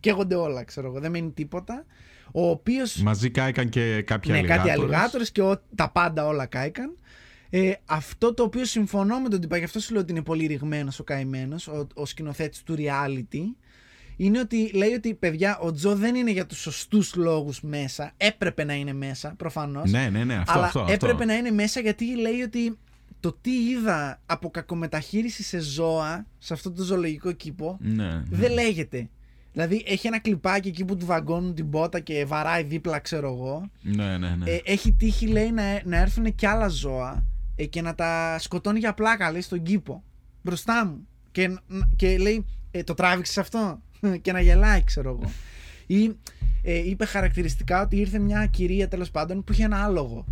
καίγονται 0.00 0.34
όλα, 0.34 0.64
ξέρω 0.64 0.86
εγώ. 0.86 1.00
Δεν 1.00 1.10
μένει 1.10 1.30
τίποτα. 1.30 1.84
Ο 2.32 2.48
οποίο. 2.48 2.84
Μαζί 3.02 3.30
κάηκαν 3.30 3.68
και 3.68 4.02
κάποια 4.02 4.34
ναι, 4.34 4.42
κάτι 4.42 4.70
αλιγάτορες 4.70 5.30
και 5.30 5.42
ο, 5.42 5.62
τα 5.74 5.90
πάντα 5.90 6.26
όλα 6.26 6.46
κάηκαν. 6.46 6.96
Ε, 7.50 7.72
αυτό 7.84 8.34
το 8.34 8.42
οποίο 8.42 8.64
συμφωνώ 8.64 9.20
με 9.20 9.28
τον 9.28 9.40
τυπά, 9.40 9.56
γι' 9.56 9.64
αυτό 9.64 9.80
σου 9.80 9.92
λέω 9.92 10.02
ότι 10.02 10.12
είναι 10.12 10.22
πολύ 10.22 10.46
ρηγμένος 10.46 10.98
ο 10.98 11.04
καημένος, 11.04 11.68
ο, 11.68 11.86
ο 11.94 12.06
σκηνοθέτης 12.06 12.62
του 12.62 12.74
reality, 12.78 13.42
είναι 14.16 14.38
ότι 14.38 14.70
λέει 14.74 14.92
ότι 14.92 15.14
παιδιά, 15.14 15.58
ο 15.58 15.72
Τζο 15.72 15.96
δεν 15.96 16.14
είναι 16.14 16.30
για 16.30 16.46
τους 16.46 16.60
σωστούς 16.60 17.14
λόγους 17.14 17.60
μέσα. 17.60 18.12
Έπρεπε 18.16 18.64
να 18.64 18.74
είναι 18.74 18.92
μέσα, 18.92 19.34
προφανώς. 19.36 19.90
Ναι, 19.90 20.08
ναι, 20.08 20.24
ναι, 20.24 20.34
αυτό, 20.34 20.52
αλλά 20.52 20.64
αυτό, 20.64 20.80
έπρεπε 20.88 21.12
αυτό. 21.12 21.24
να 21.24 21.34
είναι 21.34 21.50
μέσα 21.50 21.80
γιατί 21.80 22.16
λέει 22.16 22.40
ότι 22.40 22.78
το 23.20 23.38
τι 23.40 23.50
είδα 23.50 24.20
από 24.26 24.50
κακομεταχείριση 24.50 25.42
σε 25.42 25.58
ζώα 25.58 26.26
σε 26.38 26.52
αυτό 26.52 26.70
το 26.70 26.82
ζωολογικό 26.82 27.32
κήπο 27.32 27.78
ναι, 27.80 28.04
ναι. 28.04 28.22
δεν 28.30 28.52
λέγεται. 28.52 29.08
Δηλαδή 29.52 29.84
έχει 29.86 30.06
ένα 30.06 30.18
κλιπάκι 30.18 30.68
εκεί 30.68 30.84
που 30.84 30.96
του 30.96 31.06
βαγκώνουν 31.06 31.54
την 31.54 31.70
πότα 31.70 32.00
και 32.00 32.24
βαράει 32.24 32.62
δίπλα, 32.62 32.98
ξέρω 32.98 33.32
εγώ. 33.32 33.70
Ναι, 33.82 34.18
ναι, 34.18 34.28
ναι. 34.28 34.50
Ε, 34.50 34.60
έχει 34.64 34.92
τύχει, 34.92 35.26
λέει, 35.26 35.50
να, 35.50 35.62
να 35.84 35.96
έρθουν 35.96 36.34
και 36.34 36.48
άλλα 36.48 36.68
ζώα 36.68 37.24
ε, 37.56 37.64
και 37.64 37.82
να 37.82 37.94
τα 37.94 38.36
σκοτώνει 38.38 38.78
για 38.78 38.94
πλάκα, 38.94 39.32
λέει, 39.32 39.40
στον 39.40 39.62
κήπο. 39.62 40.02
Μπροστά 40.42 40.86
μου. 40.86 41.06
Και, 41.30 41.58
και 41.96 42.18
λέει, 42.18 42.46
ε, 42.70 42.82
το 42.82 42.94
τράβηξες 42.94 43.38
αυτό; 43.38 43.82
και 44.22 44.32
να 44.32 44.40
γελάει, 44.40 44.84
ξέρω 44.84 45.10
εγώ. 45.10 45.30
Ή 45.86 46.16
ε, 46.62 46.88
είπε 46.88 47.04
χαρακτηριστικά 47.04 47.82
ότι 47.82 47.96
ήρθε 47.96 48.18
μια 48.18 48.46
κυρία 48.46 48.88
τέλος 48.88 49.10
πάντων 49.10 49.44
που 49.44 49.52
είχε 49.52 49.64
ένα 49.64 49.84
άλογο. 49.84 50.24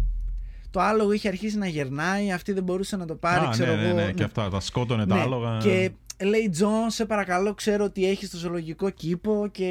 Το 0.77 0.83
άλογο 0.83 1.13
είχε 1.13 1.29
αρχίσει 1.29 1.59
να 1.59 1.67
γερνάει, 1.67 2.33
αυτή 2.33 2.53
δεν 2.53 2.63
μπορούσε 2.63 2.97
να 2.97 3.07
το 3.07 3.15
πάρει, 3.15 3.47
Α, 3.47 3.49
ξέρω 3.51 3.75
ναι, 3.75 3.83
ναι, 3.83 3.89
εγώ. 3.89 3.97
ναι, 3.97 4.13
και 4.13 4.23
αυτά, 4.23 4.51
τα 4.51 4.61
σκότωνε 4.61 5.07
τα 5.07 5.15
Ναι, 5.15 5.21
άλογα. 5.21 5.59
Και 5.59 5.91
λέει 6.25 6.49
Τζον, 6.49 6.91
σε 6.91 7.05
παρακαλώ, 7.07 7.55
ξέρω 7.55 7.85
ότι 7.85 8.09
έχεις 8.09 8.31
το 8.31 8.37
ζωολογικό 8.37 8.91
κήπο 8.91 9.49
και 9.53 9.69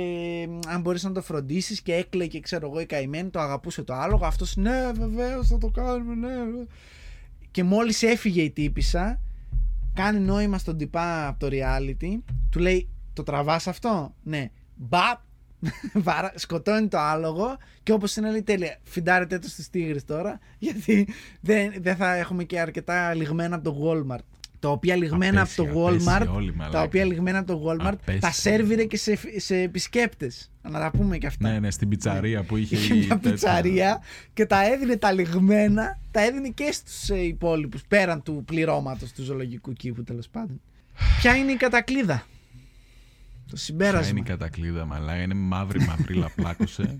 αν 0.68 0.82
μπορείς 0.82 1.04
να 1.04 1.12
το 1.12 1.22
φροντίσεις 1.22 1.82
και 1.82 1.94
έκλαιγε, 1.94 2.40
ξέρω 2.40 2.68
εγώ, 2.70 2.80
η 2.80 2.86
καημένη, 2.86 3.30
το 3.30 3.40
αγαπούσε 3.40 3.84
το 3.84 3.94
άλογο. 3.94 4.26
Αυτός 4.26 4.56
ναι, 4.56 4.92
βεβαίως 5.00 5.48
θα 5.48 5.58
το 5.58 5.68
κάνουμε, 5.68 6.16
ναι. 6.16 6.36
βε». 6.36 6.66
Και 7.52 7.64
μόλις 7.64 8.04
έφυγε 8.04 8.42
η 8.42 8.52
τύπησα, 8.52 9.22
κάνει 9.94 10.20
νόημα 10.20 10.58
στον 10.58 10.78
τυπά 10.78 11.28
από 11.28 11.40
το 11.40 11.48
reality, 11.52 12.34
του 12.50 12.60
λέει, 12.60 12.90
Το 13.14 13.24
τραβάς 13.24 13.68
αυτό, 13.68 14.14
ναι. 14.24 14.50
Μπαπ, 14.76 15.00
Βάρα, 15.00 15.25
σκοτώνει 16.36 16.88
το 16.88 16.98
άλογο 16.98 17.58
και 17.84 17.92
όπως 17.92 18.16
είναι 18.16 18.32
λέει 18.32 18.44
τέλεια 18.44 18.78
φιντάρετε 18.84 19.40
το 19.40 19.48
στις 19.50 19.70
τίγρες 19.70 20.06
τώρα 20.06 20.40
γιατί 20.60 21.08
δεν, 21.42 21.74
δεν 21.82 21.96
θα 21.96 22.16
έχουμε 22.16 22.44
και 22.44 22.60
αρκετά 22.60 23.14
λιγμένα 23.14 23.56
από 23.56 23.64
το 23.72 23.78
Walmart 23.84 24.24
τα 24.60 24.72
οποία 24.72 24.96
λιγμένα 24.96 25.42
Απέσια, 25.42 25.64
από 25.64 25.74
το 25.74 25.88
απέσια 25.88 26.20
Walmart 26.22 26.28
όλοι, 26.36 26.54
μαλάκα. 26.56 26.78
τα 26.78 26.84
οποία 26.84 27.06
λιγμένα 27.06 27.38
από 27.40 27.48
το 27.54 27.64
Walmart 27.68 27.86
Απέσια. 27.94 28.20
τα 28.22 28.32
σέρβιρε 28.32 28.86
και 28.86 28.98
σε, 28.98 29.20
σε 29.38 29.58
επισκέπτες 29.58 30.52
να 30.62 30.80
τα 30.80 30.92
πούμε 30.92 31.18
και 31.18 31.28
αυτά 31.28 31.50
Ναι, 31.50 31.60
ναι, 31.60 31.72
στην 31.72 31.90
πιτσαρία 31.90 32.44
που 32.44 32.58
είχε. 32.58 32.76
είχε 32.76 32.94
η 32.94 32.98
μια 32.98 33.08
τέτοια. 33.08 33.32
πιτσαρία 33.32 34.02
και 34.34 34.46
τα 34.46 34.72
έδινε 34.72 34.96
τα 34.98 35.12
ληγμένα 35.12 36.00
τα 36.12 36.22
έδινε 36.22 36.50
και 36.50 36.72
στους 36.72 37.10
ε, 37.10 37.20
υπόλοιπους 37.26 37.82
πέραν 37.88 38.24
του 38.24 38.44
πληρώματος 38.46 39.12
του 39.12 39.24
ζωολογικού 39.24 39.74
κήπου 39.74 40.04
τέλος 40.04 40.28
πάντων 40.30 40.62
ποια 41.20 41.36
είναι 41.36 41.52
η 41.52 41.56
κατακλείδα; 41.56 42.24
Το 43.48 43.56
Ποια 43.56 43.58
συμπέρασμα 43.64 44.10
είναι 44.10 44.20
η 44.20 44.24
κατακλείδα, 44.24 44.86
μαλάκα. 44.86 45.22
Είναι 45.22 45.34
μαύρη, 45.34 45.80
μαυρίλα 45.86 46.32
πλάκωσε. 46.36 46.98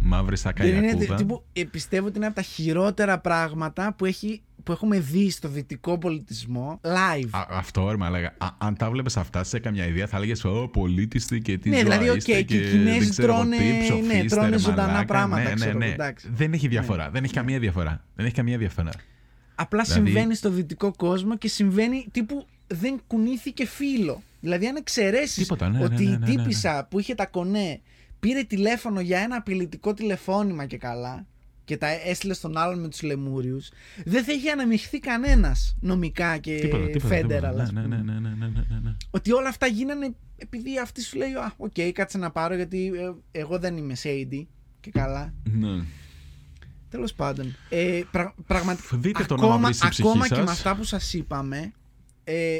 μαύρη 0.00 0.36
σαν 0.36 0.52
Δεν 0.56 0.66
είναι, 0.68 0.80
καλιακούδα. 0.80 1.14
τύπου, 1.14 1.44
ε, 1.52 1.64
πιστεύω 1.64 2.06
ότι 2.06 2.16
είναι 2.16 2.26
από 2.26 2.34
τα 2.34 2.42
χειρότερα 2.42 3.18
πράγματα 3.18 3.94
που 3.94 4.04
έχει 4.04 4.40
που 4.62 4.72
έχουμε 4.72 5.00
δει 5.00 5.30
στο 5.30 5.48
δυτικό 5.48 5.98
πολιτισμό 5.98 6.80
live. 6.82 7.28
Α, 7.30 7.46
αυτό 7.50 7.90
ρε, 7.90 7.96
μα 7.96 8.10
έλεγα. 8.10 8.34
Α, 8.38 8.48
αν 8.58 8.76
τα 8.76 8.90
βλέπεις 8.90 9.16
αυτά 9.16 9.44
σε 9.44 9.58
καμιά 9.58 9.86
Ινδία, 9.86 10.06
θα 10.06 10.16
έλεγες 10.16 10.44
απολίτιστοι 10.44 11.40
και 11.40 11.58
τι 11.58 11.68
Ναι, 11.68 11.82
δηλαδή, 11.82 12.08
οκ, 12.08 12.16
είστε 12.16 12.42
και 12.42 12.56
οι 12.56 12.70
Κινέζοι 12.70 12.98
δεν 12.98 13.08
ξέρω 13.10 13.32
εγώ 13.32 13.40
τρώνε- 13.40 13.58
τι, 13.60 13.64
ναι, 13.66 13.82
ψοφίστε, 13.82 14.24
τρώνε 14.36 14.48
ρε, 14.48 14.58
ζωντανά 14.58 14.86
μαλάκα. 14.86 15.04
πράγματα, 15.04 15.42
Ναι, 15.42 15.48
ναι, 15.48 15.54
ξέρω 15.54 15.78
ναι. 15.78 15.84
εγώ, 15.84 15.94
εντάξει. 15.94 16.28
Δεν 16.32 16.52
έχει 16.52 16.68
διαφορά. 16.68 17.10
Δεν 17.10 17.24
έχει 17.24 17.32
καμία 17.32 17.58
διαφορά. 17.58 18.04
Δεν 18.14 18.24
έχει 18.26 18.34
καμία 18.34 18.58
διαφορά. 18.58 18.90
Απλά 19.54 19.82
Δηλαδή- 19.82 20.06
συμβαίνει 20.10 20.34
στο 20.34 20.50
δυτικό 20.50 20.92
κόσμο 20.96 21.36
και 21.36 21.48
συμβαίνει 21.48 22.06
τύπου 22.12 22.46
δεν 22.66 23.00
κουνήθηκε 23.06 23.66
φύλλο. 23.66 24.22
Δηλαδή, 24.46 24.66
αν 24.66 24.76
εξαιρέσεις 24.76 25.42
Τίποτα, 25.42 25.68
ναι, 25.68 25.78
ναι, 25.78 25.84
ότι 25.84 25.94
ναι, 25.94 26.02
η 26.02 26.06
ναι, 26.06 26.16
ναι, 26.18 26.26
ναι. 26.26 26.36
τύπισσα 26.36 26.86
που 26.90 26.98
είχε 26.98 27.14
τα 27.14 27.26
κονέ 27.26 27.80
πήρε 28.20 28.42
τηλέφωνο 28.42 29.00
για 29.00 29.18
ένα 29.18 29.36
απειλητικό 29.36 29.94
τηλεφώνημα 29.94 30.66
και 30.66 30.76
καλά 30.76 31.26
και 31.64 31.76
τα 31.76 31.86
έστειλε 31.86 32.34
στον 32.34 32.56
άλλον 32.56 32.80
με 32.80 32.88
τους 32.88 33.02
λεμούριους, 33.02 33.68
δεν 34.04 34.24
θα 34.24 34.32
είχε 34.32 34.50
αναμειχθεί 34.50 34.98
κανένας 34.98 35.76
νομικά 35.80 36.38
και 36.38 36.58
Τίποτα, 36.60 36.86
τίποτα. 36.86 37.06
federal. 37.06 37.48
τίποτα. 37.48 37.62
ας 37.62 37.72
Ναι, 37.72 37.80
ναι, 37.80 37.86
πούμε. 37.96 38.12
ναι, 38.12 38.12
ναι, 38.12 38.28
ναι, 38.28 38.46
ναι, 38.46 38.64
ναι, 38.68 38.78
ναι. 38.82 38.94
Ότι 39.10 39.32
όλα 39.32 39.48
αυτά 39.48 39.66
γίνανε 39.66 40.14
επειδή 40.36 40.78
αυτή 40.78 41.02
σου 41.02 41.16
λέει: 41.16 41.32
Α, 41.32 41.52
οκ, 41.56 41.72
κάτσε 41.92 42.18
να 42.18 42.30
πάρω 42.30 42.54
γιατί 42.54 42.86
ε, 43.32 43.38
εγώ 43.38 43.58
δεν 43.58 43.76
είμαι 43.76 43.94
shady 44.02 44.46
και 44.80 44.90
καλά. 44.90 45.34
Ναι. 45.44 45.82
Τέλος 46.90 47.12
πάντων. 47.14 47.56
Ε, 47.68 48.00
πρα, 48.10 48.34
πραγματικά. 48.46 48.96
Δείτε 48.96 49.24
τον 49.24 49.38
ακόμα, 49.38 49.54
άμα 49.54 49.64
βρει 49.64 49.74
στη 49.74 49.88
ψυχή 49.88 50.08
ακόμα 50.08 50.28
και 50.28 50.34
σας. 50.34 50.44
με 50.44 50.50
αυτά 50.50 50.76
που 50.76 50.84
σας 50.84 51.12
είπαμε, 51.14 51.72
ε, 52.24 52.56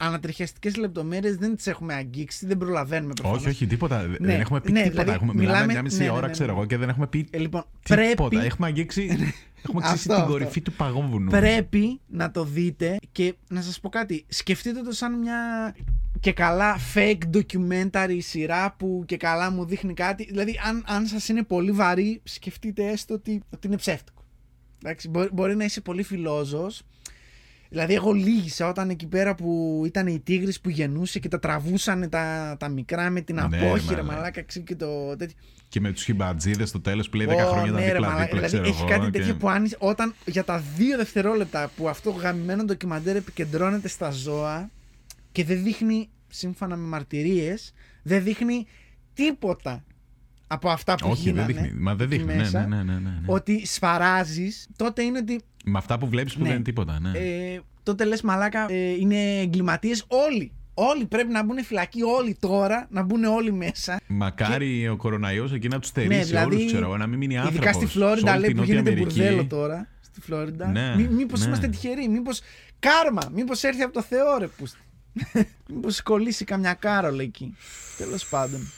ανατριχιαστικές 0.00 0.76
λεπτομέρειες 0.76 1.36
δεν 1.36 1.56
τις 1.56 1.66
έχουμε 1.66 1.94
αγγίξει, 1.94 2.46
δεν 2.46 2.58
προλαβαίνουμε 2.58 3.12
προφανώς. 3.14 3.40
Όχι, 3.40 3.48
όχι, 3.48 3.66
τίποτα. 3.66 4.02
Ναι, 4.06 4.16
δεν 4.18 4.40
έχουμε 4.40 4.60
πει 4.60 4.72
ναι, 4.72 4.82
τίποτα. 4.82 5.02
δηλαδή, 5.02 5.18
έχουμε, 5.18 5.32
μιλάμε 5.34 5.52
μιλάμε- 5.52 5.72
μια 5.72 5.82
μισή 5.82 5.98
ναι, 5.98 6.04
ναι, 6.04 6.10
ώρα, 6.10 6.20
ναι, 6.20 6.26
ναι. 6.26 6.32
ξέρω 6.32 6.52
εγώ, 6.52 6.64
και 6.66 6.76
δεν 6.76 6.88
έχουμε 6.88 7.06
πει 7.06 7.26
Ε, 7.30 7.38
λοιπόν, 7.38 7.64
τίποτα. 7.82 8.28
πρέπει, 8.28 8.46
Έχουμε 8.46 8.66
αγγίξει, 8.66 9.02
έχουμε 9.64 9.80
Αυτό, 9.82 9.92
ξύσει 9.94 10.02
την 10.08 10.12
αυτό. 10.16 10.26
κορυφή 10.26 10.60
του 10.60 10.72
παγόβουνου. 10.72 11.30
πρέπει 11.30 12.00
να 12.06 12.30
το 12.30 12.44
δείτε 12.44 12.96
και 13.12 13.34
να 13.48 13.60
σας 13.62 13.80
πω 13.80 13.88
κάτι. 13.88 14.24
Σκεφτείτε 14.28 14.82
το 14.82 14.92
σαν 14.92 15.18
μια 15.18 15.36
και 16.20 16.32
καλά 16.32 16.76
fake 16.94 17.18
documentary 17.32 18.16
σειρά 18.18 18.74
που 18.78 19.02
και 19.06 19.16
καλά 19.16 19.50
μου 19.50 19.64
δείχνει 19.64 19.94
κάτι. 19.94 20.24
Δηλαδή, 20.24 20.60
αν, 20.66 20.84
αν 20.86 21.06
σας 21.06 21.28
είναι 21.28 21.42
πολύ 21.42 21.70
βαρύ, 21.72 22.20
σκεφτείτε 22.24 22.86
έστω 22.88 23.14
ότι, 23.14 23.42
ότι 23.54 23.66
είναι 23.66 23.76
ψεύτικο. 23.76 24.22
Εντάξει, 24.84 25.08
μπορεί, 25.08 25.28
μπορεί 25.32 25.56
να 25.56 25.64
είσαι 25.64 25.80
πολύ 25.80 26.02
φιλόζος. 26.02 26.82
Δηλαδή, 27.72 27.94
εγώ 27.94 28.12
λύγησα 28.12 28.68
όταν 28.68 28.90
εκεί 28.90 29.06
πέρα 29.06 29.34
που 29.34 29.82
ήταν 29.86 30.06
οι 30.06 30.20
τίγρης 30.20 30.60
που 30.60 30.68
γεννούσε 30.70 31.18
και 31.18 31.28
τα 31.28 31.38
τραβούσαν 31.38 32.08
τα, 32.10 32.56
τα 32.58 32.68
μικρά 32.68 33.10
με 33.10 33.20
την 33.20 33.34
Ναι, 33.34 33.42
απόχειρα, 33.42 33.96
μαλάκα. 34.02 34.02
μαλάκα, 34.16 34.42
ξέρω, 34.42 34.64
και 34.64 34.76
το 34.76 35.16
τέτοιο. 35.16 35.36
Και 35.68 35.80
με 35.80 35.92
τους 35.92 36.04
χιμπατζίδες 36.04 36.68
στο 36.68 36.80
τέλος 36.80 37.08
που 37.08 37.16
λέει 37.16 37.26
10 37.30 37.34
Ω, 37.44 37.48
χρόνια 37.48 37.62
ήταν 37.68 37.74
ναι, 37.80 37.86
ρε, 37.86 37.92
δίπλα 37.92 38.08
μαλάκα. 38.08 38.24
δίπλα, 38.24 38.46
Δηλαδή, 38.48 38.70
ξέρω 38.70 38.76
έχει 38.84 38.92
εγώ. 38.92 39.00
κάτι 39.00 39.10
και- 39.10 39.18
τέτοιο 39.18 39.36
που 39.36 39.48
αν, 39.48 39.68
όταν 39.78 40.14
για 40.26 40.44
τα 40.44 40.62
δύο 40.76 40.96
δευτερόλεπτα 40.96 41.70
που 41.76 41.88
αυτό 41.88 42.10
το 42.10 42.16
γαμημένο 42.16 42.64
ντοκιμαντέρ 42.64 43.16
επικεντρώνεται 43.16 43.88
στα 43.88 44.10
ζώα 44.10 44.70
και 45.32 45.44
δεν 45.44 45.62
δείχνει, 45.62 46.08
σύμφωνα 46.28 46.76
με 46.76 46.86
μαρτυρίες, 46.86 47.72
δεν 48.02 48.22
δείχνει 48.22 48.66
τίποτα 49.14 49.84
από 50.46 50.68
αυτά 50.70 50.94
που 50.94 51.08
Όχι, 51.10 51.22
δεν 51.32 51.32
γίνανε 51.46 51.52
δείχνει. 51.62 51.80
Μα 51.80 51.94
δεν 51.94 52.06
εκεί 52.10 52.16
δείχνει. 52.16 52.32
Ναι, 52.34 52.38
μέσα, 52.42 52.66
ναι, 52.66 52.76
ναι, 52.76 52.82
ναι, 52.82 52.92
ναι, 52.92 52.98
ναι. 53.10 53.20
Ότι 53.26 53.66
σφαράζεις, 53.66 54.68
τότε 54.76 55.02
είναι 55.02 55.18
ότι 55.18 55.40
Με 55.64 55.78
αυτά 55.78 55.98
που 55.98 56.08
βλέπεις 56.08 56.32
που 56.32 56.38
Ναι. 56.38 56.44
δεν 56.46 56.54
είναι 56.54 56.64
τίποτα. 56.64 56.98
Ναι. 57.00 57.18
ε, 57.18 57.60
τότε 57.82 58.04
λες 58.04 58.22
μαλάκα 58.22 58.66
ε, 58.70 58.90
είναι 58.90 59.38
εγκληματίες 59.40 60.04
όλοι. 60.08 60.52
Όλοι 60.74 61.06
πρέπει 61.06 61.32
να 61.32 61.44
μπουν 61.44 61.64
φυλακή, 61.64 62.02
όλοι 62.02 62.36
τώρα, 62.40 62.86
να 62.90 63.02
μπουν 63.02 63.24
όλοι 63.24 63.52
μέσα. 63.52 64.00
Μακάρι 64.06 64.88
ο 64.88 64.96
κοροναϊός 64.96 65.52
εκεί 65.52 65.68
να 65.68 65.78
τους 65.78 65.88
στερήσει 65.88 66.18
Ναι, 66.18 66.24
δηλαδή, 66.24 66.54
όλου, 66.56 66.66
ξέρω 66.66 66.84
εγώ, 66.86 66.96
να 66.96 67.06
μην 67.06 67.18
μείνει 67.18 67.36
άνθρωπος. 67.36 67.58
Ειδικά 67.58 67.72
στη 67.72 67.86
Φλόριντα 67.86 68.38
λέει 68.38 68.54
που 68.54 68.62
γίνεται 68.62 68.90
μπουρδέλο 68.90 69.44
τώρα. 69.46 69.88
Στη 70.00 70.20
Φλόριντα. 70.20 70.66
Ναι, 70.66 70.94
Μή, 70.96 71.08
μήπως 71.08 71.40
ναι. 71.40 71.46
είμαστε 71.46 71.68
τυχεροί, 71.68 72.08
μήπως 72.08 72.40
κάρμα, 72.78 73.22
μήπως 73.34 73.62
έρθει 73.62 73.82
από 73.82 73.92
το 73.92 74.02
Θεό 74.02 74.38
ρε 74.38 74.46
που... 74.46 74.64
μήπως 75.74 76.02
κολλήσει 76.02 76.44
καμιά 76.44 76.74
κάρολ 76.74 77.18
εκεί. 77.18 77.56
Τέλος 77.96 78.26
πάντων. 78.26 78.72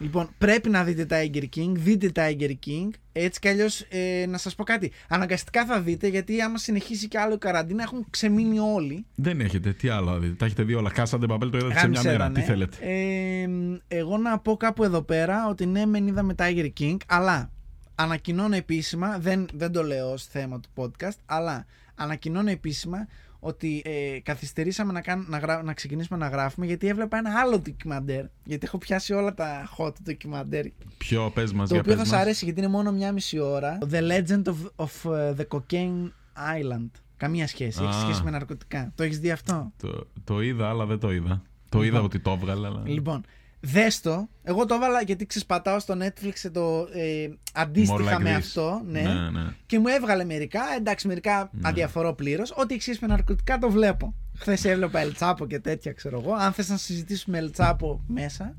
Λοιπόν, 0.00 0.28
πρέπει 0.38 0.68
να 0.68 0.84
δείτε 0.84 1.06
Tiger 1.10 1.44
King, 1.56 1.72
δείτε 1.72 2.10
Tiger 2.14 2.50
King. 2.66 2.88
Έτσι 3.12 3.40
κι 3.40 3.48
αλλιώς, 3.48 3.80
ε, 3.88 4.26
να 4.28 4.38
σας 4.38 4.54
πω 4.54 4.64
κάτι. 4.64 4.92
Αναγκαστικά 5.08 5.66
θα 5.66 5.80
δείτε, 5.80 6.06
γιατί 6.08 6.40
άμα 6.40 6.58
συνεχίσει 6.58 7.08
κι 7.08 7.16
άλλο 7.16 7.34
η 7.34 7.38
καραντίνα, 7.38 7.82
έχουν 7.82 8.06
ξεμείνει 8.10 8.58
όλοι. 8.58 9.04
Δεν 9.14 9.40
έχετε. 9.40 9.72
Τι 9.72 9.88
άλλο 9.88 10.10
να 10.10 10.18
δείτε. 10.18 10.34
Τα 10.34 10.44
έχετε 10.44 10.62
δει 10.62 10.74
όλα. 10.74 10.90
Κάσατε 10.90 11.26
παπέλ 11.26 11.50
το 11.50 11.58
είδατε 11.58 11.78
σε 11.78 11.88
μια 11.88 12.00
Γάμισε 12.00 12.08
μέρα. 12.18 12.26
τα, 12.26 12.32
Τι 12.32 12.40
ναι. 12.40 12.46
θέλετε. 12.46 12.76
Ε, 12.80 13.48
εγώ 13.88 14.16
να 14.18 14.38
πω 14.38 14.56
κάπου 14.56 14.84
εδώ 14.84 15.02
πέρα 15.02 15.48
ότι 15.48 15.66
ναι, 15.66 15.86
μεν 15.86 16.06
είδαμε 16.06 16.34
Tiger 16.38 16.68
King, 16.80 16.96
αλλά 17.06 17.50
ανακοινώνω 17.94 18.56
επίσημα, 18.56 19.18
δεν, 19.18 19.46
δεν 19.54 19.72
το 19.72 19.82
λέω 19.82 20.12
ως 20.12 20.24
θέμα 20.26 20.60
του 20.60 20.68
podcast, 20.74 21.16
αλλά 21.26 21.66
ανακοινώνω 21.94 22.50
επίσημα 22.50 23.06
ότι 23.40 23.82
ε, 23.84 24.18
καθυστερήσαμε 24.22 24.92
να, 24.92 25.00
κάν, 25.00 25.26
να, 25.28 25.38
γρά- 25.38 25.62
να 25.64 25.74
ξεκινήσουμε 25.74 26.18
να 26.18 26.28
γράφουμε 26.28 26.66
γιατί 26.66 26.88
έβλεπα 26.88 27.18
ένα 27.18 27.30
άλλο 27.40 27.58
ντοκιμαντέρ. 27.58 28.24
Γιατί 28.44 28.66
έχω 28.66 28.78
πιάσει 28.78 29.12
όλα 29.12 29.34
τα 29.34 29.68
hot 29.78 29.92
ντοκιμαντέρ. 30.02 30.64
Ποιο 30.98 31.30
πες 31.34 31.52
μας 31.52 31.68
Το 31.68 31.74
για 31.74 31.82
οποίο 31.82 31.94
πες 31.96 32.02
θα 32.02 32.08
μας. 32.08 32.08
σα 32.08 32.16
αρέσει 32.18 32.44
γιατί 32.44 32.60
είναι 32.60 32.68
μόνο 32.68 32.92
μία 32.92 33.12
μισή 33.12 33.38
ώρα. 33.38 33.78
The 33.90 34.00
Legend 34.10 34.42
of, 34.42 34.54
of 34.76 35.10
uh, 35.10 35.34
the 35.36 35.44
Cocaine 35.58 36.10
Island. 36.58 36.88
Καμία 37.16 37.46
σχέση. 37.46 37.82
Έχει 37.82 37.94
Α. 37.96 38.00
σχέση 38.00 38.22
με 38.22 38.30
ναρκωτικά. 38.30 38.92
Το 38.94 39.02
έχεις 39.02 39.18
δει 39.18 39.30
αυτό; 39.30 39.72
Το, 39.76 40.06
το 40.24 40.40
είδα, 40.40 40.68
αλλά 40.68 40.86
δεν 40.86 40.98
το 40.98 41.12
είδα. 41.12 41.42
Το 41.68 41.82
είδα 41.82 42.00
ότι 42.00 42.18
το 42.18 42.30
έβγαλε, 42.30 42.66
αλλά. 42.66 42.82
Λοιπόν, 42.86 43.24
δες 43.60 44.00
το. 44.00 44.28
Εγώ 44.42 44.66
το 44.66 44.74
έβαλα 44.74 45.02
γιατί 45.02 45.26
ξεσπατάω 45.26 45.78
στο 45.78 45.96
Netflix 46.00 46.50
το 46.52 46.88
ε, 46.92 47.28
αντίστοιχα 47.52 48.16
More 48.16 48.18
like 48.18 48.22
με 48.22 48.34
this. 48.34 48.38
αυτό. 48.38 48.82
Ναι. 48.86 49.00
ναι, 49.00 49.30
ναι. 49.30 49.54
Και 49.66 49.78
μου 49.78 49.88
έβγαλε 49.88 50.24
μερικά. 50.24 50.60
Εντάξει, 50.76 51.06
μερικά 51.06 51.50
αδιαφορώ 51.62 52.14
πλήρως. 52.14 52.52
Ό,τι 52.56 52.74
έχει 52.74 52.82
σχέση 52.82 52.98
με 53.00 53.06
ναρκωτικά 53.06 53.58
το 53.58 53.70
βλέπω. 53.70 54.14
Χθες 54.38 54.64
έβλεπα 54.64 54.98
Ελτσάπο 55.00 55.46
και 55.46 55.58
τέτοια, 55.58 55.92
ξέρω 55.92 56.20
εγώ. 56.20 56.34
Αν 56.34 56.52
θες 56.52 56.68
να 56.68 56.76
συζητήσουμε 56.76 57.38
Ελτσάπο 57.38 58.04
μέσα. 58.06 58.56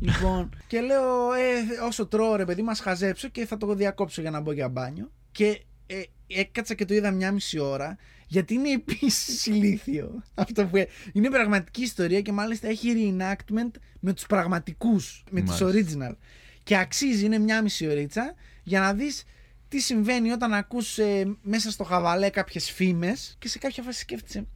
Λοιπόν, 0.00 0.48
και 0.66 0.80
λέω, 0.80 1.32
ε, 1.32 1.84
όσο 1.86 2.06
τρώω 2.06 2.36
ρε 2.36 2.44
παιδί, 2.44 2.62
μας 2.62 2.80
χαζέψω 2.80 3.28
και 3.28 3.46
θα 3.46 3.56
το 3.56 3.74
διακόψω 3.74 4.20
για 4.20 4.30
να 4.30 4.40
μπω 4.40 4.52
για 4.52 4.68
μπάνιο. 4.68 5.10
Και 5.32 5.62
ε, 5.86 6.02
έκατσα 6.26 6.74
και 6.74 6.84
το 6.84 6.94
είδα 6.94 7.10
μια 7.10 7.32
μισή 7.32 7.58
ώρα. 7.58 7.96
Γιατί 8.32 8.54
είναι 8.54 8.70
επίσης 8.70 9.46
ηλίθιο 9.46 10.22
αυτό 10.34 10.66
που 10.66 10.76
ε- 10.76 10.88
είναι 11.12 11.30
πραγματική 11.30 11.82
ιστορία 11.82 12.20
και 12.20 12.32
μάλιστα 12.32 12.68
έχει 12.68 12.92
reenactment 12.96 13.70
με 14.00 14.12
τους 14.12 14.26
πραγματικούς, 14.26 15.24
με 15.30 15.42
τους 15.42 15.60
Μάλιστα. 15.60 15.96
original. 15.98 16.16
Και 16.62 16.76
αξίζει, 16.76 17.24
είναι 17.24 17.38
μια 17.38 17.62
μισή 17.62 17.86
ωρίτσα 17.86 18.34
για 18.62 18.80
να 18.80 18.94
δεις 18.94 19.24
τι 19.68 19.80
συμβαίνει 19.80 20.30
όταν 20.30 20.52
ακούς 20.54 20.98
ε, 20.98 21.36
μέσα 21.42 21.70
στο 21.70 21.84
χαβαλέ 21.84 22.30
κάποιες 22.30 22.70
φήμες 22.70 23.36
και 23.38 23.48
σε 23.48 23.58
κάποια 23.58 23.82
φάση 23.82 24.00
σκέφτεσαι 24.00 24.46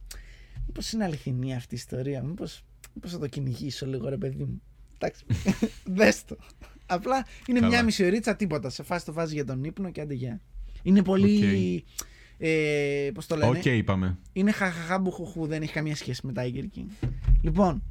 μήπως 0.67 0.91
είναι 0.91 1.03
αληθινή 1.03 1.55
αυτή 1.55 1.73
η 1.73 1.77
ιστορία, 1.77 2.23
μήπως, 2.23 2.63
μήπως 2.93 3.11
θα 3.11 3.19
το 3.19 3.27
κυνηγήσω 3.27 3.85
λίγο 3.85 4.09
ρε 4.09 4.17
παιδί 4.17 4.43
μου. 4.43 4.61
Εντάξει, 4.97 5.25
δες 5.97 6.25
το. 6.25 6.37
Απλά 6.85 7.25
είναι 7.47 7.59
Καλά. 7.59 7.71
μια 7.71 7.83
μισή 7.83 8.05
ωρίτσα 8.05 8.35
τίποτα, 8.35 8.69
σε 8.69 8.83
φάση 8.83 9.05
το 9.05 9.13
βάζεις 9.13 9.33
για 9.33 9.45
τον 9.45 9.63
ύπνο 9.63 9.91
και 9.91 10.01
άντε 10.01 10.13
γεια. 10.13 10.41
Είναι 10.83 11.03
πολύ... 11.03 11.85
Ε, 12.37 13.09
πώς 13.13 13.25
το 13.27 13.35
λένε, 13.35 13.57
Οκ, 13.57 13.65
είπαμε. 13.65 14.17
είναι 14.33 14.51
χαχαχά 14.51 14.99
μπουχουχού, 14.99 15.45
δεν 15.47 15.61
έχει 15.61 15.73
καμία 15.73 15.95
σχέση 15.95 16.27
με 16.27 16.33
Tiger 16.35 16.77
King. 16.79 17.07
Λοιπόν, 17.41 17.83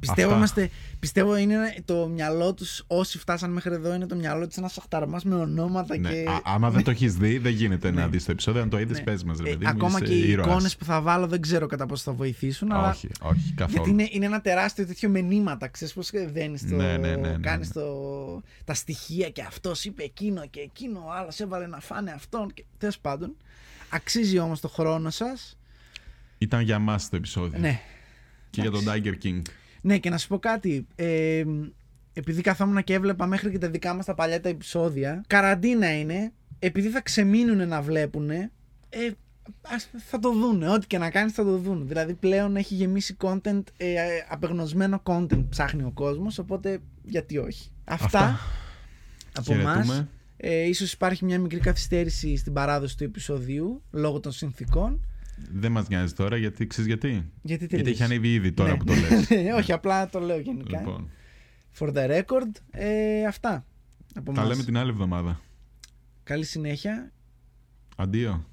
πιστεύω, 0.00 0.26
Αυτά. 0.26 0.36
είμαστε, 0.36 0.70
πιστεύω 1.00 1.36
είναι 1.36 1.54
ένα- 1.54 1.74
το 1.84 2.08
μυαλό 2.08 2.54
τους, 2.54 2.84
όσοι 2.86 3.18
φτάσαν 3.18 3.50
μέχρι 3.50 3.74
εδώ, 3.74 3.94
είναι 3.94 4.06
το 4.06 4.14
μυαλό 4.16 4.46
τους 4.46 4.56
ένας 4.56 4.78
αχταρμάς 4.78 5.24
με 5.24 5.34
ονόματα 5.34 5.98
Ναι. 5.98 6.10
και... 6.10 6.28
Α, 6.28 6.40
άμα 6.44 6.70
δεν 6.70 6.82
το 6.84 6.90
έχεις 6.90 7.14
δει, 7.16 7.38
δεν 7.38 7.52
γίνεται 7.52 7.90
Ναι. 7.90 8.00
να 8.00 8.08
δεις 8.08 8.24
το 8.24 8.30
επεισόδιο. 8.30 8.62
Αν 8.62 8.68
το 8.68 8.78
είδες, 8.78 8.96
Ναι. 8.98 9.02
πες 9.04 9.24
μας, 9.24 9.38
ρε 9.38 9.48
Ε, 9.48 9.52
παιδί 9.52 9.64
μου, 9.64 9.70
ακόμα 9.70 9.98
είσαι 10.02 10.12
και 10.12 10.18
οι 10.18 10.30
ήρωας. 10.30 10.46
εικόνες 10.46 10.76
που 10.76 10.84
θα 10.84 11.00
βάλω 11.00 11.26
δεν 11.26 11.40
ξέρω 11.40 11.66
κατά 11.66 11.86
πόσο 11.86 12.02
θα 12.02 12.12
βοηθήσουν, 12.12 12.72
αλλά 12.72 12.88
Όχι, 12.90 13.08
όχι, 13.22 13.52
καθόλου. 13.56 13.72
γιατί 13.76 13.90
είναι, 13.90 14.08
είναι 14.10 14.26
ένα 14.26 14.40
τεράστιο 14.40 14.86
τέτοιο 14.86 15.08
με 15.08 15.20
νήματα. 15.20 15.68
Ξέρεις 15.68 15.94
πώς 15.94 16.10
δένεις 16.32 16.68
το, 16.68 16.74
Ναι, 16.76 16.96
ναι, 16.96 17.16
ναι, 17.16 17.28
ναι, 17.28 17.36
κάνεις 17.40 17.66
ναι. 17.74 17.82
το, 17.82 18.42
τα 18.64 18.74
στοιχεία 18.74 19.28
και 19.30 19.42
αυτός 19.42 19.84
είπε 19.84 20.02
εκείνο 20.02 20.46
και 20.50 20.60
εκείνο, 20.60 20.98
ο 21.06 21.12
άλλος 21.12 21.40
έβαλε 21.40 21.66
να 21.66 21.80
φάνε 21.80 22.10
αυτόν. 22.10 22.52
Και, 22.54 22.64
τέλος 22.78 22.98
πάντων, 22.98 23.36
αξίζει 23.88 24.38
όμως 24.38 24.60
το 24.60 24.68
χρόνο 24.68 25.10
σας. 25.10 25.56
Ήταν 26.38 26.60
για 26.60 26.78
μας 26.78 27.08
το 27.08 27.16
επεισόδιο. 27.16 27.58
Ναι, 27.58 27.80
Και 28.50 28.60
για 28.60 28.70
τον 28.70 28.84
Tiger 28.86 29.14
King. 29.26 29.42
Ναι, 29.82 29.98
και 29.98 30.10
να 30.10 30.18
σου 30.18 30.28
πω 30.28 30.38
κάτι. 30.38 30.86
Ε, 30.94 31.44
επειδή 32.12 32.42
καθόμουν 32.42 32.84
και 32.84 32.94
έβλεπα 32.94 33.26
μέχρι 33.26 33.50
και 33.50 33.58
τα 33.58 33.68
δικά 33.70 33.94
μας 33.94 34.04
τα 34.04 34.14
παλιά 34.14 34.40
τα 34.40 34.48
επεισόδια, 34.48 35.24
καραντίνα 35.26 35.98
είναι, 35.98 36.32
επειδή 36.58 36.88
θα 36.88 37.00
ξεμείνουν 37.00 37.68
να 37.68 37.82
βλέπουν, 37.82 38.30
ε, 38.30 38.50
ας, 39.62 39.90
θα 39.96 40.18
το 40.18 40.32
δούνε. 40.32 40.68
Ό,τι 40.68 40.86
και 40.86 40.98
να 40.98 41.10
κάνεις 41.10 41.32
θα 41.32 41.44
το 41.44 41.56
δούνε. 41.56 41.84
Δηλαδή 41.84 42.14
πλέον 42.14 42.56
έχει 42.56 42.74
γεμίσει 42.74 43.16
content, 43.20 43.62
ε, 43.76 43.92
ε, 43.92 44.24
απεγνωσμένο 44.28 45.02
content 45.04 45.44
ψάχνει 45.48 45.82
ο 45.82 45.90
κόσμος, 45.94 46.38
οπότε 46.38 46.78
γιατί 47.02 47.38
όχι. 47.38 47.70
Αυτά, 47.84 48.18
Αυτά. 48.18 48.38
από 49.34 49.52
εμά. 49.52 49.72
Χαιρετούμε. 49.72 50.08
Ε, 50.36 50.62
ίσως 50.62 50.92
υπάρχει 50.92 51.24
μια 51.24 51.38
μικρή 51.38 51.58
καθυστέρηση 51.58 52.36
στην 52.36 52.52
παράδοση 52.52 52.96
του 52.96 53.04
επεισοδίου 53.04 53.82
λόγω 53.90 54.20
των 54.20 54.32
συνθήκων. 54.32 55.06
Δεν 55.52 55.72
μας 55.72 55.88
νοιάζει 55.88 56.12
τώρα 56.12 56.36
γιατί 56.36 56.66
ξέρεις 56.66 56.86
γιατί; 56.88 57.08
Γιατί 57.08 57.30
Γιατί 57.42 57.66
τελείωσε. 57.66 57.90
έχει 57.90 58.02
ανέβει 58.02 58.32
ήδη 58.32 58.52
τώρα 58.52 58.70
Ναι. 58.70 58.76
που 58.76 58.84
το 58.84 58.92
λες. 58.94 59.28
Όχι, 59.60 59.72
απλά 59.72 60.08
το 60.08 60.20
λέω 60.20 60.38
γενικά. 60.38 60.78
λοιπόν, 60.78 61.10
For 61.78 61.92
the 61.94 62.10
record, 62.20 62.50
ε, 62.70 63.24
αυτά. 63.26 63.66
Από 64.14 64.32
τα 64.32 64.40
εμάς. 64.40 64.52
λέμε 64.52 64.64
την 64.64 64.76
άλλη 64.76 64.90
εβδομάδα. 64.90 65.40
Καλή 66.22 66.44
συνέχεια 66.44 67.12
Αντίο. 67.96 68.44